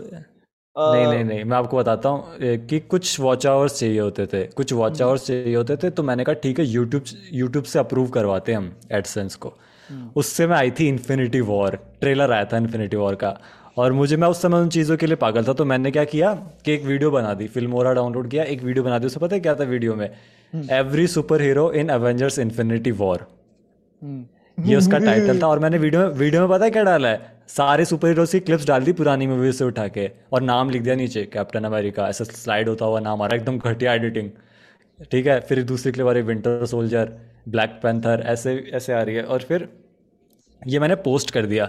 नहीं 0.77 1.07
नहीं 1.07 1.25
नहीं 1.25 1.45
मैं 1.45 1.57
आपको 1.57 1.77
बताता 1.77 2.09
हूँ 2.09 2.39
कि 2.67 2.79
कुछ 2.81 3.19
वॉच 3.21 3.47
आवर्स 3.47 3.79
चाहिए 3.79 4.01
होते 4.01 4.27
थे 4.27 4.43
कुछ 4.57 4.73
वॉच 4.73 5.03
आवर्स 5.03 5.31
हम्म। 5.31 5.43
चाहिए 5.43 5.57
होते 5.57 5.77
थे 5.77 5.91
तो 5.91 6.03
मैंने 6.03 6.25
कहा 6.25 6.35
ठीक 6.43 6.59
है 6.59 6.67
यूट्यूब 6.67 7.05
यूट्यूब 7.33 7.65
से 7.65 7.79
अप्रूव 7.79 8.09
करवाते 8.11 8.53
हैं 8.53 8.59
हम 8.59 8.73
एडसेंस 8.93 9.35
को। 9.37 9.53
हम्म। 9.89 10.11
उससे 10.17 10.47
मैं 10.47 10.57
आई 10.57 10.71
थी 10.71 10.89
इन्फिनिटी 10.89 11.41
वॉर 11.43 11.77
ट्रेलर 12.01 12.33
आया 12.33 12.45
था 12.45 12.57
इन्फिनिटी 12.57 12.97
वॉर 12.97 13.15
का 13.15 13.37
और 13.79 13.93
मुझे 13.93 14.17
मैं 14.17 14.29
उस 14.29 14.43
समय 14.43 14.61
उन 14.61 14.69
चीज़ों 14.69 14.97
के 14.97 15.07
लिए 15.07 15.17
पागल 15.17 15.45
था 15.45 15.53
तो 15.53 15.65
मैंने 15.65 15.91
क्या 15.91 16.05
किया 16.07 16.35
कि 16.65 16.73
एक 16.73 16.85
वीडियो 16.85 17.11
बना 17.11 17.33
दी 17.35 17.47
फिल्मोरा 17.49 17.93
डाउनलोड 17.93 18.31
किया 18.31 18.45
एक 18.45 18.63
वीडियो 18.63 18.85
बना 18.85 18.99
दी 18.99 19.07
उससे 19.07 19.21
पता 19.21 19.35
है 19.37 19.41
क्या 19.41 19.55
था 19.55 19.65
वीडियो 19.65 19.95
में? 19.95 20.11
Every 20.73 21.07
superhero 21.43 21.71
in 21.73 21.91
Avengers 21.91 22.39
Infinity 22.39 22.91
War 22.95 23.27
ये 24.59 24.77
उसका 24.77 24.99
टाइटल 24.99 25.41
था 25.43 25.47
और 25.47 25.59
मैंने 25.59 25.79
वीडियो 25.79 26.03
में 26.03 26.15
वीडियो 26.19 26.41
में 26.43 26.51
पता 26.51 26.69
क्या 26.69 26.83
डाला 26.85 27.09
है? 27.09 27.35
सारे 27.49 27.85
सुपर 27.85 28.09
हीरोज 28.09 28.31
की 28.33 28.41
क्लिप्स 28.41 28.67
डाल 28.67 28.85
दी 28.85 28.93
पुरानी 28.93 29.27
मूवी 29.27 29.53
से 29.53 29.65
उठा 29.65 29.87
के 29.89 30.11
और 30.33 30.43
नाम 30.43 30.71
लिख 30.71 30.83
दिया 30.83 30.95
नीचे 30.95 31.25
कैप्टन 31.33 31.65
अमेरिका 31.65 32.09
ऐसा 32.09 32.25
स्लाइड 32.25 32.69
होता 32.69 32.85
हुआ 32.85 33.01
नाम 33.01 33.23
आ 33.23 33.27
रहा 33.27 33.35
है, 33.35 33.41
एकदम 33.41 33.59
घटिया 33.61 33.93
एडिटिंग 33.95 34.31
ठीक 35.11 35.27
है, 35.27 35.41
फिर 35.41 35.63
दूसरी 35.65 35.93
क्लिप 35.93 36.07
आ 36.07 36.13
रही 36.13 36.23
विंटर 36.23 36.65
सोल्जर 36.67 37.13
ब्लैक 37.49 37.79
पैंथर 37.83 38.23
ऐसे 38.27 38.55
ऐसे 38.75 38.93
आ 38.93 39.03
रही 39.03 39.15
है। 39.15 39.23
और 39.25 39.43
फिर 39.43 39.69
ये 40.63 40.79
मैंने 40.79 40.95
पोस्ट 41.03 41.31
कर 41.31 41.47
दिया। 41.47 41.69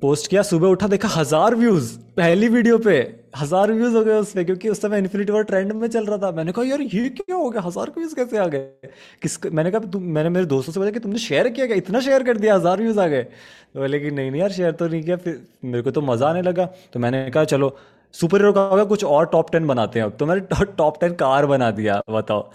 पोस्ट 0.00 0.30
किया, 0.30 0.42
सुबह 0.42 0.68
उठा, 0.68 0.86
देखा 0.88 1.08
हज़ार 1.08 1.54
व्यूज़ 1.54 1.96
पहली 2.16 2.48
वीडियो 2.48 2.78
पे। 2.78 3.00
हज़ार 3.34 3.72
व्यूज़ 3.72 3.96
हो 3.96 4.02
गए 4.04 4.18
उस 4.18 4.32
पर 4.32 4.44
क्योंकि 4.44 4.68
उस 4.68 4.80
समय 4.82 4.98
इन्फिनिटी 4.98 5.32
वॉर 5.32 5.44
ट्रेंड 5.44 5.72
में 5.72 5.86
चल 5.88 6.06
रहा 6.06 6.18
था। 6.18 6.30
मैंने 6.32 6.52
कहा, 6.52 6.64
यार, 6.64 6.80
ये 6.82 7.08
क्या 7.10 7.36
हो 7.36 7.50
गया? 7.50 7.62
हज़ार 7.62 7.92
व्यूज़ 7.96 8.14
कैसे 8.14 8.38
आ 8.38 8.46
गए? 8.46 8.90
किस, 9.22 9.38
मैंने 9.46 9.70
कहा, 9.70 9.90
तुम, 9.92 10.02
मैंने 10.14 10.28
मेरे 10.28 10.46
दोस्तों 10.46 10.72
से 10.72 10.80
बोला 10.80 10.90
कि 10.90 11.00
तुमने 11.00 11.18
शेयर 11.18 11.48
किया 11.48 11.66
गया 11.66 11.76
इतना 11.76 12.00
शेयर 12.00 12.22
कर 12.22 12.36
दिया, 12.36 12.54
हज़ार 12.54 12.80
व्यूज़ 12.80 13.00
आ 13.00 13.06
गए. 13.06 13.22
तो 13.22 13.80
बोले 13.80 14.00
कि, 14.00 14.10
नहीं 14.10 14.30
नहीं 14.30 14.40
यार 14.40 14.52
शेयर 14.52 14.72
तो 14.72 14.88
नहीं 14.88 15.02
किया। 15.02 15.16
फिर 15.16 15.40
मेरे 15.64 15.82
को 15.82 15.90
तो 15.90 16.00
मज़ा 16.02 16.28
आने 16.28 16.42
लगा। 16.42 16.66
तो 16.92 17.00
मैंने 17.00 17.30
कहा, 17.30 17.44
चलो 17.44 17.76
सुपर 18.14 18.38
हीरो 18.38 18.52
का 18.52 18.84
कुछ 18.84 19.04
और 19.04 19.26
टॉप 19.26 19.52
टेन 19.52 19.66
बनाते 19.66 19.98
हैं 19.98 20.06
अब। 20.06 20.16
तो 20.18 20.26
मैंने 20.26 20.64
टॉप 20.76 21.00
टेन 21.00 21.14
कार 21.14 21.46
बना 21.46 21.70
दिया, 21.70 22.00
बताओ। 22.10 22.50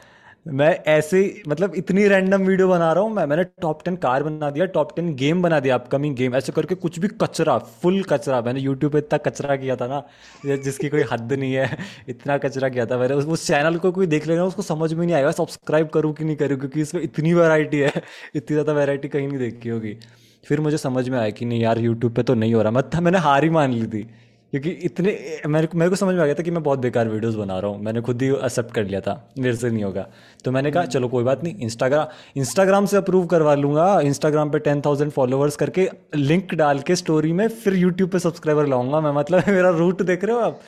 मैं 0.48 0.70
ऐसे 0.88 1.20
मतलब 1.48 1.74
इतनी 1.76 2.08
रैंडम 2.08 2.42
वीडियो 2.42 2.68
बना 2.68 2.92
रहा 2.94 3.04
हूँ, 3.04 3.12
मैं, 3.14 3.26
मैंने 3.26 3.44
टॉप 3.62 3.82
टेन 3.86 3.96
कार 3.96 4.24
बना 4.24 4.50
दिया 4.50 4.66
टॉप 4.68 4.96
टेन 4.96 5.14
गेम 5.16 5.42
बना 5.42 5.60
दिया 5.60 5.76
अपकमिंग 5.76 6.16
गेम 6.16 6.36
ऐसे 6.36 6.52
करके 6.52 6.76
कुछ 6.76 7.00
भी 7.00 7.08
कचरा 7.22 7.58
फुल 7.82 8.02
कचरा, 8.04 8.42
मैंने 8.42 8.60
यूट्यूब 8.60 8.92
पे 8.92 8.98
इतना 8.98 9.18
कचरा 9.28 9.56
किया 9.56 9.76
था 9.76 9.88
ना 9.88 10.56
जिसकी 10.58 10.90
कोई 10.90 11.04
हद 11.12 11.34
नहीं 11.34 11.54
है, 11.54 11.78
इतना 12.10 12.38
कचरा 12.38 12.70
किया 12.70 12.86
था 12.86 12.98
मैंने, 12.98 13.14
उस 13.16 13.48
चैनल 13.48 13.78
को 13.78 13.92
कोई 13.92 14.08
देख 14.08 14.28
लेगा, 14.28 14.44
उसको 14.44 14.62
समझ 14.62 14.94
में 14.94 15.06
नहीं 15.06 15.16
आएगा 15.16 15.32
सब्सक्राइब 15.32 15.88
करूँ 15.90 16.14
कि 16.14 16.24
नहीं 16.24 16.36
करूँ, 16.36 16.58
क्योंकि 16.60 16.82
इसमें 16.82 17.02
इतनी 17.02 17.34
वैरायटी 17.34 17.80
है, 17.80 17.92
इतनी 18.36 18.54
ज़्यादा 18.56 18.74
वैरायटी 18.74 19.08
कहीं 19.08 19.28
नहीं 19.28 19.40
देखी 19.40 19.70
होगी। 19.70 19.98
फिर 20.44 20.60
मुझे 20.62 20.78
समझ 20.78 21.08
में 21.10 21.18
आया 21.20 21.30
कि 21.30 21.46
नहीं 21.46 21.62
यार 21.62 21.80
यूट्यूब 21.80 22.14
पे 22.14 22.24
तो 22.24 22.34
नहीं 22.36 22.54
हो 22.54 22.62
रहा 22.62 22.72
मतलब 22.72 23.02
मैंने 23.04 23.18
हार 23.20 23.44
ही 23.44 23.50
मान 23.50 23.74
ली 23.74 23.88
थी। 23.88 24.08
क्योंकि 24.52 24.70
इतने 24.70 25.12
मेरे 25.48 25.68
को 25.68 25.78
मेरे 25.78 25.90
को 25.90 25.96
समझ 25.96 26.16
में 26.16 26.22
आ 26.22 26.26
गया 26.26 26.36
था 26.36 26.44
कि 26.44 26.52
मैं 26.52 26.62
बहुत 26.64 26.80
बेकार 26.80 27.08
वीडियोस 27.08 27.36
बना 27.36 27.58
रहा 27.60 27.72
हूँ। 27.72 27.82
मैंने 27.84 28.02
खुद 28.02 28.22
ही 28.22 28.28
एक्सेप्ट 28.30 28.74
कर 28.74 28.84
लिया 28.84 29.02
था। 29.02 29.16
मेरे 29.40 29.56
से 29.56 29.70
नहीं 29.70 29.84
होगा। 29.84 30.08
तो 30.46 30.52
मैंने 30.52 30.72
कहा 30.72 30.86
चलो 30.86 31.08
कोई 31.08 31.24
बात 31.24 31.44
नहीं। 31.44 31.56
इंस्टाग्राम 31.56 32.08
इंस्टाग्राम 32.38 32.86
से 32.86 32.98
अप्रूव 32.98 33.26
करवा 33.26 33.56
लूँगा। 33.56 34.00
इंस्टाग्राम 34.02 34.52
पे 34.52 34.60
टेन 34.60 34.82
थाउज़ेंड 34.82 35.12
फॉलोअर्स 35.12 35.56
करके 35.56 35.90
लिंक 36.16 36.54
डाल 36.54 36.80
के 36.80 36.96
स्टोरी 36.96 37.34
में 37.34 37.48
फिर 37.48 37.74
यूट्यूब 37.74 38.10
पे 38.10 38.20
सब्सक्राइबर 38.20 38.68
लाऊँगा। 38.68 39.02
मैं 39.02 39.12
मतलब 39.12 39.44
मेरा 39.48 39.70
रूट 39.70 40.02
देख 40.02 40.24
रहे 40.24 40.36
हो 40.36 40.42
आप? 40.42 40.60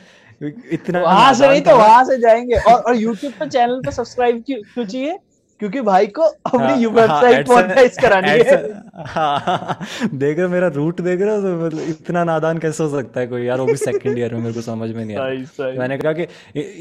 इतना 0.72 1.02
वहाँ 1.02 1.34
से 1.34 1.48
नहीं 1.48 1.62
तो 1.62 1.76
वहाँ 1.78 2.04
से 2.06 2.18
जाएँगे। 2.18 2.56
और 2.56 2.82
और 2.82 2.96
यूट्यूब 2.96 3.34
पे 3.40 3.50
चैनल 3.50 3.82
पे 3.86 3.92
सब्सक्राइब 3.92 4.44
क्यों 4.48 4.86
चाहिए? 4.86 5.18
क्योंकि 5.62 5.82
भाई 5.82 6.08
को 6.08 6.22
अपनी 6.22 6.86
वेबसाइट 6.86 7.50
हाँ, 7.50 7.56
मोनेटाइज 7.56 7.98
हाँ, 8.00 8.10
करानी 8.10 8.30
है। 8.30 8.58
हाँ, 9.06 9.80
देख 10.14 10.38
रहे 10.40 10.48
मेरा 10.48 10.68
रूट 10.76 11.02
देख 11.02 11.22
रहे 11.22 11.36
हो? 11.36 11.42
तो 11.42 11.66
मतलब 11.66 11.90
इतना 11.90 12.24
नादान 12.24 12.58
कैसे 12.58 12.84
हो 12.84 12.90
सकता 12.92 13.20
है 13.20 13.28
कोई 13.28 13.44
यार? 13.46 13.60
वो 13.60 13.66
भी 13.66 13.76
सेकंड 13.78 14.18
ईयर 14.20 14.34
में 14.34 14.42
मेरे 14.42 14.54
को 14.54 14.62
समझ 14.62 14.90
में 14.92 15.04
नहीं 15.06 15.18
आया 15.18 15.72
मैंने 15.80 15.98
कहा 15.98 16.14
कि 16.14 16.28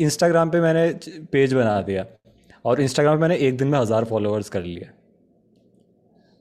इंस्टाग्राम 0.04 0.50
पे 0.50 0.60
मैंने 0.60 0.88
पेज 1.32 1.54
बना 1.54 1.80
दिया 1.82 2.04
और 2.64 2.80
इंस्टाग्राम 2.80 3.16
पे 3.16 3.20
मैंने 3.20 3.36
एक 3.48 3.56
दिन 3.58 3.68
में 3.68 3.78
हज़ार 3.78 4.04
फॉलोअर्स 4.04 4.48
कर 4.48 4.62
लिया 4.62 4.92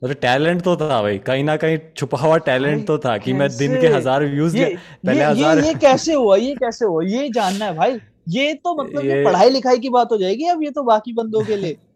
मतलब 0.02 0.16
टैलेंट 0.22 0.62
तो 0.62 0.76
था 0.76 1.00
भाई 1.02 1.18
कहीं 1.26 1.44
ना 1.44 1.56
कहीं 1.56 1.78
छुपा 1.96 2.18
हुआ 2.18 2.36
टैलेंट 2.46 2.86
तो 2.86 2.98
था 2.98 3.16
कि 3.18 3.32
मैं 3.32 3.48
दिन 3.56 3.80
के 3.80 3.86
हज़ार 3.86 4.24
व्यूज़ 4.24 4.56
पहले 4.56 5.22
हज़ार 5.22 5.58
ये, 5.58 5.66
ये 5.66 5.74
कैसे 5.74 6.14
हुआ? 6.14 6.36
ये 6.36 6.54
कैसे 6.54 6.84
हुआ? 6.84 7.02
ये 7.04 7.28
जानना 7.30 7.64
है 7.64 7.74
भाई। 7.76 7.98
ये 8.28 8.52
तो 8.54 8.74
मतलब 8.82 9.04
ये 9.04 9.24
पढ़ाई 9.24 9.50
लिखाई 9.50 9.78
की 9.78 9.88
बात 9.88 10.12
हो 10.12 10.16
जाएगी 10.18 10.44
अब 10.48 10.62
ये 10.62 10.70
तो 10.70 10.82
बाकी 10.84 11.12
बंदों 11.12 11.44
के 11.44 11.56
लिए। 11.56 11.76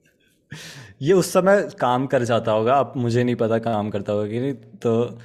ये 1.03 1.13
उस 1.13 1.33
समय 1.33 1.69
काम 1.81 2.07
कर 2.07 2.25
जाता 2.25 2.53
होगा, 2.53 2.75
अब 2.75 2.93
मुझे 2.97 3.25
नहीं 3.25 3.37
पता 3.37 3.59
काम 3.61 3.91
करता 3.91 4.13
होगा 4.13 4.27
कि 4.29 4.41
नहीं 4.41 4.55
तो 4.83 5.19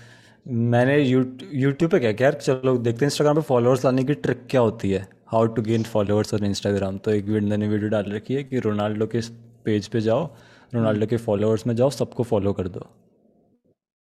मैंने 0.45 0.97
यूट्यूब 0.99 1.91
पे 1.91 1.99
क्या 1.99 2.11
क्या, 2.13 2.31
चलो 2.31 2.77
देखते 2.77 3.05
हैं 3.05 3.11
इंस्टाग्राम 3.11 3.35
पे 3.35 3.41
फॉलोअर्स 3.43 3.85
लाने 3.85 4.03
की 4.03 4.13
ट्रिक 4.15 4.45
क्या 4.49 4.61
होती 4.61 4.91
है 4.91 5.07
how 5.27 5.45
to 5.47 5.61
gain 5.61 5.83
followers 5.85 6.33
on 6.33 6.45
Instagram 6.45 6.97
तो 6.97 7.11
एक 7.11 7.25
वीडियो 7.25 7.57
ने 7.57 7.67
वीडियो 7.67 7.89
डाल 7.89 8.11
रखी 8.11 8.33
है 8.33 8.43
कि 8.43 8.59
रोनाल्डो 8.59 9.07
के 9.07 9.21
पेज 9.65 9.87
पे 9.87 10.01
जाओ, 10.01 10.25
रोनाल्डो 10.73 11.07
के 11.07 11.17
फॉलोअर्स 11.17 11.67
में 11.67 11.75
जाओ, 11.75 11.89
सबको 11.91 12.23
फॉलो 12.23 12.53
कर 12.53 12.67
दो। 12.67 12.87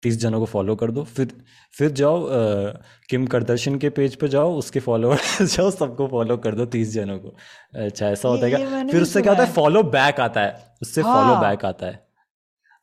तीस 0.02 0.18
जनों 0.20 0.38
को 0.40 0.46
फॉलो 0.46 0.74
कर 0.76 0.90
दो। 0.90 1.02
फिर 1.16 1.28
फिर 1.74 1.90
जाओ 1.90 2.24
आ, 2.26 2.66
किम 3.10 3.26
करदर्शन 3.26 3.78
के 3.78 3.90
पेज 3.90 4.14
पे 4.16 4.28
जाओ 4.28 4.54
उसके 4.58 4.80
फॉलोअर 4.80 5.18
जाओ 5.46 5.70
सबको 5.70 6.06
फॉलो 6.08 6.36
कर 6.36 6.54
दो 6.54 6.66
तीस 6.66 6.92
जनों 6.94 7.18
को। 7.18 7.36
अच्छा 7.74 8.08
ऐसा 8.08 8.28
होता 8.28 8.46
है 8.46 8.50
क्या? 8.52 8.84
फिर 8.84 9.02
उससे 9.02 9.22
क्या 9.22 9.32
होता 9.32 9.44
है? 9.44 9.52
फॉलो 9.52 9.82
बैक 9.82 10.20
आता 10.20 10.40
है। 10.40 10.74
उससे 10.82 11.02
फॉलो 11.02 11.40
बैक 11.40 11.64
आता 11.64 11.86
है। 11.86 12.00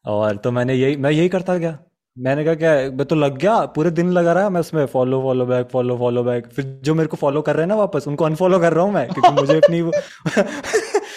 और 0.05 0.37
तो 0.37 0.51
मैंने 0.51 0.73
यही 0.73 0.95
मैं 0.95 1.11
यही 1.11 1.29
करता 1.29 1.57
गया 1.57 1.77
मैंने 2.17 2.43
कहा 2.45 2.53
क्या 2.55 2.71
मैं 2.91 3.05
तो 3.05 3.15
लग 3.15 3.37
गया 3.37 3.59
पूरे 3.65 3.91
दिन 3.91 4.09
लगा 4.11 4.33
रहा 4.33 4.49
मैं 4.49 4.61
उसमें। 4.61 4.85
Follow 4.85 5.21
follow 5.21 5.45
back 5.45 5.67
follow 5.71 5.97
follow 5.97 6.23
back 6.23 6.47
फिर 6.47 6.65
जो 6.83 6.95
मेरे 6.95 7.07
को 7.07 7.17
फॉलो 7.17 7.41
कर 7.41 7.55
रहे 7.55 7.63
हैं 7.63 7.67
ना 7.67 7.75
वापस 7.75 8.07
उनको 8.07 8.25
अनफॉलो 8.25 8.59
कर 8.59 8.73
रहा 8.73 8.85
हूँ 8.85 8.93
मैं 8.93 9.07
क्योंकि 9.07 9.29
मुझे 9.41 9.57
अपनी 9.63 9.81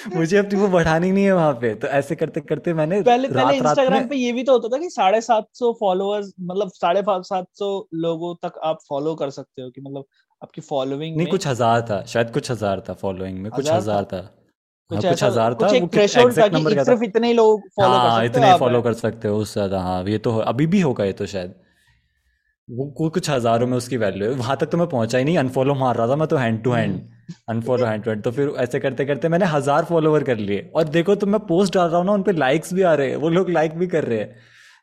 मुझे 0.08 0.36
अपनी 0.36 0.58
वो 0.60 0.68
बढ़ानी 0.68 1.10
नहीं 1.10 1.24
है 1.24 1.32
वहाँ 1.32 1.52
पे। 1.54 1.74
तो 1.74 1.88
ऐसे 1.90 2.14
करते 2.16 2.40
करते 2.42 2.74
मैंने 2.74 3.00
पहले 3.02 3.28
रात, 3.28 3.36
पहले 3.36 3.56
इंस्टाग्राम 3.58 4.06
पे 4.08 4.16
ये 4.16 4.32
भी 4.32 4.42
तो 4.42 4.52
होता 4.52 4.68
था 4.68 4.80
कि 4.80 4.90
साढ़े 4.90 5.20
सात 5.22 5.46
सौ 5.54 5.72
फॉलोअर्स 5.80 6.32
मतलब 6.42 6.70
साढ़े 6.72 7.02
सात 7.08 7.46
सौ 7.54 7.70
लोगों 7.96 8.34
तक 8.42 8.58
आप 8.64 8.78
फॉलो 8.88 9.14
कर 9.14 9.30
सकते 9.30 9.62
हो 9.62 9.70
कि 9.70 9.80
मतलब 9.80 10.04
आपकी 10.42 10.60
फॉलोइंग 10.62 11.16
नहीं 11.16 11.26
कुछ 11.28 11.46
हज़ार 11.46 11.82
था 11.90 12.04
शायद 12.08 12.30
कुछ 12.30 12.50
हज़ार 12.50 12.82
था 12.88 12.94
फॉलोइंग 13.02 13.38
में 13.38 13.50
कुछ 13.52 13.70
हज़ार 13.70 14.04
था? 14.04 14.20
कुछ, 14.90 15.04
हाँ, 15.04 15.12
कुछ 15.12 15.22
हज़ार 15.24 15.54
था 15.54 15.78
कुछ 15.78 16.16
एग्जैक्ट 16.16 16.54
नंबर 16.54 16.72
क्या 16.72 16.84
सिर्फ़ 16.84 17.04
इतने 17.04 17.26
ही 17.26 17.34
लोग 17.34 17.68
फॉलो 17.70 17.88
हाँ, 17.88 18.00
कर 18.00 18.26
सकते 18.26 18.38
इतने 18.38 18.58
फॉलो 18.58 18.82
कर 18.82 18.92
सकते 18.94 19.28
हो 19.28 19.36
उससे 19.38 19.52
ज़्यादा 19.52 19.80
हाँ 19.80 20.02
ये 20.04 20.18
तो 20.18 20.36
अभी 20.38 20.66
भी 20.66 20.80
होगा 20.80 21.04
ये 21.04 21.12
तो 21.12 21.26
शायद। 21.28 21.54
वो 22.68 23.08
कुछ 23.10 23.28
हज़ारों 23.30 23.66
में 23.66 23.76
उसकी 23.76 23.96
वैल्यू 23.96 24.30
है। 24.30 24.36
वहाँ 24.36 24.56
तक 24.56 24.66
तो 24.66 24.78
मैं 24.78 24.86
पहुँचा 24.88 25.18
ही 25.18 25.24
नहीं 25.24 25.38
अनफॉलो 25.38 25.74
मार 25.74 25.96
रहा 25.96 26.08
था 26.08 26.16
मैं 26.16 26.28
तो 26.28 26.36
hand 26.36 26.62
to 26.64 26.70
hand 26.72 27.00
unfollow 27.48 27.86
hand 27.86 28.04
to 28.04 28.14
तो 28.16 28.30
फिर 28.30 28.52
ऐसे 28.58 28.80
करते 28.80 29.04
करते 29.04 29.28
मैंने 29.28 29.46
हज़ार 29.46 29.84
फॉलोवर 29.84 30.22
कर 30.24 30.36
लिए। 30.38 30.70
और 30.76 30.88
देखो 30.90 31.14
तो 31.14 31.26
मैं 31.26 31.40
पोस्ट 31.46 31.74
डाल 31.74 31.88
रहा 31.88 31.98
हूँ 31.98 32.06
ना, 32.06 32.12
उन 32.12 32.22
पर 32.22 32.34
लाइक्स 32.36 32.72
भी 32.74 32.82
आ 32.82 32.94
रहे 32.94 33.10
हैं, 33.10 33.16
वो 33.16 33.28
लोग 33.30 33.50
लाइक 33.50 33.78
भी 33.78 33.86
कर 33.88 34.04
रहे 34.04 34.18
हैं। 34.18 34.34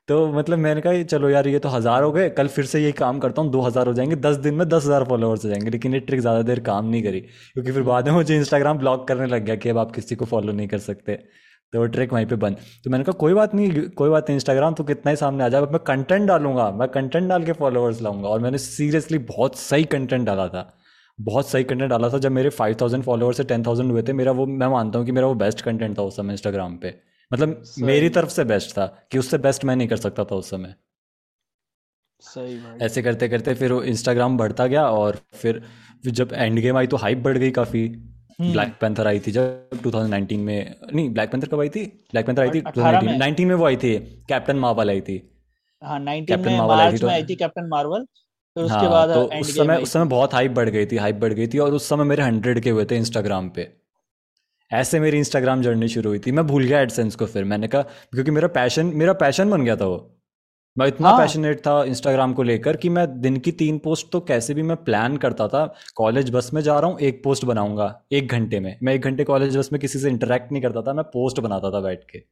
तो 0.08 0.16
मतलब 0.34 0.58
मैंने 0.58 0.82
कहा, 0.82 1.02
चलो 1.04 1.30
यार, 1.30 1.48
ये 1.48 1.60
तो 1.60 1.70
हज़ार 1.70 2.04
हो 2.04 2.12
गए, 2.12 2.30
कल 2.32 2.48
फिर 2.50 2.66
से 2.66 2.80
यही 2.80 2.92
काम 2.94 3.20
करता 3.20 3.42
हूँ, 3.42 3.52
दो 3.52 3.62
हज़ार 3.62 3.88
हो 3.88 3.94
जाएँगे, 3.94 4.16
दस 4.18 4.36
दिन 4.38 4.54
में 4.54 4.68
दस 4.70 4.86
हज़ार 4.86 5.04
फॉलोअर्स 5.04 5.44
हो 5.46 5.50
जाएँगे। 5.50 5.70
लेकिन 5.70 5.94
ये 5.94 6.00
ट्रिक 6.00 6.20
ज़्यादा 6.22 6.42
देर 6.44 6.60
काम 6.62 6.86
नहीं 6.86 7.04
करी, 7.04 7.20
क्योंकि 7.20 7.72
फिर 7.72 7.84
बाद 7.84 8.08
में 8.08 8.16
मुझे 8.16 8.36
इंस्टाग्राम 8.38 8.78
ब्लॉक 8.78 9.08
करने 9.08 9.26
लग 9.28 9.46
गया 9.46 9.56
कि 9.56 9.70
अब 9.70 9.78
आप 9.78 9.92
किसी 9.92 10.16
को 10.16 10.26
फॉलो 10.26 10.54
नहीं 10.54 10.68
कर 10.68 10.78
सकते। 10.80 11.20
तो 11.74 11.80
वो 11.80 11.86
ट्रिक 11.88 12.14
वहीं 12.14 12.26
पे 12.26 12.36
बंद। 12.38 12.58
तो 12.84 12.90
मैंने 12.90 13.04
कहा, 13.04 13.14
कोई 13.14 13.34
बात 13.34 13.54
नहीं, 13.56 13.82
कोई 13.92 14.10
बात 14.10 14.30
नहीं 14.30 14.36
इंस्टाग्राम 14.36 14.74
तो 14.74 14.84
कितना 14.84 15.10
ही 15.10 15.16
सामने 15.16 15.44
आ 15.44 15.50
जाए 15.50 15.62
मैं 15.64 15.80
कंटेंट 15.88 16.28
डालूँगा, 16.28 16.70
मैं 16.72 16.88
कंटेंट 16.90 17.30
डाल 17.30 17.44
के 17.44 17.54
फॉलोअर्स 17.54 18.02
लाऊँगा। 18.02 18.30
और 18.30 18.40
मैंने 18.40 18.58
सीरियसली 18.58 19.18
बहुत 19.28 19.58
सही 19.58 19.84
कंटेंट 19.88 20.26
डाला 20.26 20.48
था। 20.48 20.62
बहुत 21.20 21.50
सही 21.50 21.64
कंटेंट 21.64 21.90
डाला 21.90 22.10
था। 22.10 22.18
जब 22.18 22.32
मेरे 22.32 22.50
फाइव 22.52 22.76
थाउज़ेंड 22.82 23.04
फॉलोअर 23.04 23.34
से 23.34 23.44
टेन 23.44 23.64
थाउज़ेंड 23.66 23.92
हुए 23.92 24.04
थे 24.04 24.14
मेरा 24.14 24.32
वो 24.32 24.46
मैं 24.46 24.68
मानता 24.68 25.00
हूँ 25.00 25.06
कि 25.06 25.12
मेरा 25.12 25.28
वो 25.28 25.34
बेस्ट 25.36 25.62
कंटेंट 25.62 25.98
था 25.98 26.02
उस 26.02 26.16
समय 26.18 26.34
इंस्टाग्राम 26.34 26.78
पे। 26.78 26.94
मतलब 27.32 27.62
सही. 27.64 27.84
मेरी 27.86 28.10
तरफ़ 28.10 28.30
से 28.30 28.44
बेस्ट 28.44 28.72
था 28.72 28.86
कि 29.12 29.18
उससे 29.18 29.38
बेस्ट 29.38 29.66
मैं 29.66 29.76
नहीं 29.76 29.88
कर 29.88 29.98
सकता 29.98 30.24
था 30.26 30.36
उस 30.36 30.50
समय। 30.50 30.76
सही 32.24 32.60
ऐसे 32.82 33.02
करते 33.02 33.28
करते 33.30 33.54
फिर 33.54 33.74
वो 33.74 33.82
इंस्टाग्राम 33.86 34.38
बढ़ता 34.38 34.68
गया 34.68 34.86
और 34.92 35.20
फिर 35.34 35.62
जब 36.06 36.34
एंड 36.34 36.60
गेम 36.60 36.78
आई 36.78 36.88
तो 36.88 36.98
हाइप 36.98 37.18
बढ़ 37.18 37.38
गई 37.38 37.52
काफ़ी। 37.52 37.88
ब्लैक। 38.42 38.74
पैंथर 38.82 39.08
आई 39.08 39.20
थी 39.20 39.32
जब 39.32 39.80
2019 39.84 40.38
में 40.38 40.76
नहीं 40.94 41.10
ब्लैक 41.10 41.32
पैंथर 41.32 41.48
कब 41.48 41.60
आई 41.60 41.70
थी? 41.70 41.86
ब्लैक 42.12 42.26
पैंथर 42.26 42.42
आई 42.42 42.50
थी 42.50 42.62
2019 42.62 43.20
19 43.20 43.46
में 43.46 43.56
वो 43.56 43.66
आई 43.66 43.78
थी। 43.78 43.98
कैप्टन 44.30 44.58
मार्वल 44.58 44.90
आई 44.90 45.02
थी। 45.02 45.18
हाँ 45.82 46.00
19 46.00 46.28
कैप्टन 46.28 46.54
मार्वल 46.54 46.76
आई 46.76 46.94
थी 46.94 46.98
तो 46.98 47.08
आई 47.08 47.24
थी 47.24 47.36
कैप्टन 47.36 47.68
मार्वल 47.68 48.06
फिर 48.56 48.64
उसके 48.64 48.76
हाँ, 48.76 48.90
बाद 48.90 49.14
तो 49.14 49.24
उस 49.40 49.56
समय 49.56 49.78
उस 49.78 49.92
समय 49.94 50.06
बहुत 50.08 50.34
हाइप 50.34 50.52
बढ़ 50.52 50.70
गई 50.70 50.86
थी 50.86 50.98
हाइप 50.98 51.16
बढ़ 51.16 51.34
गई 51.34 51.48
थी 51.48 51.58
और 51.60 51.74
उस 51.74 51.90
समय 51.90 52.04
मेरे 52.04 52.24
हंड्रेड 52.24 52.60
के 52.60 52.70
हुए 52.70 52.86
थे 52.86 52.98
इंस्टाग्राम 52.98 53.50
पे। 53.50 53.68
ऐसे 54.72 55.00
मेरी 55.00 55.18
इंस्टाग्राम 55.18 55.62
जर्नी 55.62 55.88
शुरू 55.88 56.10
हुई 56.10 56.20
थी। 56.20 56.32
मैं 56.32 56.46
भूल 56.48 56.64
गया 56.64 56.80
एडसेंस 56.82 57.16
को 57.16 57.26
फिर। 57.26 57.44
मैंने 57.44 57.68
कहा 57.68 57.82
क्योंकि 57.82 58.32
मेरा 58.32 58.48
पैशन 58.48 58.92
मेरा 58.96 59.14
पैशन 59.16 59.50
बन 59.50 59.64
गया 59.64 59.76
था 59.76 59.86
वो। 59.86 60.16
मैं 60.78 60.88
इतना 60.88 61.10
हाँ। 61.10 61.20
पैशनेट 61.20 61.60
था 61.60 61.84
इंस्टाग्राम 61.84 62.34
को 62.34 62.44
लेकर 62.44 62.78
कि 62.78 62.90
मैं 62.90 63.06
दिन 63.22 63.38
की 63.38 63.52
तीन 63.52 63.78
पोस्ट 63.78 64.12
तो 64.12 64.20
कैसे 64.22 64.54
भी 64.54 64.62
मैं 64.62 64.78
प्लान 64.84 65.18
करता 65.18 65.48
था। 65.48 65.66
कॉलेज 65.96 66.30
बस 66.32 66.50
में 66.54 66.62
जा 66.62 66.80
रहा 66.80 66.90
हूँ 66.90 67.00
एक 67.00 67.24
पोस्ट 67.24 67.46
बनाऊँगा 67.46 67.88
एक 68.12 68.32
घंटे 68.32 68.60
में। 68.60 68.78
मैं 68.84 68.94
एक 68.94 69.02
घंटे 69.02 69.24
कॉलेज 69.24 69.58
बस 69.58 69.70
में 69.74 69.80
किसी 69.82 70.00
से 70.00 70.10
इंटरेक्ट 70.10 70.52
नहीं 70.52 70.62
करता 70.64 70.82
था 70.82 70.94
मैं 70.94 71.04
पोस्ट 71.06 71.40
बनाता 71.40 71.72
था 71.72 71.80
बैठ 71.80 72.04
के। 72.12 72.24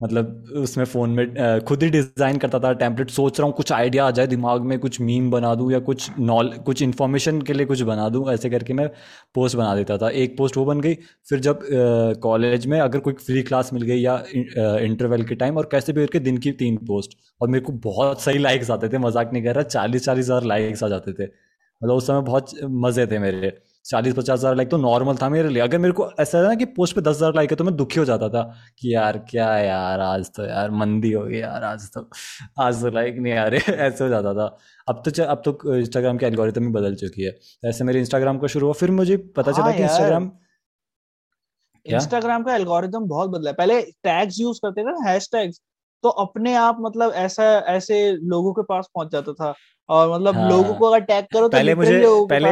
मतलब 0.00 0.52
उसमें 0.56 0.84
फ़ोन 0.84 1.10
में 1.10 1.60
खुद 1.66 1.82
ही 1.82 1.88
डिज़ाइन 1.90 2.36
करता 2.38 2.58
था 2.60 2.72
टेम्पलेट 2.74 3.10
सोच 3.10 3.38
रहा 3.40 3.46
हूँ 3.46 3.54
कुछ 3.56 3.72
आइडिया 3.72 4.06
आ 4.06 4.10
जाए, 4.10 4.26
दिमाग 4.26 4.62
में 4.62 4.78
कुछ 4.78 5.00
मीम 5.00 5.30
बना 5.30 5.54
दूँ 5.54 5.70
या 5.72 5.78
कुछ 5.80 6.10
नॉल 6.20 6.50
कुछ 6.66 6.82
इन्फॉर्मेशन 6.82 7.40
के 7.42 7.52
लिए 7.52 7.66
कुछ 7.66 7.82
बना 7.82 8.08
दूँ, 8.08 8.30
ऐसे 8.32 8.50
करके 8.50 8.72
मैं 8.72 8.88
पोस्ट 9.34 9.56
बना 9.56 9.74
देता 9.74 9.96
था। 9.98 10.10
एक 10.10 10.36
पोस्ट 10.38 10.56
वो 10.56 10.64
बन 10.64 10.80
गई, 10.80 10.94
फिर 11.28 11.40
जब 11.40 11.60
कॉलेज 12.22 12.66
में 12.66 12.78
अगर 12.80 12.98
कोई 13.00 13.14
फ्री 13.16 13.42
क्लास 13.42 13.72
मिल 13.72 13.82
गई 13.82 13.98
या 13.98 14.22
इंटरवल 14.34 15.22
के 15.24 15.34
टाइम 15.34 15.56
और 15.58 15.68
कैसे 15.72 15.92
भी 15.92 16.00
करके 16.00 16.18
दिन 16.20 16.38
की 16.38 16.52
तीन 16.54 16.76
पोस्ट 16.86 17.18
और 17.40 17.48
मेरे 17.48 17.64
को 17.64 17.72
बहुत 17.84 18.22
सही 18.22 18.38
लाइक्स 18.38 18.70
आते 18.70 18.88
थे, 18.88 18.98
मज़ाक 18.98 19.32
नहीं 19.32 19.44
कर 19.44 19.54
रहा, 19.54 19.64
चालीस 19.64 20.04
चालीस 20.04 20.24
हज़ार 20.24 20.44
लाइक्स 20.44 20.82
आ 20.84 20.88
जाते 20.88 21.12
थे। 21.12 21.24
मतलब 21.24 21.94
उस 21.94 22.06
समय 22.06 22.20
बहुत 22.22 22.50
मज़े 22.64 23.06
थे 23.06 23.18
मेरे। 23.18 23.52
चालीस 23.84 24.14
पचास 24.14 24.38
हज़ार 24.38 24.56
लाइक 24.56 24.70
तो 24.70 24.76
नॉर्मल 24.76 25.16
था 25.16 25.28
मेरे 25.28 25.48
लिए। 25.48 25.62
अगर 25.62 25.78
मेरे 25.78 25.92
को 25.92 26.08
ऐसा 26.20 26.42
था 26.42 26.48
ना 26.48 26.54
कि 26.54 26.64
पोस्ट 26.76 26.94
पे 26.94 27.00
दस 27.00 27.16
हज़ार 27.16 27.34
लाइक 27.34 27.50
है 27.50 27.56
तो 27.56 27.64
मैं 27.64 27.74
दुखी 27.76 28.00
हो 28.00 28.04
जाता 28.04 28.28
था 28.28 28.42
कि 28.78 28.94
यार 28.94 29.18
क्या 29.30 29.46
यार 29.58 30.00
आज 30.00 30.30
तो 30.36 30.44
यार 30.44 30.70
मंदी 30.72 31.12
हो 31.12 31.22
गई 31.24 31.38
यार 31.38 31.64
आज 31.64 31.88
तो 31.92 32.08
आज 32.60 32.82
तो 32.82 32.90
लाइक 32.90 33.18
नहीं 33.18 33.32
आ 33.34 33.44
रहे 33.46 33.72
ऐसे 33.86 34.04
हो 34.04 34.10
जाता 34.10 34.34
था। 34.34 34.46
अब 34.88 35.02
तो 35.04 35.22
अब 35.24 35.42
तो 35.44 35.74
इंस्टाग्राम 35.76 36.18
की 36.18 36.26
एल्गोरिथम 36.26 36.64
ही 36.64 36.72
बदल 36.72 36.94
चुकी 36.96 37.22
है। 37.22 37.32
ऐसे 37.64 37.84
मेरे 37.84 38.00
इंस्टाग्राम 38.00 38.38
का 38.38 38.46
शुरू 38.48 38.66
हुआ 38.66 38.74
फिर 38.74 38.90
मुझे 38.92 39.16
पता 39.36 39.52
चला 39.52 39.64
हाँ 39.64 39.72
कि 39.72 39.82
इंस्टाग्राम 39.82 40.30
इंस्टाग्राम 41.86 42.42
का 42.44 42.54
एल्गोरिथम 42.54 43.08
बहुत 43.08 43.30
बदला 43.30 43.50
है। 43.50 43.56
पहले 43.56 43.80
टैग्स 44.04 44.40
यूज़ 44.40 44.58
करते 44.64 44.80
थे 44.80 44.86
ना 44.86 45.08
हैश 45.08 45.28
टैग्स 45.32 45.60
तो 46.04 46.08
अपने 46.22 46.54
आप 46.56 46.76
मतलब 46.80 47.12
ऐसा 47.16 47.44
ऐसे 47.68 48.00
लोगों 48.12 48.52
के 48.54 48.62
पास 48.64 48.88
पहुँच 48.94 49.12
जाता 49.12 49.32
था। 49.34 49.54
और 49.88 50.12
मतलब 50.12 50.34
हाँ, 50.34 50.48
लोगों 50.50 50.74
को 50.74 50.86
अगर 50.86 51.04
टैग 51.06 51.24
करो 51.32 51.48
तो 51.48 51.48
पहले 51.48 51.74
मुझे 51.74 52.02
पहले 52.30 52.50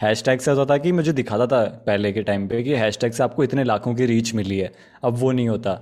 हैशटैग 0.00 0.40
से 0.40 0.50
होता 0.50 0.64
था 0.64 0.76
कि 0.78 0.92
मुझे 0.92 1.12
दिखाता 1.12 1.46
था 1.46 1.62
पहले 1.86 2.12
के 2.12 2.22
टाइम 2.22 2.46
पे 2.48 2.62
कि 2.62 2.74
हैशटैग 2.74 3.12
से 3.12 3.22
आपको 3.22 3.44
इतने 3.44 3.64
लाखों 3.64 3.94
की 3.94 4.06
रीच 4.06 4.34
मिली 4.34 4.58
है। 4.58 4.72
अब 5.04 5.16
वो 5.16 5.32
नहीं 5.32 5.48
होता। 5.48 5.72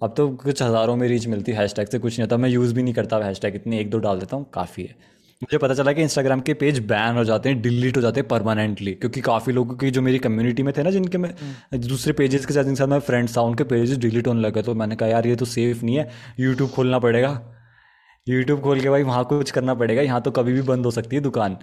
अब 0.00 0.14
तो 0.16 0.28
कुछ 0.36 0.62
हज़ारों 0.62 0.96
में 0.96 1.06
रीच 1.08 1.26
मिलती 1.26 1.52
है 1.52 1.58
हैशटैग 1.58 1.88
से, 1.88 1.98
कुछ 1.98 2.18
नहीं 2.18 2.26
होता। 2.26 2.36
मैं 2.36 2.48
यूज़ 2.48 2.74
भी 2.74 2.82
नहीं 2.82 2.94
करता 2.94 3.18
हैशटैग 3.24 3.54
इतनी 3.54 3.78
एक 3.78 3.90
दो 3.90 3.98
डाल 3.98 4.18
देता 4.18 4.36
हूँ, 4.36 4.46
काफ़ी 4.54 4.82
है। 4.82 4.94
मुझे 5.42 5.58
पता 5.58 5.74
चला 5.74 5.92
कि 5.92 6.02
इंस्टाग्राम 6.02 6.40
के 6.40 6.54
पेज 6.54 6.78
बैन 6.86 7.16
हो 7.16 7.24
जाते 7.24 7.48
हैं 7.48 7.60
डिलीट 7.62 7.96
हो 7.96 8.02
जाते 8.02 8.20
हैं 8.20 8.28
परमानेंटली 8.28 8.92
क्योंकि 8.94 9.20
काफ़ी 9.20 9.52
लोगों 9.52 9.74
की 9.76 9.90
जो 9.90 10.02
मेरी 10.02 10.18
कम्युनिटी 10.18 10.62
में 10.62 10.72
थे 10.76 10.82
ना, 10.82 10.90
जिनके 10.90 11.18
मैं। 11.18 11.34
दूसरे 11.78 12.12
पेजेस 12.12 12.46
के 12.46 12.54
साथ, 12.54 12.64
जिनके 12.64 12.78
साथ 12.78 12.86
मैं 12.86 12.98
फ्रेंड्स 13.00 13.36
था, 13.36 13.42
उनके 13.42 13.64
पेजेस 13.64 13.98
डिलीट 13.98 14.28
होने 14.28 14.40
लगे 14.40 14.62
तो 14.62 14.74
मैंने 14.74 14.96
कहा, 14.96 15.08
यार, 15.08 15.26
ये 15.26 15.36
तो 15.36 15.44
सेफ़ 15.46 15.84
नहीं 15.84 15.96
है। 15.96 16.08
यूट्यूब 16.40 16.70
खोलना 16.70 16.98
पड़ेगा। 16.98 17.40
यूट्यूब 18.26 18.60
खोल 18.60 18.80
के 18.80 18.90
भाई 18.90 19.02
वहाँ 19.02 19.24
कुछ 19.24 19.50
करना 19.50 19.74
पड़ेगा। 19.74 20.02
यहाँ 20.02 20.20
तो 20.20 20.30
कभी 20.30 20.52
भी 20.52 20.62
बंद 20.64 20.84
हो 20.84 20.90
सकती 20.90 21.16
है 21.16 21.22
दुकान। 21.22 21.56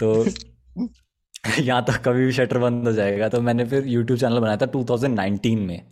तो 0.00 0.24
यहाँ 1.58 1.82
तो 1.82 1.92
कभी 2.04 2.26
भी 2.26 2.32
शटर 2.32 2.58
बंद 2.58 2.86
हो 2.86 2.92
जाएगा। 2.92 3.28
तो 3.28 3.40
मैंने 3.40 3.64
फिर 3.64 3.86
यूट्यूब 3.86 4.18
चैनल 4.18 4.38
बनाया 4.38 4.56
था 4.56 4.66
2019 4.66 5.56
में। 5.56 5.86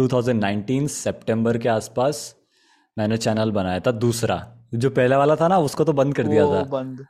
2019 0.00 0.88
सितंबर 0.88 1.58
के 1.58 1.68
आसपास 1.68 2.36
मैंने 2.98 3.16
चैनल 3.16 3.50
बनाया 3.50 3.80
था 3.80 3.90
दूसरा। 3.90 4.56
जो 4.74 4.90
पहले 4.90 5.16
वाला 5.16 5.36
था 5.36 5.48
ना 5.48 5.58
उसको 5.58 5.84
तो 5.84 5.92
बंद 5.92 6.14
कर 6.14 6.22
दिया 6.22 6.46
था। 6.46 6.62
बंद। 6.62 7.06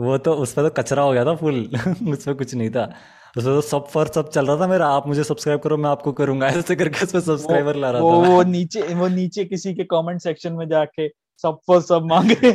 वो 0.00 0.18
तो 0.18 0.34
उस 0.34 0.52
पर 0.52 0.68
तो 0.68 0.82
कचरा 0.82 1.02
हो 1.02 1.12
गया 1.12 1.24
था 1.24 1.34
फुल 1.34 1.70
उसमें 2.12 2.36
कुछ 2.36 2.54
नहीं 2.54 2.70
था। 2.70 2.94
उसमें 3.36 3.54
तो 3.54 3.60
सब 3.60 3.86
फॉर 3.86 4.08
सब 4.08 4.30
चल 4.30 4.46
रहा 4.46 4.60
था 4.60 4.66
मेरा। 4.66 4.86
आप 4.86 5.06
मुझे 5.06 5.24
सब्सक्राइब 5.24 5.60
करो 5.60 5.76
मैं 5.76 5.90
आपको 5.90 6.12
करूँगा। 6.12 6.48
ऐसे 6.48 6.76
करके 6.76 7.04
उसमें 7.04 7.20
सब्सक्राइबर 7.20 7.76
ला 7.76 7.90
रहा 7.90 8.02
वो, 8.02 8.24
था 8.24 8.28
वो 8.28 8.42
नीचे 8.42 8.82
वो 8.82 9.08
नीचे 9.08 9.44
किसी 9.44 9.74
के 9.74 9.84
कमेंट 9.84 10.20
सेक्शन 10.20 10.52
में 10.52 10.68
जाके 10.68 11.08
सब 11.42 11.58
फॉर 11.66 11.82
सब 11.82 12.02
मांगे। 12.02 12.48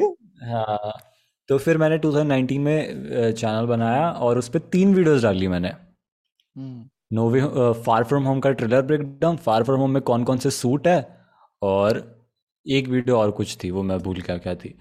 हाँ। 0.44 1.13
तो 1.50 1.58
फिर 1.58 1.78
मैंने 1.78 1.98
2019 2.00 2.58
में 2.58 3.34
चैनल 3.34 3.66
बनाया 3.66 4.10
और 4.10 4.38
उस 4.38 4.50
पर 4.50 4.60
तीन 4.60 4.94
वीडियोस 4.96 5.24
डाली 5.24 5.48
मैंने। 5.48 5.72
No way 7.14 7.42
far 7.84 8.04
from 8.04 8.24
home 8.24 8.40
का 8.40 8.52
trailer 8.52 8.82
breakdown 8.82 9.38
far 9.38 9.64
from 9.64 9.80
home 9.80 9.92
में 9.92 10.02
कौन 10.02 10.24
कौन 10.24 10.38
से 10.38 10.52
सूट 10.52 10.88
है 10.88 10.98
और 11.62 12.02
एक 12.66 12.88
वीडियो 12.88 13.18
और 13.18 13.32
कुछ 13.32 13.58
थी 13.64 13.72
वो 13.72 13.84
मैं 13.84 13.98
भूल 14.00 14.22
क्या 14.22 14.38
क्या 14.38 14.56
थी। 14.56 14.76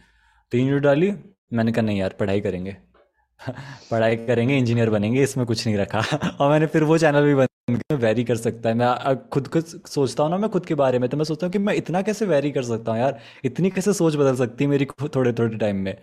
तीन 0.52 0.64
वीडियो 0.64 0.78
डाली 0.78 1.12
मैंने 1.52 1.72
कहा 1.72 1.82
नहीं 1.82 1.98
यार 1.98 2.16
पढ़ाई 2.20 2.40
करेंगे। 2.40 2.76
पढ़ाई 3.90 4.16
करेंगे 4.16 4.56
इंजीनियर 4.58 4.90
बनेंगे 4.90 5.22
इसमें 5.22 5.46
कुछ 5.46 5.66
नहीं 5.66 5.76
रखा। 5.76 6.00
और 6.40 6.50
मैंने 6.50 6.66
फिर 6.66 6.84
वो 6.84 6.98
चैनल 6.98 7.24
भी 7.24 7.34
बंद 7.34 7.82
वेरी 8.02 8.24
कर 8.24 8.36
सकता 8.36 8.68
है। 8.68 8.74
मैं 8.74 9.16
खुद 9.30 9.48
को 9.48 9.60
सोचता 9.60 10.22
हूँ 10.22 10.30
ना 10.30 10.36
मैं 10.38 10.50
खुद 10.50 10.66
के 10.66 10.74
बारे 10.74 10.98
में 10.98 11.08
तो 11.10 11.16
मैं 11.16 11.24
सोचता 11.24 11.46
हूँ 11.46 11.52
कि 11.52 11.58
मैं 11.58 11.74
इतना 11.74 12.02
कैसे 12.02 12.26
वेरी 12.26 12.50
कर 12.52 12.62
सकता 12.62 12.92
हूँ 12.92 13.00
यार? 13.00 13.18
इतनी 13.44 13.70
कैसे 13.70 13.92
सोच 13.92 14.16
बदल 14.16 14.36
सकती 14.36 14.64
है 14.64 14.70
मेरी 14.70 14.86
थोड़े 15.16 15.32
थोड़े 15.32 15.56
टाइम 15.58 15.76
में? 15.76 15.96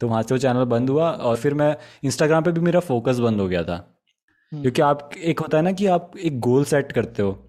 तो 0.00 0.08
वहाँ 0.08 0.22
से 0.22 0.34
वो 0.34 0.38
चैनल 0.38 0.64
बंद 0.64 0.90
हुआ 0.90 1.10
और 1.10 1.36
फिर 1.36 1.54
मैं 1.54 1.76
इंस्टाग्राम 2.04 2.44
पे 2.44 2.52
भी 2.52 2.60
मेरा 2.60 2.80
फोकस 2.80 3.18
बंद 3.18 3.40
हो 3.40 3.48
गया 3.48 3.62
था। 3.64 3.74
हम्म। 4.52 4.62
क्योंकि 4.62 4.82
आप 4.82 5.10
एक 5.18 5.40
होता 5.40 5.58
है 5.58 5.64
ना 5.64 5.72
कि 5.72 5.86
आप 5.86 6.12
एक 6.18 6.40
गोल 6.40 6.64
सेट 6.64 6.92
करते 6.92 7.22
हो। 7.22 7.42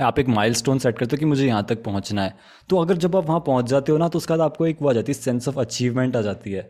आप 0.00 0.18
एक 0.18 0.28
माइलस्टोन 0.28 0.78
सेट 0.78 0.98
करते 0.98 1.16
हो 1.16 1.18
कि 1.18 1.24
मुझे 1.24 1.46
यहाँ 1.46 1.64
तक 1.64 1.82
पहुँचना 1.84 2.22
है। 2.22 2.34
तो 2.70 2.76
अगर 2.76 2.96
जब 2.96 3.16
आप 3.16 3.26
वहाँ 3.26 3.40
पहुँच 3.40 3.64
जाते 3.64 3.92
हो 3.92 3.98
ना 3.98 4.08
तो 4.08 4.18
उसके 4.18 4.32
बाद 4.32 4.40
आपको 4.40 4.66
एक 4.66 4.82
वो 4.82 4.88
आ 4.88 4.92
जाती 4.92 5.12
है 5.12 5.18
सेंस 5.18 5.48
ऑफ़ 5.48 5.58
अचीवमेंट 5.60 6.16
आ 6.16 6.20
जाती 6.20 6.52
है। 6.52 6.62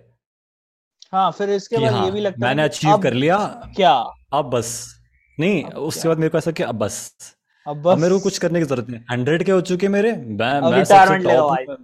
हाँ 1.12 1.30
फिर 1.32 1.50
इसके 1.50 1.76
बाद 1.76 1.92
हाँ, 1.92 2.04
ये 2.04 2.10
भी 2.10 2.20
लगता 2.20 2.46
मैंने 2.46 2.62
अचीव 2.62 2.96
कर 2.98 3.12
लिया 3.14 3.36
क्या? 3.76 3.92
अब 4.32 4.50
बस। 4.50 4.94
नहीं 5.38 5.64
उसके 5.64 6.08
बाद 6.08 6.18
मेरे 6.18 6.30
को 6.30 6.38
ऐसा 6.38 6.50
कि 6.50 6.62
अब 6.62 6.78
बस। 6.78 7.36
अब 7.66 7.82
बस 7.82 7.92
अब 7.92 7.98
मेरे 7.98 8.14
को 8.14 8.20
कुछ 8.20 8.38
करने 8.38 8.58
की 8.58 8.64
ज़रूरत 8.64 8.88
नहीं। 8.90 9.00
हंड्रेड 9.10 9.42
के 9.44 9.52
हो 9.52 9.60
चुके 9.60 9.88
मेरे 9.88 10.12
मैं 10.12 10.60
मैं 10.60 11.76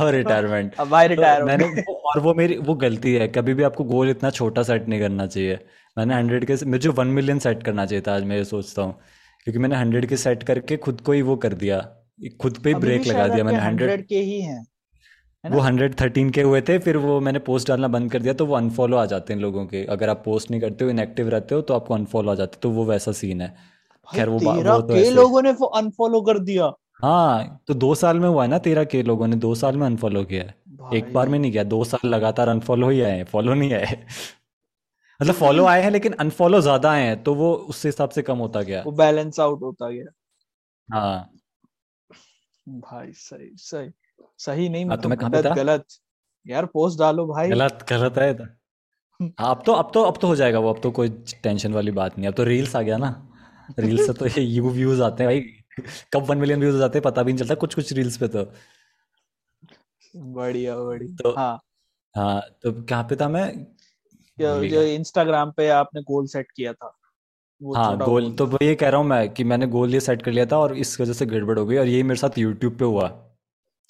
और 0.00 0.12
रिटायरमेंट 0.14 0.74
अब 0.74 0.88
भाई 0.88 1.08
रिटायर 1.08 1.44
मैंने 1.44 1.82
और 1.90 2.20
वो 2.20 2.34
मेरी 2.34 2.56
वो 2.58 2.74
गलती 2.76 3.14
है 3.14 3.28
कभी 3.28 3.54
भी 3.54 3.62
आपको 3.62 3.84
गोल 3.84 4.10
इतना 4.10 4.30
छोटा 4.30 4.62
सेट 4.62 4.88
नहीं 4.88 5.00
करना 5.00 5.26
चाहिए। 5.26 5.58
मैंने 5.96 6.14
हंड्रेड 6.14 6.44
के 6.46 6.64
मुझे 6.66 6.88
वन 6.90 7.06
मिलियन 7.08 7.38
सेट 7.38 7.62
करना 7.62 7.86
चाहिए 7.86 8.02
था 8.06 8.14
आज 8.14 8.24
मैं 8.24 8.36
ये 8.36 8.44
सोचता 8.44 8.82
हूँ। 8.82 8.92
क्योंकि 9.46 9.58
मैंने 9.58 9.76
हंड्रेड 9.76 10.06
के 10.06 10.16
सेट 10.16 10.42
करके 10.42 10.76
खुद 10.78 11.00
को 11.00 11.12
ही 11.12 11.22
वो 11.22 11.36
कर 11.36 11.54
दिया। 11.54 11.78
खुद 12.40 12.58
पे 12.58 12.70
ही 12.70 12.74
ब्रेक 12.76 13.06
लगा 13.06 13.26
दिया 13.28 13.44
मैंने 13.44 13.58
हंड्रेड 13.58 14.06
के 14.06 14.18
ही 14.20 14.40
हैं 14.40 14.66
वो 15.44 15.60
हंड्रेड 15.60 15.94
थर्टीन 16.00 16.30
के 16.30 16.42
हुए 16.42 16.60
थे 16.60 16.78
फिर 16.78 16.96
वो 16.96 17.18
मैंने 17.20 17.38
पोस्ट 17.38 17.68
डालना 17.68 17.88
बंद 17.88 18.10
कर 18.12 18.22
दिया 18.22 18.34
तो 18.34 18.46
वो 18.46 18.54
अनफॉलो 18.56 18.96
आ 18.96 19.04
जाते 19.06 19.32
हैं 19.32 19.40
लोगों 19.40 19.64
के। 19.66 19.84
अगर 19.90 20.08
आप 20.08 20.22
पोस्ट 20.24 20.50
नहीं 20.50 20.60
करते 20.60 20.84
हो 20.84 20.90
इनएक्टिव 20.90 21.28
रहते 21.28 21.54
हो 21.54 21.60
तो 21.60 21.74
आपको 21.74 21.94
अनफॉलो 21.94 22.30
आ 22.32 22.34
जाते 22.34 22.58
तो 22.62 22.70
वो 22.70 22.84
वैसा 22.84 23.12
सीन 23.12 23.40
है। 23.40 23.54
खैर 24.08 24.28
वो, 24.28 24.38
वो 24.38 24.80
तो 24.80 24.94
के 24.94 25.10
लोगों 25.10 25.42
ने 25.42 25.50
अनफॉलो 25.76 26.20
कर 26.20 26.38
दिया। 26.40 26.70
हाँ 27.02 27.62
तो 27.66 27.74
दो 27.74 27.94
साल 27.94 28.18
में 28.20 28.28
हुआ 28.28 28.42
है 28.42 28.48
ना 28.50 28.58
तेरह 28.58 28.84
के 28.84 29.02
लोगों 29.02 29.26
ने 29.26 29.36
दो 29.36 29.54
साल 29.54 29.76
में 29.76 29.86
अनफॉलो 29.86 30.24
किया 30.24 30.42
है। 30.42 30.96
एक 30.96 31.12
बार 31.12 31.28
में 31.28 31.38
नहीं 31.38 31.50
किया 31.52 31.64
दो 31.64 31.82
साल 31.84 32.08
लगातार 32.08 32.48
अनफॉलो 32.48 32.88
ही 32.88 33.00
आए 33.00 33.24
फॉलो 33.24 33.54
नहीं 33.54 33.74
आए। 33.74 34.06
मतलब 35.20 35.34
फॉलो 35.34 35.64
आए 35.64 35.82
हैं 35.82 35.90
लेकिन 35.90 36.12
अनफॉलो 36.12 36.60
ज़्यादा 36.60 36.90
आए 36.90 37.02
हैं 37.02 37.22
तो 37.22 37.34
वो 37.34 37.52
उस 37.54 37.84
हिसाब 37.86 38.10
से 38.10 38.22
कम 38.22 38.38
होता 38.38 38.62
गया। 38.62 38.82
वो 38.82 38.92
बैलेंस 38.92 39.40
आउट 39.40 39.62
होता 39.62 39.90
गया। 39.90 40.04
हाँ। 40.88 41.30
भाई 42.66 43.12
सही 43.12 43.50
सही 43.56 43.90
सही 44.38 44.68
नहीं 44.68 44.84
हाँ, 44.86 44.96
मतलब 44.96 45.14
गलत 45.14 45.46
था? 45.46 45.54
गलत। 45.54 45.86
यार 46.46 46.66
पोस्ट 46.66 46.98
डालो 46.98 47.26
भाई। 47.26 47.50
गलत 47.50 47.86
गलत 47.90 48.18
है 48.18 48.32
तो। 48.34 48.44
हाँ, 49.20 49.50
अब 49.50 49.62
तो 49.66 49.72
अब 49.72 49.90
तो 49.94 50.02
अब 50.02 50.18
तो 50.20 50.28
हो 50.28 50.36
जाएगा 50.36 50.58
वो 50.58 50.72
अब 50.72 50.80
तो 50.82 50.90
कोई 50.90 51.08
टेंशन 51.42 51.72
वाली 51.72 51.90
बात 51.90 52.18
नहीं 52.18 52.28
अब 52.28 52.34
तो 52.34 52.44
रील्स 52.44 52.76
आ 52.76 52.82
गया 52.82 52.96
ना। 52.96 53.10
रील्स 53.78 54.06
से 54.06 54.12
तो 54.12 54.26
ये 54.26 54.40
यू 54.40 54.70
व्यूज़ 54.70 55.02
आते 55.02 55.24
हैं 55.24 55.32
भाई। 55.32 55.61
कब 56.12 56.22
वन 56.22 56.38
मिलियन 56.38 56.60
व्यूज़ 56.60 56.74
हो 56.74 56.80
हैं 56.98 57.02
पता 57.02 57.22
भी 57.22 57.32
नहीं 57.32 57.40
चलता 57.42 57.54
कुछ 57.54 57.74
कुछ 57.74 57.92
रील्स 57.92 58.16
पे 58.16 58.28
तो। 58.28 58.52
बढ़िया 60.16 60.76
बढ़िया। 60.76 61.16
तो 61.22 61.34
हाँ। 61.36 61.60
हाँ 62.16 62.40
तो 62.62 62.82
कहाँ 62.82 63.04
पे 63.04 63.16
था 63.16 63.28
मैं? 63.28 63.66
जो 64.40 64.82
इंस्टाग्राम 64.82 65.50
पे 65.50 65.68
आपने 65.68 66.02
गोल 66.02 66.26
सेट 66.26 66.46
किया 66.56 66.72
था 66.72 66.98
हाँ 67.76 67.98
गोल 67.98 68.32
तो 68.32 68.46
वो 68.46 68.58
ये 68.62 68.74
कह 68.74 68.88
रहा 68.88 69.00
हूँ 69.00 69.06
मैं 69.06 69.34
कि 69.34 69.44
मैंने 69.44 69.66
गोल 69.66 69.94
ये 69.94 70.00
सेट 70.00 70.22
कर 70.22 70.32
लिया 70.32 70.46
था 70.46 70.58
और 70.58 70.76
इस 70.76 71.00
वजह 71.00 71.12
से 71.12 71.26
गड़बड़ 71.26 71.58
हो 71.58 71.66
गई 71.66 71.76
और 71.76 71.86
यही 71.86 72.02
मेरे 72.02 72.16
साथ 72.16 72.38
यूट्यूब 72.38 72.78
पे 72.78 72.84
हुआ। 72.84 73.32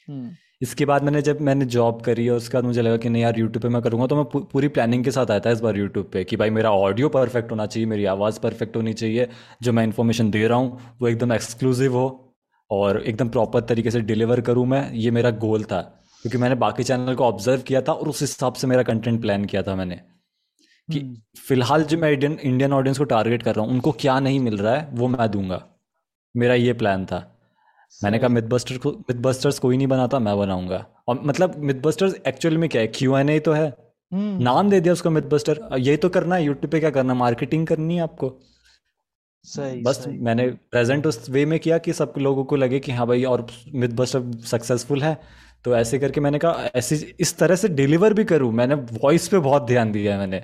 हम्म। 0.08 0.36
इसके 0.62 0.84
बाद 0.84 1.02
मैंने 1.02 1.22
जब 1.22 1.40
मैंने 1.40 1.64
जॉब 1.64 2.02
करी 2.02 2.28
और 2.28 2.36
उसके 2.36 2.56
बाद 2.56 2.64
मुझे 2.64 2.82
लगा 2.82 2.96
कि 2.96 3.08
नहीं 3.08 3.22
यार 3.22 3.38
यूट्यूब 3.38 3.62
पे 3.62 3.68
मैं 3.68 3.82
करूँगा 3.82 4.06
तो 4.06 4.16
मैं 4.16 4.24
पूरी 4.24 4.68
प्लानिंग 4.68 5.04
के 5.04 5.10
साथ 5.10 5.30
आया 5.30 5.40
था 5.40 5.50
इस 5.50 5.60
बार 5.60 5.76
यूट्यूब 5.76 6.10
पे 6.12 6.24
कि 6.24 6.36
भाई 6.36 6.50
मेरा 6.50 6.70
ऑडियो 6.70 7.08
परफेक्ट 7.08 7.50
होना 7.50 7.66
चाहिए 7.66 7.86
मेरी 7.88 8.04
आवाज़ 8.04 8.40
परफेक्ट 8.40 8.76
होनी 8.76 8.92
चाहिए। 8.92 9.28
जो 9.62 9.72
मैं 9.72 9.84
इन्फॉर्मेशन 9.84 10.30
दे 10.30 10.46
रहा 10.46 10.58
हूँ 10.58 10.96
वो 11.00 11.08
एकदम 11.08 11.32
एक्सक्लूसिव 11.32 11.96
हो 11.96 12.34
और 12.70 13.02
एकदम 13.02 13.28
प्रॉपर 13.28 13.60
तरीके 13.60 13.90
से 13.90 14.00
डिलीवर 14.00 14.40
करूँ 14.40 14.66
मैं 14.66 14.92
ये 14.92 15.10
मेरा 15.10 15.30
गोल 15.30 15.64
था। 15.64 15.80
क्योंकि 16.22 16.38
मैंने 16.38 16.54
बाकी 16.54 16.84
चैनल 16.84 17.14
को 17.14 17.24
ऑब्ज़र्व 17.24 17.62
किया 17.62 17.82
था 17.82 17.92
और 17.92 18.08
उस 18.08 18.20
हिसाब 18.20 18.54
से 18.54 18.66
मेरा 18.66 18.82
कंटेंट 18.82 19.20
प्लान 19.20 19.44
किया 19.44 19.62
था 19.62 19.74
मैंने। 19.76 20.00
कि 20.88 21.00
हम्म। 21.00 21.16
फ़िलहाल 21.48 21.84
जो 21.84 21.98
मैं 21.98 22.10
इंडियन 22.12 22.38
इंडियन 22.42 22.72
ऑडियंस 22.72 22.98
को 22.98 23.04
टारगेट 23.04 23.42
कर 23.42 23.54
रहा 23.54 23.64
हूँ 23.64 23.72
उनको 23.72 23.92
क्या 23.92 24.20
नहीं 24.20 24.40
मिल 24.40 24.58
रहा 24.58 24.76
है 24.76 24.88
वो 24.92 25.08
मैं 25.08 25.30
दूँगा। 25.30 25.62
मेरा 26.36 26.54
ये 26.54 26.72
प्लान 26.72 27.06
था। 27.06 27.31
मैंने 28.04 28.18
कहा 28.18 28.28
मिथ 28.28 28.42
बस्टर 28.42 28.76
को 28.76 28.90
मिथ 28.92 29.14
बस्टर्स 29.14 29.58
कोई 29.58 29.76
नहीं 29.76 29.86
बनाता 29.86 30.18
मैं 30.18 30.38
बनाऊँगा। 30.38 30.86
और 31.08 31.20
मतलब 31.24 31.54
मिथ 31.58 31.74
बस्टर्स 31.74 32.14
एक्चुअल 32.26 32.58
में 32.58 32.68
क्या 32.68 32.82
है? 32.82 32.86
क्यू 32.88 33.16
एन 33.16 33.28
ए 33.30 33.38
तो 33.38 33.52
है। 33.52 33.66
हम्म। 34.12 34.42
नाम 34.42 34.70
दे 34.70 34.80
दिया 34.80 34.92
उसको 34.92 35.10
मिथ 35.10 35.22
बस्टर 35.22 35.60
यही 35.78 35.96
तो 35.96 36.08
करना 36.08 36.34
है 36.34 36.44
यूट्यूब 36.44 36.72
पे 36.72 36.80
क्या 36.80 36.90
करना 36.90 37.14
मार्केटिंग 37.14 37.66
करनी 37.66 37.96
है 37.96 38.02
आपको। 38.02 38.38
सही 39.44 39.82
बस 39.82 40.04
सही। 40.04 40.18
मैंने 40.18 40.46
प्रेजेंट 40.70 41.06
उस 41.06 41.30
वे 41.30 41.46
में 41.46 41.58
किया 41.58 41.78
कि 41.78 41.92
सब 41.92 42.14
लोगों 42.18 42.44
को 42.44 42.56
लगे 42.56 42.80
कि 42.80 42.92
हाँ 42.92 43.06
भाई 43.06 43.24
और 43.24 43.46
मिथ 43.74 43.88
बस्टर 43.88 44.30
सक्सेसफुल 44.46 45.02
है। 45.02 45.16
तो 45.64 45.76
ऐसे 45.76 45.98
करके 45.98 46.20
मैंने 46.20 46.38
कहा 46.38 46.68
ऐसे 46.74 47.14
इस 47.20 47.38
तरह 47.38 47.56
से 47.56 47.68
डिलीवर 47.68 48.14
भी 48.14 48.24
करूँ 48.24 48.52
मैंने 48.52 48.74
वॉइस 48.74 49.28
पे 49.28 49.38
बहुत 49.38 49.66
ध्यान 49.66 49.92
दिया 49.92 50.12
है 50.12 50.18
मैंने। 50.18 50.42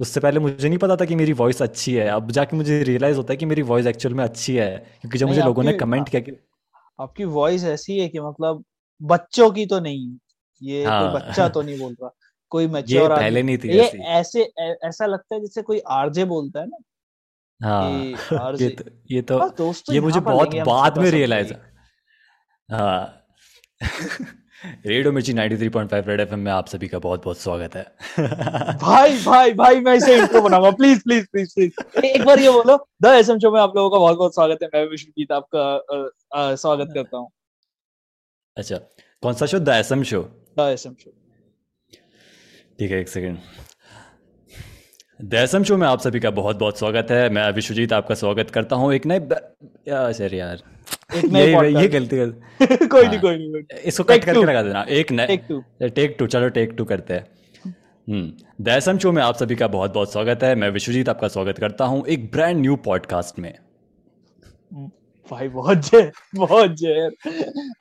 उससे 0.00 0.20
पहले 0.20 0.40
मुझे 0.40 0.68
नहीं 0.68 0.78
पता 0.78 0.96
था 0.96 1.04
कि 1.04 1.14
मेरी 1.14 1.32
वॉइस 1.32 1.62
अच्छी 1.62 1.94
है। 1.94 2.08
अब 2.08 2.30
जाके 2.30 2.56
मुझे 2.56 2.82
रियलाइज़ 2.82 3.16
होता 3.16 3.32
है 3.32 3.36
कि 3.36 3.46
मेरी 3.46 3.62
वॉइस 3.62 3.86
एक्चुअल 3.86 4.14
में 4.14 4.24
अच्छी 4.24 4.56
है। 4.56 4.76
क्योंकि 5.00 5.18
जब 5.18 5.26
मुझे 5.26 5.42
लोगों 5.42 5.62
ने 5.62 5.72
कमेंट 5.72 6.08
किया 6.08 6.22
कि 6.22 6.32
आपकी 7.00 7.24
वॉइस 7.24 7.64
ऐसी 7.64 7.98
है 7.98 8.08
कि 8.08 8.20
मतलब 8.20 8.64
बच्चों 9.02 9.50
की 9.50 9.66
तो 9.66 9.80
नहीं 9.80 10.18
ये 10.62 10.84
हाँ। 10.84 11.02
कोई 11.02 11.20
बच्चा 11.20 11.48
तो 11.48 11.62
नहीं 11.62 11.78
बोल 11.78 11.96
रहा 12.02 12.10
कोई 12.50 12.66
मैच्योर 12.76 13.10
पहले 13.10 13.42
नहीं 13.42 13.58
थी 13.58 13.68
ये 13.68 13.84
ऐसे। 13.84 14.42
ऐसा 14.84 15.06
लगता 15.06 15.34
है 15.34 15.40
जैसे 15.40 15.62
कोई 15.62 15.78
आरजे 15.78 16.24
बोलता 16.24 16.60
है 16.60 16.66
ना 16.66 16.76
हाँ 17.62 18.02
ये 18.60 18.68
तो 18.68 18.84
ये 19.10 19.22
तो 19.22 19.48
दोस्तों 19.48 19.94
ये 19.94 20.00
मुझे 20.00 20.20
बहुत 20.20 20.54
बाद 20.54 20.98
में 20.98 21.10
रियलाइज़ 21.10 21.52
हाँ। 22.72 23.24
रेडियो 24.58 25.10
मिर्ची 25.12 25.32
93.5 25.32 26.06
रेड 26.08 26.20
एफएम 26.20 26.38
में 26.40 26.50
आप 26.52 26.68
सभी 26.68 26.86
का 26.88 26.98
बहुत 26.98 27.24
बहुत 27.24 27.40
स्वागत 27.40 27.74
है। 27.76 27.82
भाई 28.78 29.18
भाई 29.24 29.52
भाई 29.54 29.80
मैं 29.80 29.94
इसे 29.96 30.16
इंट्रो 30.18 30.40
बनाऊँगा। 30.42 30.70
प्लीज़ 30.70 31.00
प्लीज़ 31.02 31.26
प्लीज़ 31.32 31.52
प्लीज़ 31.54 32.06
एक 32.06 32.24
बार 32.26 32.40
ये 32.40 32.50
बोलो 32.50 32.76
द 33.02 33.12
एसएम 33.18 33.38
शो 33.38 33.50
में 33.50 33.60
आप 33.60 33.76
लोगों 33.76 33.90
का 33.90 33.98
बहुत 33.98 34.16
बहुत 34.18 34.34
स्वागत 34.34 34.62
है। 34.62 34.68
मैं 34.74 34.84
विश्वजीत 34.90 35.32
आपका 35.32 36.54
स्वागत 36.56 36.90
करता 36.94 37.16
हूँ। 37.16 37.30
अच्छा 38.56 38.76
कौन 39.22 39.34
सा 39.34 39.46
show 39.46 39.58
the 39.60 39.68
S M 39.76 40.02
show 40.02 40.20
the 40.58 40.68
S M 40.72 40.94
show 41.04 41.10
ठीक 42.78 42.90
है 42.90 43.00
एक 43.00 43.08
सेकंड 43.08 43.38
द 45.20 45.34
एसएम 45.34 45.62
शो 45.64 45.76
में 45.76 45.86
आप 45.88 46.00
सभी 46.00 46.20
का 46.20 46.30
बहुत 46.32 46.56
बहुत 46.56 46.78
स्वागत 46.78 47.10
है। 47.10 47.28
मैं 47.30 47.50
विश्वजीत 47.52 47.92
आपका 47.92 48.14
स्वागत 48.16 48.50
करता 48.50 48.76
हूँ। 48.76 48.92
एक 48.94 49.06
नए 49.06 49.20
सर 50.14 50.34
यार। 50.34 50.62
ये 51.14 51.80
ये 51.80 51.88
गलती 51.88 52.16
कर 52.16 52.86
कोई 52.86 53.02
नहीं 53.02 53.12
हाँ। 53.12 53.20
कोई 53.20 53.36
नहीं 53.36 53.80
इसको 53.84 54.04
कट 54.04 54.24
करके 54.24 54.44
लगा 54.44 54.62
देना। 54.62 54.82
एक 54.82 55.12
नए 55.12 55.36
टेक 55.88 56.16
टू 56.18 56.26
चलो 56.26 56.48
टेक 56.48 56.72
टू 56.72 56.84
करते 56.84 57.14
हैं। 57.14 57.26
हम्म। 58.08 58.64
दैसम 58.64 58.98
शो 58.98 59.12
में 59.12 59.22
आप 59.22 59.36
सभी 59.36 59.56
का 59.56 59.68
बहुत 59.68 59.94
बहुत 59.94 60.12
स्वागत 60.12 60.42
है। 60.42 60.54
मैं 60.54 60.70
विश्वजीत 60.70 61.08
आपका 61.08 61.28
स्वागत 61.28 61.58
करता 61.58 61.84
हूँ 61.84 62.06
एक 62.06 62.30
ब्रांड 62.30 62.60
न्यू 62.60 62.76
पॉडकास्ट 62.76 63.38
में। 63.38 63.54
भाई 65.30 65.48
बहुत 65.48 65.78
जय 65.78 66.10
बहुत 66.34 66.70
जय 66.70 67.10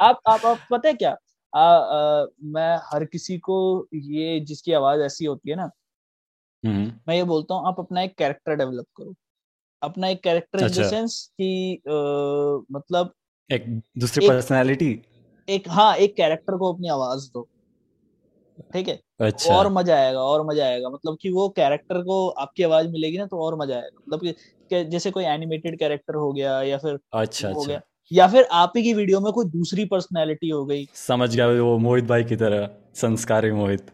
आप 0.02 0.20
आप 0.28 0.46
आप 0.46 0.60
पता 0.72 0.88
है 0.88 0.94
क्या? 0.94 1.16
आ, 1.56 1.62
आ, 1.62 2.26
मैं 2.44 2.80
हर 2.94 3.06
किसी 3.06 3.38
को 3.38 3.88
ये 3.94 4.40
जिसकी 4.40 4.74
आवाज़ 4.74 5.02
ऐसी 5.02 5.26
होती 5.26 5.50
है 5.50 5.56
ना 5.56 5.70
हम्म। 6.64 6.92
मैं 7.08 7.16
ये 7.16 7.24
बोलता 7.24 7.56
हूँ 7.56 7.68
आप 7.68 7.80
अपना 7.80 8.02
एक 8.02 8.16
कैरेक्टर 8.18 8.56
डेवलप 8.56 8.86
करो। 8.98 9.14
अपना 9.82 10.08
एक 10.08 10.24
कैरेक्टर 10.24 10.60
इन 10.62 10.74
द 10.74 10.82
सेंस 10.84 11.22
कि 11.42 11.82
मतलब 12.72 13.14
एक 13.50 13.66
दूसरी 13.98 14.22
पर्सनालिटी 14.22 14.92
एक 15.48 15.68
हाँ 15.70 15.96
एक 15.98 16.16
कैरेक्टर 16.18 16.58
को 16.58 16.72
अपनी 16.74 16.88
आवाज़ 16.90 17.30
दो। 17.34 17.48
ठीक 18.74 18.88
है? 18.88 19.00
अच्छा। 19.20 19.56
और 19.56 19.68
मज़ा 19.74 19.96
आएगा 19.98 20.20
और 20.22 20.46
मज़ा 20.48 20.66
आएगा। 20.66 20.90
मतलब 20.90 21.18
कि 21.22 21.30
वो 21.32 21.48
कैरेक्टर 21.58 22.02
को 22.04 22.28
आपकी 22.38 22.64
आवाज़ 22.64 22.88
मिलेगी 22.88 23.18
ना 23.18 23.26
तो 23.26 23.40
और 23.46 23.58
मज़ा 23.60 23.76
आएगा। 23.76 24.00
मतलब 24.00 24.22
कि, 24.22 24.32
कि 24.72 24.84
जैसे 24.86 25.12
कोई 25.12 25.24
एनिमेटेड 25.26 25.80
कैरेक्टर 25.80 26.16
हो 26.16 26.32
गया 26.34 26.62
या 26.64 26.78
फिर 26.78 26.98
अच्छा 27.14 27.48
हो 27.48 27.52
अच्छा। 27.52 27.66
गया 27.66 27.82
या 28.12 28.28
फिर 28.28 28.48
आप 28.54 28.74
ही 28.78 28.84
की 28.84 28.94
वीडियो 28.94 29.20
में 29.22 29.32
कोई 29.34 29.46
दूसरी 29.48 29.86
पर्सनैलिटी 29.86 30.50
हो 30.50 30.66
गई। 30.66 30.88
समझ 30.96 31.36
गया 31.36 31.48
वो 31.50 31.78
मोहित 31.78 32.06
भाई 32.06 32.24
की 32.24 32.36
तरह 32.36 32.70
संस्कारी 32.96 33.52
मोहित। 33.52 33.92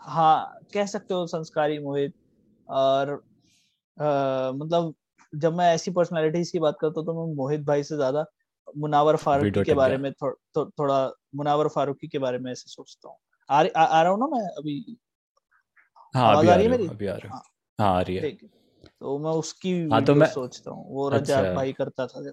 हाँ 0.00 0.58
कह 0.74 0.86
सकते 0.86 1.14
हो 1.14 1.26
संस्कारी 1.26 1.78
मोहित। 1.78 2.14
और 2.68 3.22
मतलब 4.00 4.94
जब 5.34 5.54
मैं 5.54 5.74
ऐसी 5.74 5.90
पर्सनैलिटीज 5.90 6.50
की 6.50 6.58
बात 6.58 6.78
करता 6.80 7.00
हूँ 7.00 7.06
तो 7.06 7.26
मैं 7.26 7.34
मोहित 7.34 7.60
भाई 7.60 7.82
से 7.82 7.96
ज़्यादा 7.96 8.24
मुनावर 8.76 9.16
फारूकी 9.16 9.64
के 9.64 9.74
बारे 9.74 9.96
में 9.96 10.12
थो, 10.12 10.32
थो, 10.32 10.70
थोड़ा 10.70 11.12
मुनावर 11.34 11.68
फारूकी 11.68 12.08
के 12.08 12.18
बारे 12.18 12.38
में 12.38 12.52
ऐसे 12.52 12.64
सोचता 12.68 13.08
हूँ। 13.08 13.16
आ, 13.50 13.64
आ, 13.76 13.84
आ 13.84 14.02
रहा 14.02 14.12
हूँ 14.12 14.20
ना 14.20 14.26
मैं 14.26 14.48
अभी? 14.48 14.96
हाँ 16.14 16.36
अभी 16.36 16.48
आ 16.48 16.54
रही 16.54 16.64
है 16.64 16.70
मेरी? 16.70 16.86
अभी 16.88 17.06
आ 17.06 17.14
रही 17.14 17.28
हाँ। 17.28 17.42
हाँ। 17.78 17.96
आ 17.96 18.00
रही 18.00 18.16
है। 18.16 18.30
तो 19.00 19.18
मैं 19.18 19.30
उसकी 19.30 19.88
हाँ 19.92 20.04
तो 20.04 20.14
मैं 20.14 20.26
सोचता 20.26 20.70
हूँ 20.70 20.94
वो 20.94 21.10
अच्छा। 21.10 21.54
भाई 21.54 21.72
करता 21.72 22.06
था 22.06 22.32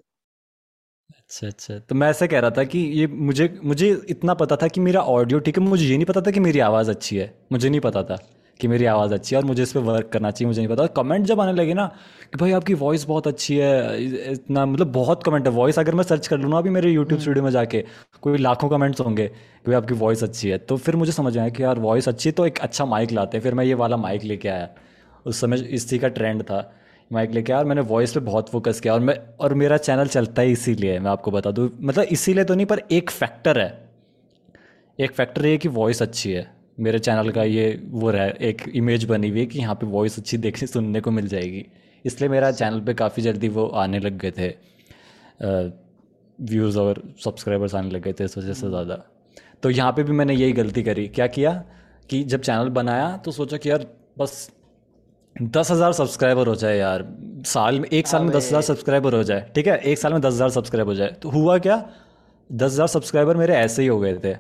अच्छा 1.10 1.48
अच्छा। 1.48 1.80
तो 1.80 1.96
मैं 1.96 2.10
ऐसे 2.10 2.28
कह 2.28 2.40
रहा 2.40 2.52
था 2.52 2.64
कि 2.64 2.80
ये 2.80 3.08
मुझे 3.08 3.60
मुझे 3.64 4.02
इतना 4.10 4.34
पता 4.34 4.56
था 4.56 4.68
कि 4.68 4.82
मेरा 4.82 5.02
ऑडियो 5.02 5.40
ठीक 5.40 5.58
है 5.58 5.64
मुझे 5.64 5.86
ये 5.86 5.96
नहीं 5.98 6.06
पता 6.06 6.22
था 6.22 6.32
कि 6.32 6.40
मेरी 6.40 6.60
आवाज़ 6.60 6.90
अच्छी 6.90 7.18
है। 7.18 7.34
मुझे 7.52 7.70
नहीं 7.70 7.80
पता 7.80 8.04
था। 8.04 8.18
कि 8.60 8.68
मेरी 8.68 8.86
आवाज़ 8.86 9.14
अच्छी 9.14 9.36
है 9.36 9.42
और 9.42 9.48
मुझे 9.48 9.64
इस 9.64 9.72
पर 9.72 9.80
वर्क 9.82 10.10
करना 10.14 10.32
चाहिए 10.32 10.48
मुझे 10.48 10.62
नहीं 10.62 10.70
पता। 10.70 10.86
कमेंट 10.94 11.26
जब 11.26 11.42
आने 11.42 11.54
लगे 11.54 11.74
ना 11.74 11.86
कि 12.24 12.38
भाई 12.38 12.52
आपकी 12.52 12.74
वॉइस 12.74 13.06
बहुत 13.06 13.28
अच्छी 13.28 13.58
है 13.58 14.32
इतना 14.32 14.66
मतलब 14.66 14.92
बहुत 14.92 15.24
कमेंट 15.24 15.48
है। 15.48 15.54
वॉइस 15.54 15.80
अगर 15.80 15.96
मैं 15.96 16.04
सर्च 16.04 16.28
कर 16.28 16.38
लूँ 16.38 16.50
ना 16.52 16.58
अभी 16.58 16.70
मेरे 16.70 16.90
यूट्यूब 16.90 17.12
हम्म। 17.12 17.22
स्टूडियो 17.22 17.44
में 17.44 17.52
जाके 17.52 17.84
कोई 18.22 18.38
लाखों 18.38 18.70
कमेंट्स 18.70 19.02
होंगे 19.02 19.28
कि 19.28 19.72
भाई 19.72 19.76
आपकी 19.76 19.94
वॉइस 19.94 20.24
अच्छी 20.24 20.50
है। 20.50 20.58
तो 20.58 20.78
फिर 20.78 20.96
मुझे 20.96 21.12
समझ 21.12 21.38
आया 21.38 21.50
कि 21.50 21.64
यार 21.64 21.80
वॉइस 21.80 22.08
अच्छी 22.10 22.30
है 22.30 22.34
तो 22.34 22.46
एक 22.46 22.60
अच्छा 22.60 22.86
माइक 22.86 23.12
लाते 23.12 23.38
हैं। 23.38 23.44
फिर 23.44 23.54
मैं 23.54 23.66
ये 23.66 23.74
वाला 23.74 23.98
माइक 23.98 24.24
लेके 24.24 24.50
आया। 24.50 24.70
उस 25.26 25.42
समय 25.42 25.60
इसी 25.60 26.00
का 26.00 26.08
ट्रेंड 26.08 26.44
था। 26.44 26.74
माइक 27.14 27.32
लेके 27.32 27.54
आया 27.54 27.60
और 27.60 27.66
मैंने 27.66 27.82
वॉइस 27.82 28.14
पे 28.14 28.20
बहुत 28.20 28.50
फोकस 28.50 28.80
किया। 28.80 28.94
और 28.94 29.00
मैं 29.00 29.18
और 29.40 29.54
मेरा 29.54 29.78
चैनल 29.78 30.08
चलता 30.08 30.42
ही 30.42 30.52
इसीलिए 30.52 31.00
मैं 31.00 31.12
आपको 31.12 31.32
बता 31.32 31.52
दूँ। 31.52 31.70
मतलब 31.82 32.04
इसीलिए 32.04 32.44
तो 32.44 32.56
नहीं 32.56 32.66
पर 32.66 32.82
एक 32.92 33.10
फैक्टर 33.10 33.60
है। 33.60 33.90
एक 35.00 35.12
फैक्टर 35.12 35.46
ये 35.46 35.58
कि 35.58 35.68
वॉइस 35.68 36.02
अच्छी 36.02 36.32
है। 36.32 36.57
मेरे 36.78 37.00
चैनल 37.00 37.30
का 37.32 37.44
ये 37.44 37.68
वो 37.92 38.10
रहा 38.12 38.26
एक 38.42 38.62
इमेज 38.76 39.06
बनी 39.06 39.30
हुई 39.30 39.40
है 39.40 39.46
कि 39.46 39.60
यहाँ 39.60 39.76
पे 39.76 39.86
वॉइस 39.88 40.18
अच्छी 40.20 40.38
देखने 40.38 40.68
सुनने 40.68 41.02
को 41.02 41.12
मिल 41.12 41.28
जाएगी। 41.28 41.66
इसलिए 42.06 42.30
मेरा 42.30 42.52
चैनल 42.52 42.80
पे 42.80 42.94
काफ़ी 42.94 43.24
जल्दी 43.24 43.48
वो 43.50 43.66
आने 43.76 44.00
लग 44.00 44.18
गए 44.18 44.32
थे। 44.32 44.50
व्यूज़ 46.40 46.78
और 46.80 47.02
सब्सक्राइबर्स 47.24 47.76
आने 47.76 47.90
लग 47.90 48.02
गए 48.02 48.14
थे 48.14 48.24
इस 48.24 48.38
वजह 48.38 48.54
से 48.54 48.68
ज़्यादा। 48.70 48.96
तो 49.64 49.70
यहाँ 49.70 49.92
पे 49.92 50.04
भी 50.04 50.12
मैंने 50.14 50.34
यही 50.36 50.54
गलती 50.54 50.84
करी। 50.84 51.08
क्या 51.10 51.28
किया 51.30 51.52
कि 52.10 52.24
जब 52.26 52.42
चैनल 52.42 52.70
बनाया 52.72 53.16
तो 53.18 53.32
सोचा 53.32 53.58
कि 53.58 53.70
यार 53.70 53.86
बस 54.20 54.50
दस 55.36 55.72
हज़ार 55.72 55.94
सब्सक्राइबर 55.94 56.48
हो 56.48 56.56
जाए 56.56 56.78
यार। 56.78 57.06
साल 57.46 57.80
में 57.80 57.88
एक 57.90 58.08
साल 58.08 58.24
में 58.24 58.32
दस 58.32 58.48
हज़ार 58.48 58.62
सब्सक्राइबर 58.64 59.16
हो 59.16 59.24
जाए 59.24 59.52
ठीक 59.56 59.68
है? 59.68 59.78
एक 59.78 59.98
साल 59.98 60.14
में 60.14 60.22
दस 60.22 60.34
हज़ार 60.34 60.50
सब्सक्राइबर 60.52 60.92
हो 60.92 60.96
जाए। 60.96 61.16
तो 61.22 61.30
हुआ 61.30 61.58
क्या? 61.60 61.78
दस 62.50 62.72
हज़ार 62.72 62.88
सब्सक्राइबर 62.90 63.38
मेरे 63.38 63.56
ऐसे 63.56 63.82
ही 63.82 63.88
हो 63.88 64.00
गए 64.00 64.18
थे। 64.18 64.34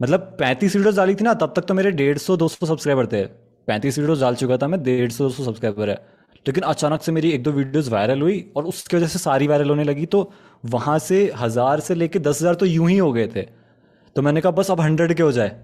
मतलब 0.00 0.20
पैंतीस 0.38 0.76
वीडियोस 0.76 0.96
डाली 0.96 1.14
थी 1.14 1.24
ना, 1.24 1.34
तब 1.34 1.52
तक 1.56 1.64
तो 1.64 1.74
मेरे 1.74 1.90
डेढ़ 1.92 2.18
सौ, 2.18 2.36
दो 2.36 2.48
सौ 2.48 2.66
सब्सक्राइबर 2.66 3.06
थे। 3.06 3.24
पैंतीस 3.68 3.98
वीडियोस 3.98 4.20
डाल 4.20 4.34
चुका 4.34 4.56
था 4.56 4.66
मैं, 4.68 4.82
डेढ़ 4.82 5.10
सौ, 5.10 5.24
दो 5.24 5.30
सौ 5.30 5.44
सब्सक्राइबर 5.44 5.90
है। 5.90 5.94
लेकिन 6.46 6.64
अचानक 6.64 7.02
से 7.02 7.12
मेरी 7.12 7.30
एक 7.32 7.42
दो 7.42 7.52
वीडियोस 7.52 7.88
वायरल 7.88 8.20
हुई 8.22 8.44
और 8.56 8.64
उसकी 8.66 8.96
वजह 8.96 9.06
से 9.06 9.18
सारी 9.18 9.46
वायरल 9.46 9.68
होने 9.68 9.84
लगी 9.84 10.06
तो 10.06 10.30
वहाँ 10.64 10.98
से 11.00 11.24
हज़ार 11.36 11.80
से 11.80 11.94
लेके 11.94 12.18
दस 12.18 12.40
हज़ार 12.40 12.54
तो 12.54 12.66
यूँ 12.66 12.88
ही 12.88 12.98
हो 12.98 13.12
गए 13.12 13.26
थे। 13.26 13.42
तो 14.16 14.22
मैंने 14.22 14.40
कहा, 14.40 14.52
बस 14.52 14.70
अब 14.70 14.80
हंड्रेड 14.80 15.14
के 15.14 15.22
हो 15.22 15.32
जाए। 15.32 15.56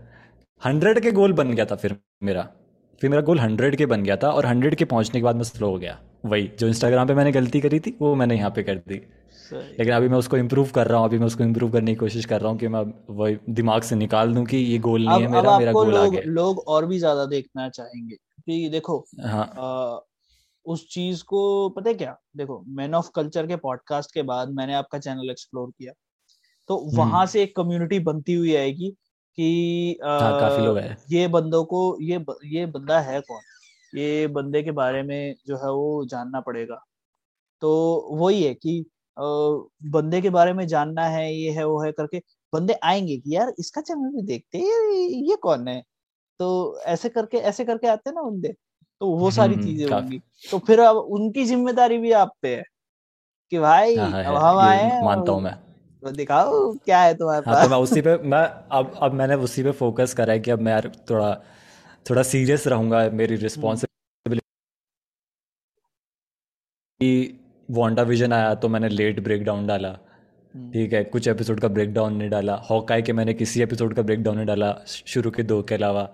हंड्रेड 0.62 1.01
के 1.01 1.12
गोल 1.12 1.33
बन 1.33 1.53
गया 1.53 1.64
था 1.64 1.76
फिर 1.76 1.97
मेरा। 2.22 2.49
फिर 3.01 3.11
मेरा 3.11 3.22
गोल 3.22 3.39
हंड्रेड 3.41 3.76
के 3.76 3.87
बन 3.87 4.03
गया 4.03 4.16
था 4.16 4.30
और 4.30 4.47
हंड्रेड 4.47 4.74
के 4.74 4.85
पहुँचने 4.87 5.20
के 5.20 5.24
बाद 5.24 5.37
मैं 5.37 5.45
स्लो 5.45 5.70
हो 5.70 5.78
गया। 5.78 5.99
वही, 6.24 6.51
जो 6.59 6.68
इंस्टाग्राम 6.68 7.09
पे 7.09 7.14
मैंने 7.14 7.33
गलती 7.33 7.61
करी 7.61 7.80
थी, 7.80 7.97
वो 8.01 8.14
मैंने 8.14 8.37
यहाँ 8.37 8.51
पे 8.51 8.62
कर 8.62 8.74
दी। 8.78 9.01
लेकिन 9.53 9.94
अभी 9.94 10.09
मैं 10.09 10.18
उसको 10.18 10.36
इम्प्रूव 10.36 10.70
कर 10.70 10.86
रहा 10.86 10.98
हूँ 10.98 11.09
अभी 11.09 11.18
मैं 11.18 11.26
उसको 11.26 11.44
इम्प्रूव 11.44 11.72
करने 11.72 11.90
की 11.90 11.96
कोशिश 11.96 12.24
कर 12.24 12.40
रहा 12.40 12.50
हूँ 12.50 12.59
कि 12.59 12.68
मैं 12.68 12.84
वही 13.11 13.38
दिमाग 13.48 13.82
से 13.82 13.96
निकाल 13.96 14.34
दूँ 14.34 14.44
कि 14.46 14.57
ये 14.57 14.78
गोल 14.78 15.09
नहीं 15.09 15.14
अब 15.14 15.20
है 15.20 15.26
अब 15.26 15.32
मेरा 15.32 15.59
मेरा 15.59 15.72
गोल 15.72 15.90
लोग 15.90 15.96
आगे 15.96 16.20
लोग 16.20 16.59
और 16.59 16.86
भी 16.86 16.98
ज़्यादा 16.98 17.26
देखना 17.26 17.68
चाहेंगे 17.68 18.16
क्योंकि 18.16 18.68
देखो 18.68 19.07
हाँ। 19.20 19.55
आ, 19.59 20.00
उस 20.66 20.88
चीज़ 20.88 21.24
को 21.24 21.68
पता 21.68 21.90
है 21.90 21.94
क्या? 21.94 22.18
देखो 22.36 22.64
मैन 22.68 22.94
ऑफ़ 22.94 23.11
कल्चर 23.14 23.46
के 23.46 23.57
पॉडकास्ट 23.57 24.14
के 24.14 24.22
बाद 24.22 24.48
मैंने 24.48 24.74
आपका 24.74 24.98
चैनल 24.98 25.30
एक्सप्लोर 25.30 25.70
किया। 25.70 25.92
तो 26.68 26.76
वहाँ 26.76 27.18
हम्म 27.18 27.26
से 27.26 27.42
एक 27.42 27.57
कम्युनिटी 27.57 27.98
बनती 27.98 28.34
हुई 28.34 28.57
आएगी 28.57 28.90
कि 29.38 29.98
हाँ 30.05 30.40
काफ़ी 30.40 30.64
लोग 30.66 30.78
हैं। 30.78 30.98
ये 31.11 31.28
बंदों 31.28 31.64
को 31.64 31.98
ये 32.00 32.24
ये 32.44 32.66
बंदा 32.66 33.00
है 33.00 33.20
कौन? 33.20 33.40
ये 33.98 34.26
बंदे 34.26 34.62
के 34.62 34.70
बारे 34.70 35.03
में 35.03 35.34
जो 35.46 35.57
है 35.57 35.72
वो 35.72 36.05
जानना 36.05 36.40
पड़ेगा। 36.40 36.84
तो 37.61 37.72
वही 38.12 38.42
है 38.42 38.55
कि 38.55 38.86
बंदे 39.16 40.20
के 40.20 40.30
बारे 40.30 40.52
में 40.52 40.66
जानना 40.66 41.04
है 41.06 41.34
ये 41.34 41.50
है 41.50 41.64
वो 41.66 41.80
है 41.82 41.92
करके 41.92 42.18
बंदे 42.52 42.72
आएँगे 42.84 43.16
कि 43.16 43.36
यार 43.36 43.52
इसका 43.58 43.80
चैनल 43.80 44.10
भी 44.10 44.22
देखते 44.22 44.58
हैं 44.58 44.64
ये, 44.64 45.06
ये 45.30 45.36
कौन 45.36 45.68
है? 45.68 45.82
तो 46.40 46.78
ऐसे 46.86 47.08
करके 47.08 47.38
ऐसे 47.38 47.64
करके 47.64 47.86
आते 47.86 48.10
हैं 48.10 48.14
ना 48.14 48.22
बंदे 48.22 48.48
तो 49.00 49.06
वो 49.08 49.30
सारी 49.30 49.54
हम्म 49.54 49.64
चीज़ें 49.64 49.90
होंगी। 49.92 50.20
तो 50.50 50.58
फिर 50.58 50.80
अब 50.80 50.96
उनकी 50.96 51.44
ज़िम्मेदारी 51.44 51.98
भी 51.98 52.12
आप 52.12 52.32
पे 52.42 52.54
है 52.56 52.62
कि 53.52 53.58
भाई 53.58 53.96
हाँ 53.98 54.10
हाँ 54.10 54.24
अब 54.24 54.36
हम 54.36 54.58
आए 54.58 55.02
मानता 55.04 55.32
हूँ 55.32 55.40
मैं। 55.42 55.54
तो 56.02 56.10
दिखाओ 56.10 56.72
क्या 56.74 57.00
है 57.00 57.14
तुम्हारे 57.14 57.42
हाँ 57.46 57.54
तो 57.54 57.68
मैं 57.70 57.78
पास। 57.78 57.90
उसी 57.90 58.00
पे 58.00 58.16
मैं 58.18 58.42
अब 58.72 58.98
अब 59.02 59.12
मैंने 59.12 59.34
उसी 59.34 59.62
पे 59.62 59.70
फोकस 59.72 60.14
करा 60.14 60.32
है 60.32 60.40
कि 60.40 60.50
अब 60.50 60.60
मैं 60.60 60.72
यार 60.72 60.90
थोड़ा 61.10 61.34
थोड़ा 62.10 62.22
सीरियस 62.22 62.66
रहूँगा 62.66 62.98
मेरी 63.10 63.34
हम्म। 63.34 63.42
रिस्पॉन्सिबिलिटी 63.42 64.40
वांडा 67.68 68.02
विजन 68.02 68.32
आया 68.32 68.54
तो 68.54 68.68
मैंने 68.68 68.88
लेट 68.88 69.20
ब्रेक 69.24 69.44
डाउन 69.44 69.66
डाला। 69.66 69.88
हम्म। 69.88 70.70
ठीक 70.72 70.92
है 70.92 71.02
कुछ 71.04 71.28
एपिसोड 71.28 71.60
का 71.60 71.68
ब्रेक 71.68 71.92
डाउन 71.94 72.16
नहीं 72.16 72.30
डाला। 72.30 72.54
हॉकाई 72.70 73.02
के 73.02 73.12
मैंने 73.12 73.34
किसी 73.34 73.62
एपिसोड 73.62 73.94
का 73.94 74.02
ब्रेक 74.02 74.22
डाउन 74.22 74.36
नहीं 74.36 74.46
डाला 74.46 74.74
शुरू 74.86 75.30
के 75.30 75.42
दो 75.42 75.62
के 75.62 75.74
अलावा। 75.74 76.08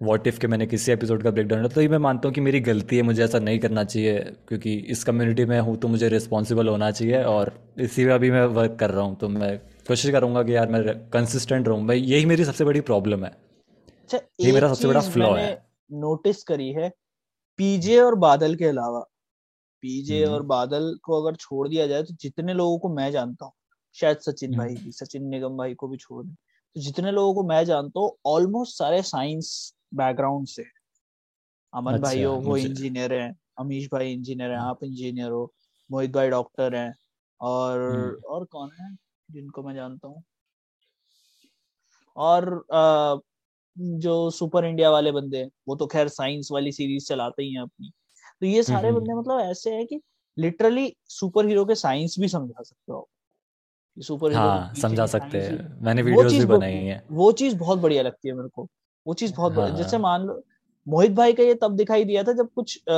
वॉट 0.00 0.26
इफ़ 0.26 0.38
के 0.40 0.46
मैंने 0.46 0.66
किसी 0.66 0.92
एपिसोड 0.92 1.22
का 1.22 1.30
ब्रेक 1.30 1.46
डाउन 1.46 1.60
डाला। 1.60 1.74
तो 1.74 1.80
ये 1.80 1.88
मैं 1.88 1.98
मानता 1.98 2.28
हूँ 2.28 2.34
कि 2.34 2.40
मेरी 2.40 2.60
गलती 2.60 2.96
है 2.96 3.02
मुझे 3.02 3.22
ऐसा 3.24 3.38
नहीं 3.38 3.58
करना 3.58 3.84
चाहिए 3.84 4.18
क्योंकि 4.48 4.74
इस 4.90 5.04
कम्युनिटी 5.04 5.44
में 5.44 5.58
हूँ 5.60 5.76
तो 5.76 5.88
मुझे 5.88 6.08
रिस्पॉन्सिबल 6.08 6.68
होना 6.68 6.90
चाहिए 6.90 7.22
और 7.24 7.52
इसी 7.80 8.04
में 8.04 8.12
अभी 8.14 8.30
मैं 8.30 8.44
वर्क 8.54 8.76
कर 8.80 8.90
रहा 8.90 9.04
हूँ। 9.04 9.16
तो 9.16 9.28
मैं 9.28 9.56
कोशिश 9.88 10.10
करूँगा 10.10 10.42
कि 10.42 10.56
यार 10.56 10.68
मैं 10.68 10.82
कंसिस्टेंट 11.10 11.68
रहूँ। 11.68 11.86
भाई 11.86 12.00
यही 12.00 12.26
मेरी 12.26 12.44
सबसे 12.44 12.64
बड़ी 12.64 12.80
प्रॉब्लम 12.82 13.24
है। 13.24 13.30
अच्छा 13.30 14.18
ये 14.40 14.52
मेरा 14.52 14.68
सबसे 14.68 14.88
बड़ा 14.88 15.00
फ्लॉ 15.00 15.34
है। 15.34 15.52
नोटिस 15.90 16.42
करी 16.42 16.72
है 16.72 16.88
पीजे 17.58 18.00
और 18.00 18.14
बादल 18.18 18.54
के 18.54 18.64
अलावा। 18.64 19.04
पीजे 19.82 20.24
और 20.24 20.38
हम्म। 20.38 20.48
बादल 20.48 20.98
को 21.02 21.22
अगर 21.22 21.36
छोड़ 21.36 21.68
दिया 21.68 21.86
जाए 21.86 22.02
तो 22.02 22.14
जितने 22.14 22.54
लोगों 22.54 22.78
को 22.78 22.88
मैं 22.88 23.12
जानता 23.12 23.44
हूँ 23.44 23.52
शायद 23.96 24.18
सचिन 24.18 24.56
भाई 24.56 24.68
हम्म 24.68 24.84
भी 24.84 24.92
सचिन 24.92 25.24
निगम 25.24 25.56
भाई 25.56 25.74
को 25.74 25.88
भी 25.88 25.96
छोड़ 25.96 26.26
दें 26.26 26.34
तो 26.76 26.80
जितने 26.80 27.10
लोगों 27.10 27.34
को 27.34 27.42
मैं 27.42 27.64
जानता 27.64 28.00
हूँ 28.00 28.16
ऑलमोस्ट 28.26 28.78
सारे 28.78 29.02
साइंस 29.02 29.74
बैकग्राउंड 29.94 30.46
से। 30.46 30.64
अमन 31.74 32.00
भाई 32.00 32.16
अच्छा 32.16 32.28
हो 32.28 32.36
वो 32.40 32.56
इंजीनियर 32.56 33.12
हैं 33.14 33.38
अमीश 33.58 33.88
भाई 33.92 34.12
इंजीनियर 34.12 34.50
हैं 34.50 34.58
हाँ 34.58 34.70
आप 34.70 34.84
इंजीनियर 34.84 35.30
हो 35.30 35.52
मोहित 35.90 36.10
भाई 36.10 36.28
डॉक्टर 36.28 36.74
हैं 36.74 36.94
और 37.40 37.80
हम्म। 37.80 38.14
और 38.28 38.44
कौन 38.44 38.70
है 38.80 38.96
जिनको 39.30 39.62
मैं 39.62 39.74
जानता 39.74 40.08
हूँ? 40.08 40.22
और 42.16 42.52
अ, 42.72 43.20
जो 43.76 44.30
सुपर 44.30 44.64
इंडिया 44.64 44.90
वाले 44.90 45.12
बंदे 45.12 45.48
वो 45.68 45.76
तो 45.76 45.86
खैर 45.86 46.08
साइंस 46.08 46.48
वाली 46.52 46.72
सीरीज़ 46.72 47.06
चलाते 47.06 47.42
ही 47.42 47.52
हैं 47.52 47.62
अपनी। 47.62 47.90
तो 48.40 48.46
ये 48.46 48.62
सारे 48.62 48.92
बंदे 48.92 49.14
मतलब 49.14 49.40
ऐसे 49.40 49.70
हैं 49.70 49.86
कि 49.86 50.00
लिटरली 50.38 50.96
सुपर 51.08 51.46
हीरो 51.46 51.64
के 51.64 51.74
साइंस 51.74 52.16
भी 52.20 52.28
समझा 52.28 52.62
सकते 52.62 52.92
हो। 52.92 53.08
सुपर 53.96 54.30
हीरो 54.30 54.40
हाँ 54.40 54.74
समझा 54.74 55.06
सकते 55.06 55.38
हैं। 55.38 55.82
मैंने 55.82 56.02
वो 56.02 56.08
वीडियोस 56.08 56.32
भी 56.32 56.44
बनाई 56.44 56.72
हैं। 56.72 57.02
वो 57.10 57.32
चीज़ 57.32 57.56
बहुत 57.56 57.78
बढ़िया 57.78 58.02
लगती 58.02 58.28
है 58.28 58.34
मेरे 58.34 58.48
को। 58.48 58.68
वो 59.06 59.14
चीज़ 59.14 59.34
बहुत 59.34 59.52
हाँ 59.52 59.62
बढ़िया। 59.62 59.76
जैसे 59.76 59.98
मान 59.98 60.22
लो 60.22 60.42
मोहित 60.88 61.12
भाई 61.12 61.32
का 61.32 61.42
ये 61.42 61.54
तब 61.54 61.76
दिखाई 61.76 62.04
दिया 62.04 62.22
था 62.22 62.32
जब 62.32 62.48
कुछ 62.52 62.78
आ, 62.78 62.92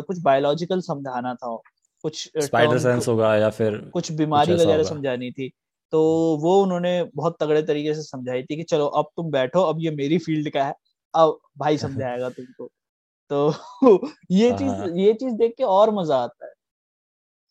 कुछ 0.00 0.18
बायोलॉजिकल 0.18 0.80
समझाना 0.80 1.34
था 1.34 1.56
कुछ 2.02 2.30
स्पाइडर 2.38 2.78
सेंस 2.78 3.08
होगा 3.08 3.36
या 3.36 3.50
फिर 3.50 3.76
कुछ 3.94 4.12
बीमारी 4.12 4.54
वगैरह 4.54 4.82
समझानी 4.82 5.30
थी। 5.32 5.52
तो 5.92 6.02
वो 6.42 6.62
उन्होंने 6.62 7.10
बहुत 7.14 7.36
तगड़े 7.40 7.62
तरीके 7.62 7.94
से 7.94 8.02
समझाई 8.02 8.42
थी 8.42 8.56
कि 8.56 8.62
चलो 8.62 8.86
अब 8.86 9.04
तुम 9.16 9.30
बैठो 9.30 9.60
अब 9.60 9.76
ये 9.80 9.90
मेरी 9.90 10.18
फ़ील्ड 10.18 10.50
का 10.50 10.64
है। 10.64 10.74
अब 11.14 11.38
भाई 11.58 11.78
समझाएगा 11.78 12.28
तुमको। 12.28 12.70
तो 13.34 14.08
ये 14.30 14.50
चीज़ 14.52 14.68
हाँ। 14.68 14.88
ये 14.96 15.12
चीज़ 15.12 15.34
देख 15.34 15.54
के 15.58 15.64
और 15.64 15.94
मज़ा 15.94 16.16
आता 16.16 16.46
है। 16.46 16.52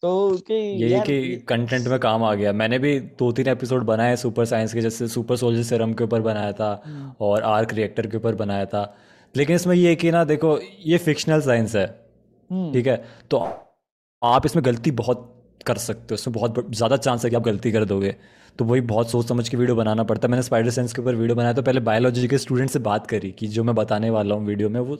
तो 0.03 0.37
कि 0.37 0.53
यही 0.53 0.99
कि 1.01 1.35
कंटेंट 1.47 1.87
में 1.87 1.99
काम 1.99 2.23
आ 2.23 2.33
गया। 2.33 2.53
मैंने 2.53 2.79
भी 2.79 2.99
दो 2.99 3.31
तीन 3.31 3.47
एपिसोड 3.47 3.83
बनाए 3.83 4.15
सुपर 4.15 4.45
साइंस 4.45 4.73
के 4.73 4.81
जैसे 4.81 5.07
सुपर 5.07 5.35
सोल्जर 5.35 5.63
सेरम 5.63 5.93
के 5.93 6.03
ऊपर 6.03 6.21
बनाया 6.21 6.51
था 6.51 6.81
हम्म। 6.85 7.11
और 7.21 7.43
आर्क 7.43 7.73
रिएक्टर 7.73 8.07
के 8.07 8.17
ऊपर 8.17 8.35
बनाया 8.35 8.65
था। 8.65 8.83
लेकिन 9.35 9.55
इसमें 9.55 9.75
ये 9.75 9.95
कि 9.95 10.11
ना 10.11 10.23
देखो 10.23 10.59
ये 10.85 10.97
फिक्शनल 10.97 11.41
साइंस 11.41 11.75
है 11.75 11.85
हम्म। 12.51 12.73
ठीक 12.73 12.87
है? 12.87 13.03
तो 13.31 13.37
आप 14.23 14.45
इसमें 14.45 14.65
गलती 14.65 14.91
बहुत 14.91 15.29
कर 15.65 15.77
सकते 15.77 16.07
हो। 16.09 16.15
इसमें 16.15 16.33
बहुत 16.33 16.75
ज़्यादा 16.75 16.97
चांस 16.97 17.23
है 17.23 17.29
कि 17.29 17.35
आप 17.35 17.43
गलती 17.43 17.71
कर 17.71 17.85
दोगे। 17.85 18.15
तो 18.59 18.65
वही 18.65 18.81
बहुत 18.81 19.09
सोच 19.11 19.27
समझ 19.27 19.49
के 19.49 19.57
वीडियो 19.57 19.75
बनाना 19.75 20.03
पड़ता 20.03 20.27
है। 20.27 20.31
मैंने 20.31 20.43
स्पाइडर 20.43 20.69
सेंस 20.69 20.93
के 20.93 21.01
ऊपर 21.01 21.15
वीडियो 21.15 21.35
बनाया 21.35 21.53
तो 21.53 21.61
पहले 21.61 21.79
बायोलॉजी 21.79 22.27
के 22.27 22.37
स्टूडेंट 22.37 22.69
से 22.69 22.79
बात 22.79 23.07
करी 23.07 23.31
कि 23.31 23.47
जो 23.47 23.63
मैं 23.63 23.75
बताने 23.75 24.09
वाला 24.09 24.35
हूँ 24.35 24.45
वीडियो 24.45 24.69
में 24.69 24.79
वो 24.79 24.97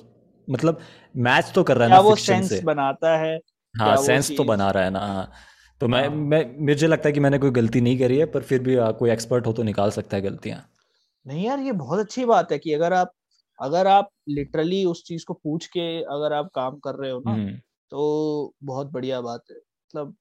मतलब 0.49 0.79
मैच 1.15 1.51
तो 1.55 1.63
कर 1.63 1.77
रहा 1.77 1.87
है 1.87 1.93
ना 1.93 1.99
वो 1.99 2.15
सेंस 2.15 2.49
से। 2.49 2.61
बनाता 2.61 3.17
है? 3.17 3.39
हाँ 3.75 3.95
सेंस 3.97 4.31
तो 4.37 4.43
बना 4.43 4.69
रहा 4.71 4.83
है 4.83 4.89
ना। 4.89 4.99
हाँ 4.99 5.31
तो 5.81 5.87
मैं 5.87 6.07
हाँ। 6.07 6.15
मैं 6.15 6.65
मुझे 6.65 6.87
लगता 6.87 7.09
है 7.09 7.13
कि 7.13 7.19
मैंने 7.19 7.37
कोई 7.37 7.51
गलती 7.51 7.81
नहीं 7.81 7.99
करी 7.99 8.17
है 8.17 8.25
पर 8.25 8.41
फिर 8.41 8.59
भी 8.59 8.75
कोई 8.99 9.11
एक्सपर्ट 9.11 9.47
हो 9.47 9.53
तो 9.53 9.63
निकाल 9.63 9.91
सकता 9.91 10.17
है 10.17 10.23
गलतियाँ। 10.23 10.69
नहीं 11.27 11.45
यार 11.45 11.59
ये 11.59 11.71
बहुत 11.71 11.99
अच्छी 11.99 12.25
बात 12.25 12.51
है 12.51 12.59
कि 12.59 12.73
अगर 12.73 12.93
आप 12.93 13.11
अगर 13.59 13.87
आप 13.87 14.09
लिटरली 14.29 14.85
उस 14.85 15.03
चीज़ 15.03 15.25
को 15.25 15.33
पूछ 15.33 15.65
के 15.67 16.03
अगर 16.03 16.33
आप 16.33 16.49
काम 16.55 16.75
कर 16.75 16.95
रहे 16.95 17.11
हो 17.11 17.19
ना 17.19 17.31
हम्म। 17.31 17.53
तो 17.91 18.53
बहुत 18.63 18.91
बढ़िया 18.91 19.21
बात 19.21 19.43
है। 19.51 19.55
मतलब 19.57 20.15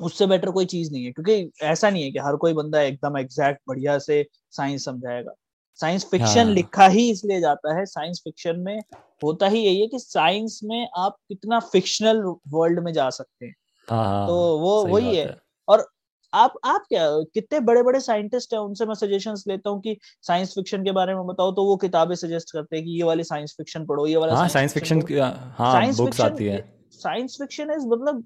उससे 0.00 0.26
बेटर 0.26 0.50
कोई 0.50 0.64
चीज़ 0.66 0.92
नहीं 0.92 1.04
है 1.04 1.12
क्योंकि 1.12 1.50
ऐसा 1.62 1.90
नहीं 1.90 2.02
है 2.04 2.10
कि 2.10 2.18
हर 2.18 2.36
कोई 2.36 2.52
बंदा 2.52 2.80
एकदम 2.82 3.18
एग्जैक्ट 3.18 3.60
बढ़िया 3.68 3.98
से 3.98 4.26
साइंस 4.50 4.84
समझाएगा। 4.84 5.32
साइंस 5.74 6.04
फिक्शन 6.10 6.46
हाँ। 6.46 6.54
लिखा 6.54 6.86
ही 6.86 7.10
इसलिए 7.10 7.40
जाता 7.40 7.78
है 7.78 7.84
साइंस 7.86 8.20
फिक्शन 8.24 8.58
में 8.58 8.78
होता 9.24 9.48
ही 9.48 9.60
यही 9.60 9.80
है 9.80 9.86
कि 9.86 9.98
साइंस 9.98 10.60
में 10.64 10.88
आप 10.96 11.16
कितना 11.28 11.60
फिक्शनल 11.60 12.22
वर्ल्ड 12.48 12.78
में 12.78 12.92
जा 12.92 13.10
सकते 13.10 13.46
हैं। 13.46 13.54
हाँ, 13.88 14.26
तो 14.26 14.58
वो 14.58 14.86
वही 14.86 15.16
है।, 15.16 15.24
है। 15.26 15.36
और 15.68 15.86
आप 16.32 16.54
आप 16.64 16.84
क्या 16.88 17.06
कितने 17.34 17.60
बड़े 17.60 17.82
बड़े 17.82 18.00
साइंटिस्ट 18.00 18.52
हैं 18.52 18.60
उनसे 18.60 18.86
मैं 18.86 18.94
सजेशंस 18.94 19.44
लेता 19.48 19.70
हूँ 19.70 19.80
कि 19.80 19.96
साइंस 20.22 20.54
फिक्शन 20.54 20.84
के 20.84 20.92
बारे 20.92 21.14
में 21.14 21.26
बताओ 21.26 21.52
तो 21.52 21.64
वो 21.64 21.76
किताबें 21.76 22.14
सजेस्ट 22.14 22.50
करते 22.52 22.76
हैं 22.76 22.84
कि 22.84 22.90
ये 22.90 23.02
वाली 23.02 23.24
साइंस 23.24 23.54
फिक्शन 23.56 23.86
पढ़ो 23.86 24.06
ये 24.06 24.16
वाला 24.16 24.46
साइंस 24.48 24.74
फिक्शन 24.74 25.00
साइंस 25.00 25.98
बुक्स 25.98 26.20
आती 26.20 26.44
है। 26.44 26.64
साइंस 26.90 27.36
फिक्शन 27.40 27.70
इज़ 27.70 27.86
मतलब 27.86 28.24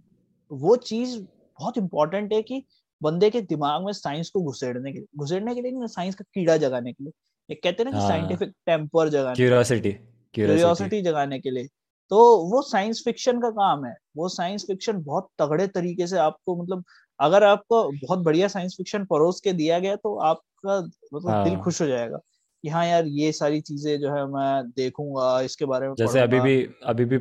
वो 0.50 0.76
चीज़ 0.76 1.18
बहुत 1.18 1.78
इंपॉर्टेंट 1.78 2.32
है 2.32 2.42
कि 2.42 2.64
बंदे 3.02 3.30
के 3.30 3.40
दिमाग 3.40 3.84
में 3.84 3.92
साइंस 3.92 4.30
को 4.30 4.42
घुसेड़ने 4.42 4.92
के 4.92 4.98
लिए 4.98 5.06
घुसेड़ने 5.16 5.54
के 5.54 5.60
लिए 5.60 5.86
साइंस 5.86 6.14
का 6.14 6.24
कीड़ा 6.34 6.56
जगाने 6.56 6.92
के 6.92 7.04
लिए। 7.04 7.12
एक 7.48 7.62
कहते 7.62 7.82
हैं 7.82 7.90
ना 7.90 7.98
कि 7.98 8.06
साइंटिफिक 8.06 8.52
टेम्पर 8.66 9.08
जगाने 9.08 9.34
क्यूरियोसिटी 9.36 9.92
क्यूरियोसिटी 10.34 11.00
जगाने 11.02 11.38
के 11.40 11.50
लिए। 11.50 11.66
तो 12.10 12.18
वो 12.46 12.62
साइंस 12.62 13.02
फिक्शन 13.04 13.40
का 13.40 13.50
काम 13.50 13.84
है। 13.84 13.94
वो 14.16 14.28
साइंस 14.28 14.64
फिक्शन 14.66 15.02
बहुत 15.02 15.28
तगड़े 15.38 15.66
तरीके 15.66 16.06
से 16.06 16.18
आपको 16.18 16.56
मतलब 16.62 16.84
अगर 17.20 17.44
आपको 17.44 17.82
बहुत 17.92 18.18
बढ़िया 18.18 18.48
साइंस 18.48 18.74
फिक्शन 18.76 19.04
परोस 19.04 19.40
के 19.40 19.52
दिया 19.52 19.78
गया 19.78 19.96
तो 19.96 20.14
आपका 20.20 20.78
मतलब 21.14 21.30
हाँ. 21.30 21.44
दिल 21.44 21.56
खुश 21.56 21.80
हो 21.82 21.86
जाएगा 21.86 22.18
कि 22.64 22.68
हाँ 22.68 22.86
यार 22.86 23.06
ये 23.06 23.32
सारी 23.32 23.60
चीज़ें 23.60 23.98
जो 24.00 24.14
है 24.14 24.26
मैं 24.26 24.70
देखूँगा 24.76 25.40
इसके 25.40 25.64
बारे 25.64 25.88
में 25.88 25.94
जैसे 25.98 26.20
अभी 26.20 26.40
भी 26.40 26.62
अभी 26.84 27.04
भी 27.04 27.18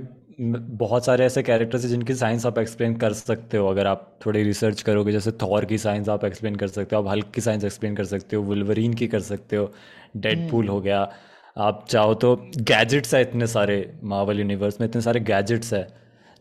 बहुत 0.78 1.06
सारे 1.06 1.26
ऐसे 1.26 1.42
कैरेक्टर्स 1.44 1.84
हैं 1.84 1.90
जिनकी 1.90 2.14
साइंस 2.16 2.46
आप 2.46 2.58
एक्सप्लेन 2.58 2.96
कर 2.98 3.14
सकते 3.14 3.58
हो। 3.58 3.68
अगर 3.68 3.88
आप 3.88 4.20
थोड़ी 4.26 4.42
रिसर्च 4.44 4.82
करोगे 4.82 5.12
जैसे 5.12 5.32
थॉर 5.32 5.66
की 5.66 5.78
साइंस 5.78 6.10
आप 6.10 6.26
एक्सप्लेन 6.26 6.56
कर 6.56 6.68
सकते 6.68 6.96
हो 6.96 7.02
आप 7.04 7.08
हल्क 7.10 7.32
की 7.36 7.42
साइंस 7.42 7.64
एक्सप्लेन 7.64 7.96
कर 7.96 8.06
सकते 8.06 8.36
हो 8.36 8.44
वुलवरीन 8.44 8.94
की 8.94 9.08
कर 9.08 9.20
सकते 9.22 9.56
हो। 9.56 9.72
डेडपूल 10.16 10.68
हो 10.68 10.80
गया। 10.82 11.12
आप 11.58 11.86
चाहो 11.90 12.14
तो 12.14 12.36
गैजेट्स 12.58 13.14
है 13.16 13.22
इतने 13.22 13.48
सारे 13.48 13.94
मावल 14.04 14.40
यूनिवर्स 14.40 14.82
में 14.82 14.88
इतने 14.88 15.02
सारे 15.02 15.20
गैजेट्स 15.20 15.74
है। 15.74 15.88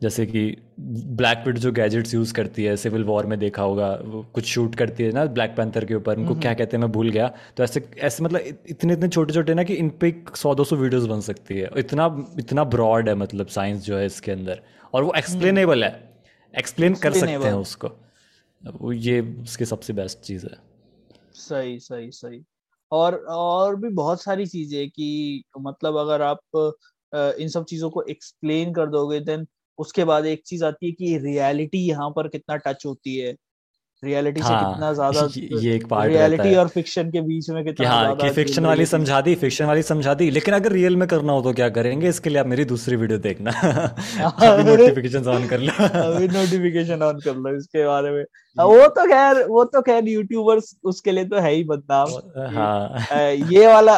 जैसे 0.03 0.25
कि 0.27 0.41
ब्लैक 0.81 1.39
पिट 1.39 1.59
जो 1.59 1.71
गैजेट्स 1.73 2.15
यूज़ 2.15 2.33
करती 2.35 2.65
है 2.65 2.77
सिविल 2.77 3.05
वॉर 3.05 3.27
में 3.27 3.39
देखा 3.39 3.63
होगा 3.63 3.89
वो 4.05 4.23
कुछ 4.35 4.45
शूट 4.45 4.75
करती 4.75 5.05
है 5.05 5.13
ना 5.13 5.25
ब्लैक 5.27 5.55
पैंथर 5.57 5.85
के 5.85 5.95
ऊपर 5.95 6.19
उनको 6.19 6.35
क्या 6.35 6.55
कहते 6.55 6.77
हैं 6.77 6.83
मैं 6.83 6.91
भूल 6.93 7.11
गया। 7.11 7.33
तो 7.57 7.63
ऐसे 7.65 7.83
ऐसे 7.99 8.25
मतलब 8.25 8.41
इतने 8.69 8.93
इतने 8.93 9.09
छोटे 9.09 9.35
छोटे 9.35 9.55
ना 9.55 9.63
कि 9.63 9.75
इन 9.75 9.89
पे 9.91 10.15
सौ 10.37 10.55
दो 10.55 10.65
सौ 10.65 10.77
वीडियोज़ 10.77 11.09
बन 11.09 11.21
सकती 11.21 11.59
है। 11.59 11.71
इतना 11.77 12.07
इतना 12.39 12.65
ब्रॉड 12.65 13.09
है 13.09 13.15
मतलब 13.15 13.47
साइंस 13.47 13.85
जो 13.85 13.97
है 13.97 14.07
इसके 14.07 14.33
अंदर। 14.33 14.61
और 14.95 15.05
वो 15.05 15.13
एक्सप्लेनेबल 15.17 15.85
है। 15.85 15.93
एक्सप्लेन 16.59 16.95
कर 16.95 17.13
सकते 17.13 17.33
हैं 17.33 17.53
उसको। 17.53 17.89
वो 18.63 18.93
ये 18.93 19.21
उसकी 19.21 19.65
सबसे 19.65 19.93
बेस्ट 19.93 20.19
चीज़ 20.19 20.47
है। 20.47 20.57
सही 21.35 21.79
सही 21.79 22.11
सही। 22.11 22.45
और 22.95 23.15
और 23.31 23.77
भी 23.77 23.89
बहुत 23.93 24.23
सारी 24.23 24.47
चीज़ें 24.47 24.89
कि 24.91 25.43
मतलब 25.59 25.97
अगर 25.99 26.23
आप 26.23 26.41
इन 27.39 27.49
सब 27.49 27.65
चीज़ों 27.67 27.91
को 27.91 28.03
एक्सप्लेन 28.07 28.73
कर 28.75 28.87
दोगे 28.89 29.21
देन 29.23 29.47
उसके 29.79 30.05
बाद 30.05 30.27
एक 30.27 30.43
चीज़ 30.47 30.65
आती 30.65 30.87
है 30.87 30.93
कि 30.95 31.17
रियलिटी 31.21 31.79
यहाँ 31.81 32.11
पर 32.13 32.29
कितना 32.29 32.57
टच 32.59 32.87
होती 32.87 33.17
है। 33.19 33.35
रियलिटी 34.05 34.41
हाँ, 34.41 34.51
से 34.51 34.65
कितना 34.65 34.93
ज़्यादा 34.93 35.27
ये 35.61 35.75
एक 35.75 35.87
पार्ट 35.89 36.13
रियलिटी 36.13 36.55
और 36.55 36.69
फिक्शन 36.69 37.11
के 37.11 37.21
बीच 37.21 37.51
में 37.51 37.65
कितना 37.65 37.89
हाँ, 37.89 38.15
कि 38.17 38.31
फिक्शन 38.31 38.67
वाली 38.67 38.87
समझा 38.87 39.21
दी 39.21 39.35
फिक्शन 39.35 39.65
वाली 39.65 39.83
समझा 39.83 40.15
दी 40.15 40.31
लेकिन 40.31 40.55
अगर 40.55 40.73
रियल 40.73 40.97
में 40.97 41.07
करना 41.09 41.33
हो 41.33 41.43
तो 41.43 41.53
क्या 41.53 41.69
करेंगे? 41.71 42.09
इसके 42.09 42.31
लिए 42.31 42.39
आप 42.39 42.47
मेरी 42.47 42.65
दूसरी 42.65 42.97
वीडियो 42.97 43.19
देखना। 43.19 43.51
नोटिफिकेशन 44.65 45.29
ऑन 45.29 45.47
कर 45.49 45.61
लो। 45.61 45.73
अभी 46.01 46.29
नोटिफिकेशन 46.29 47.03
ऑन 47.03 47.21
कर 47.21 47.35
लो 47.35 47.57
इसके 47.57 47.87
बारे 47.87 48.11
में। 48.11 48.25
हाँ, 48.59 48.67
वो 48.67 48.87
तो 48.89 49.05
खैर 49.07 49.43
वो 49.49 49.65
तो 49.65 49.81
खैर 49.83 50.09
यूट्यूबर्स 50.09 50.75
उसके 50.85 51.13
लिए 51.13 51.25
तो 51.25 51.39
है 51.39 51.53
ही 51.53 51.65
बदनाम। 51.65 52.09
हाँ। 52.57 53.31
ये 53.53 53.67
वाला 53.67 53.95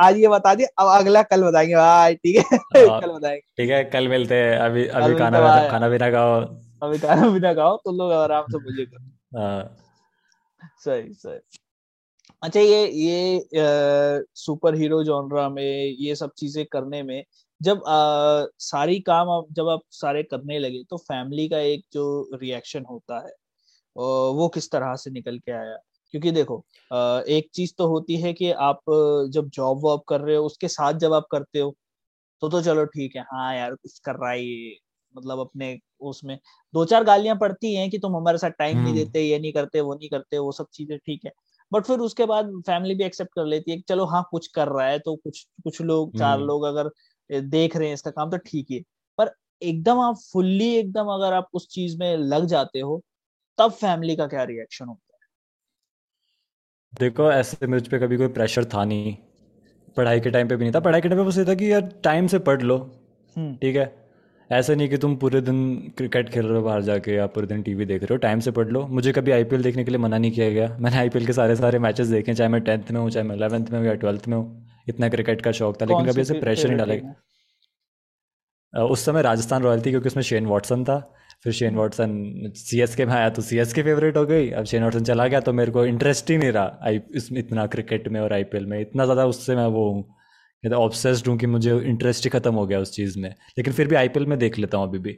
आज 0.00 0.18
ये 0.18 0.28
बता 0.28 0.54
दिया 0.54 0.68
अब 0.78 0.88
अगला 0.98 1.22
कल 1.22 1.42
बताएँगे। 1.42 1.74
भाई 1.74 2.14
ठीक 2.14 2.36
है। 2.36 2.56
हाँ, 2.56 3.00
कल 3.00 3.08
बताएँगे। 3.08 3.40
ठीक 3.56 3.70
है 3.70 3.82
कल 3.84 4.08
मिलते 4.08 4.34
हैं। 4.34 4.56
अभी 4.58 4.86
अभी 4.86 5.14
खाना 5.14 5.40
खाना 5.70 5.88
पीना 5.88 6.10
खाओ। 6.10 6.40
अभी 6.82 6.98
खाना 6.98 7.30
पीना 7.32 7.54
खाओ 7.54 7.76
तो 7.76 7.92
लोग 7.92 8.12
आराम 8.12 8.44
से 8.52 8.58
मुझे 8.58 8.84
करो। 8.84 9.02
हाँ। 9.02 9.17
सही 10.78 11.12
सही। 11.14 11.58
अच्छा 12.42 12.60
ये 12.60 12.86
ये 12.88 13.40
सुपर 14.34 14.74
हीरो 14.74 15.02
जॉनरा 15.04 15.48
में 15.48 15.62
ये 16.00 16.14
सब 16.16 16.32
चीज़ें 16.38 16.64
करने 16.66 17.02
में 17.02 17.24
जब 17.62 17.82
आ, 17.88 18.46
सारी 18.58 19.00
काम 19.00 19.30
आप 19.30 19.46
जब 19.52 19.68
आप 19.68 19.80
सारे 19.90 20.22
करने 20.22 20.58
लगे 20.58 20.82
तो 20.90 20.96
फैमिली 20.96 21.48
का 21.48 21.58
एक 21.58 21.84
जो 21.92 22.30
रिएक्शन 22.34 22.84
होता 22.84 23.18
है 23.26 23.32
वो 23.96 24.48
किस 24.54 24.70
तरह 24.70 24.94
से 24.96 25.10
निकल 25.10 25.38
के 25.38 25.52
आया? 25.52 25.76
क्योंकि 26.10 26.30
देखो 26.32 26.64
एक 27.28 27.50
चीज़ 27.54 27.74
तो 27.78 27.88
होती 27.88 28.16
है 28.16 28.32
कि 28.32 28.50
आप 28.52 28.80
जब 29.32 29.48
जॉब 29.50 29.80
वॉब 29.84 30.02
कर 30.08 30.20
रहे 30.20 30.36
हो 30.36 30.46
उसके 30.46 30.68
साथ 30.68 30.94
जब 30.94 31.12
आप 31.12 31.26
करते 31.32 31.60
हो 31.60 31.76
तो 32.42 32.48
तो 32.48 32.62
चलो 32.62 32.84
ठीक 32.86 33.16
है 33.16 33.22
हाँ 33.22 33.56
यार 33.56 33.74
कुछ 33.74 33.98
कर 33.98 34.16
रहा 34.16 34.30
है 34.30 34.40
मतलब 35.14 35.38
अपने 35.38 35.78
उसमें 36.00 36.38
दो 36.74 36.84
चार 36.84 37.04
गालियाँ 37.04 37.36
पड़ती 37.36 37.74
हैं 37.74 37.88
कि 37.90 37.98
तुम 37.98 38.16
हमारे 38.16 38.38
साथ 38.38 38.50
टाइम 38.50 38.76
नहीं 38.76 38.86
हम्म। 38.86 38.96
देते 38.96 39.22
ये 39.22 39.38
नहीं 39.38 39.52
करते 39.52 39.80
वो 39.80 39.94
नहीं 39.94 40.08
करते 40.08 40.38
वो 40.38 40.52
सब 40.52 40.66
चीज़ें 40.72 40.96
ठीक 40.98 41.24
है। 41.24 41.32
बट 41.72 41.84
फिर 41.84 41.98
उसके 41.98 42.26
बाद 42.26 42.50
फैमिली 42.66 42.94
भी 42.94 43.04
एक्सेप्ट 43.04 43.34
कर 43.34 43.44
लेती 43.44 43.70
है 43.70 43.80
चलो 43.88 44.04
हाँ 44.04 44.26
कुछ 44.30 44.46
कर 44.46 44.68
रहा 44.68 44.86
है 44.86 44.98
तो 44.98 45.14
कुछ 45.16 45.46
कुछ 45.64 45.80
लोग 45.80 46.18
चार 46.18 46.36
हम्म। 46.36 46.46
लोग 46.46 46.64
अगर 46.64 46.90
देख 47.30 47.76
रहे 47.76 47.88
हैं 47.88 47.94
इसका 47.94 48.10
काम 48.10 48.30
तो 48.30 48.36
ठीक 48.36 48.70
है। 48.70 48.80
पर 49.18 49.30
एकदम 49.62 50.00
आप 50.00 50.16
फुल्ली 50.32 50.74
एकदम 50.74 51.06
अगर 51.06 51.32
आप 51.32 51.48
उस 51.54 51.68
चीज़ 51.68 51.98
में 51.98 52.16
लग 52.16 52.44
जाते 52.46 52.80
हो 52.80 53.02
तब 53.58 53.70
फैमिली 53.70 54.16
का 54.16 54.26
क्या 54.26 54.44
रिएक्शन 54.44 54.84
होता 54.84 55.14
है? 55.14 55.28
देखो 56.92 57.30
ऐसे 57.32 57.66
मुझ 57.66 57.86
पे 57.88 57.98
कभी 57.98 58.16
कोई 58.16 58.28
प्रेशर 58.28 58.64
था 58.64 58.84
नहीं। 58.84 59.16
पढ़ाई 59.96 60.20
के 60.20 60.30
टाइम 60.30 60.48
पे 60.48 60.56
भी 60.56 60.64
नहीं 60.64 60.74
था। 60.74 60.80
पढ़ाई 60.80 61.00
के 61.00 61.08
टाइम 61.08 61.20
पे 61.20 61.26
बस 61.28 61.38
ये 61.38 61.44
था 61.44 61.54
कि 61.54 61.72
यार 61.72 61.80
टाइम 62.04 62.26
से 62.26 62.38
पढ़ 62.38 62.62
लो। 62.62 62.76
हम्म। 63.36 63.54
ठीक 63.56 63.76
है? 63.76 63.86
ऐसा 64.50 64.74
नहीं 64.74 64.88
कि 64.88 64.96
तुम 64.96 65.14
पूरे 65.16 65.40
दिन 65.40 65.58
क्रिकेट 65.96 66.28
खेल 66.30 66.46
रहे 66.46 66.56
हो 66.56 66.62
बाहर 66.64 66.82
जाके 66.82 67.14
या 67.14 67.26
पूरे 67.28 67.46
दिन 67.46 67.62
टीवी 67.62 67.84
देख 67.86 68.02
रहे 68.02 68.12
हो 68.12 68.16
टाइम 68.18 68.40
से 68.40 68.50
पढ़ 68.50 68.68
लो। 68.68 68.86
मुझे 68.88 69.12
कभी 69.12 69.30
आईपीएल 69.32 69.62
देखने 69.62 69.84
के 69.84 69.90
लिए 69.90 69.98
मना 69.98 70.18
नहीं 70.18 70.30
किया 70.32 70.48
गया। 70.50 70.76
मैंने 70.80 70.96
आईपीएल 70.98 71.26
के 71.26 71.32
सारे 71.32 71.56
सारे 71.56 71.78
मैचेस 71.78 72.08
देखे 72.08 72.34
चाहे 72.34 72.48
मैं 72.50 72.60
टेंथ 72.62 72.90
में 72.90 73.00
हूँ 73.00 73.10
चाहे 73.10 73.26
मैं 73.28 73.36
इलेवंथ 73.36 73.70
में 73.72 73.78
हूँ 73.78 73.86
या 73.86 73.94
ट्वेल्थ 73.96 74.28
में 74.28 74.36
हूँ। 74.36 74.66
इतना 74.88 75.08
क्रिकेट 75.08 75.40
का 75.42 75.52
शौक 75.52 75.80
था 75.80 75.84
लेकिन 75.84 76.06
कभी 76.06 76.20
ऐसे 76.20 76.34
प्रेशर 76.40 76.68
नहीं 76.68 76.78
डाला। 76.78 76.94
उस 78.84 79.04
समय 79.04 79.22
राजस्थान 79.22 79.62
रॉयल 79.62 79.80
थी 79.80 79.90
क्योंकि 79.90 80.08
उसमें 80.08 80.22
शेन 80.24 80.46
वॉटसन 80.46 80.84
था। 80.84 80.98
फिर 81.44 81.52
शेन 81.52 81.74
वॉटसन 81.76 82.52
सी 82.56 82.80
एस 82.82 82.94
के 82.96 83.04
में 83.06 83.12
आया 83.14 83.28
तो 83.30 83.42
सी 83.42 83.58
एस 83.58 83.72
के 83.72 83.82
फेवरेट 83.82 84.16
हो 84.16 84.24
गई। 84.26 84.50
अब 84.50 84.64
शेन 84.64 84.82
वॉटसन 84.82 85.04
चला 85.04 85.26
गया 85.26 85.40
तो 85.40 85.52
मेरे 85.52 85.70
को 85.72 85.84
इंटरेस्ट 85.86 86.30
ही 86.30 86.36
नहीं 86.38 86.52
रहा 86.52 86.78
आई 86.82 87.00
इसमें 87.16 87.38
इतना 87.40 87.66
क्रिकेट 87.68 88.08
में 88.08 88.20
और 88.20 88.32
आईपीएल 88.32 88.66
में। 88.66 88.80
इतना 88.80 89.04
ज़्यादा 89.04 89.26
उससे 89.26 89.56
मैं 89.56 89.66
वो 89.68 89.90
हूँ। 89.90 90.04
ऑब्सेस्ड 90.64 91.28
हूँ 91.28 91.36
कि 91.38 91.46
मुझे 91.46 91.78
इंटरेस्ट 91.80 92.24
ही 92.24 92.30
खत्म 92.30 92.54
हो 92.54 92.66
गया 92.66 92.78
उस 92.78 92.92
चीज़ 92.92 93.18
में। 93.18 93.28
लेकिन 93.58 93.72
फिर 93.72 93.88
भी 93.88 93.96
आईपीएल 93.96 94.26
में 94.26 94.38
देख 94.38 94.58
लेता 94.58 94.78
हूँ 94.78 94.88
अभी 94.88 94.98
भी। 94.98 95.16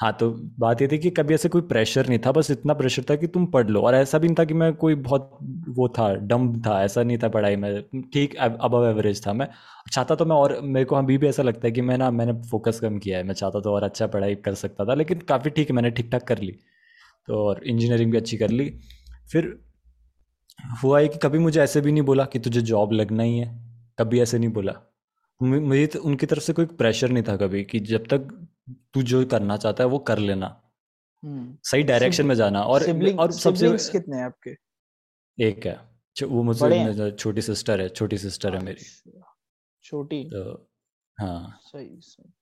हाँ 0.00 0.12
तो 0.20 0.30
बात 0.58 0.82
ये 0.82 0.88
थी 0.88 0.98
कि 0.98 1.10
कभी 1.10 1.34
ऐसे 1.34 1.48
कोई 1.48 1.62
प्रेशर 1.62 2.08
नहीं 2.08 2.18
था, 2.18 2.32
बस 2.32 2.50
इतना 2.50 2.74
प्रेशर 2.74 3.02
था 3.10 3.16
कि 3.16 3.26
तुम 3.26 3.46
पढ़ 3.46 3.68
लो। 3.68 3.80
और 3.80 3.94
ऐसा 3.94 4.18
भी 4.18 4.28
नहीं 4.28 4.36
था 4.38 4.44
कि 4.44 4.54
मैं 4.54 4.72
कोई 4.74 4.94
बहुत 4.94 5.38
वो 5.68 5.88
था 5.88 6.14
डम 6.14 6.52
था, 6.62 6.82
ऐसा 6.84 7.02
नहीं 7.02 7.18
था 7.18 7.28
पढ़ाई 7.28 7.56
में। 7.56 7.82
ठीक, 8.12 8.36
अब 8.36 8.74
एवरेज 8.86 9.26
था 9.26 9.32
मैं। 9.32 9.48
चाहता 9.92 10.14
तो 10.14 10.24
मैं 10.24 10.36
और, 10.36 10.58
मेरे 10.60 10.84
को 10.84 10.96
अभी 10.96 11.18
भी 11.18 11.26
ऐसा 11.26 11.42
लगता 11.42 11.66
है 11.68 11.72
कि 11.72 11.80
मैं 11.80 11.98
ना, 11.98 12.10
मैंने 12.10 12.32
फोकस 12.50 12.80
कम 12.80 12.98
किया 12.98 13.18
है। 13.18 13.24
मैं 13.24 13.34
चाहता 13.34 13.60
तो 13.60 13.72
और 13.72 13.82
अच्छा 13.82 14.06
पढ़ाई 14.06 14.34
कर 14.34 14.54
सकता 14.54 14.84
था, 14.84 14.94
लेकिन 14.94 15.18
काफ़ी 15.18 15.50
ठीक 15.50 15.70
है, 15.70 15.74
मैंने 15.74 15.90
ठीक 15.90 16.10
ठाक 16.12 16.22
कर 16.22 16.38
ली। 16.38 16.52
तो 17.28 17.44
और 17.46 17.62
इंजीनियरिंग 17.64 18.10
भी 18.12 18.18
अच्छी 18.18 18.36
कर 18.36 18.50
ली। 18.50 18.72
फिर 19.32 19.56
हुआ 20.84 21.00
है 21.00 21.08
कि 21.08 21.18
कभी 21.18 21.38
मुझे 21.38 21.60
ऐसे 21.60 21.80
भी 21.80 21.92
नहीं 21.92 22.02
बोला 22.02 22.24
कि 22.24 22.38
तुझे 22.38 22.60
जॉब 22.62 22.92
लगना 22.92 23.22
ही 23.22 23.38
है। 23.38 23.69
कभी 24.00 24.20
ऐसे 24.20 24.38
नहीं 24.38 24.50
बोला। 24.50 24.74
मुझे 25.40 25.86
तो 25.86 26.00
उनकी 26.00 26.26
तरफ़ 26.26 26.42
से 26.42 26.52
कोई 26.52 26.66
प्रेशर 26.78 27.10
नहीं 27.10 27.22
था 27.22 27.36
कभी 27.36 27.64
कि 27.64 27.80
जब 27.80 28.06
तक 28.06 28.28
तू 28.94 29.02
जो 29.02 29.24
करना 29.26 29.56
चाहता 29.56 29.84
है 29.84 29.90
वो 29.90 29.98
कर 30.08 30.18
लेना। 30.18 30.48
सही 31.64 31.82
डायरेक्शन 31.82 32.26
में 32.26 32.34
जाना 32.34 32.62
और 32.64 32.82
सिब्लिंग, 32.82 33.20
और 33.20 33.32
सबसे 33.32 33.68
कितने 33.92 34.16
हैं 34.16 34.24
आपके? 34.24 34.54
एक 35.38 35.66
है। 35.66 35.78
वो 36.16 36.42
मुझसे 36.42 37.10
छोटी 37.12 37.42
सिस्टर 37.42 37.80
है 37.80 37.88
छोटी 37.88 38.18
सिस्टर 38.18 38.54
है 38.56 38.62
मेरी। 38.64 38.76
अच्छा, 38.76 39.34
छोटी। 39.84 40.24
तो 40.24 40.42
हाँ। 41.18 41.58
सही 41.62 41.88
सही। 42.00 42.32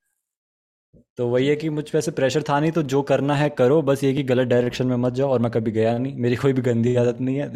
तो 1.18 1.28
वही 1.28 1.46
है 1.48 1.56
कि 1.56 1.68
मुझ 1.70 1.88
पे 1.90 1.98
ऐसे 1.98 2.10
प्रेशर 2.10 2.42
था 2.42 2.58
नहीं 2.60 2.72
तो 2.72 2.82
जो 2.82 3.02
करना 3.02 3.34
है 3.34 3.48
करो 3.50 3.80
बस 3.82 4.04
ये 4.04 4.12
कि 4.14 4.22
गलत 4.22 4.48
डायरेक्शन 4.48 4.86
में 4.86 4.96
मत 4.96 5.12
जाओ 5.12 5.30
और 5.30 5.40
मैं 5.40 5.50
कभी 5.52 5.70
गया 5.70 5.96
नहीं। 5.98 6.14
मेरी 6.16 6.36
कोई 6.36 6.52
भी 6.52 6.62
गंदी 6.62 6.94
आदत 6.96 7.20
नहीं 7.20 7.36
है 7.36 7.48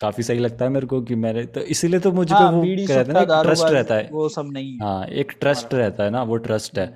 काफ़ी 0.00 0.22
सही 0.22 0.38
लगता 0.38 0.64
है 0.64 0.70
मेरे 0.70 0.86
को 0.86 1.00
कि 1.02 1.14
मैंने 1.14 1.44
तो 1.44 1.60
इसीलिए 1.60 2.00
तो 2.00 2.12
मुझे 2.12 2.34
हाँ, 2.34 2.50
वो 2.50 2.62
कहते 2.62 3.12
हैं 3.12 3.26
ना 3.26 3.42
ट्रस्ट 3.42 3.64
रहता 3.64 3.94
है। 3.94 4.08
वो 4.12 4.28
सब 4.28 4.50
नहीं 4.52 4.78
हाँ 4.80 5.06
एक 5.06 5.32
ट्रस्ट 5.40 5.74
रहता 5.74 6.04
है 6.04 6.10
ना 6.10 6.22
वो 6.22 6.36
ट्रस्ट 6.36 6.78
है। 6.78 6.86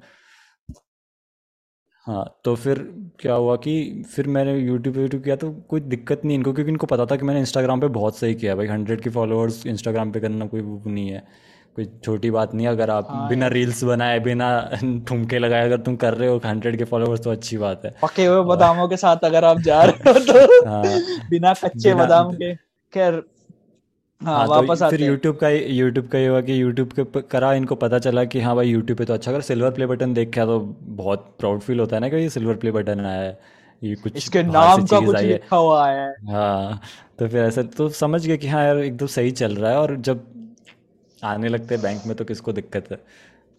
हाँ 2.06 2.24
तो 2.44 2.54
फिर 2.56 2.78
क्या 3.20 3.34
हुआ 3.34 3.56
कि 3.56 3.72
फिर 4.14 4.26
मैंने 4.26 4.56
यूट्यूब 4.58 4.96
यूट्यूब 4.96 5.22
किया 5.22 5.36
तो 5.36 5.50
कोई 5.68 5.80
दिक्कत 5.80 6.24
नहीं 6.24 6.36
इनको 6.36 6.52
क्योंकि 6.52 6.70
इनको 6.70 6.86
पता 6.86 7.06
था 7.06 7.16
कि 7.16 7.24
मैंने 7.24 7.40
इंस्टाग्राम 7.40 7.80
पे 7.80 7.88
बहुत 7.88 8.16
सही 8.18 8.34
किया 8.34 8.54
भाई। 8.56 8.66
हंड्रेड 8.66 9.00
के 9.00 9.10
फॉलोअर्स 9.10 9.66
इंस्टाग्राम 9.66 10.12
पे 10.12 10.20
करना 10.20 10.46
कोई 10.46 10.60
वो 10.60 10.82
नहीं 10.86 11.08
है। 11.08 11.22
कोई 11.76 11.84
छोटी 12.04 12.30
बात 12.30 12.54
नहीं 12.54 12.66
अगर 12.66 12.90
आप 12.90 13.06
हाँ 13.10 13.28
बिना 13.28 13.46
रील्स 13.48 13.82
बनाए 13.84 14.18
बिना 14.20 14.48
ठुमके 15.08 15.38
लगाए 15.38 15.64
अगर 15.64 15.80
तुम 15.80 15.96
कर 15.96 16.14
रहे 16.14 16.28
हो 16.28 16.40
हंड्रेड 16.44 16.78
के 16.78 16.84
फॉलोअर्स 16.84 17.20
तो 17.24 17.30
अच्छी 17.30 17.56
बात 17.58 17.84
है। 17.84 17.90
पके 18.02 18.24
हुए 18.26 18.42
बादामों 18.44 18.88
के 18.88 18.96
साथ 18.96 19.24
अगर 19.24 19.44
आप 19.44 19.60
जा 19.60 19.82
रहे 19.84 20.12
हो 20.12 20.18
तो 20.32 20.68
हाँ, 20.68 20.98
बिना 21.30 21.54
कच्चे 21.54 21.94
बादाम 21.94 22.32
के। 22.32 22.52
खैर 22.92 23.22
हाँ, 24.20 24.36
हाँ 24.36 24.46
तो 24.46 24.52
वापस 24.52 24.80
तो 24.82 24.90
फिर 24.90 25.00
यूट्यूब 25.02 25.36
का 25.36 25.48
यूट्यूब 25.48 26.06
का 26.08 26.18
ये 26.18 26.26
हुआ 26.28 26.40
कि 26.40 26.60
यूट्यूब 26.62 26.92
के 26.98 27.20
करा 27.30 27.52
इनको 27.54 27.74
पता 27.74 27.98
चला 27.98 28.24
कि 28.24 28.40
हाँ 28.40 28.54
भाई 28.56 28.68
यूट्यूब 28.68 28.98
पे 28.98 29.04
तो 29.04 29.14
अच्छा 29.14 29.30
अगर 29.30 29.40
सिल्वर 29.40 29.70
प्ले 29.70 29.86
बटन 29.86 30.14
देख 30.14 30.30
के 30.30 30.40
तो 30.40 30.58
बहुत 31.00 31.34
प्राउड 31.38 31.60
फील 31.60 31.80
होता 31.80 31.96
है 31.96 32.00
ना 32.00 32.08
कि 32.08 32.16
ये 32.16 32.28
सिल्वर 32.30 32.56
प्ले 32.56 32.72
बटन 32.72 33.00
आया 33.00 33.20
है 33.20 33.38
ये 33.82 33.94
कुछ 33.94 34.16
इसके 34.16 34.42
नाम 34.42 34.84
का 34.86 35.00
कुछ 35.00 35.16
लिखा 35.20 35.56
हुआ 35.56 35.88
है। 35.90 36.08
हाँ 36.30 36.80
तो 37.18 37.28
फिर 37.28 37.40
ऐसा 37.44 37.62
तो 37.62 37.88
समझ 37.88 38.26
गए 38.26 38.36
कि 38.36 38.48
हाँ 38.48 38.64
यार 38.64 38.78
एकदम 38.78 39.06
सही 39.06 39.30
चल 39.30 39.56
रहा 39.56 39.70
है 39.70 39.78
और 39.78 39.96
जब 39.96 40.24
आने 41.24 41.48
लगते 41.48 41.74
हैं 41.74 41.82
बैंक 41.82 42.02
में 42.06 42.16
तो 42.16 42.24
किसको 42.24 42.52
दिक्कत 42.52 42.90
है? 42.90 42.96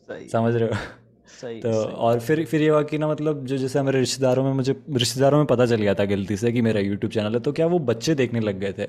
सही। 0.10 0.28
समझ 0.30 0.56
रहे 0.56 0.70
हो? 0.70 0.76
सही, 1.42 1.60
तो 1.62 1.72
सही. 1.74 1.94
और 1.94 2.20
फिर 2.20 2.46
फिर 2.46 2.62
ये 2.62 2.70
हुआ 2.70 2.82
कि 2.84 2.98
ना 2.98 3.08
मतलब 3.08 3.46
जो 3.46 3.58
जैसे 3.58 3.80
हमारे 3.80 4.00
रिश्तेदारों 4.00 4.44
में 4.44 4.52
मुझे 4.54 4.76
रिश्तेदारों 4.94 5.38
में 5.38 5.46
पता 5.48 5.66
चल 5.66 5.82
गया 5.82 5.94
था 5.94 6.06
गलती 6.06 6.38
से 6.38 6.52
कि 6.52 6.62
मेरा 6.62 6.80
यूट्यूब 6.80 7.12
चैनल 7.12 7.34
है 7.34 7.40
तो 7.40 7.52
क्या 7.52 7.68
वो 7.68 7.80
बच्चे 7.80 8.16
देखने 8.16 8.40
लग 8.40 8.60
गए 8.60 8.74
थे? 8.74 8.88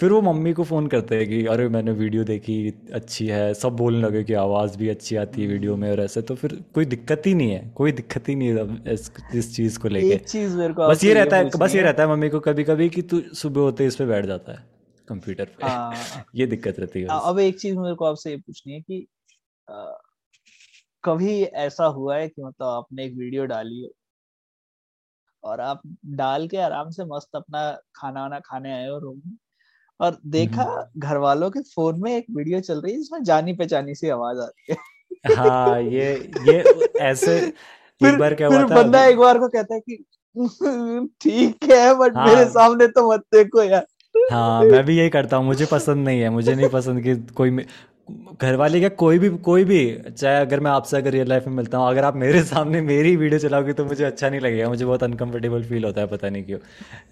फिर 0.00 0.12
वो 0.12 0.20
मम्मी 0.22 0.52
को 0.52 0.64
फ़ोन 0.64 0.86
करते 0.86 1.16
हैं 1.16 1.26
कि 1.28 1.44
अरे 1.46 1.68
मैंने 1.68 1.92
वीडियो 1.92 2.24
देखी 2.24 2.54
अच्छी 2.94 3.26
है। 3.26 3.54
सब 3.54 3.76
बोलने 3.76 4.00
लगे 4.00 4.22
कि 4.24 4.32
आवाज़ 4.32 4.78
भी 4.78 4.88
अच्छी 4.88 5.16
आती 5.16 5.42
है 5.42 5.48
वीडियो 5.48 5.76
में 5.76 5.90
और 5.90 6.00
ऐसे। 6.00 6.22
तो 6.22 6.34
फिर 6.34 6.54
कोई 6.74 6.84
दिक्कत 6.84 7.22
ही 7.26 7.34
नहीं 7.34 7.50
है 7.50 7.68
कोई 7.76 7.92
दिक्कत 7.92 8.28
ही 8.28 8.34
नहीं 8.34 8.48
है 8.48 8.92
इस, 8.92 9.10
इस 9.34 9.56
चीज़ 9.56 9.78
को 9.78 9.88
लेके। 9.88 10.16
चीज़ 10.16 10.56
मेरे 10.56 10.74
को 10.74 10.88
बस 10.88 11.04
ये 11.04 11.14
रहता 11.14 11.36
है 11.36 11.50
बस 11.56 11.74
ये 11.74 11.82
रहता 11.82 12.02
है 12.02 12.08
मम्मी 12.08 12.28
को 12.28 12.40
कभी 12.40 12.64
कभी 12.64 12.88
कि 12.88 13.02
तू 13.02 13.20
सुबह 13.34 13.60
होते 13.60 13.86
इस 13.86 13.96
पे 13.96 14.06
बैठ 14.06 14.26
जाता 14.26 14.52
है 14.52 14.64
कंप्यूटर 15.08 15.44
पे। 15.44 15.66
हाँ। 15.66 15.92
ये 16.34 16.46
दिक्कत 16.46 16.80
रहती 16.80 17.00
है 17.00 17.06
अब 17.08 17.38
एक 17.38 17.60
चीज़ 17.60 17.78
मेरे 17.78 17.94
को 17.94 18.04
आपसे 18.04 18.30
ये 18.30 18.36
पूछनी 18.36 18.72
है 18.72 18.80
कि 18.80 19.06
आ, 19.70 19.92
कभी 21.04 21.42
ऐसा 21.42 21.84
हुआ 21.84 22.16
है 22.16 22.28
कि 22.28 22.42
मतलब 22.42 22.66
आपने 22.66 23.04
एक 23.04 23.14
वीडियो 23.16 23.44
डाली 23.46 23.80
हो 23.80 23.90
और 25.44 25.60
आप 25.60 25.82
डाल 26.06 26.48
के 26.48 26.56
आराम 26.56 26.90
से 26.90 27.04
मस्त 27.04 27.36
अपना 27.36 27.70
खाना 27.96 28.20
वाना 28.20 28.38
खाने 28.40 28.72
आए 28.72 28.88
हो 28.88 28.98
रूम 28.98 29.22
में? 29.26 29.36
और 30.00 30.18
देखा 30.26 30.62
हम्म। 30.62 31.00
घर 31.00 31.16
वालों 31.16 31.50
के 31.50 31.60
फ़ोन 31.60 32.00
में 32.00 32.16
एक 32.16 32.26
वीडियो 32.30 32.60
चल 32.60 32.80
रही 32.80 32.92
है 32.92 32.98
जिसमें 32.98 33.22
जानी 33.24 33.52
पहचानी 33.52 33.94
सी 33.94 34.08
आवाज़ 34.08 34.38
आ 34.38 34.44
रही 34.44 34.72
है। 34.72 35.34
हाँ 35.36 35.80
ये 35.80 36.12
ये 36.48 36.64
ऐसे 37.00 37.40
फिर, 38.00 38.08
एक 38.08 38.18
बार 38.18 38.34
क्या 38.34 38.48
फिर 38.50 38.60
हुआ 38.60 38.68
था 38.68 38.82
बंदा 38.82 39.04
एक 39.06 39.18
बार 39.18 39.38
को 39.38 39.48
कहता 39.48 39.74
है 39.74 39.80
कि 39.80 40.04
ठीक 41.20 41.70
है 41.70 41.94
बट 41.94 42.16
हाँ, 42.16 42.26
मेरे 42.26 42.44
सामने 42.44 42.86
तो 42.86 43.10
मत 43.12 43.20
देखो 43.34 43.62
यार। 43.62 43.86
हाँ 44.32 44.62
मैं 44.62 44.84
भी 44.84 44.96
यही 44.98 45.08
करता 45.08 45.36
हूँ 45.36 45.46
मुझे 45.46 45.66
पसंद 45.66 46.04
नहीं 46.04 46.20
है 46.20 46.30
मुझे 46.30 46.54
नहीं 46.54 46.68
पसंद 46.68 47.02
कि 47.02 47.14
कोई 47.32 47.50
घर 48.42 48.56
वाले 48.56 48.78
क्या 48.80 48.88
कोई 48.98 49.18
भी 49.18 49.28
कोई 49.44 49.64
भी, 49.64 49.80
चाहे 50.10 50.40
अगर 50.40 50.60
मैं 50.60 50.70
आपसे 50.70 50.96
अगर 50.96 51.10
रियल 51.10 51.28
लाइफ 51.28 51.46
में 51.46 51.54
मिलता 51.54 51.78
हूँ, 51.78 51.88
अगर 51.88 52.04
आप 52.04 52.16
मेरे 52.16 52.42
सामने 52.44 52.80
मेरी 52.82 53.14
वीडियो 53.16 53.38
चलाओगे 53.40 53.72
तो 53.72 53.84
मुझे 53.84 54.04
अच्छा 54.04 54.28
नहीं 54.28 54.40
लगेगा, 54.40 54.68
मुझे 54.68 54.84
बहुत 54.84 55.02
अनकंफर्टेबल 55.04 55.62
फील 55.64 55.84
होता 55.84 56.00
है, 56.00 56.06
पता 56.06 56.28
नहीं 56.28 56.44
क्यों। 56.44 56.58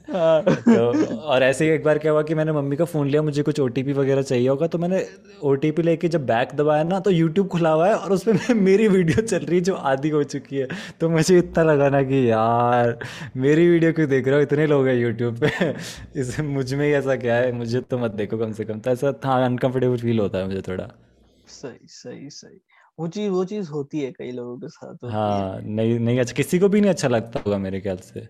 तो 0.08 1.16
और 1.16 1.42
ऐसे 1.42 1.64
ही 1.64 1.70
एक 1.70 1.84
बार 1.84 1.98
क्या 1.98 2.12
हुआ 2.12 2.22
कि 2.22 2.34
मैंने 2.34 2.52
मम्मी 2.52 2.76
का 2.76 2.84
फ़ोन 2.84 3.08
लिया, 3.08 3.22
मुझे 3.22 3.42
कुछ 3.42 3.60
ओटीपी 3.60 3.92
वगैरह 3.92 4.22
चाहिए 4.22 4.48
होगा 4.48 4.66
तो 4.66 4.78
मैंने 4.78 5.04
ओ 5.42 5.54
लेके 5.80 6.08
जब 6.08 6.26
बैक 6.26 6.54
दबाया 6.56 6.82
ना 6.84 7.00
तो 7.00 7.10
यूट्यूब 7.10 7.48
खुला 7.48 7.70
हुआ 7.70 7.88
है, 7.88 7.94
और 7.94 8.12
उस 8.12 8.24
पर 8.28 8.54
मेरी 8.54 8.88
वीडियो 8.88 9.22
चल 9.22 9.38
रही 9.38 9.56
है 9.56 9.64
जो 9.64 9.74
आधी 9.92 10.08
हो 10.08 10.22
चुकी 10.24 10.56
है। 10.56 10.68
तो 11.00 11.08
मुझे 11.08 11.38
इतना 11.38 11.64
लगा 11.64 11.88
ना 11.88 12.02
कि 12.02 12.28
यार, 12.30 12.98
मेरी 13.36 13.68
वीडियो 13.68 13.92
क्यों 13.92 14.08
देख 14.08 14.26
रहे 14.28 14.36
हो? 14.36 14.42
इतने 14.42 14.66
लोग 14.66 14.86
हैं 14.88 14.94
यूट्यूब 14.96 15.38
पे। 15.40 15.70
इस, 16.20 16.38
मुझमें 16.40 16.86
ही 16.86 16.92
ऐसा 16.92 17.16
क्या 17.16 17.34
है? 17.36 17.52
मुझे 17.52 17.80
तो 17.80 17.98
मत 17.98 18.10
देखो 18.12 18.38
कम 18.38 18.52
से 18.52 18.64
कम। 18.64 18.80
तो 18.80 18.90
ऐसा 18.90 19.12
था 19.24 19.44
अनकंफर्टेबल 19.44 19.96
फील 19.98 20.18
होता 20.20 20.38
है 20.38 20.46
मुझे 20.46 20.62
थोड़ा। 20.68 20.87
सही 21.58 21.86
सही 21.88 22.30
सही। 22.30 22.60
वो 22.98 23.08
चीज़ 23.08 23.30
वो 23.30 23.44
चीज़ 23.44 23.70
होती 23.70 24.00
है 24.00 24.10
कई 24.12 24.30
लोगों 24.32 24.56
के 24.58 24.68
साथ 24.68 24.94
होती 25.04 25.14
हाँ। 25.14 25.60
नहीं 25.62 25.98
नहीं 26.00 26.18
अच्छा 26.20 26.32
किसी 26.32 26.58
को 26.58 26.68
भी 26.68 26.80
नहीं 26.80 26.90
अच्छा 26.90 27.08
लगता 27.08 27.40
होगा 27.46 27.58
मेरे 27.58 27.80
ख्याल 27.80 27.96
से। 27.96 28.28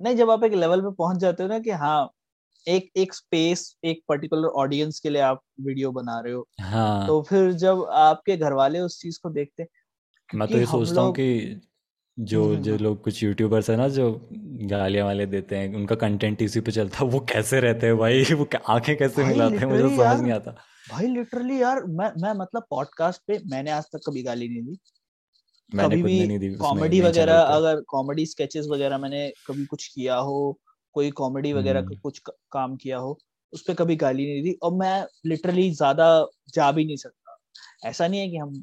नहीं 0.00 0.16
जब 0.16 0.30
आप 0.30 0.44
एक 0.44 0.52
लेवल 0.54 0.80
पे 0.80 0.90
पहुँच 0.90 1.16
जाते 1.16 1.42
हो 1.42 1.48
ना 1.48 1.58
कि 1.58 1.70
हाँ 1.70 2.08
एक 2.66 2.90
एक 2.96 3.14
स्पेस 3.14 3.76
एक 3.84 4.02
पर्टिकुलर 4.08 4.48
ऑडियंस 4.48 5.00
के 5.00 5.10
लिए 5.10 5.22
आप 5.22 5.40
वीडियो 5.60 5.90
बना 5.92 6.18
रहे 6.20 6.32
हो 6.32 6.46
हाँ। 6.60 7.06
तो 7.06 7.20
फिर 7.22 7.52
जब 7.52 7.84
आपके 7.92 8.36
घर 8.36 8.52
वाले 8.52 8.80
उस 8.80 9.00
चीज़ 9.00 9.18
को 9.22 9.30
देखते 9.30 9.66
मैं 10.34 10.48
तो 10.48 10.58
ये 10.58 10.66
सोचता 10.66 11.00
हूँ 11.00 11.12
कि 11.12 11.60
जो 12.18 12.44
हम्म, 12.44 12.62
जो 12.62 12.72
हम्म। 12.72 12.84
लोग 12.84 13.02
कुछ 13.02 13.22
यूट्यूबर्स 13.22 13.70
है 13.70 13.76
ना 13.76 13.88
जो 13.88 14.10
गालियाँ 14.70 15.06
वाले 15.06 15.26
देते 15.26 15.56
हैं 15.56 15.74
उनका 15.74 15.94
कंटेंट 15.94 16.42
इसी 16.42 16.60
पे 16.60 16.72
चलता 16.72 16.98
है। 16.98 17.10
वो 17.10 17.20
कैसे 17.20 17.60
रहते 17.60 17.86
हैं 17.86 17.96
भाई? 17.98 18.22
वो 18.34 18.48
आँखें 18.68 18.96
कैसे 18.96 19.24
मिलाते 19.24 19.56
हैं? 19.56 19.66
मुझे 19.66 19.96
समझ 19.96 20.20
नहीं 20.20 20.32
आता। 20.32 20.54
भाई 20.84 21.06
लिटरली 21.06 21.60
यार 21.62 21.82
मैं 21.90 22.10
मैं 22.22 22.32
मतलब 22.34 22.64
पॉडकास्ट 22.70 23.22
पे 23.26 23.38
मैंने 23.50 23.70
आज 23.70 23.84
तक 23.92 24.00
कभी 24.06 24.22
गाली 24.22 24.48
नहीं 24.48 24.62
दी। 24.62 24.78
मैंने 25.72 25.96
कभी 25.96 26.28
भी 26.28 26.54
कॉमेडी 26.56 27.00
वगैरह 27.00 27.40
अगर 27.40 27.80
कॉमेडी 27.88 28.26
स्केचेस 28.26 28.66
वगैरह 28.70 28.98
मैंने 28.98 29.28
कभी 29.46 29.64
कुछ 29.66 29.86
किया 29.88 30.16
हो 30.18 30.36
कोई 30.94 31.10
कॉमेडी 31.12 31.52
वगैरह 31.52 31.80
का 31.80 31.86
हम्म। 31.86 31.98
कुछ 32.02 32.20
काम 32.52 32.76
किया 32.76 32.98
हो 32.98 33.18
उस 33.52 33.62
पर 33.62 33.74
कभी 33.74 33.96
गाली 33.96 34.26
नहीं 34.26 34.42
दी। 34.42 34.52
और 34.62 34.72
मैं 34.74 35.06
लिटरली 35.26 35.70
ज़्यादा 35.72 36.06
जा 36.54 36.70
भी 36.72 36.84
नहीं 36.84 36.96
सकता। 36.96 37.38
ऐसा 37.88 38.08
नहीं 38.08 38.20
है 38.20 38.28
कि 38.28 38.36
हम 38.36 38.62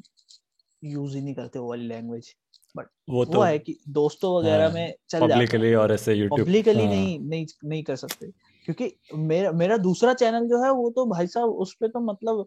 यूज़ 0.82 1.14
ही 1.16 1.22
नहीं 1.22 1.34
करते 1.34 1.58
वो 1.58 1.68
वाली 1.68 1.86
लैंग्वेज 1.88 2.34
बट 2.74 2.86
वो 3.10 3.24
तो 3.24 3.38
वो 3.38 3.44
है 3.44 3.58
कि 3.58 3.76
दोस्तों 3.90 4.34
वगैरह 4.36 4.64
हाँ, 4.64 4.72
में 4.72 4.94
चल 5.08 5.18
जाता 5.20 5.34
पब्लिकली 5.34 5.74
और 5.74 5.92
ऐसे 5.92 6.14
यूट्यूब 6.14 6.40
पब्लिकली 6.40 6.84
हाँ, 6.84 6.88
नहीं 6.88 7.18
नहीं 7.20 7.46
नहीं 7.64 7.82
कर 7.82 7.96
सकते। 7.96 8.26
क्योंकि 8.66 8.92
मेरा 9.14 9.52
मेरा 9.52 9.76
दूसरा 9.76 10.14
चैनल 10.14 10.46
जो 10.48 10.62
है 10.64 10.70
वो 10.70 10.90
तो 10.90 11.06
भाई 11.06 11.26
साहब 11.26 11.50
उस 11.56 11.74
पर 11.74 11.88
तो 11.88 12.00
मतलब 12.00 12.46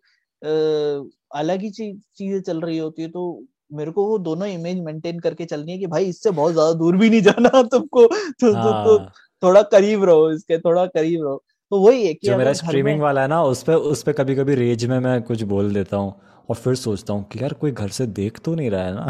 अलग 1.35 1.61
ही 1.61 1.69
चीज़ 1.69 1.97
चीज़ें 2.17 2.41
चल 2.41 2.61
रही 2.61 2.77
होती 2.77 3.01
है 3.01 3.09
तो 3.09 3.43
मेरे 3.73 3.91
को 3.91 4.05
वो 4.05 4.17
दोनों 4.19 4.47
इमेज 4.47 4.79
मेंटेन 4.79 5.19
करके 5.19 5.45
चलनी 5.45 5.71
है 5.71 5.77
कि 5.77 5.87
भाई 5.87 6.05
इससे 6.05 6.31
बहुत 6.31 6.53
ज़्यादा 6.53 6.73
दूर 6.73 6.97
भी 6.97 7.09
नहीं 7.09 7.21
जाना 7.21 7.61
तुमको 7.63 8.05
तो, 8.07 8.53
हाँ। 8.53 8.83
तो, 8.83 8.97
तो 8.97 9.05
थोड़ा 9.43 9.61
करीब 9.61 10.03
रहो 10.03 10.31
इसके 10.31 10.57
थोड़ा 10.59 10.85
करीब 10.85 11.23
रहो। 11.23 11.43
तो 11.71 11.79
वही 11.79 12.05
है 12.07 12.13
कि 12.13 12.27
जो 12.27 12.37
मेरा 12.37 12.53
स्ट्रीमिंग 12.53 13.01
वाला 13.01 13.21
है 13.21 13.27
ना 13.27 13.43
उस 13.43 13.63
पे 13.63 13.73
उस 13.73 14.03
पे 14.03 14.13
कभी 14.13 14.35
कभी 14.35 14.55
रेज 14.55 14.85
में 14.85 14.99
मैं 14.99 15.21
कुछ 15.21 15.41
बोल 15.43 15.73
देता 15.73 15.97
हूँ 15.97 16.13
और 16.49 16.55
फिर 16.55 16.75
सोचता 16.75 17.13
हूँ 17.13 17.23
कि 17.23 17.41
यार 17.43 17.53
कोई 17.53 17.71
घर 17.71 17.89
से 17.89 18.07
देख 18.07 18.39
तो 18.39 18.55
नहीं 18.55 18.69
रहा 18.71 18.83
है 18.83 18.93
ना। 18.95 19.05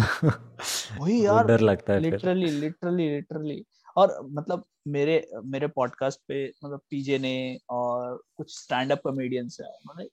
वही 0.99 1.19
यार 1.25 1.47
डर 1.47 1.59
लगता 1.59 1.93
है 1.93 1.99
लिटरली 1.99 2.49
लिटरली 2.51 3.09
लिटरली 3.09 3.63
और 3.95 4.17
मतलब 4.31 4.63
मेरे 4.87 5.15
मेरे 5.45 5.67
पॉडकास्ट 5.67 6.19
पे 6.27 6.45
मतलब 6.63 6.81
पीजे 6.89 7.17
ने 7.19 7.35
और 7.69 8.21
कुछ 8.37 8.53
स्टैंड 8.59 8.91
अप 8.91 9.01
कॉमेडियंस 9.03 9.57
है 9.61 9.67
उन्होंने 9.67 10.07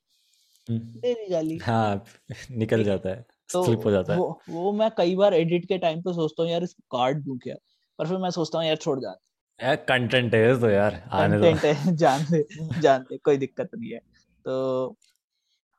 मेरी 1.03 1.29
गाली 1.29 1.57
हाँ 1.57 2.03
निकल 2.51 2.83
जाता 2.83 3.09
है 3.09 3.25
तो 3.53 3.63
स्लिप 3.65 3.85
हो 3.85 3.91
जाता 3.91 4.13
है। 4.13 4.19
वो, 4.19 4.41
वो 4.49 4.71
मैं 4.71 4.89
कई 4.97 5.15
बार 5.15 5.33
एडिट 5.33 5.65
के 5.65 5.77
टाइम 5.77 6.01
पे 6.01 6.13
सोचता 6.13 6.43
हूँ 6.43 6.51
यार 6.51 6.63
इसको 6.63 6.97
काट 6.97 7.17
दूँ 7.17 7.37
क्या? 7.37 7.55
पर 7.99 8.07
फिर 8.07 8.17
मैं 8.17 8.29
सोचता 8.29 8.57
हूँ 8.57 8.65
यार 8.65 8.75
छोड़ 8.75 8.99
जा। 8.99 9.15
यार 9.59 9.75
कंटेंट 9.89 10.33
है 10.35 10.59
तो 10.61 10.69
यार 10.69 11.01
आने 11.11 11.39
कंटेंट 11.41 11.75
है 11.75 11.95
जान 11.95 12.25
दे 12.31 12.45
जान 12.81 13.01
दे 13.01 13.17
कोई 13.17 13.37
दिक्कत 13.37 13.69
नहीं 13.75 13.91
है। 13.91 13.99
तो 14.45 14.95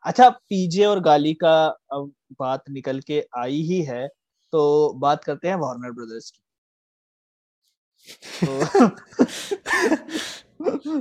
अच्छा 0.05 0.28
पीजे 0.28 0.84
और 0.84 1.00
गाली 1.00 1.34
का 1.34 1.57
अब 1.92 2.12
बात 2.40 2.70
निकल 2.70 3.00
के 3.00 3.24
आई 3.38 3.61
ही 3.62 3.80
है 3.82 4.07
तो 4.52 4.92
बात 4.98 5.24
करते 5.24 5.48
हैं 5.48 5.57
वार्नर 5.57 5.92
ब्रदर्स 5.92 6.30
की। 6.30 6.43
तो, 8.44 8.88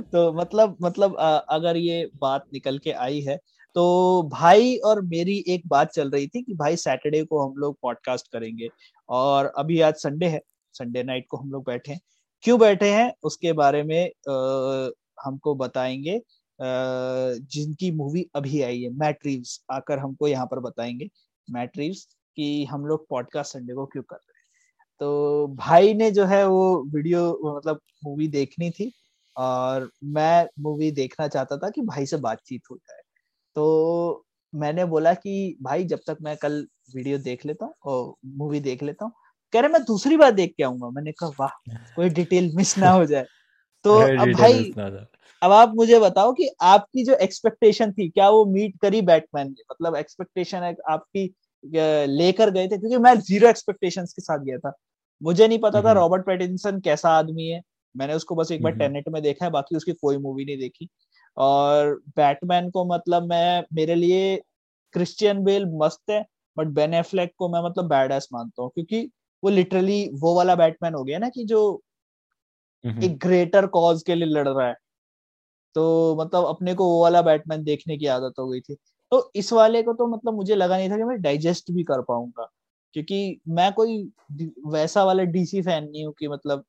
तो 0.00 0.32
मतलब 0.32 0.76
मतलब 0.82 1.16
अगर 1.48 1.76
ये 1.76 2.10
बात 2.20 2.44
निकल 2.52 2.78
के 2.78 2.90
आई 2.90 3.20
है 3.20 3.36
तो 3.74 4.22
भाई 4.32 4.76
और 4.76 5.00
मेरी 5.02 5.44
एक 5.48 5.62
बात 5.66 5.90
चल 5.90 6.10
रही 6.10 6.26
थी 6.26 6.42
कि 6.42 6.54
भाई 6.54 6.76
सैटरडे 6.76 7.24
को 7.24 7.48
हम 7.48 7.56
लोग 7.56 7.78
पॉडकास्ट 7.82 8.32
करेंगे 8.32 8.68
और 9.08 9.46
अभी 9.46 9.80
आज 9.80 9.94
संडे 9.94 10.26
है 10.26 10.40
संडे 10.72 11.02
नाइट 11.02 11.26
को 11.28 11.36
हम 11.36 11.50
लोग 11.50 11.64
बैठे 11.66 11.92
हैं। 11.92 12.00
क्यों 12.42 12.58
बैठे 12.60 12.90
हैं? 12.90 13.14
उसके 13.22 13.52
बारे 13.52 13.82
में 13.82 14.06
आ, 14.06 14.90
हमको 15.24 15.54
बताएँगे। 15.54 16.20
जिनकी 17.40 17.90
मूवी 17.90 18.26
अभी 18.34 18.62
आई 18.62 18.82
है 18.82 18.90
मैट 18.90 19.18
रीव्स 19.26 19.64
आकर 19.70 19.98
हमको 19.98 20.28
यहाँ 20.28 20.46
पर 20.46 20.60
बताएँगे। 20.60 21.08
मैट 21.50 21.78
रीव्स 21.78 22.16
कि 22.36 22.64
हम 22.64 22.86
लोग 22.86 23.08
पॉडकास्ट 23.08 23.52
संडे 23.52 23.74
को 23.74 23.86
क्यों 23.86 24.02
कर 24.02 24.16
रहे 24.16 24.32
हैं। 24.32 24.33
तो 25.00 25.46
भाई 25.56 25.94
ने 25.94 26.10
जो 26.10 26.24
है 26.24 26.46
वो 26.48 26.82
वीडियो 26.94 27.22
मतलब 27.56 27.80
मूवी 28.04 28.28
देखनी 28.28 28.70
थी 28.70 28.92
और 29.36 29.90
मैं 30.04 30.46
मूवी 30.60 30.90
देखना 30.92 31.28
चाहता 31.28 31.56
था 31.56 31.70
कि 31.70 31.82
भाई 31.82 32.06
से 32.06 32.16
बातचीत 32.16 32.62
हो 32.70 32.76
जाए। 32.76 33.00
तो 33.56 34.24
मैंने 34.52 34.84
बोला 34.84 35.14
कि 35.14 35.56
भाई 35.62 35.84
जब 35.84 36.00
तक 36.06 36.18
मैं 36.22 36.36
कल 36.36 36.66
वीडियो 36.94 37.18
देख 37.18 37.46
लेता 37.46 37.66
हूँ 37.66 37.74
और 37.84 38.14
मूवी 38.36 38.60
देख 38.60 38.82
लेता 38.82 39.04
हूँ 39.04 39.12
कह 39.52 39.60
रहे 39.60 39.70
मैं 39.70 39.82
दूसरी 39.84 40.16
बार 40.16 40.30
देख 40.32 40.54
के 40.56 40.62
आऊँगा। 40.64 40.88
मैंने 40.90 41.12
कहा 41.12 41.30
वाह 41.40 41.50
कोई 41.96 42.08
डिटेल 42.10 42.50
मिस 42.56 42.76
ना 42.78 42.90
हो 42.90 43.04
जाए। 43.06 43.26
तो 43.84 43.98
अब 43.98 44.32
भाई 44.32 44.64
अब 45.42 45.52
आप 45.52 45.72
मुझे 45.74 45.98
बताओ 46.00 46.32
कि 46.32 46.48
आपकी 46.62 47.04
जो 47.04 47.14
एक्सपेक्टेशन 47.14 47.92
थी 47.92 48.08
क्या 48.08 48.28
वो 48.30 48.44
मीट 48.46 48.78
करी 48.82 49.00
बैटमैन 49.02 49.46
ने? 49.48 49.62
मतलब 49.72 49.96
एक्सपेक्टेशन 49.96 50.62
है 50.62 50.74
आपकी 50.90 51.26
लेकर 51.64 52.50
गए 52.50 52.66
थे 52.68 52.78
क्योंकि 52.78 52.98
मैं 52.98 53.14
ज़ीरो 53.20 53.48
एक्सपेक्टेशंस 53.48 54.12
के 54.12 54.22
साथ 54.22 54.38
गया 54.38 54.58
था। 54.58 54.72
मुझे 55.22 55.48
नहीं 55.48 55.58
पता 55.58 55.82
था 55.82 55.92
रॉबर्ट 55.92 56.26
पैटिंसन 56.26 56.80
कैसा 56.80 57.10
आदमी 57.10 57.48
है। 57.48 57.60
मैंने 57.94 58.14
उसको 58.14 58.34
बस 58.34 58.50
एक 58.52 58.62
बार 58.62 58.72
टेनेट 58.72 59.08
में 59.08 59.22
देखा 59.22 59.44
है 59.44 59.50
बाकी 59.50 59.76
उसकी 59.76 59.92
कोई 59.92 60.18
मूवी 60.18 60.44
नहीं 60.44 60.58
देखी। 60.58 60.88
और 61.36 61.94
बैटमैन 62.16 62.70
को 62.70 62.84
मतलब 62.84 63.28
मैं 63.30 63.64
मेरे 63.74 63.94
लिए 63.94 64.36
क्रिश्चियन 64.94 65.42
बेल 65.44 65.66
मस्त 65.74 66.10
है 66.10 66.24
बट 66.56 66.66
बेन 66.74 66.94
एफ्लेक 66.94 67.32
को 67.38 67.48
मैं 67.48 67.60
मतलब 67.68 67.88
बैड 67.88 68.12
एस 68.12 68.28
मानता 68.32 68.62
हूँ 68.62 68.70
क्योंकि 68.70 69.10
वो 69.42 69.50
लिटरली 69.50 70.08
वो 70.14 70.34
वाला 70.36 70.54
बैटमैन 70.56 70.94
हो 70.94 71.04
गया 71.04 71.18
ना 71.18 71.28
कि 71.28 71.44
जो 71.44 71.60
एक 73.02 73.18
ग्रेटर 73.18 73.66
कॉज 73.66 74.02
के 74.02 74.14
लिए 74.14 74.28
लड़ 74.28 74.48
रहा 74.48 74.66
है। 74.68 74.74
तो 75.76 76.16
मतलब 76.20 76.44
अपने 76.46 76.74
को 76.74 76.86
वो 76.88 77.02
वाला 77.02 77.22
बैटमैन 77.22 77.62
देखने 77.64 77.96
की 77.98 78.06
आदत 78.06 78.34
हो 78.38 78.48
गई 78.48 78.60
थी। 78.60 78.76
तो 79.14 79.30
इस 79.36 79.52
वाले 79.52 79.82
को 79.82 79.92
तो 79.92 80.06
मतलब 80.06 80.34
मुझे 80.34 80.54
लगा 80.54 80.76
नहीं 80.76 80.90
था 80.90 80.96
कि 80.96 81.04
मैं 81.04 81.20
डाइजेस्ट 81.22 81.70
भी 81.70 81.82
कर 81.82 82.00
पाऊँगा 82.02 82.48
क्योंकि 82.94 83.18
मैं 83.48 83.72
कोई 83.72 84.02
वैसा 84.68 85.04
वाला 85.04 85.22
डीसी 85.30 85.62
फ़ैन 85.62 85.84
नहीं 85.84 86.04
हूँ 86.04 86.14
कि 86.18 86.28
मतलब 86.28 86.64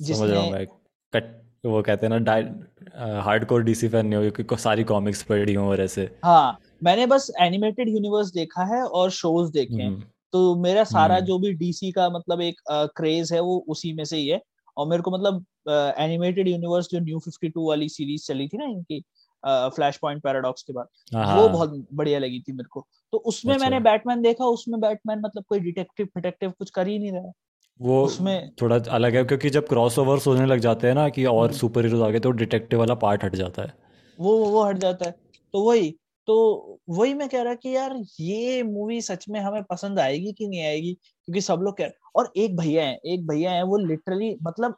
जिसने 0.00 0.66
कट 1.12 1.40
वो 1.64 1.82
कहते 1.82 2.06
हैं 2.06 2.18
ना 2.20 3.20
हार्ड 3.22 3.44
कोर 3.46 3.62
डीसी 3.62 3.88
फ़ैन 3.88 4.06
नहीं 4.06 4.24
हो 4.24 4.30
क्योंकि 4.30 4.56
सारी 4.62 4.84
कॉमिक्स 4.84 5.22
पढ़ी 5.22 5.54
हो 5.54 5.68
और 5.70 5.80
ऐसे 5.80 6.08
हाँ 6.24 6.58
मैंने 6.82 7.06
बस 7.06 7.30
एनिमेटेड 7.40 7.88
यूनिवर्स 7.88 8.32
देखा 8.32 8.64
है 8.64 8.82
और 8.84 9.10
शोज़ 9.12 9.52
देखे 9.52 9.74
हैं 9.74 9.88
हम्म। 9.88 10.04
तो 10.32 10.54
मेरा 10.56 10.84
सारा 10.84 11.14
हम्म। 11.14 11.26
जो 11.26 11.38
भी 11.38 11.52
डीसी 11.54 11.90
का 11.92 12.08
मतलब 12.10 12.40
एक 12.40 12.60
क्रेज 12.96 13.32
है 13.32 13.40
वो 13.40 13.58
उसी 13.68 13.92
में 13.92 14.04
से 14.04 14.16
ही 14.16 14.28
है 14.28 14.40
और 14.76 14.86
मेरे 14.88 15.02
को 15.02 15.10
मतलब 15.10 15.44
एनिमेटेड 15.68 16.48
यूनिवर्स 16.48 16.88
जो 16.92 17.00
न्यू 17.00 17.18
52 17.20 17.66
वाली 17.68 17.88
सीरीज़ 17.88 18.26
चली 18.26 18.48
थी 18.48 18.58
ना 18.58 18.64
इनकी 18.64 19.02
फ्लैश 19.46 19.96
पॉइंट 19.96 20.22
पैराडॉक्स 20.22 20.62
के 20.62 20.72
बाद। 20.72 20.86
हाँ, 21.14 21.36
वो 21.36 21.42
हाँ। 21.42 21.52
बहुत 21.52 21.86
बढ़िया 21.94 22.18
लगी 22.18 22.40
थी 22.40 22.52
मेरे 22.52 22.68
को। 22.70 22.86
तो 23.12 23.18
उसमें 23.18 23.54
अच्छा। 23.54 23.64
मैंने 23.64 23.82
बैटमैन 23.84 24.22
देखा 24.22 24.44
उसमें 24.44 24.80
बैटमैन 24.80 25.20
मतलब 25.20 25.44
कोई 25.48 25.60
डिटेक्टिव 25.60 26.06
डिटेक्टिव 26.06 26.50
कुछ 26.50 26.70
कर 26.70 26.88
ही 26.88 26.98
नहीं 26.98 27.12
रहा। 27.12 27.32
वो 27.80 28.04
उसमें 28.04 28.50
थोड़ा 28.62 28.78
अलग 28.90 29.16
है 29.16 29.24
क्योंकि 29.24 29.50
जब 29.50 29.68
क्रॉस 29.68 29.98
ओवर्स 29.98 30.26
होने 30.26 30.46
लग 30.46 30.58
जाते 30.58 30.86
हैं 30.86 30.94
ना 30.94 31.08
कि 31.08 31.24
और 31.24 31.52
सुपर 31.52 31.84
हीरोज 31.84 32.02
आ 32.02 32.08
गए 32.10 32.20
तो 32.20 32.30
डिटेक्टिव 32.30 32.78
वाला 32.78 32.94
पार्ट 32.94 33.24
हट 33.24 33.36
जाता 33.36 33.62
है। 33.62 33.72
वो 34.18 34.36
वो 34.44 34.62
हट 34.64 34.78
जाता 34.78 35.06
है। 35.06 35.14
तो 35.52 35.62
वही 35.62 35.90
तो 36.28 36.78
वही 36.88 37.14
मैं 37.14 37.28
कह 37.28 37.42
रहा 37.42 37.54
कि 37.54 37.74
यार 37.76 37.96
ये 38.20 38.62
मूवी 38.62 39.00
सच 39.00 39.24
में 39.28 39.38
हमें 39.40 39.62
पसंद 39.62 39.98
आएगी 39.98 40.32
कि 40.32 40.46
नहीं 40.48 40.62
आएगी? 40.62 40.92
क्योंकि 41.24 41.40
सब 41.40 41.60
लोग 41.62 41.76
कह 41.76 41.90
और 42.16 42.32
एक 42.36 42.56
भैया 42.56 42.84
है 42.84 42.98
एक 43.06 43.26
भैया 43.26 43.52
है 43.52 43.62
वो 43.62 43.78
लिटरली 43.78 44.36
मतलब 44.42 44.76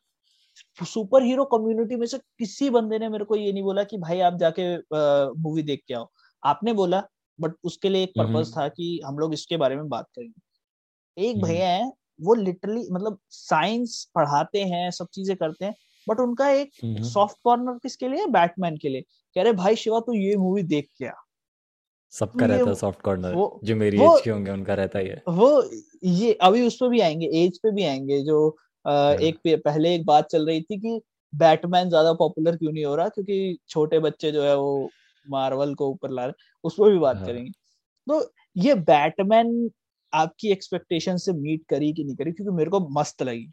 सुपर 0.84 1.22
हीरो 1.22 1.44
कम्युनिटी 1.46 1.96
में 1.96 2.06
से 2.06 2.18
किसी 2.18 2.70
बंदे 2.70 2.98
ने 2.98 3.08
मेरे 3.08 3.24
को 3.24 3.36
ये 3.36 3.52
नहीं 3.52 3.62
बोला 3.62 3.84
कि 3.84 3.98
भाई 3.98 4.20
आप 4.20 4.38
जाके 4.38 4.76
मूवी 5.40 5.62
देख 5.62 5.82
के 5.88 5.94
आओ। 5.94 6.08
आपने 6.42 6.72
बोला 6.72 7.02
बट 7.38 7.52
उसके 7.64 7.88
लिए 7.88 8.02
एक 8.02 8.12
पर्पज 8.18 8.56
था 8.56 8.68
कि 8.68 9.00
हम 9.06 9.18
लोग 9.18 9.34
इसके 9.34 9.56
बारे 9.56 9.76
में 9.76 9.88
बात 9.88 10.06
करेंगे 10.16 11.28
एक 11.28 11.40
भैया 11.42 11.68
है 11.68 11.90
वो 12.20 12.34
लिटरली 12.34 12.86
मतलब 12.92 13.18
साइंस 13.30 14.04
पढ़ाते 14.14 14.60
हैं 14.64 14.90
सब 14.90 15.06
चीज़ें 15.12 15.36
करते 15.36 15.64
हैं 15.64 15.74
बट 16.06 16.20
उनका 16.20 16.48
एक 16.50 16.70
सॉफ्ट 17.04 17.36
कॉर्नर 17.44 17.78
किसके 17.82 18.08
लिए? 18.08 18.26
बैटमैन 18.28 18.76
के 18.76 18.88
लिए। 18.88 19.00
कह 19.36 19.42
रहे 19.42 19.52
भाई 19.52 19.76
शिवा 19.76 20.00
तू 20.00 20.12
ये 20.12 20.36
मूवी 20.36 20.62
देख 20.64 20.88
क्या 20.96 21.12
सबका 22.12 22.46
रहता 22.46 22.68
है 22.68 22.74
सॉफ्ट 22.74 23.00
कॉर्नर 23.00 23.34
जो 23.64 23.76
मेरी 23.76 24.02
एज 24.02 24.20
के 24.20 24.30
होंगे 24.30 24.50
उनका 24.50 24.74
रहता 24.74 24.98
ही 24.98 25.08
है। 25.08 25.22
वो 25.28 25.70
ये 26.04 26.32
अभी 26.42 26.66
उस 26.66 26.76
पर 26.76 26.88
भी 26.88 27.00
आएँगे 27.00 27.26
एज 27.42 27.58
पे 27.58 27.70
भी 27.70 27.84
आएँगे 27.84 28.22
जो 28.22 28.48
आ। 28.48 28.63
एक 28.84 29.38
पहले 29.64 29.94
एक 29.94 30.04
बात 30.06 30.28
चल 30.30 30.46
रही 30.46 30.60
थी 30.62 30.78
कि 30.80 31.00
बैटमैन 31.32 31.88
ज़्यादा 31.88 32.12
पॉपुलर 32.14 32.56
क्यों 32.56 32.72
नहीं 32.72 32.84
हो 32.84 32.94
रहा? 32.96 33.08
क्योंकि 33.08 33.58
छोटे 33.68 33.98
बच्चे 34.00 34.32
जो 34.32 34.42
है 34.44 34.56
वो 34.56 34.90
मार्वल 35.26 35.74
को 35.74 35.88
ऊपर 35.90 36.10
ला 36.10 36.24
रहे 36.26 36.34
उस 36.64 36.74
पर 36.80 36.90
भी 36.92 36.98
बात 36.98 37.16
हाँ। 37.16 37.26
करेंगे। 37.26 37.50
तो 38.06 38.32
ये 38.56 38.74
बैटमैन 38.84 39.70
आपकी 40.12 40.52
एक्सपेक्टेशन 40.52 41.16
से 41.18 41.32
मीट 41.34 41.62
करी 41.70 41.92
कि 41.92 42.04
नहीं 42.04 42.16
करी? 42.16 42.32
क्योंकि 42.32 42.56
मेरे 42.56 42.70
को 42.70 42.80
मस्त 43.00 43.22
लगी। 43.22 43.50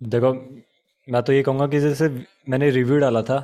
देखो 0.00 0.32
मैं 1.08 1.22
तो 1.22 1.32
ये 1.32 1.42
कहूँगा 1.42 1.66
कि 1.66 1.80
जैसे 1.80 2.08
मैंने 2.48 2.70
रिव्यू 2.70 2.98
डाला 2.98 3.22
था 3.22 3.38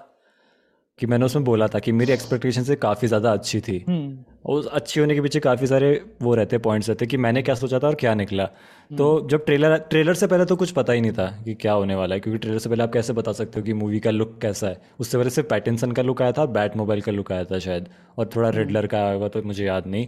कि 1.03 1.07
मैंने 1.07 1.25
उसमें 1.25 1.45
बोला 1.45 1.67
था 1.69 1.79
कि 1.79 1.93
मेरी 1.93 2.13
एक्सपेक्टेशन 2.13 2.63
से 2.63 2.75
काफ़ी 2.77 3.09
ज़्यादा 3.09 3.31
अच्छी 3.33 3.61
थी 3.61 3.79
हम्म। 3.89 4.19
और 4.47 4.67
अच्छी 4.73 5.01
होने 5.01 5.15
के 5.15 5.21
पीछे 5.21 5.41
काफ़ी 5.41 5.67
सारे 5.67 5.89
वो 6.23 6.35
रहते 6.35 6.59
पॉइंट्स 6.59 6.89
रहते 6.89 7.07
कि 7.07 7.17
मैंने 7.17 7.43
क्या 7.43 7.55
सोचा 7.55 7.79
था 7.79 7.87
और 7.87 7.95
क्या 7.95 8.13
निकला 8.15 8.45
तो 8.91 9.09
हम्म। 9.11 9.29
जब 9.29 9.45
ट्रेलर 9.45 9.77
ट्रेलर 9.91 10.15
से 10.15 10.27
पहले 10.27 10.45
तो 10.45 10.57
कुछ 10.57 10.71
पता 10.71 10.93
ही 10.93 11.01
नहीं 11.01 11.13
था 11.13 11.27
कि 11.45 11.55
क्या 11.57 11.73
होने 11.73 11.95
वाला 11.95 12.15
है 12.15 12.21
क्योंकि 12.21 12.39
ट्रेलर 12.39 12.59
से 12.59 12.69
पहले 12.69 12.83
आप 12.83 12.93
कैसे 12.93 13.13
बता 13.13 13.33
सकते 13.33 13.61
हो 13.61 13.67
कि 13.67 13.73
मूवी 13.73 14.01
का 14.01 14.11
लुक 14.11 14.39
कैसा 14.43 14.69
है 14.69 14.81
उससे 15.01 15.19
पहले 15.19 15.31
सिर्फ़ 15.31 15.49
पैटिनसन 15.49 15.93
का 15.93 16.03
लुक 16.03 16.23
आया 16.23 16.33
था 16.33 16.47
बैट 16.53 16.77
मोबाइल 16.77 17.01
का 17.01 17.13
लुक 17.13 17.33
आया 17.33 17.45
था 17.45 17.59
शायद 17.59 17.89
और 18.19 18.31
थोड़ा 18.37 18.49
रेडलर 18.51 18.79
हम्म। 18.79 18.89
का 18.89 18.99
आया 18.99 19.13
होगा 19.13 19.29
तो 19.29 19.43
मुझे 19.45 19.65
याद 19.65 19.87
नहीं 19.87 20.07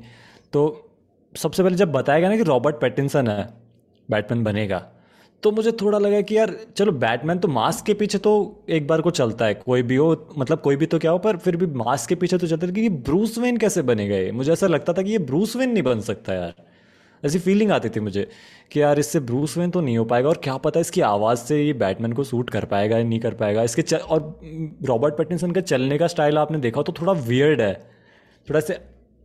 तो 0.52 0.64
सबसे 1.34 1.62
पहले 1.62 1.76
जब 1.76 1.92
बताया 1.92 2.20
गया 2.20 2.28
ना 2.28 2.36
कि 2.36 2.42
रॉबर्ट 2.44 2.80
पैटिनसन 2.80 3.28
है 3.28 3.48
बैटमैन 4.08 4.44
बनेगा 4.44 4.86
तो 5.44 5.50
मुझे 5.52 5.72
थोड़ा 5.72 5.98
लगा 5.98 6.20
कि 6.20 6.36
यार 6.36 6.54
चलो 6.76 6.92
बैटमैन 7.00 7.38
तो 7.38 7.48
मास्क 7.48 7.84
के 7.86 7.94
पीछे 7.94 8.18
तो 8.18 8.30
एक 8.68 8.86
बार 8.86 9.00
को 9.00 9.10
चलता 9.12 9.46
है 9.46 9.54
कोई 9.54 9.82
भी 9.82 9.96
हो 9.96 10.06
मतलब 10.38 10.60
कोई 10.60 10.76
भी 10.76 10.86
तो 10.86 10.98
क्या 10.98 11.10
हो 11.10 11.18
पर 11.18 11.36
फिर 11.36 11.56
भी 11.56 11.66
मास्क 11.78 12.08
के 12.08 12.14
पीछे 12.14 12.38
तो 12.38 12.46
चलता 12.46 12.66
है 12.66 12.72
कि 12.72 12.88
ब्रूस 12.88 13.38
वेन 13.38 13.56
कैसे 13.56 13.82
बने 13.82 14.06
गए? 14.08 14.30
मुझे 14.32 14.52
ऐसा 14.52 14.66
लगता 14.66 14.92
था 14.92 15.02
कि 15.02 15.10
ये 15.10 15.18
ब्रूस 15.20 15.56
वेन 15.56 15.70
नहीं 15.70 15.82
बन 15.82 16.00
सकता 16.02 16.34
यार। 16.34 16.54
ऐसी 17.22 17.38
फीलिंग 17.38 17.70
आती 17.72 17.88
थी 17.88 18.00
मुझे 18.00 18.26
कि 18.72 18.80
यार 18.82 18.98
इससे 18.98 19.20
ब्रूस 19.22 19.56
वेन 19.58 19.70
तो 19.70 19.80
नहीं 19.80 19.98
हो 19.98 20.04
पाएगा 20.04 20.28
और 20.28 20.40
क्या 20.44 20.56
पता 20.58 20.80
इसकी 20.80 21.00
आवाज़ 21.02 21.38
से 21.40 21.62
ये 21.62 21.72
बैटमैन 21.74 22.12
को 22.12 22.24
सूट 22.24 22.50
कर 22.50 22.64
पाएगा 22.64 22.98
या 22.98 23.04
नहीं 23.04 23.20
कर 23.20 23.34
पाएगा। 23.34 23.62
इसके 23.62 23.82
चल, 23.82 23.96
और 23.96 24.40
रॉबर्ट 24.84 25.14
पैटिनसन 25.14 25.52
का 25.52 25.60
चलने 25.62 25.98
का 25.98 26.06
स्टाइल 26.06 26.38
आपने 26.38 26.58
देखा 26.58 26.82
तो 26.82 26.94
थोड़ा 27.00 27.12
वियर्ड 27.12 27.60
है। 27.60 27.74
थोड़ा 28.48 28.60
से 28.60 28.78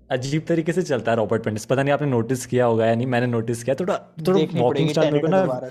अजीब 0.10 0.46
तरीके 0.48 0.74
से 0.74 0.82
चलता 0.84 1.12
है 1.12 1.18
रॉबर्ट 1.18 1.44
पेंटिस 1.44 1.66
पता 1.66 1.84
नहीं 1.84 1.94
आपने 1.94 2.08
नोटिस 2.08 2.46
किया 2.46 2.66
होगा 2.66 2.86
या 2.86 2.96
नहीं 2.96 3.08
मैंने 3.08 3.28
नोटिस 3.28 3.64
किया 3.64 3.76
थोड़ा 3.80 3.98
थोड़ा 4.28 4.40
वॉकिंग 4.56 4.90
स्टाइल 4.90 5.14
मेरे 5.14 5.28
को 5.28 5.28
ना 5.28 5.70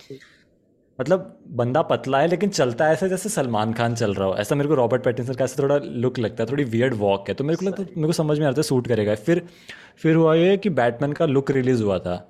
मतलब 1.00 1.38
बंदा 1.48 1.82
पतला 1.82 2.20
है, 2.20 2.26
लेकिन 2.28 2.48
चलता 2.50 2.86
है 2.86 2.92
ऐसा 2.92 3.06
जैसे 3.06 3.28
सलमान 3.28 3.72
खान 3.72 3.94
चल 3.94 4.14
रहा 4.14 4.28
हो। 4.28 4.36
ऐसा 4.36 4.54
मेरे 4.54 4.68
को 4.68 4.74
रॉबर्ट 4.74 5.04
पैटिंसन 5.04 5.34
का 5.34 5.44
ऐसा 5.44 5.62
थोड़ा 5.62 5.80
लुक 5.84 6.18
लगता 6.18 6.44
है, 6.44 6.50
थोड़ी 6.50 6.64
वियर्ड 6.64 6.94
वॉक 6.94 7.28
है। 7.28 7.34
तो 7.34 7.44
मेरे 7.44 7.56
को 7.56 7.66
लगता 7.66 7.82
है 7.82 7.88
मेरे 7.96 8.06
को 8.06 8.12
समझ 8.12 8.38
में 8.38 8.46
आता 8.46 8.58
है 8.58 8.62
सूट 8.62 8.88
करेगा। 8.88 9.14
फिर 9.14 9.42
फिर 9.98 10.16
हुआ 10.16 10.34
ये 10.34 10.56
कि 10.56 10.70
बैटमैन 10.70 11.12
का 11.12 11.26
लुक 11.26 11.50
रिलीज़ 11.50 11.82
हुआ 11.82 11.98
था 11.98 12.28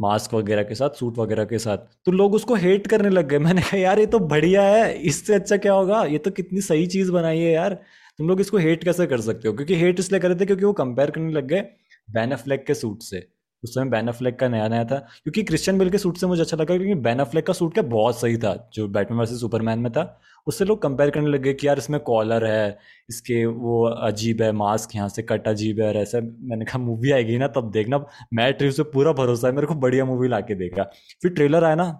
मास्क 0.00 0.34
वगैरह 0.34 0.62
के 0.62 0.74
साथ 0.74 0.90
सूट 0.90 1.18
वगैरह 1.18 1.44
के 1.44 1.58
साथ। 1.58 1.78
तो 1.78 2.12
लोग 2.12 2.34
उसको 2.34 2.54
हेट 2.54 2.86
करने 2.86 3.08
लग 3.08 3.28
गए। 3.28 3.38
मैंने 3.48 3.62
कहा, 3.62 3.76
यार, 3.76 3.98
ये 3.98 4.06
तो 4.06 4.18
बढ़िया 4.18 4.62
है, 4.62 4.98
इससे 4.98 5.34
अच्छा 5.34 5.56
क्या 5.56 5.72
होगा? 5.72 6.04
ये 6.04 6.18
तो 6.18 6.30
कितनी 6.30 6.60
सही 6.60 6.86
चीज़ 6.86 7.12
बनाई 7.12 7.38
है 7.38 7.52
यार। 7.52 7.74
तुम 8.18 8.28
लोग 8.28 8.40
इसको 8.40 8.58
हेट 8.58 8.84
कैसे 8.84 9.06
कर 9.06 9.20
सकते 9.20 9.48
हो? 9.48 9.54
क्योंकि 9.54 9.74
हेट 9.74 10.00
इसलिए 10.00 10.20
कर 10.20 10.28
रहे 10.28 10.40
थे 10.40 10.46
क्योंकि 10.46 10.64
वो 10.64 10.72
कंपेयर 10.72 11.10
करने 11.10 11.32
लग 11.32 11.46
गए 11.46 11.60
बैन 11.60 12.28
बैनफ्लेक 12.28 12.66
के 12.66 12.74
सूट 12.74 13.02
से। 13.02 13.33
उस 13.64 13.74
समय 13.74 13.90
बैन 13.90 14.08
अफ्लेक 14.08 14.38
का 14.38 14.48
नया 14.48 14.68
नया 14.68 14.84
था, 14.84 14.98
क्योंकि 15.22 15.42
क्रिश्चियन 15.42 15.78
बिल 15.78 15.90
के 15.90 15.98
सूट 15.98 16.16
से 16.16 16.26
मुझे 16.26 16.42
अच्छा 16.42 16.56
लगा, 16.56 16.76
क्योंकि 16.76 16.94
बैन 17.02 17.18
अफ्लेक 17.18 17.46
का 17.46 17.52
सूट 17.52 17.74
क्या 17.74 17.82
बहुत 17.84 18.20
सही 18.20 18.36
था, 18.36 18.54
जो 18.74 18.88
बैटमैन 18.88 19.20
वर्सेस 19.20 19.40
सुपरमैन 19.40 19.78
में 19.78 19.90
था, 19.92 20.20
उससे 20.46 20.64
लोग 20.64 20.80
कंपेयर 20.82 21.10
करने 21.10 21.28
लगे 21.28 21.52
कि 21.54 21.66
यार 21.66 21.78
इसमें 21.78 21.98
कॉलर 22.02 22.44
है, 22.46 22.78
इसके 23.08 23.44
वो 23.46 23.84
अजीब 23.84 24.42
है 24.42 24.50
मास्क 24.52 24.94
यहाँ 24.96 25.08
से 25.08 25.22
कट 25.22 25.48
अजीब 25.48 25.80
है, 25.80 25.88
और 25.88 25.96
ऐसा 25.96 26.20
मैंने 26.20 26.64
कहा 26.64 26.78
मूवी 26.78 27.10
आएगी 27.12 27.38
ना 27.38 27.48
तब 27.48 27.70
देखना। 27.70 28.04
मैं 28.34 28.52
ट्रिव 28.52 28.70
से 28.70 28.82
पूरा 28.92 29.12
भरोसा 29.14 29.48
है, 29.48 29.54
मेरे 29.54 29.66
को 29.66 29.74
बढ़िया 29.76 30.04
मूवी 30.04 30.28
ला 30.28 30.40
देखा। 30.42 30.82
फिर 31.22 31.32
ट्रेलर 31.32 31.64
आया 31.64 31.74
ना 31.74 31.90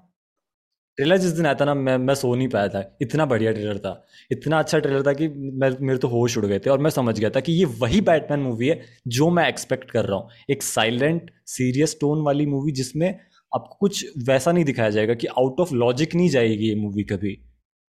ट्रेलर 0.98 1.16
जिस 1.16 1.32
दिन 1.32 1.54
था 1.54 1.64
ना 1.64 1.74
मैं 1.74 1.96
मैं 1.98 2.14
सो 2.14 2.34
नहीं 2.34 2.48
पाया 2.48 2.68
था। 2.68 2.82
इतना 3.02 3.24
बढ़िया 3.26 3.52
ट्रेलर 3.52 3.78
था। 3.78 3.92
इतना 4.30 4.58
अच्छा 4.58 4.78
ट्रेलर 4.78 5.02
था 5.06 5.12
कि 5.12 5.28
मैं 5.28 5.70
मेरे 5.80 5.98
तो 5.98 6.08
होश 6.08 6.36
उड़ 6.38 6.44
गए 6.46 6.58
थे 6.58 6.70
और 6.70 6.78
मैं 6.78 6.90
समझ 6.90 7.18
गया 7.20 7.30
था 7.30 7.40
कि 7.40 7.52
ये 7.52 7.64
वही 7.80 8.00
बैटमैन 8.00 8.40
मूवी 8.40 8.68
है 8.68 8.80
जो 9.08 9.30
मैं 9.30 9.48
एक्सपेक्ट 9.48 9.90
कर 9.90 10.04
रहा 10.04 10.18
हूँ। 10.18 10.28
एक 10.50 10.62
साइलेंट 10.62 11.30
सीरियस 11.46 11.96
टोन 12.00 12.22
वाली 12.22 12.46
मूवी 12.46 12.72
जिसमें 12.72 13.08
आपको 13.52 13.76
कुछ 13.80 14.04
वैसा 14.18 14.52
नहीं 14.52 14.64
दिखाया 14.64 14.90
जाएगा 14.90 15.14
कि 15.14 15.26
आउट 15.26 15.60
ऑफ़ 15.60 15.74
लॉजिक 15.74 16.14
नहीं 16.14 16.28
जाएगी 16.28 16.68
ये 16.68 16.74
मूवी 16.74 17.04
कभी। 17.04 17.32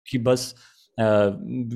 कि 0.06 0.18
बस 0.18 0.54
आ, 1.00 1.04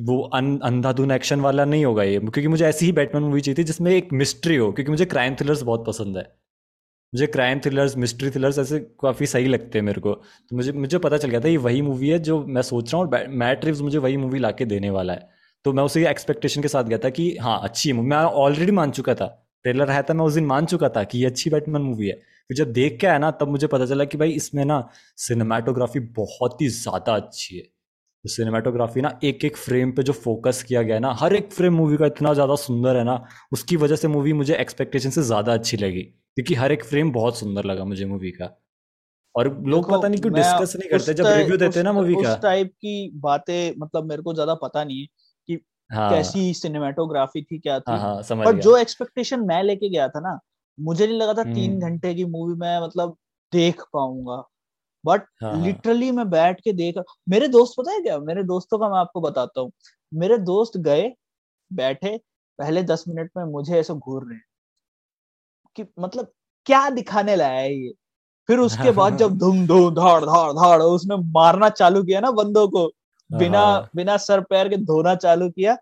वो 0.01 0.21
अन 0.35 0.59
अंधाधुन 0.65 1.11
एक्शन 1.11 1.41
वाला 1.41 1.65
नहीं 1.65 1.85
होगा 1.85 2.03
ये 2.03 2.19
क्योंकि 2.19 2.49
मुझे 2.49 2.65
ऐसी 2.67 2.87
ही 2.87 2.93
बैटमैन 2.93 3.25
मूवी 3.25 3.41
चाहिए 3.41 3.59
थी 3.59 3.65
जिसमें 3.65 3.91
एक 3.93 4.13
मिस्ट्री 4.13 4.57
हो 4.57 4.73
क्योंकि 4.73 4.91
मुझे 4.91 5.05
क्राइम 5.05 5.35
थ्रिलर्स 5.35 5.63
बहुत 5.63 5.85
पसंद 5.87 6.17
है। 6.17 6.25
मुझे 7.13 7.27
क्राइम 7.27 7.61
थ्रिलर्स 7.61 7.97
मिस्ट्री 7.97 8.31
थ्रिलर्स 8.31 8.59
ऐसे 8.59 8.79
काफ़ी 9.03 9.27
सही 9.27 9.47
लगते 9.47 9.79
हैं 9.79 9.85
मेरे 9.85 10.01
को। 10.01 10.13
तो 10.15 10.57
मुझे 10.57 10.73
मुझे 10.73 10.99
पता 10.99 11.19
चल 11.19 11.29
गया 11.31 11.41
था 11.41 11.49
ये 11.49 11.57
वही 11.57 11.83
मूवी 11.83 12.09
है 12.09 12.19
जो 12.19 12.43
मैं 12.47 12.63
सोच 12.63 12.93
रहा 12.95 13.03
हूँ 13.03 13.29
मैट 13.37 13.65
रिव्स 13.65 13.81
मुझे 13.81 13.99
वही 13.99 14.17
मूवी 14.17 14.39
ला 14.39 14.51
देने 14.63 14.91
वाला 14.91 15.13
है। 15.13 15.29
तो 15.65 15.73
मैं 15.73 15.83
उसी 15.83 16.05
एक्सपेक्टेशन 16.05 16.63
के 16.63 16.69
साथ 16.69 16.85
गया 16.85 16.99
था 16.99 17.11
कि 17.11 17.37
हाँ 17.37 17.61
अच्छी 17.65 17.89
है। 17.89 17.95
मूवी 17.97 18.09
मैं 18.09 18.17
ऑलरेडी 18.17 18.73
मान 18.73 18.91
चुका 18.91 19.15
था। 19.15 19.27
ट्रेलर 19.65 19.91
आया 19.91 20.03
था 20.03 20.15
मैं 20.15 20.25
उस 20.25 20.35
दिन 20.35 20.47
मान 20.47 20.67
चुका 20.67 20.89
था 20.89 21.03
कि 21.05 21.19
ये 21.19 21.27
अच्छी 21.27 21.51
बैटमैन 21.51 21.83
मूवी 21.83 22.09
है। 22.09 22.15
फिर 22.51 22.57
जब 22.57 22.73
देख 22.73 22.99
के 23.01 23.07
आया 23.07 23.19
ना, 23.19 23.31
तब 23.31 23.49
मुझे 23.49 23.67
पता 23.67 23.87
चला 23.87 24.05
कि 24.05 24.19
भाई 24.19 24.31
इसमें 24.33 24.65
ना 24.65 24.89
सिनेमाटोग्राफी 25.19 26.01
बहुत 26.17 26.63
ही 26.63 26.69
ज़्यादा 26.69 27.15
अच्छी 27.15 27.57
है। 27.57 27.63
तो 27.63 28.29
सिनेमाटोग्राफी 28.29 29.01
ना 29.01 29.19
एक 29.25 29.45
एक 29.45 29.57
फ्रेम 29.57 29.93
पे 29.93 30.03
जो 30.03 30.13
फोकस 30.13 30.63
किया 30.63 30.83
गया 30.83 30.99
ना, 30.99 31.13
हर 31.13 31.35
एक 31.35 31.53
फ्रेम 31.53 31.75
मूवी 31.75 31.97
का 31.97 32.07
इतना 32.07 32.35
ज़्यादा 32.35 32.55
सुंदर 32.57 32.97
है 32.97 33.05
ना, 33.05 33.23
उसकी 33.53 33.77
वजह 33.77 33.97
से 33.97 34.09
मूवी 34.09 34.33
मुझे 34.33 34.55
एक्सपेक्टेशन 34.57 35.11
से 35.11 35.23
ज़्यादा 35.23 35.55
अच्छी 35.55 35.77
लगी। 35.77 36.07
क्योंकि 36.37 36.55
हर 36.55 36.73
एक 36.73 36.85
फ्रेम 36.85 37.13
बहुत 37.13 37.39
सुंदर 37.39 37.65
लगा 37.65 37.85
मुझे 37.85 38.05
मूवी 38.05 38.31
का। 38.31 38.57
और 39.35 39.49
लोग 39.65 39.91
पता 39.91 40.09
नहीं 40.09 40.21
क्यों 40.21 40.33
डिस्कस 40.35 40.77
नहीं 40.77 40.89
करते 40.91 41.15
जब 41.15 41.27
रिव्यू 41.27 41.57
देते 41.57 41.79
हैं 41.79 41.85
ना 41.85 41.93
मूवी 41.93 42.15
का। 42.15 42.33
उस 42.33 42.41
टाइप 42.43 42.71
की 42.71 43.11
बातें 43.17 43.75
मतलब 43.79 44.05
मेरे 44.05 44.23
को 44.23 44.35
ज़्यादा 44.35 44.55
पता 44.55 44.85
नहीं 44.85 45.01
है 45.01 45.07
कि 45.49 45.61
हाँ, 45.91 46.11
कैसी 46.11 46.53
सिनेमाटोग्राफी 46.55 47.43
थी 47.43 47.59
क्या 47.59 47.79
थी। 47.81 47.91
हाँ, 47.93 47.99
हाँ, 47.99 48.23
समझ 48.23 48.47
पर 48.47 48.61
जो 48.61 48.77
एक्सपेक्टेशन 48.77 49.41
मैं 49.41 49.63
लेके 49.63 49.89
गया 49.89 50.09
था 50.09 50.21
ना 50.21 50.39
मुझे 50.79 51.07
नहीं 51.07 51.19
लगा 51.19 51.35
था 51.35 51.45
तीन 51.45 51.71
हम्म। 51.73 51.81
घंटे 51.81 52.15
की 52.15 52.25
मूवी 52.25 52.55
मैं 52.55 52.81
मतलब 52.81 53.17
देख 53.53 53.83
पाऊँगा। 53.93 54.43
बट 55.05 55.23
लिटरली 55.43 56.07
हाँ, 56.07 56.15
हाँ। 56.15 56.17
मैं 56.17 56.31
बैठ 56.31 56.61
के 56.61 56.73
देख 56.73 56.95
मेरे 57.29 57.49
दोस्त 57.49 57.75
पता 57.79 57.93
है 57.93 58.01
क्या? 58.01 58.19
मेरे 58.19 58.43
दोस्तों 58.45 58.79
का 58.79 58.89
मैं 58.89 58.99
आपको 58.99 59.21
बताता 59.21 59.61
हूँ। 59.61 59.73
मेरे 60.13 60.39
दोस्त 60.39 60.77
गए 60.79 61.11
बैठे 61.71 62.17
पहले 62.59 62.83
दस 62.83 63.05
मिनट 63.09 63.31
में 63.37 63.45
मुझे 63.45 63.79
ऐसे 63.79 63.95
घूर 63.95 64.25
रहे 64.25 64.39
कि 65.77 65.85
मतलब 66.01 66.33
क्या 66.67 66.89
दिखाने 66.91 67.37
लाया 67.37 67.61
है 67.61 67.75
ये? 67.75 67.93
फिर 68.49 68.59
उसके 68.59 68.91
बाद 69.01 69.17
जब 69.17 69.39
धुम 69.39 69.67
धुम 69.67 69.95
धाड़ 69.95 70.25
धाड़ 70.25 70.53
धाड़ 70.53 70.83
उसने 70.83 71.17
मारना 71.17 71.69
चालू 71.69 72.03
किया 72.03 72.21
ना 72.21 72.31
बंदों 72.31 72.69
को 72.69 72.91
बिना 73.33 73.61
हाँ। 73.61 73.89
बिना 73.97 74.17
सर 74.17 74.41
पैर 74.41 74.69
के 74.69 74.77
धोना 74.77 75.15
चालू 75.15 75.49
किया 75.51 75.77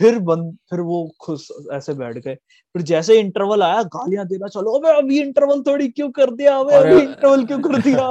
फिर 0.00 0.18
बंद 0.18 0.56
फिर 0.70 0.80
वो 0.80 0.98
खुश 1.20 1.48
ऐसे 1.72 1.94
बैठ 1.94 2.18
गए। 2.18 2.34
फिर 2.74 2.82
जैसे 2.82 3.18
इंटरवल 3.20 3.62
आया 3.62 3.82
गालियाँ 3.82 4.26
देना 4.26 4.48
चलो 4.48 4.72
अबे 4.72 4.96
अभी 4.98 5.20
इंटरवल 5.20 5.62
थोड़ी 5.62 5.88
क्यों 5.88 6.10
कर 6.10 6.30
दिया? 6.30 6.56
अबे 6.58 6.74
अभी 6.74 7.00
इंटरवल 7.02 7.44
क्यों 7.44 7.58
कर 7.60 7.80
दिया? 7.82 8.06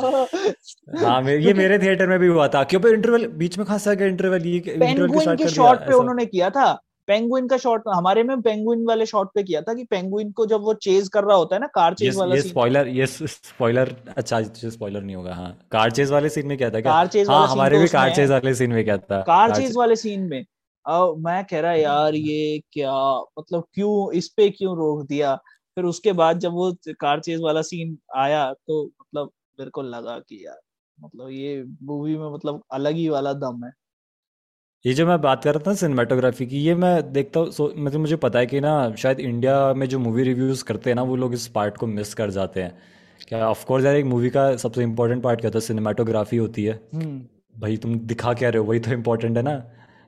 हाँ 1.06 1.22
ये 1.24 1.54
मेरे 1.54 1.80
थिएटर 1.80 2.08
में 2.08 2.20
भी 2.20 2.28
हुआ 2.28 2.48
था 2.48 2.64
क्यों 2.64 2.82
पे 2.82 2.90
इंटरवल 2.90 3.28
बीच 3.28 3.58
में 3.58 3.66
खासा 3.68 3.94
गया 3.94 4.08
इंटरवल 4.08 4.46
ये 4.46 4.60
पेंगुइन 4.60 5.36
के 5.36 5.48
शॉट 5.48 5.80
पे 5.80 5.94
उन्होंने 5.94 6.26
किया 6.26 6.50
था। 6.50 6.82
पेंगुइन 7.10 7.48
का 7.48 7.58
शॉट 7.58 7.84
हमारे 7.96 8.24
में 8.24 8.42
पेंगुइन 8.42 8.86
वाले 8.86 9.06
शॉट 9.06 9.30
पे 9.36 9.44
किया 9.44 9.62
था 9.62 9.74
कि 9.74 9.84
पेंगुइन 9.84 10.32
को 10.32 10.46
जब 10.46 10.62
वो 10.62 10.74
चेज 10.74 11.08
कर 11.08 11.24
रहा 11.24 11.38
होता 11.38 11.56
है 11.56 11.62
ना 11.62 11.68
कार 11.68 11.94
चेज 11.94 12.18
वाला 12.18 12.36
ये 12.36 12.42
स्पॉइलर 12.42 12.88
ये 12.88 13.06
स्पॉइलर 13.08 13.96
अच्छा 14.18 14.42
स्पॉइलर 14.42 15.02
नहीं 15.02 15.16
होगा 15.16 15.34
हाँ। 15.36 15.52
कार 15.72 15.92
चेज 15.92 16.12
वाले 16.12 16.30
सीन 16.30 16.48
में 16.48 16.58
क्या 16.58 16.70
था 16.70 16.82
क्या? 16.82 16.92
कार 16.92 17.08
चेज 17.08 17.30
हाँ 17.30 17.48
हमारे 17.48 17.80
भी 17.80 17.88
कार 17.88 18.16
चेज 18.16 18.32
वाले 18.32 18.54
सीन 18.56 18.72
में 18.72 18.84
क्या 18.84 18.98
था? 18.98 19.22
कार 19.22 19.56
चेज 19.56 19.76
वाले 19.78 19.96
सीन 19.96 20.28
में। 20.30 20.46
अब 20.86 21.16
मैं 21.26 21.44
कह 21.46 21.60
रहा 21.60 21.74
यार 21.74 22.16
ये 22.16 22.62
क्या? 22.72 22.94
मतलब 23.40 23.64
क्यों 23.74 24.12
इस 24.14 24.30
पे 24.30 24.50
क्यों 24.50 24.78
रोक 24.78 25.06
दिया? 25.08 25.36
फिर 25.78 25.86
उसके 25.86 26.14
बाद 26.14 26.40
जब 26.40 26.52
वो 26.52 26.72
कार 27.00 27.20
चेज 27.20 27.42
वाला 27.42 27.62
सीन 27.62 27.98
आया 28.16 28.52
तो 28.54 28.84
मतलब 28.86 29.32
मेरे 29.60 29.72
को 29.72 29.82
लगा 29.82 30.18
कि 30.20 30.46
यार 30.46 30.60
मतलब 30.98 31.30
ये 31.30 31.64
मूवी 31.84 32.18
में 32.18 32.32
मतलब 32.34 32.64
अलग 32.72 32.96
ही 32.96 33.10
वाला 33.10 33.34
दम 33.34 33.64
है। 33.66 33.72
ये 34.86 34.94
जो 34.94 35.06
मैं 35.06 35.20
बात 35.22 35.44
कर 35.44 35.54
रहा 35.54 35.60
था 35.60 35.72
ना 35.72 35.76
सिनेमाटोग्राफी 35.76 36.46
की 36.48 36.58
ये 36.58 36.74
मैं 36.76 37.12
देखता 37.14 37.40
हूँ 37.40 37.48
मतलब 37.78 38.00
मुझे 38.00 38.16
पता 38.16 38.40
है 38.40 38.46
कि 38.46 38.60
ना 38.60 38.70
शायद 38.96 39.20
इंडिया 39.20 39.74
में 39.74 39.88
जो 39.90 40.00
मूवी 40.00 40.24
रिव्यूज़ 40.24 40.64
करते 40.64 40.90
हैं 40.90 40.96
ना 40.96 41.02
वो 41.02 41.16
लोग 41.16 41.34
इस 41.34 41.48
पार्ट 41.48 41.78
को 41.78 41.88
मिस 41.88 42.14
कर 42.14 42.30
जाते 42.32 42.62
हैं। 42.62 42.78
क्या 43.28 43.48
ऑफ़ 43.48 43.66
कोर्स 43.66 43.86
यार 43.86 43.96
एक 43.96 44.06
मूवी 44.06 44.30
का 44.30 44.56
सबसे 44.56 44.84
इम्पोर्टेंट 44.84 45.24
पार्ट 45.24 45.40
क्या 45.42 45.48
होता 45.48 45.58
है 45.58 45.62
सिनेमाटोग्राफी 45.62 46.38
होती 46.38 46.64
है। 46.64 46.80
हम्म। 46.94 47.20
भाई 47.56 47.78
तुम 47.78 47.96
दिखा 48.00 48.34
क्या 48.34 48.50
रहे 48.50 48.60
हो? 48.60 48.66
वही 48.66 48.80
तो 48.80 48.92
इम्पोर्टेंट 48.92 49.38
है 49.38 49.44
ना। 49.44 49.62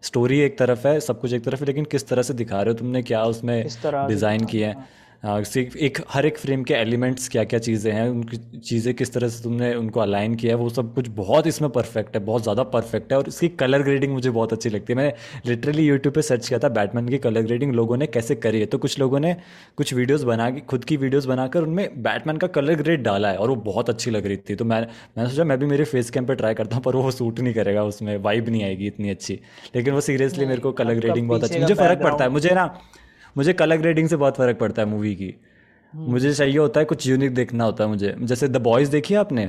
स्टोरी 0.04 0.40
एक 0.40 0.58
तरफ़ 0.60 0.88
है 0.88 1.00
सब 1.00 1.20
कुछ 1.22 1.34
एक 1.34 1.44
तरफ़ 1.46 1.60
है 1.60 1.66
लेकिन 1.66 1.86
किस 1.86 2.08
तरह 2.08 2.22
से 2.22 2.34
दिखा 2.34 2.62
रहे 2.62 2.74
हो 2.74 2.80
तुमने? 2.80 3.04
क्या 3.04 3.24
उसमें 3.26 3.64
डिज़ाइन 4.08 4.46
किया 4.46 4.70
है। 4.70 4.88
एक 5.24 5.98
हर 6.10 6.26
एक 6.26 6.38
फ्रेम 6.38 6.64
के 6.64 6.74
एलिमेंट्स 6.74 7.28
क्या 7.30 7.44
क्या 7.44 7.58
चीज़ें 7.60 7.92
हैं 7.94 8.08
उनकी 8.10 8.38
चीज़ें 8.60 8.94
किस 8.94 9.14
तरह 9.14 9.28
से 9.30 9.44
तुमने 9.44 9.74
उनको 9.76 10.00
अलाइन 10.00 10.36
किया 10.36 10.54
है 10.54 10.58
वो 10.60 10.70
सब 10.70 10.94
कुछ 10.94 11.08
बहुत 11.18 11.48
इसमें 11.48 11.70
परफेक्ट 11.72 12.16
है 12.16 12.24
बहुत 12.26 12.44
ज़्यादा 12.44 12.64
परफेक्ट 12.72 13.12
है 13.12 13.18
और 13.18 13.28
इसकी 13.28 13.48
कलर 13.56 13.84
ग्रेडिंग 13.84 14.14
मुझे 14.14 14.30
बहुत 14.30 14.54
अच्छी 14.54 14.70
लगती 14.70 14.94
है। 14.94 14.98
मैंने 14.98 15.14
लिटरली 15.46 15.86
यूट्यूब 15.88 16.16
पर 16.16 16.22
सर्च 16.22 16.48
किया 16.48 16.60
था 16.60 16.70
बैटमैन 16.70 17.10
की 17.10 17.18
कलर 17.18 17.42
ग्रेडिंग 17.42 17.74
लोगों 17.74 17.98
ने 17.98 18.08
कैसे 18.08 18.36
करी 18.38 18.60
है 18.60 18.66
तो 18.66 18.78
कुछ 18.78 18.98
लोगों 19.00 19.20
ने 19.20 19.36
कुछ 19.78 19.94
वीडियोज़ 19.94 20.26
बना 20.26 20.50
के 20.52 20.60
खुद 20.64 20.86
की 20.86 20.98
वीडियोज़ 20.98 21.28
बनाकर 21.28 21.64
उनमें 21.64 22.02
बैटमैन 22.04 22.38
का 22.38 22.48
कलर 22.50 22.82
ग्रेड 22.82 23.04
डाला 23.04 23.32
है 23.32 23.38
और 23.38 23.50
वो 23.50 23.56
बहुत 23.68 23.90
अच्छी 23.90 24.12
लग 24.12 24.26
रही 24.26 24.38
थी। 24.40 24.56
तो 24.56 24.66
मैं 24.66 24.82
मैंने 24.82 25.30
सोचा 25.30 25.44
मैं 25.44 25.60
भी 25.60 25.66
मेरे 25.66 25.84
फेस 25.86 26.10
कैम 26.10 26.26
पर 26.26 26.36
ट्राई 26.36 26.54
करता 26.54 26.76
हूँ 26.76 26.84
पर 26.84 26.96
वो 26.96 27.12
सूट 27.12 27.40
नहीं 27.40 27.54
करेगा 27.54 27.84
उसमें 27.84 28.16
वाइब 28.20 28.50
नहीं 28.50 28.64
आएगी 28.64 28.88
इतनी 28.88 29.10
अच्छी। 29.10 29.40
लेकिन 29.76 29.94
वो 29.94 30.02
सीरियसली 30.02 30.46
मेरे 30.46 30.62
को 30.62 30.72
कलर 30.74 31.00
ग्रेडिंग 31.00 31.28
बहुत 31.28 31.44
अच्छी 31.44 31.60
मुझे 31.60 31.74
फ़र्क 31.76 32.04
पड़ता 32.04 32.24
है। 32.24 32.30
मुझे 32.30 32.56
ना 32.56 32.66
मुझे 33.38 33.54
कलर 33.54 33.78
ग्रेडिंग 33.78 34.10
से 34.10 34.16
बहुत 34.16 34.38
फ़र्क 34.38 34.58
पड़ता 34.58 34.82
है 34.82 34.88
मूवी 34.88 35.16
की। 35.16 35.34
हम्म। 35.94 36.12
मुझे 36.12 36.34
चाहिए 36.34 36.58
होता 36.58 36.80
है 36.80 36.86
कुछ 36.86 37.08
यूनिक 37.08 37.34
देखना 37.34 37.64
होता 37.64 37.84
है 37.84 37.90
मुझे। 37.90 38.16
जैसे 38.20 38.48
द 38.48 38.58
बॉयज़ 38.58 38.92
देखी 38.92 39.16
आपने? 39.16 39.46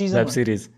वेब 0.00 0.26
सीरीज़ 0.26 0.68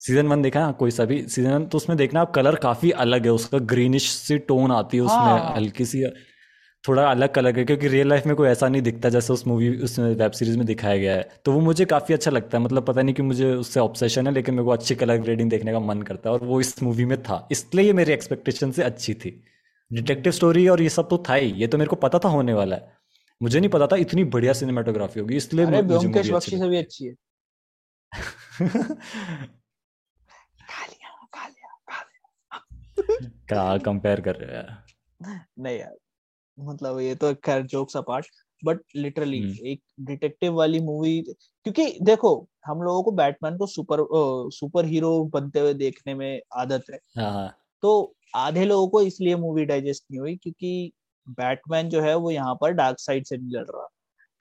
सीज़न 0.00 0.26
वन 0.26 0.42
देखा? 0.42 0.66
है 0.66 0.72
कोई 0.72 0.90
सा 0.90 1.04
भी। 1.04 1.26
सीज़न 1.28 1.52
वन 1.52 1.64
तो 1.66 1.76
उसमें 1.76 1.98
देखना 1.98 2.20
आप 2.20 2.30
कलर 2.30 2.54
काफ़ी 2.54 2.90
अलग 2.90 3.24
है। 3.24 3.32
उसका 3.32 3.58
ग्रीनिश 3.58 4.10
सी 4.10 4.38
टोन 4.38 4.72
आती 4.72 4.96
है 4.96 5.02
उसमें 5.02 5.16
हाँ। 5.16 5.54
हल्की 5.56 5.84
सी। 5.84 6.04
थोड़ा 6.88 7.02
अलग 7.10 7.32
कलर 7.32 7.58
है 7.58 7.64
क्योंकि 7.64 7.88
रियल 7.88 8.08
लाइफ 8.08 8.26
में 8.26 8.34
कोई 8.36 8.48
ऐसा 8.48 8.68
नहीं 8.68 8.82
दिखता 8.82 9.08
जैसे 9.08 9.32
उस 9.32 9.46
मूवी 9.46 9.68
उस 9.76 9.98
वेब 9.98 10.30
सीरीज़ 10.30 10.56
में 10.58 10.66
दिखाया 10.66 10.96
गया 10.96 11.14
है। 11.14 11.28
तो 11.44 11.52
वो 11.52 11.60
मुझे 11.60 11.84
काफ़ी 11.84 12.14
अच्छा 12.14 12.30
लगता 12.30 12.58
है। 12.58 12.64
मतलब 12.64 12.84
पता 12.84 13.02
नहीं 13.02 13.14
कि 13.14 13.22
मुझे 13.22 13.52
उससे 13.52 13.80
ऑब्सेशन 13.80 14.26
है 14.26 14.32
लेकिन 14.32 14.54
मेरे 14.54 14.64
को 14.64 14.70
अच्छी 14.70 14.94
कलर 14.94 15.16
ग्रेडिंग 15.16 15.50
देखने 15.50 15.72
का 15.72 15.80
मन 15.80 16.02
करता 16.02 16.30
है। 16.30 16.34
और 16.34 16.44
वो 16.44 16.60
इस 16.60 16.82
मूवी 16.82 17.04
में 17.04 17.22
था। 17.22 17.48
इसलिए 17.52 17.84
ये 17.84 17.92
मेरी 17.92 18.12
एक्सपेक्टेशन 18.12 18.70
से 18.70 18.82
अच्छी 18.82 19.14
थी। 19.14 19.44
डिटेक्टिव 19.92 20.32
स्टोरी 20.32 20.68
और 20.68 20.82
ये 20.82 20.88
सब 20.88 21.08
तो 21.08 21.24
था 21.28 21.34
ही। 21.34 21.52
ये 21.52 21.66
तो 21.66 21.78
मेरे 21.78 21.88
को 21.88 21.96
पता 21.96 22.18
था 22.18 22.28
होने 22.28 22.54
वाला 22.54 22.76
है। 22.76 22.96
मुझे 23.42 23.60
नहीं 23.60 23.70
पता 23.70 23.86
था 23.86 23.96
इतनी 23.96 24.24
बढ़िया 24.24 24.52
सिनेमाटोग्राफी 24.52 25.20
होगी 25.20 25.36
इसलिए 25.36 25.66
अरे 25.66 25.82
ब्योमकेश 25.82 26.30
बख्शी 26.30 26.58
से 26.58 26.68
भी 26.68 26.76
अच्छी 26.76 27.06
है। 27.06 27.14
क्या 33.48 33.78
कंपेयर 33.84 34.20
कर 34.20 34.36
रहे 34.36 34.48
हो 34.48 34.54
यार? 34.54 34.84
नहीं 35.58 35.78
यार 35.78 35.96
मतलब 36.58 36.98
ये 37.00 37.14
तो 37.14 37.34
खैर 37.34 37.62
जोक्स 37.62 37.96
अपार्ट 37.96 38.26
बट 38.64 38.78
लिटरली 38.96 39.58
एक 39.72 39.82
डिटेक्टिव 40.00 40.52
वाली 40.52 40.80
मूवी 40.80 41.22
क्योंकि 41.64 41.98
देखो 42.02 42.48
हम 42.66 42.82
लोगों 42.82 43.02
को 43.02 43.10
बैटमैन 43.10 43.56
को 43.56 43.66
सुपर 43.66 43.98
सुपर 44.50 44.84
हीरो 44.84 45.24
बनते 45.24 45.60
हुए 45.60 45.74
देखने 45.74 46.14
में 46.14 46.40
आदत 46.52 46.84
है 46.90 46.98
हाँ. 47.18 47.58
तो 47.82 48.16
आधे 48.34 48.64
लोगों 48.64 48.88
को 48.88 49.02
इसलिए 49.02 49.36
मूवी 49.36 49.64
डाइजेस्ट 49.64 50.04
नहीं 50.10 50.20
हुई 50.20 50.36
क्योंकि 50.36 50.92
बैटमैन 51.26 51.88
जो 51.88 52.00
है 52.00 52.14
वो 52.16 52.30
यहाँ 52.30 52.54
पर 52.54 52.72
डार्क 52.72 52.98
साइड 52.98 53.26
से 53.26 53.36
नहीं 53.36 53.50
लड़ 53.50 53.64
रहा। 53.66 53.88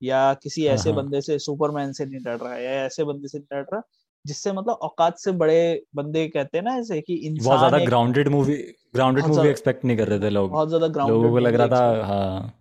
या 0.02 0.34
किसी 0.34 0.66
हाँ, 0.66 0.74
ऐसे 0.76 0.92
हाँ, 0.92 1.04
बंदे 1.04 1.22
से 1.22 1.40
सुपरमैन 1.40 1.92
से 1.94 2.06
नहीं 2.06 2.20
लड़ 2.20 2.38
रहा 2.38 2.56
या 2.58 2.72
ऐसे 2.86 3.04
बंदे 3.04 3.28
से 3.28 3.38
नहीं 3.40 3.60
लड़ 3.60 3.66
रहा 3.74 3.82
जिससे 4.26 4.52
मतलब 4.52 4.76
औकात 4.82 5.18
से 5.18 5.32
बड़े 5.32 5.84
बंदे 5.96 6.28
कहते 6.28 6.58
हैं 6.58 6.66
ना 6.66 6.76
ऐसे 6.76 7.02
कि 7.02 7.14
इंसान 7.16 7.46
बहुत 7.46 7.60
ज़्यादा 7.60 7.86
grounded 7.86 8.28
movie 8.28 8.56
grounded 8.96 9.26
movie 9.26 9.50
expect 9.50 9.86
नहीं 9.86 9.98
कर 9.98 10.08
रहे 10.08 10.20
थे 10.20 10.30
लोग। 10.30 10.52
बहुत 10.52 10.68
ज़्यादा 10.68 10.88
ग्राउंडेड 10.88 11.22
लोगों 11.22 11.32
को 11.32 11.40
लग 11.40 11.56
रहा 11.56 11.68
था 11.68 12.06
हाँ। 12.06 12.61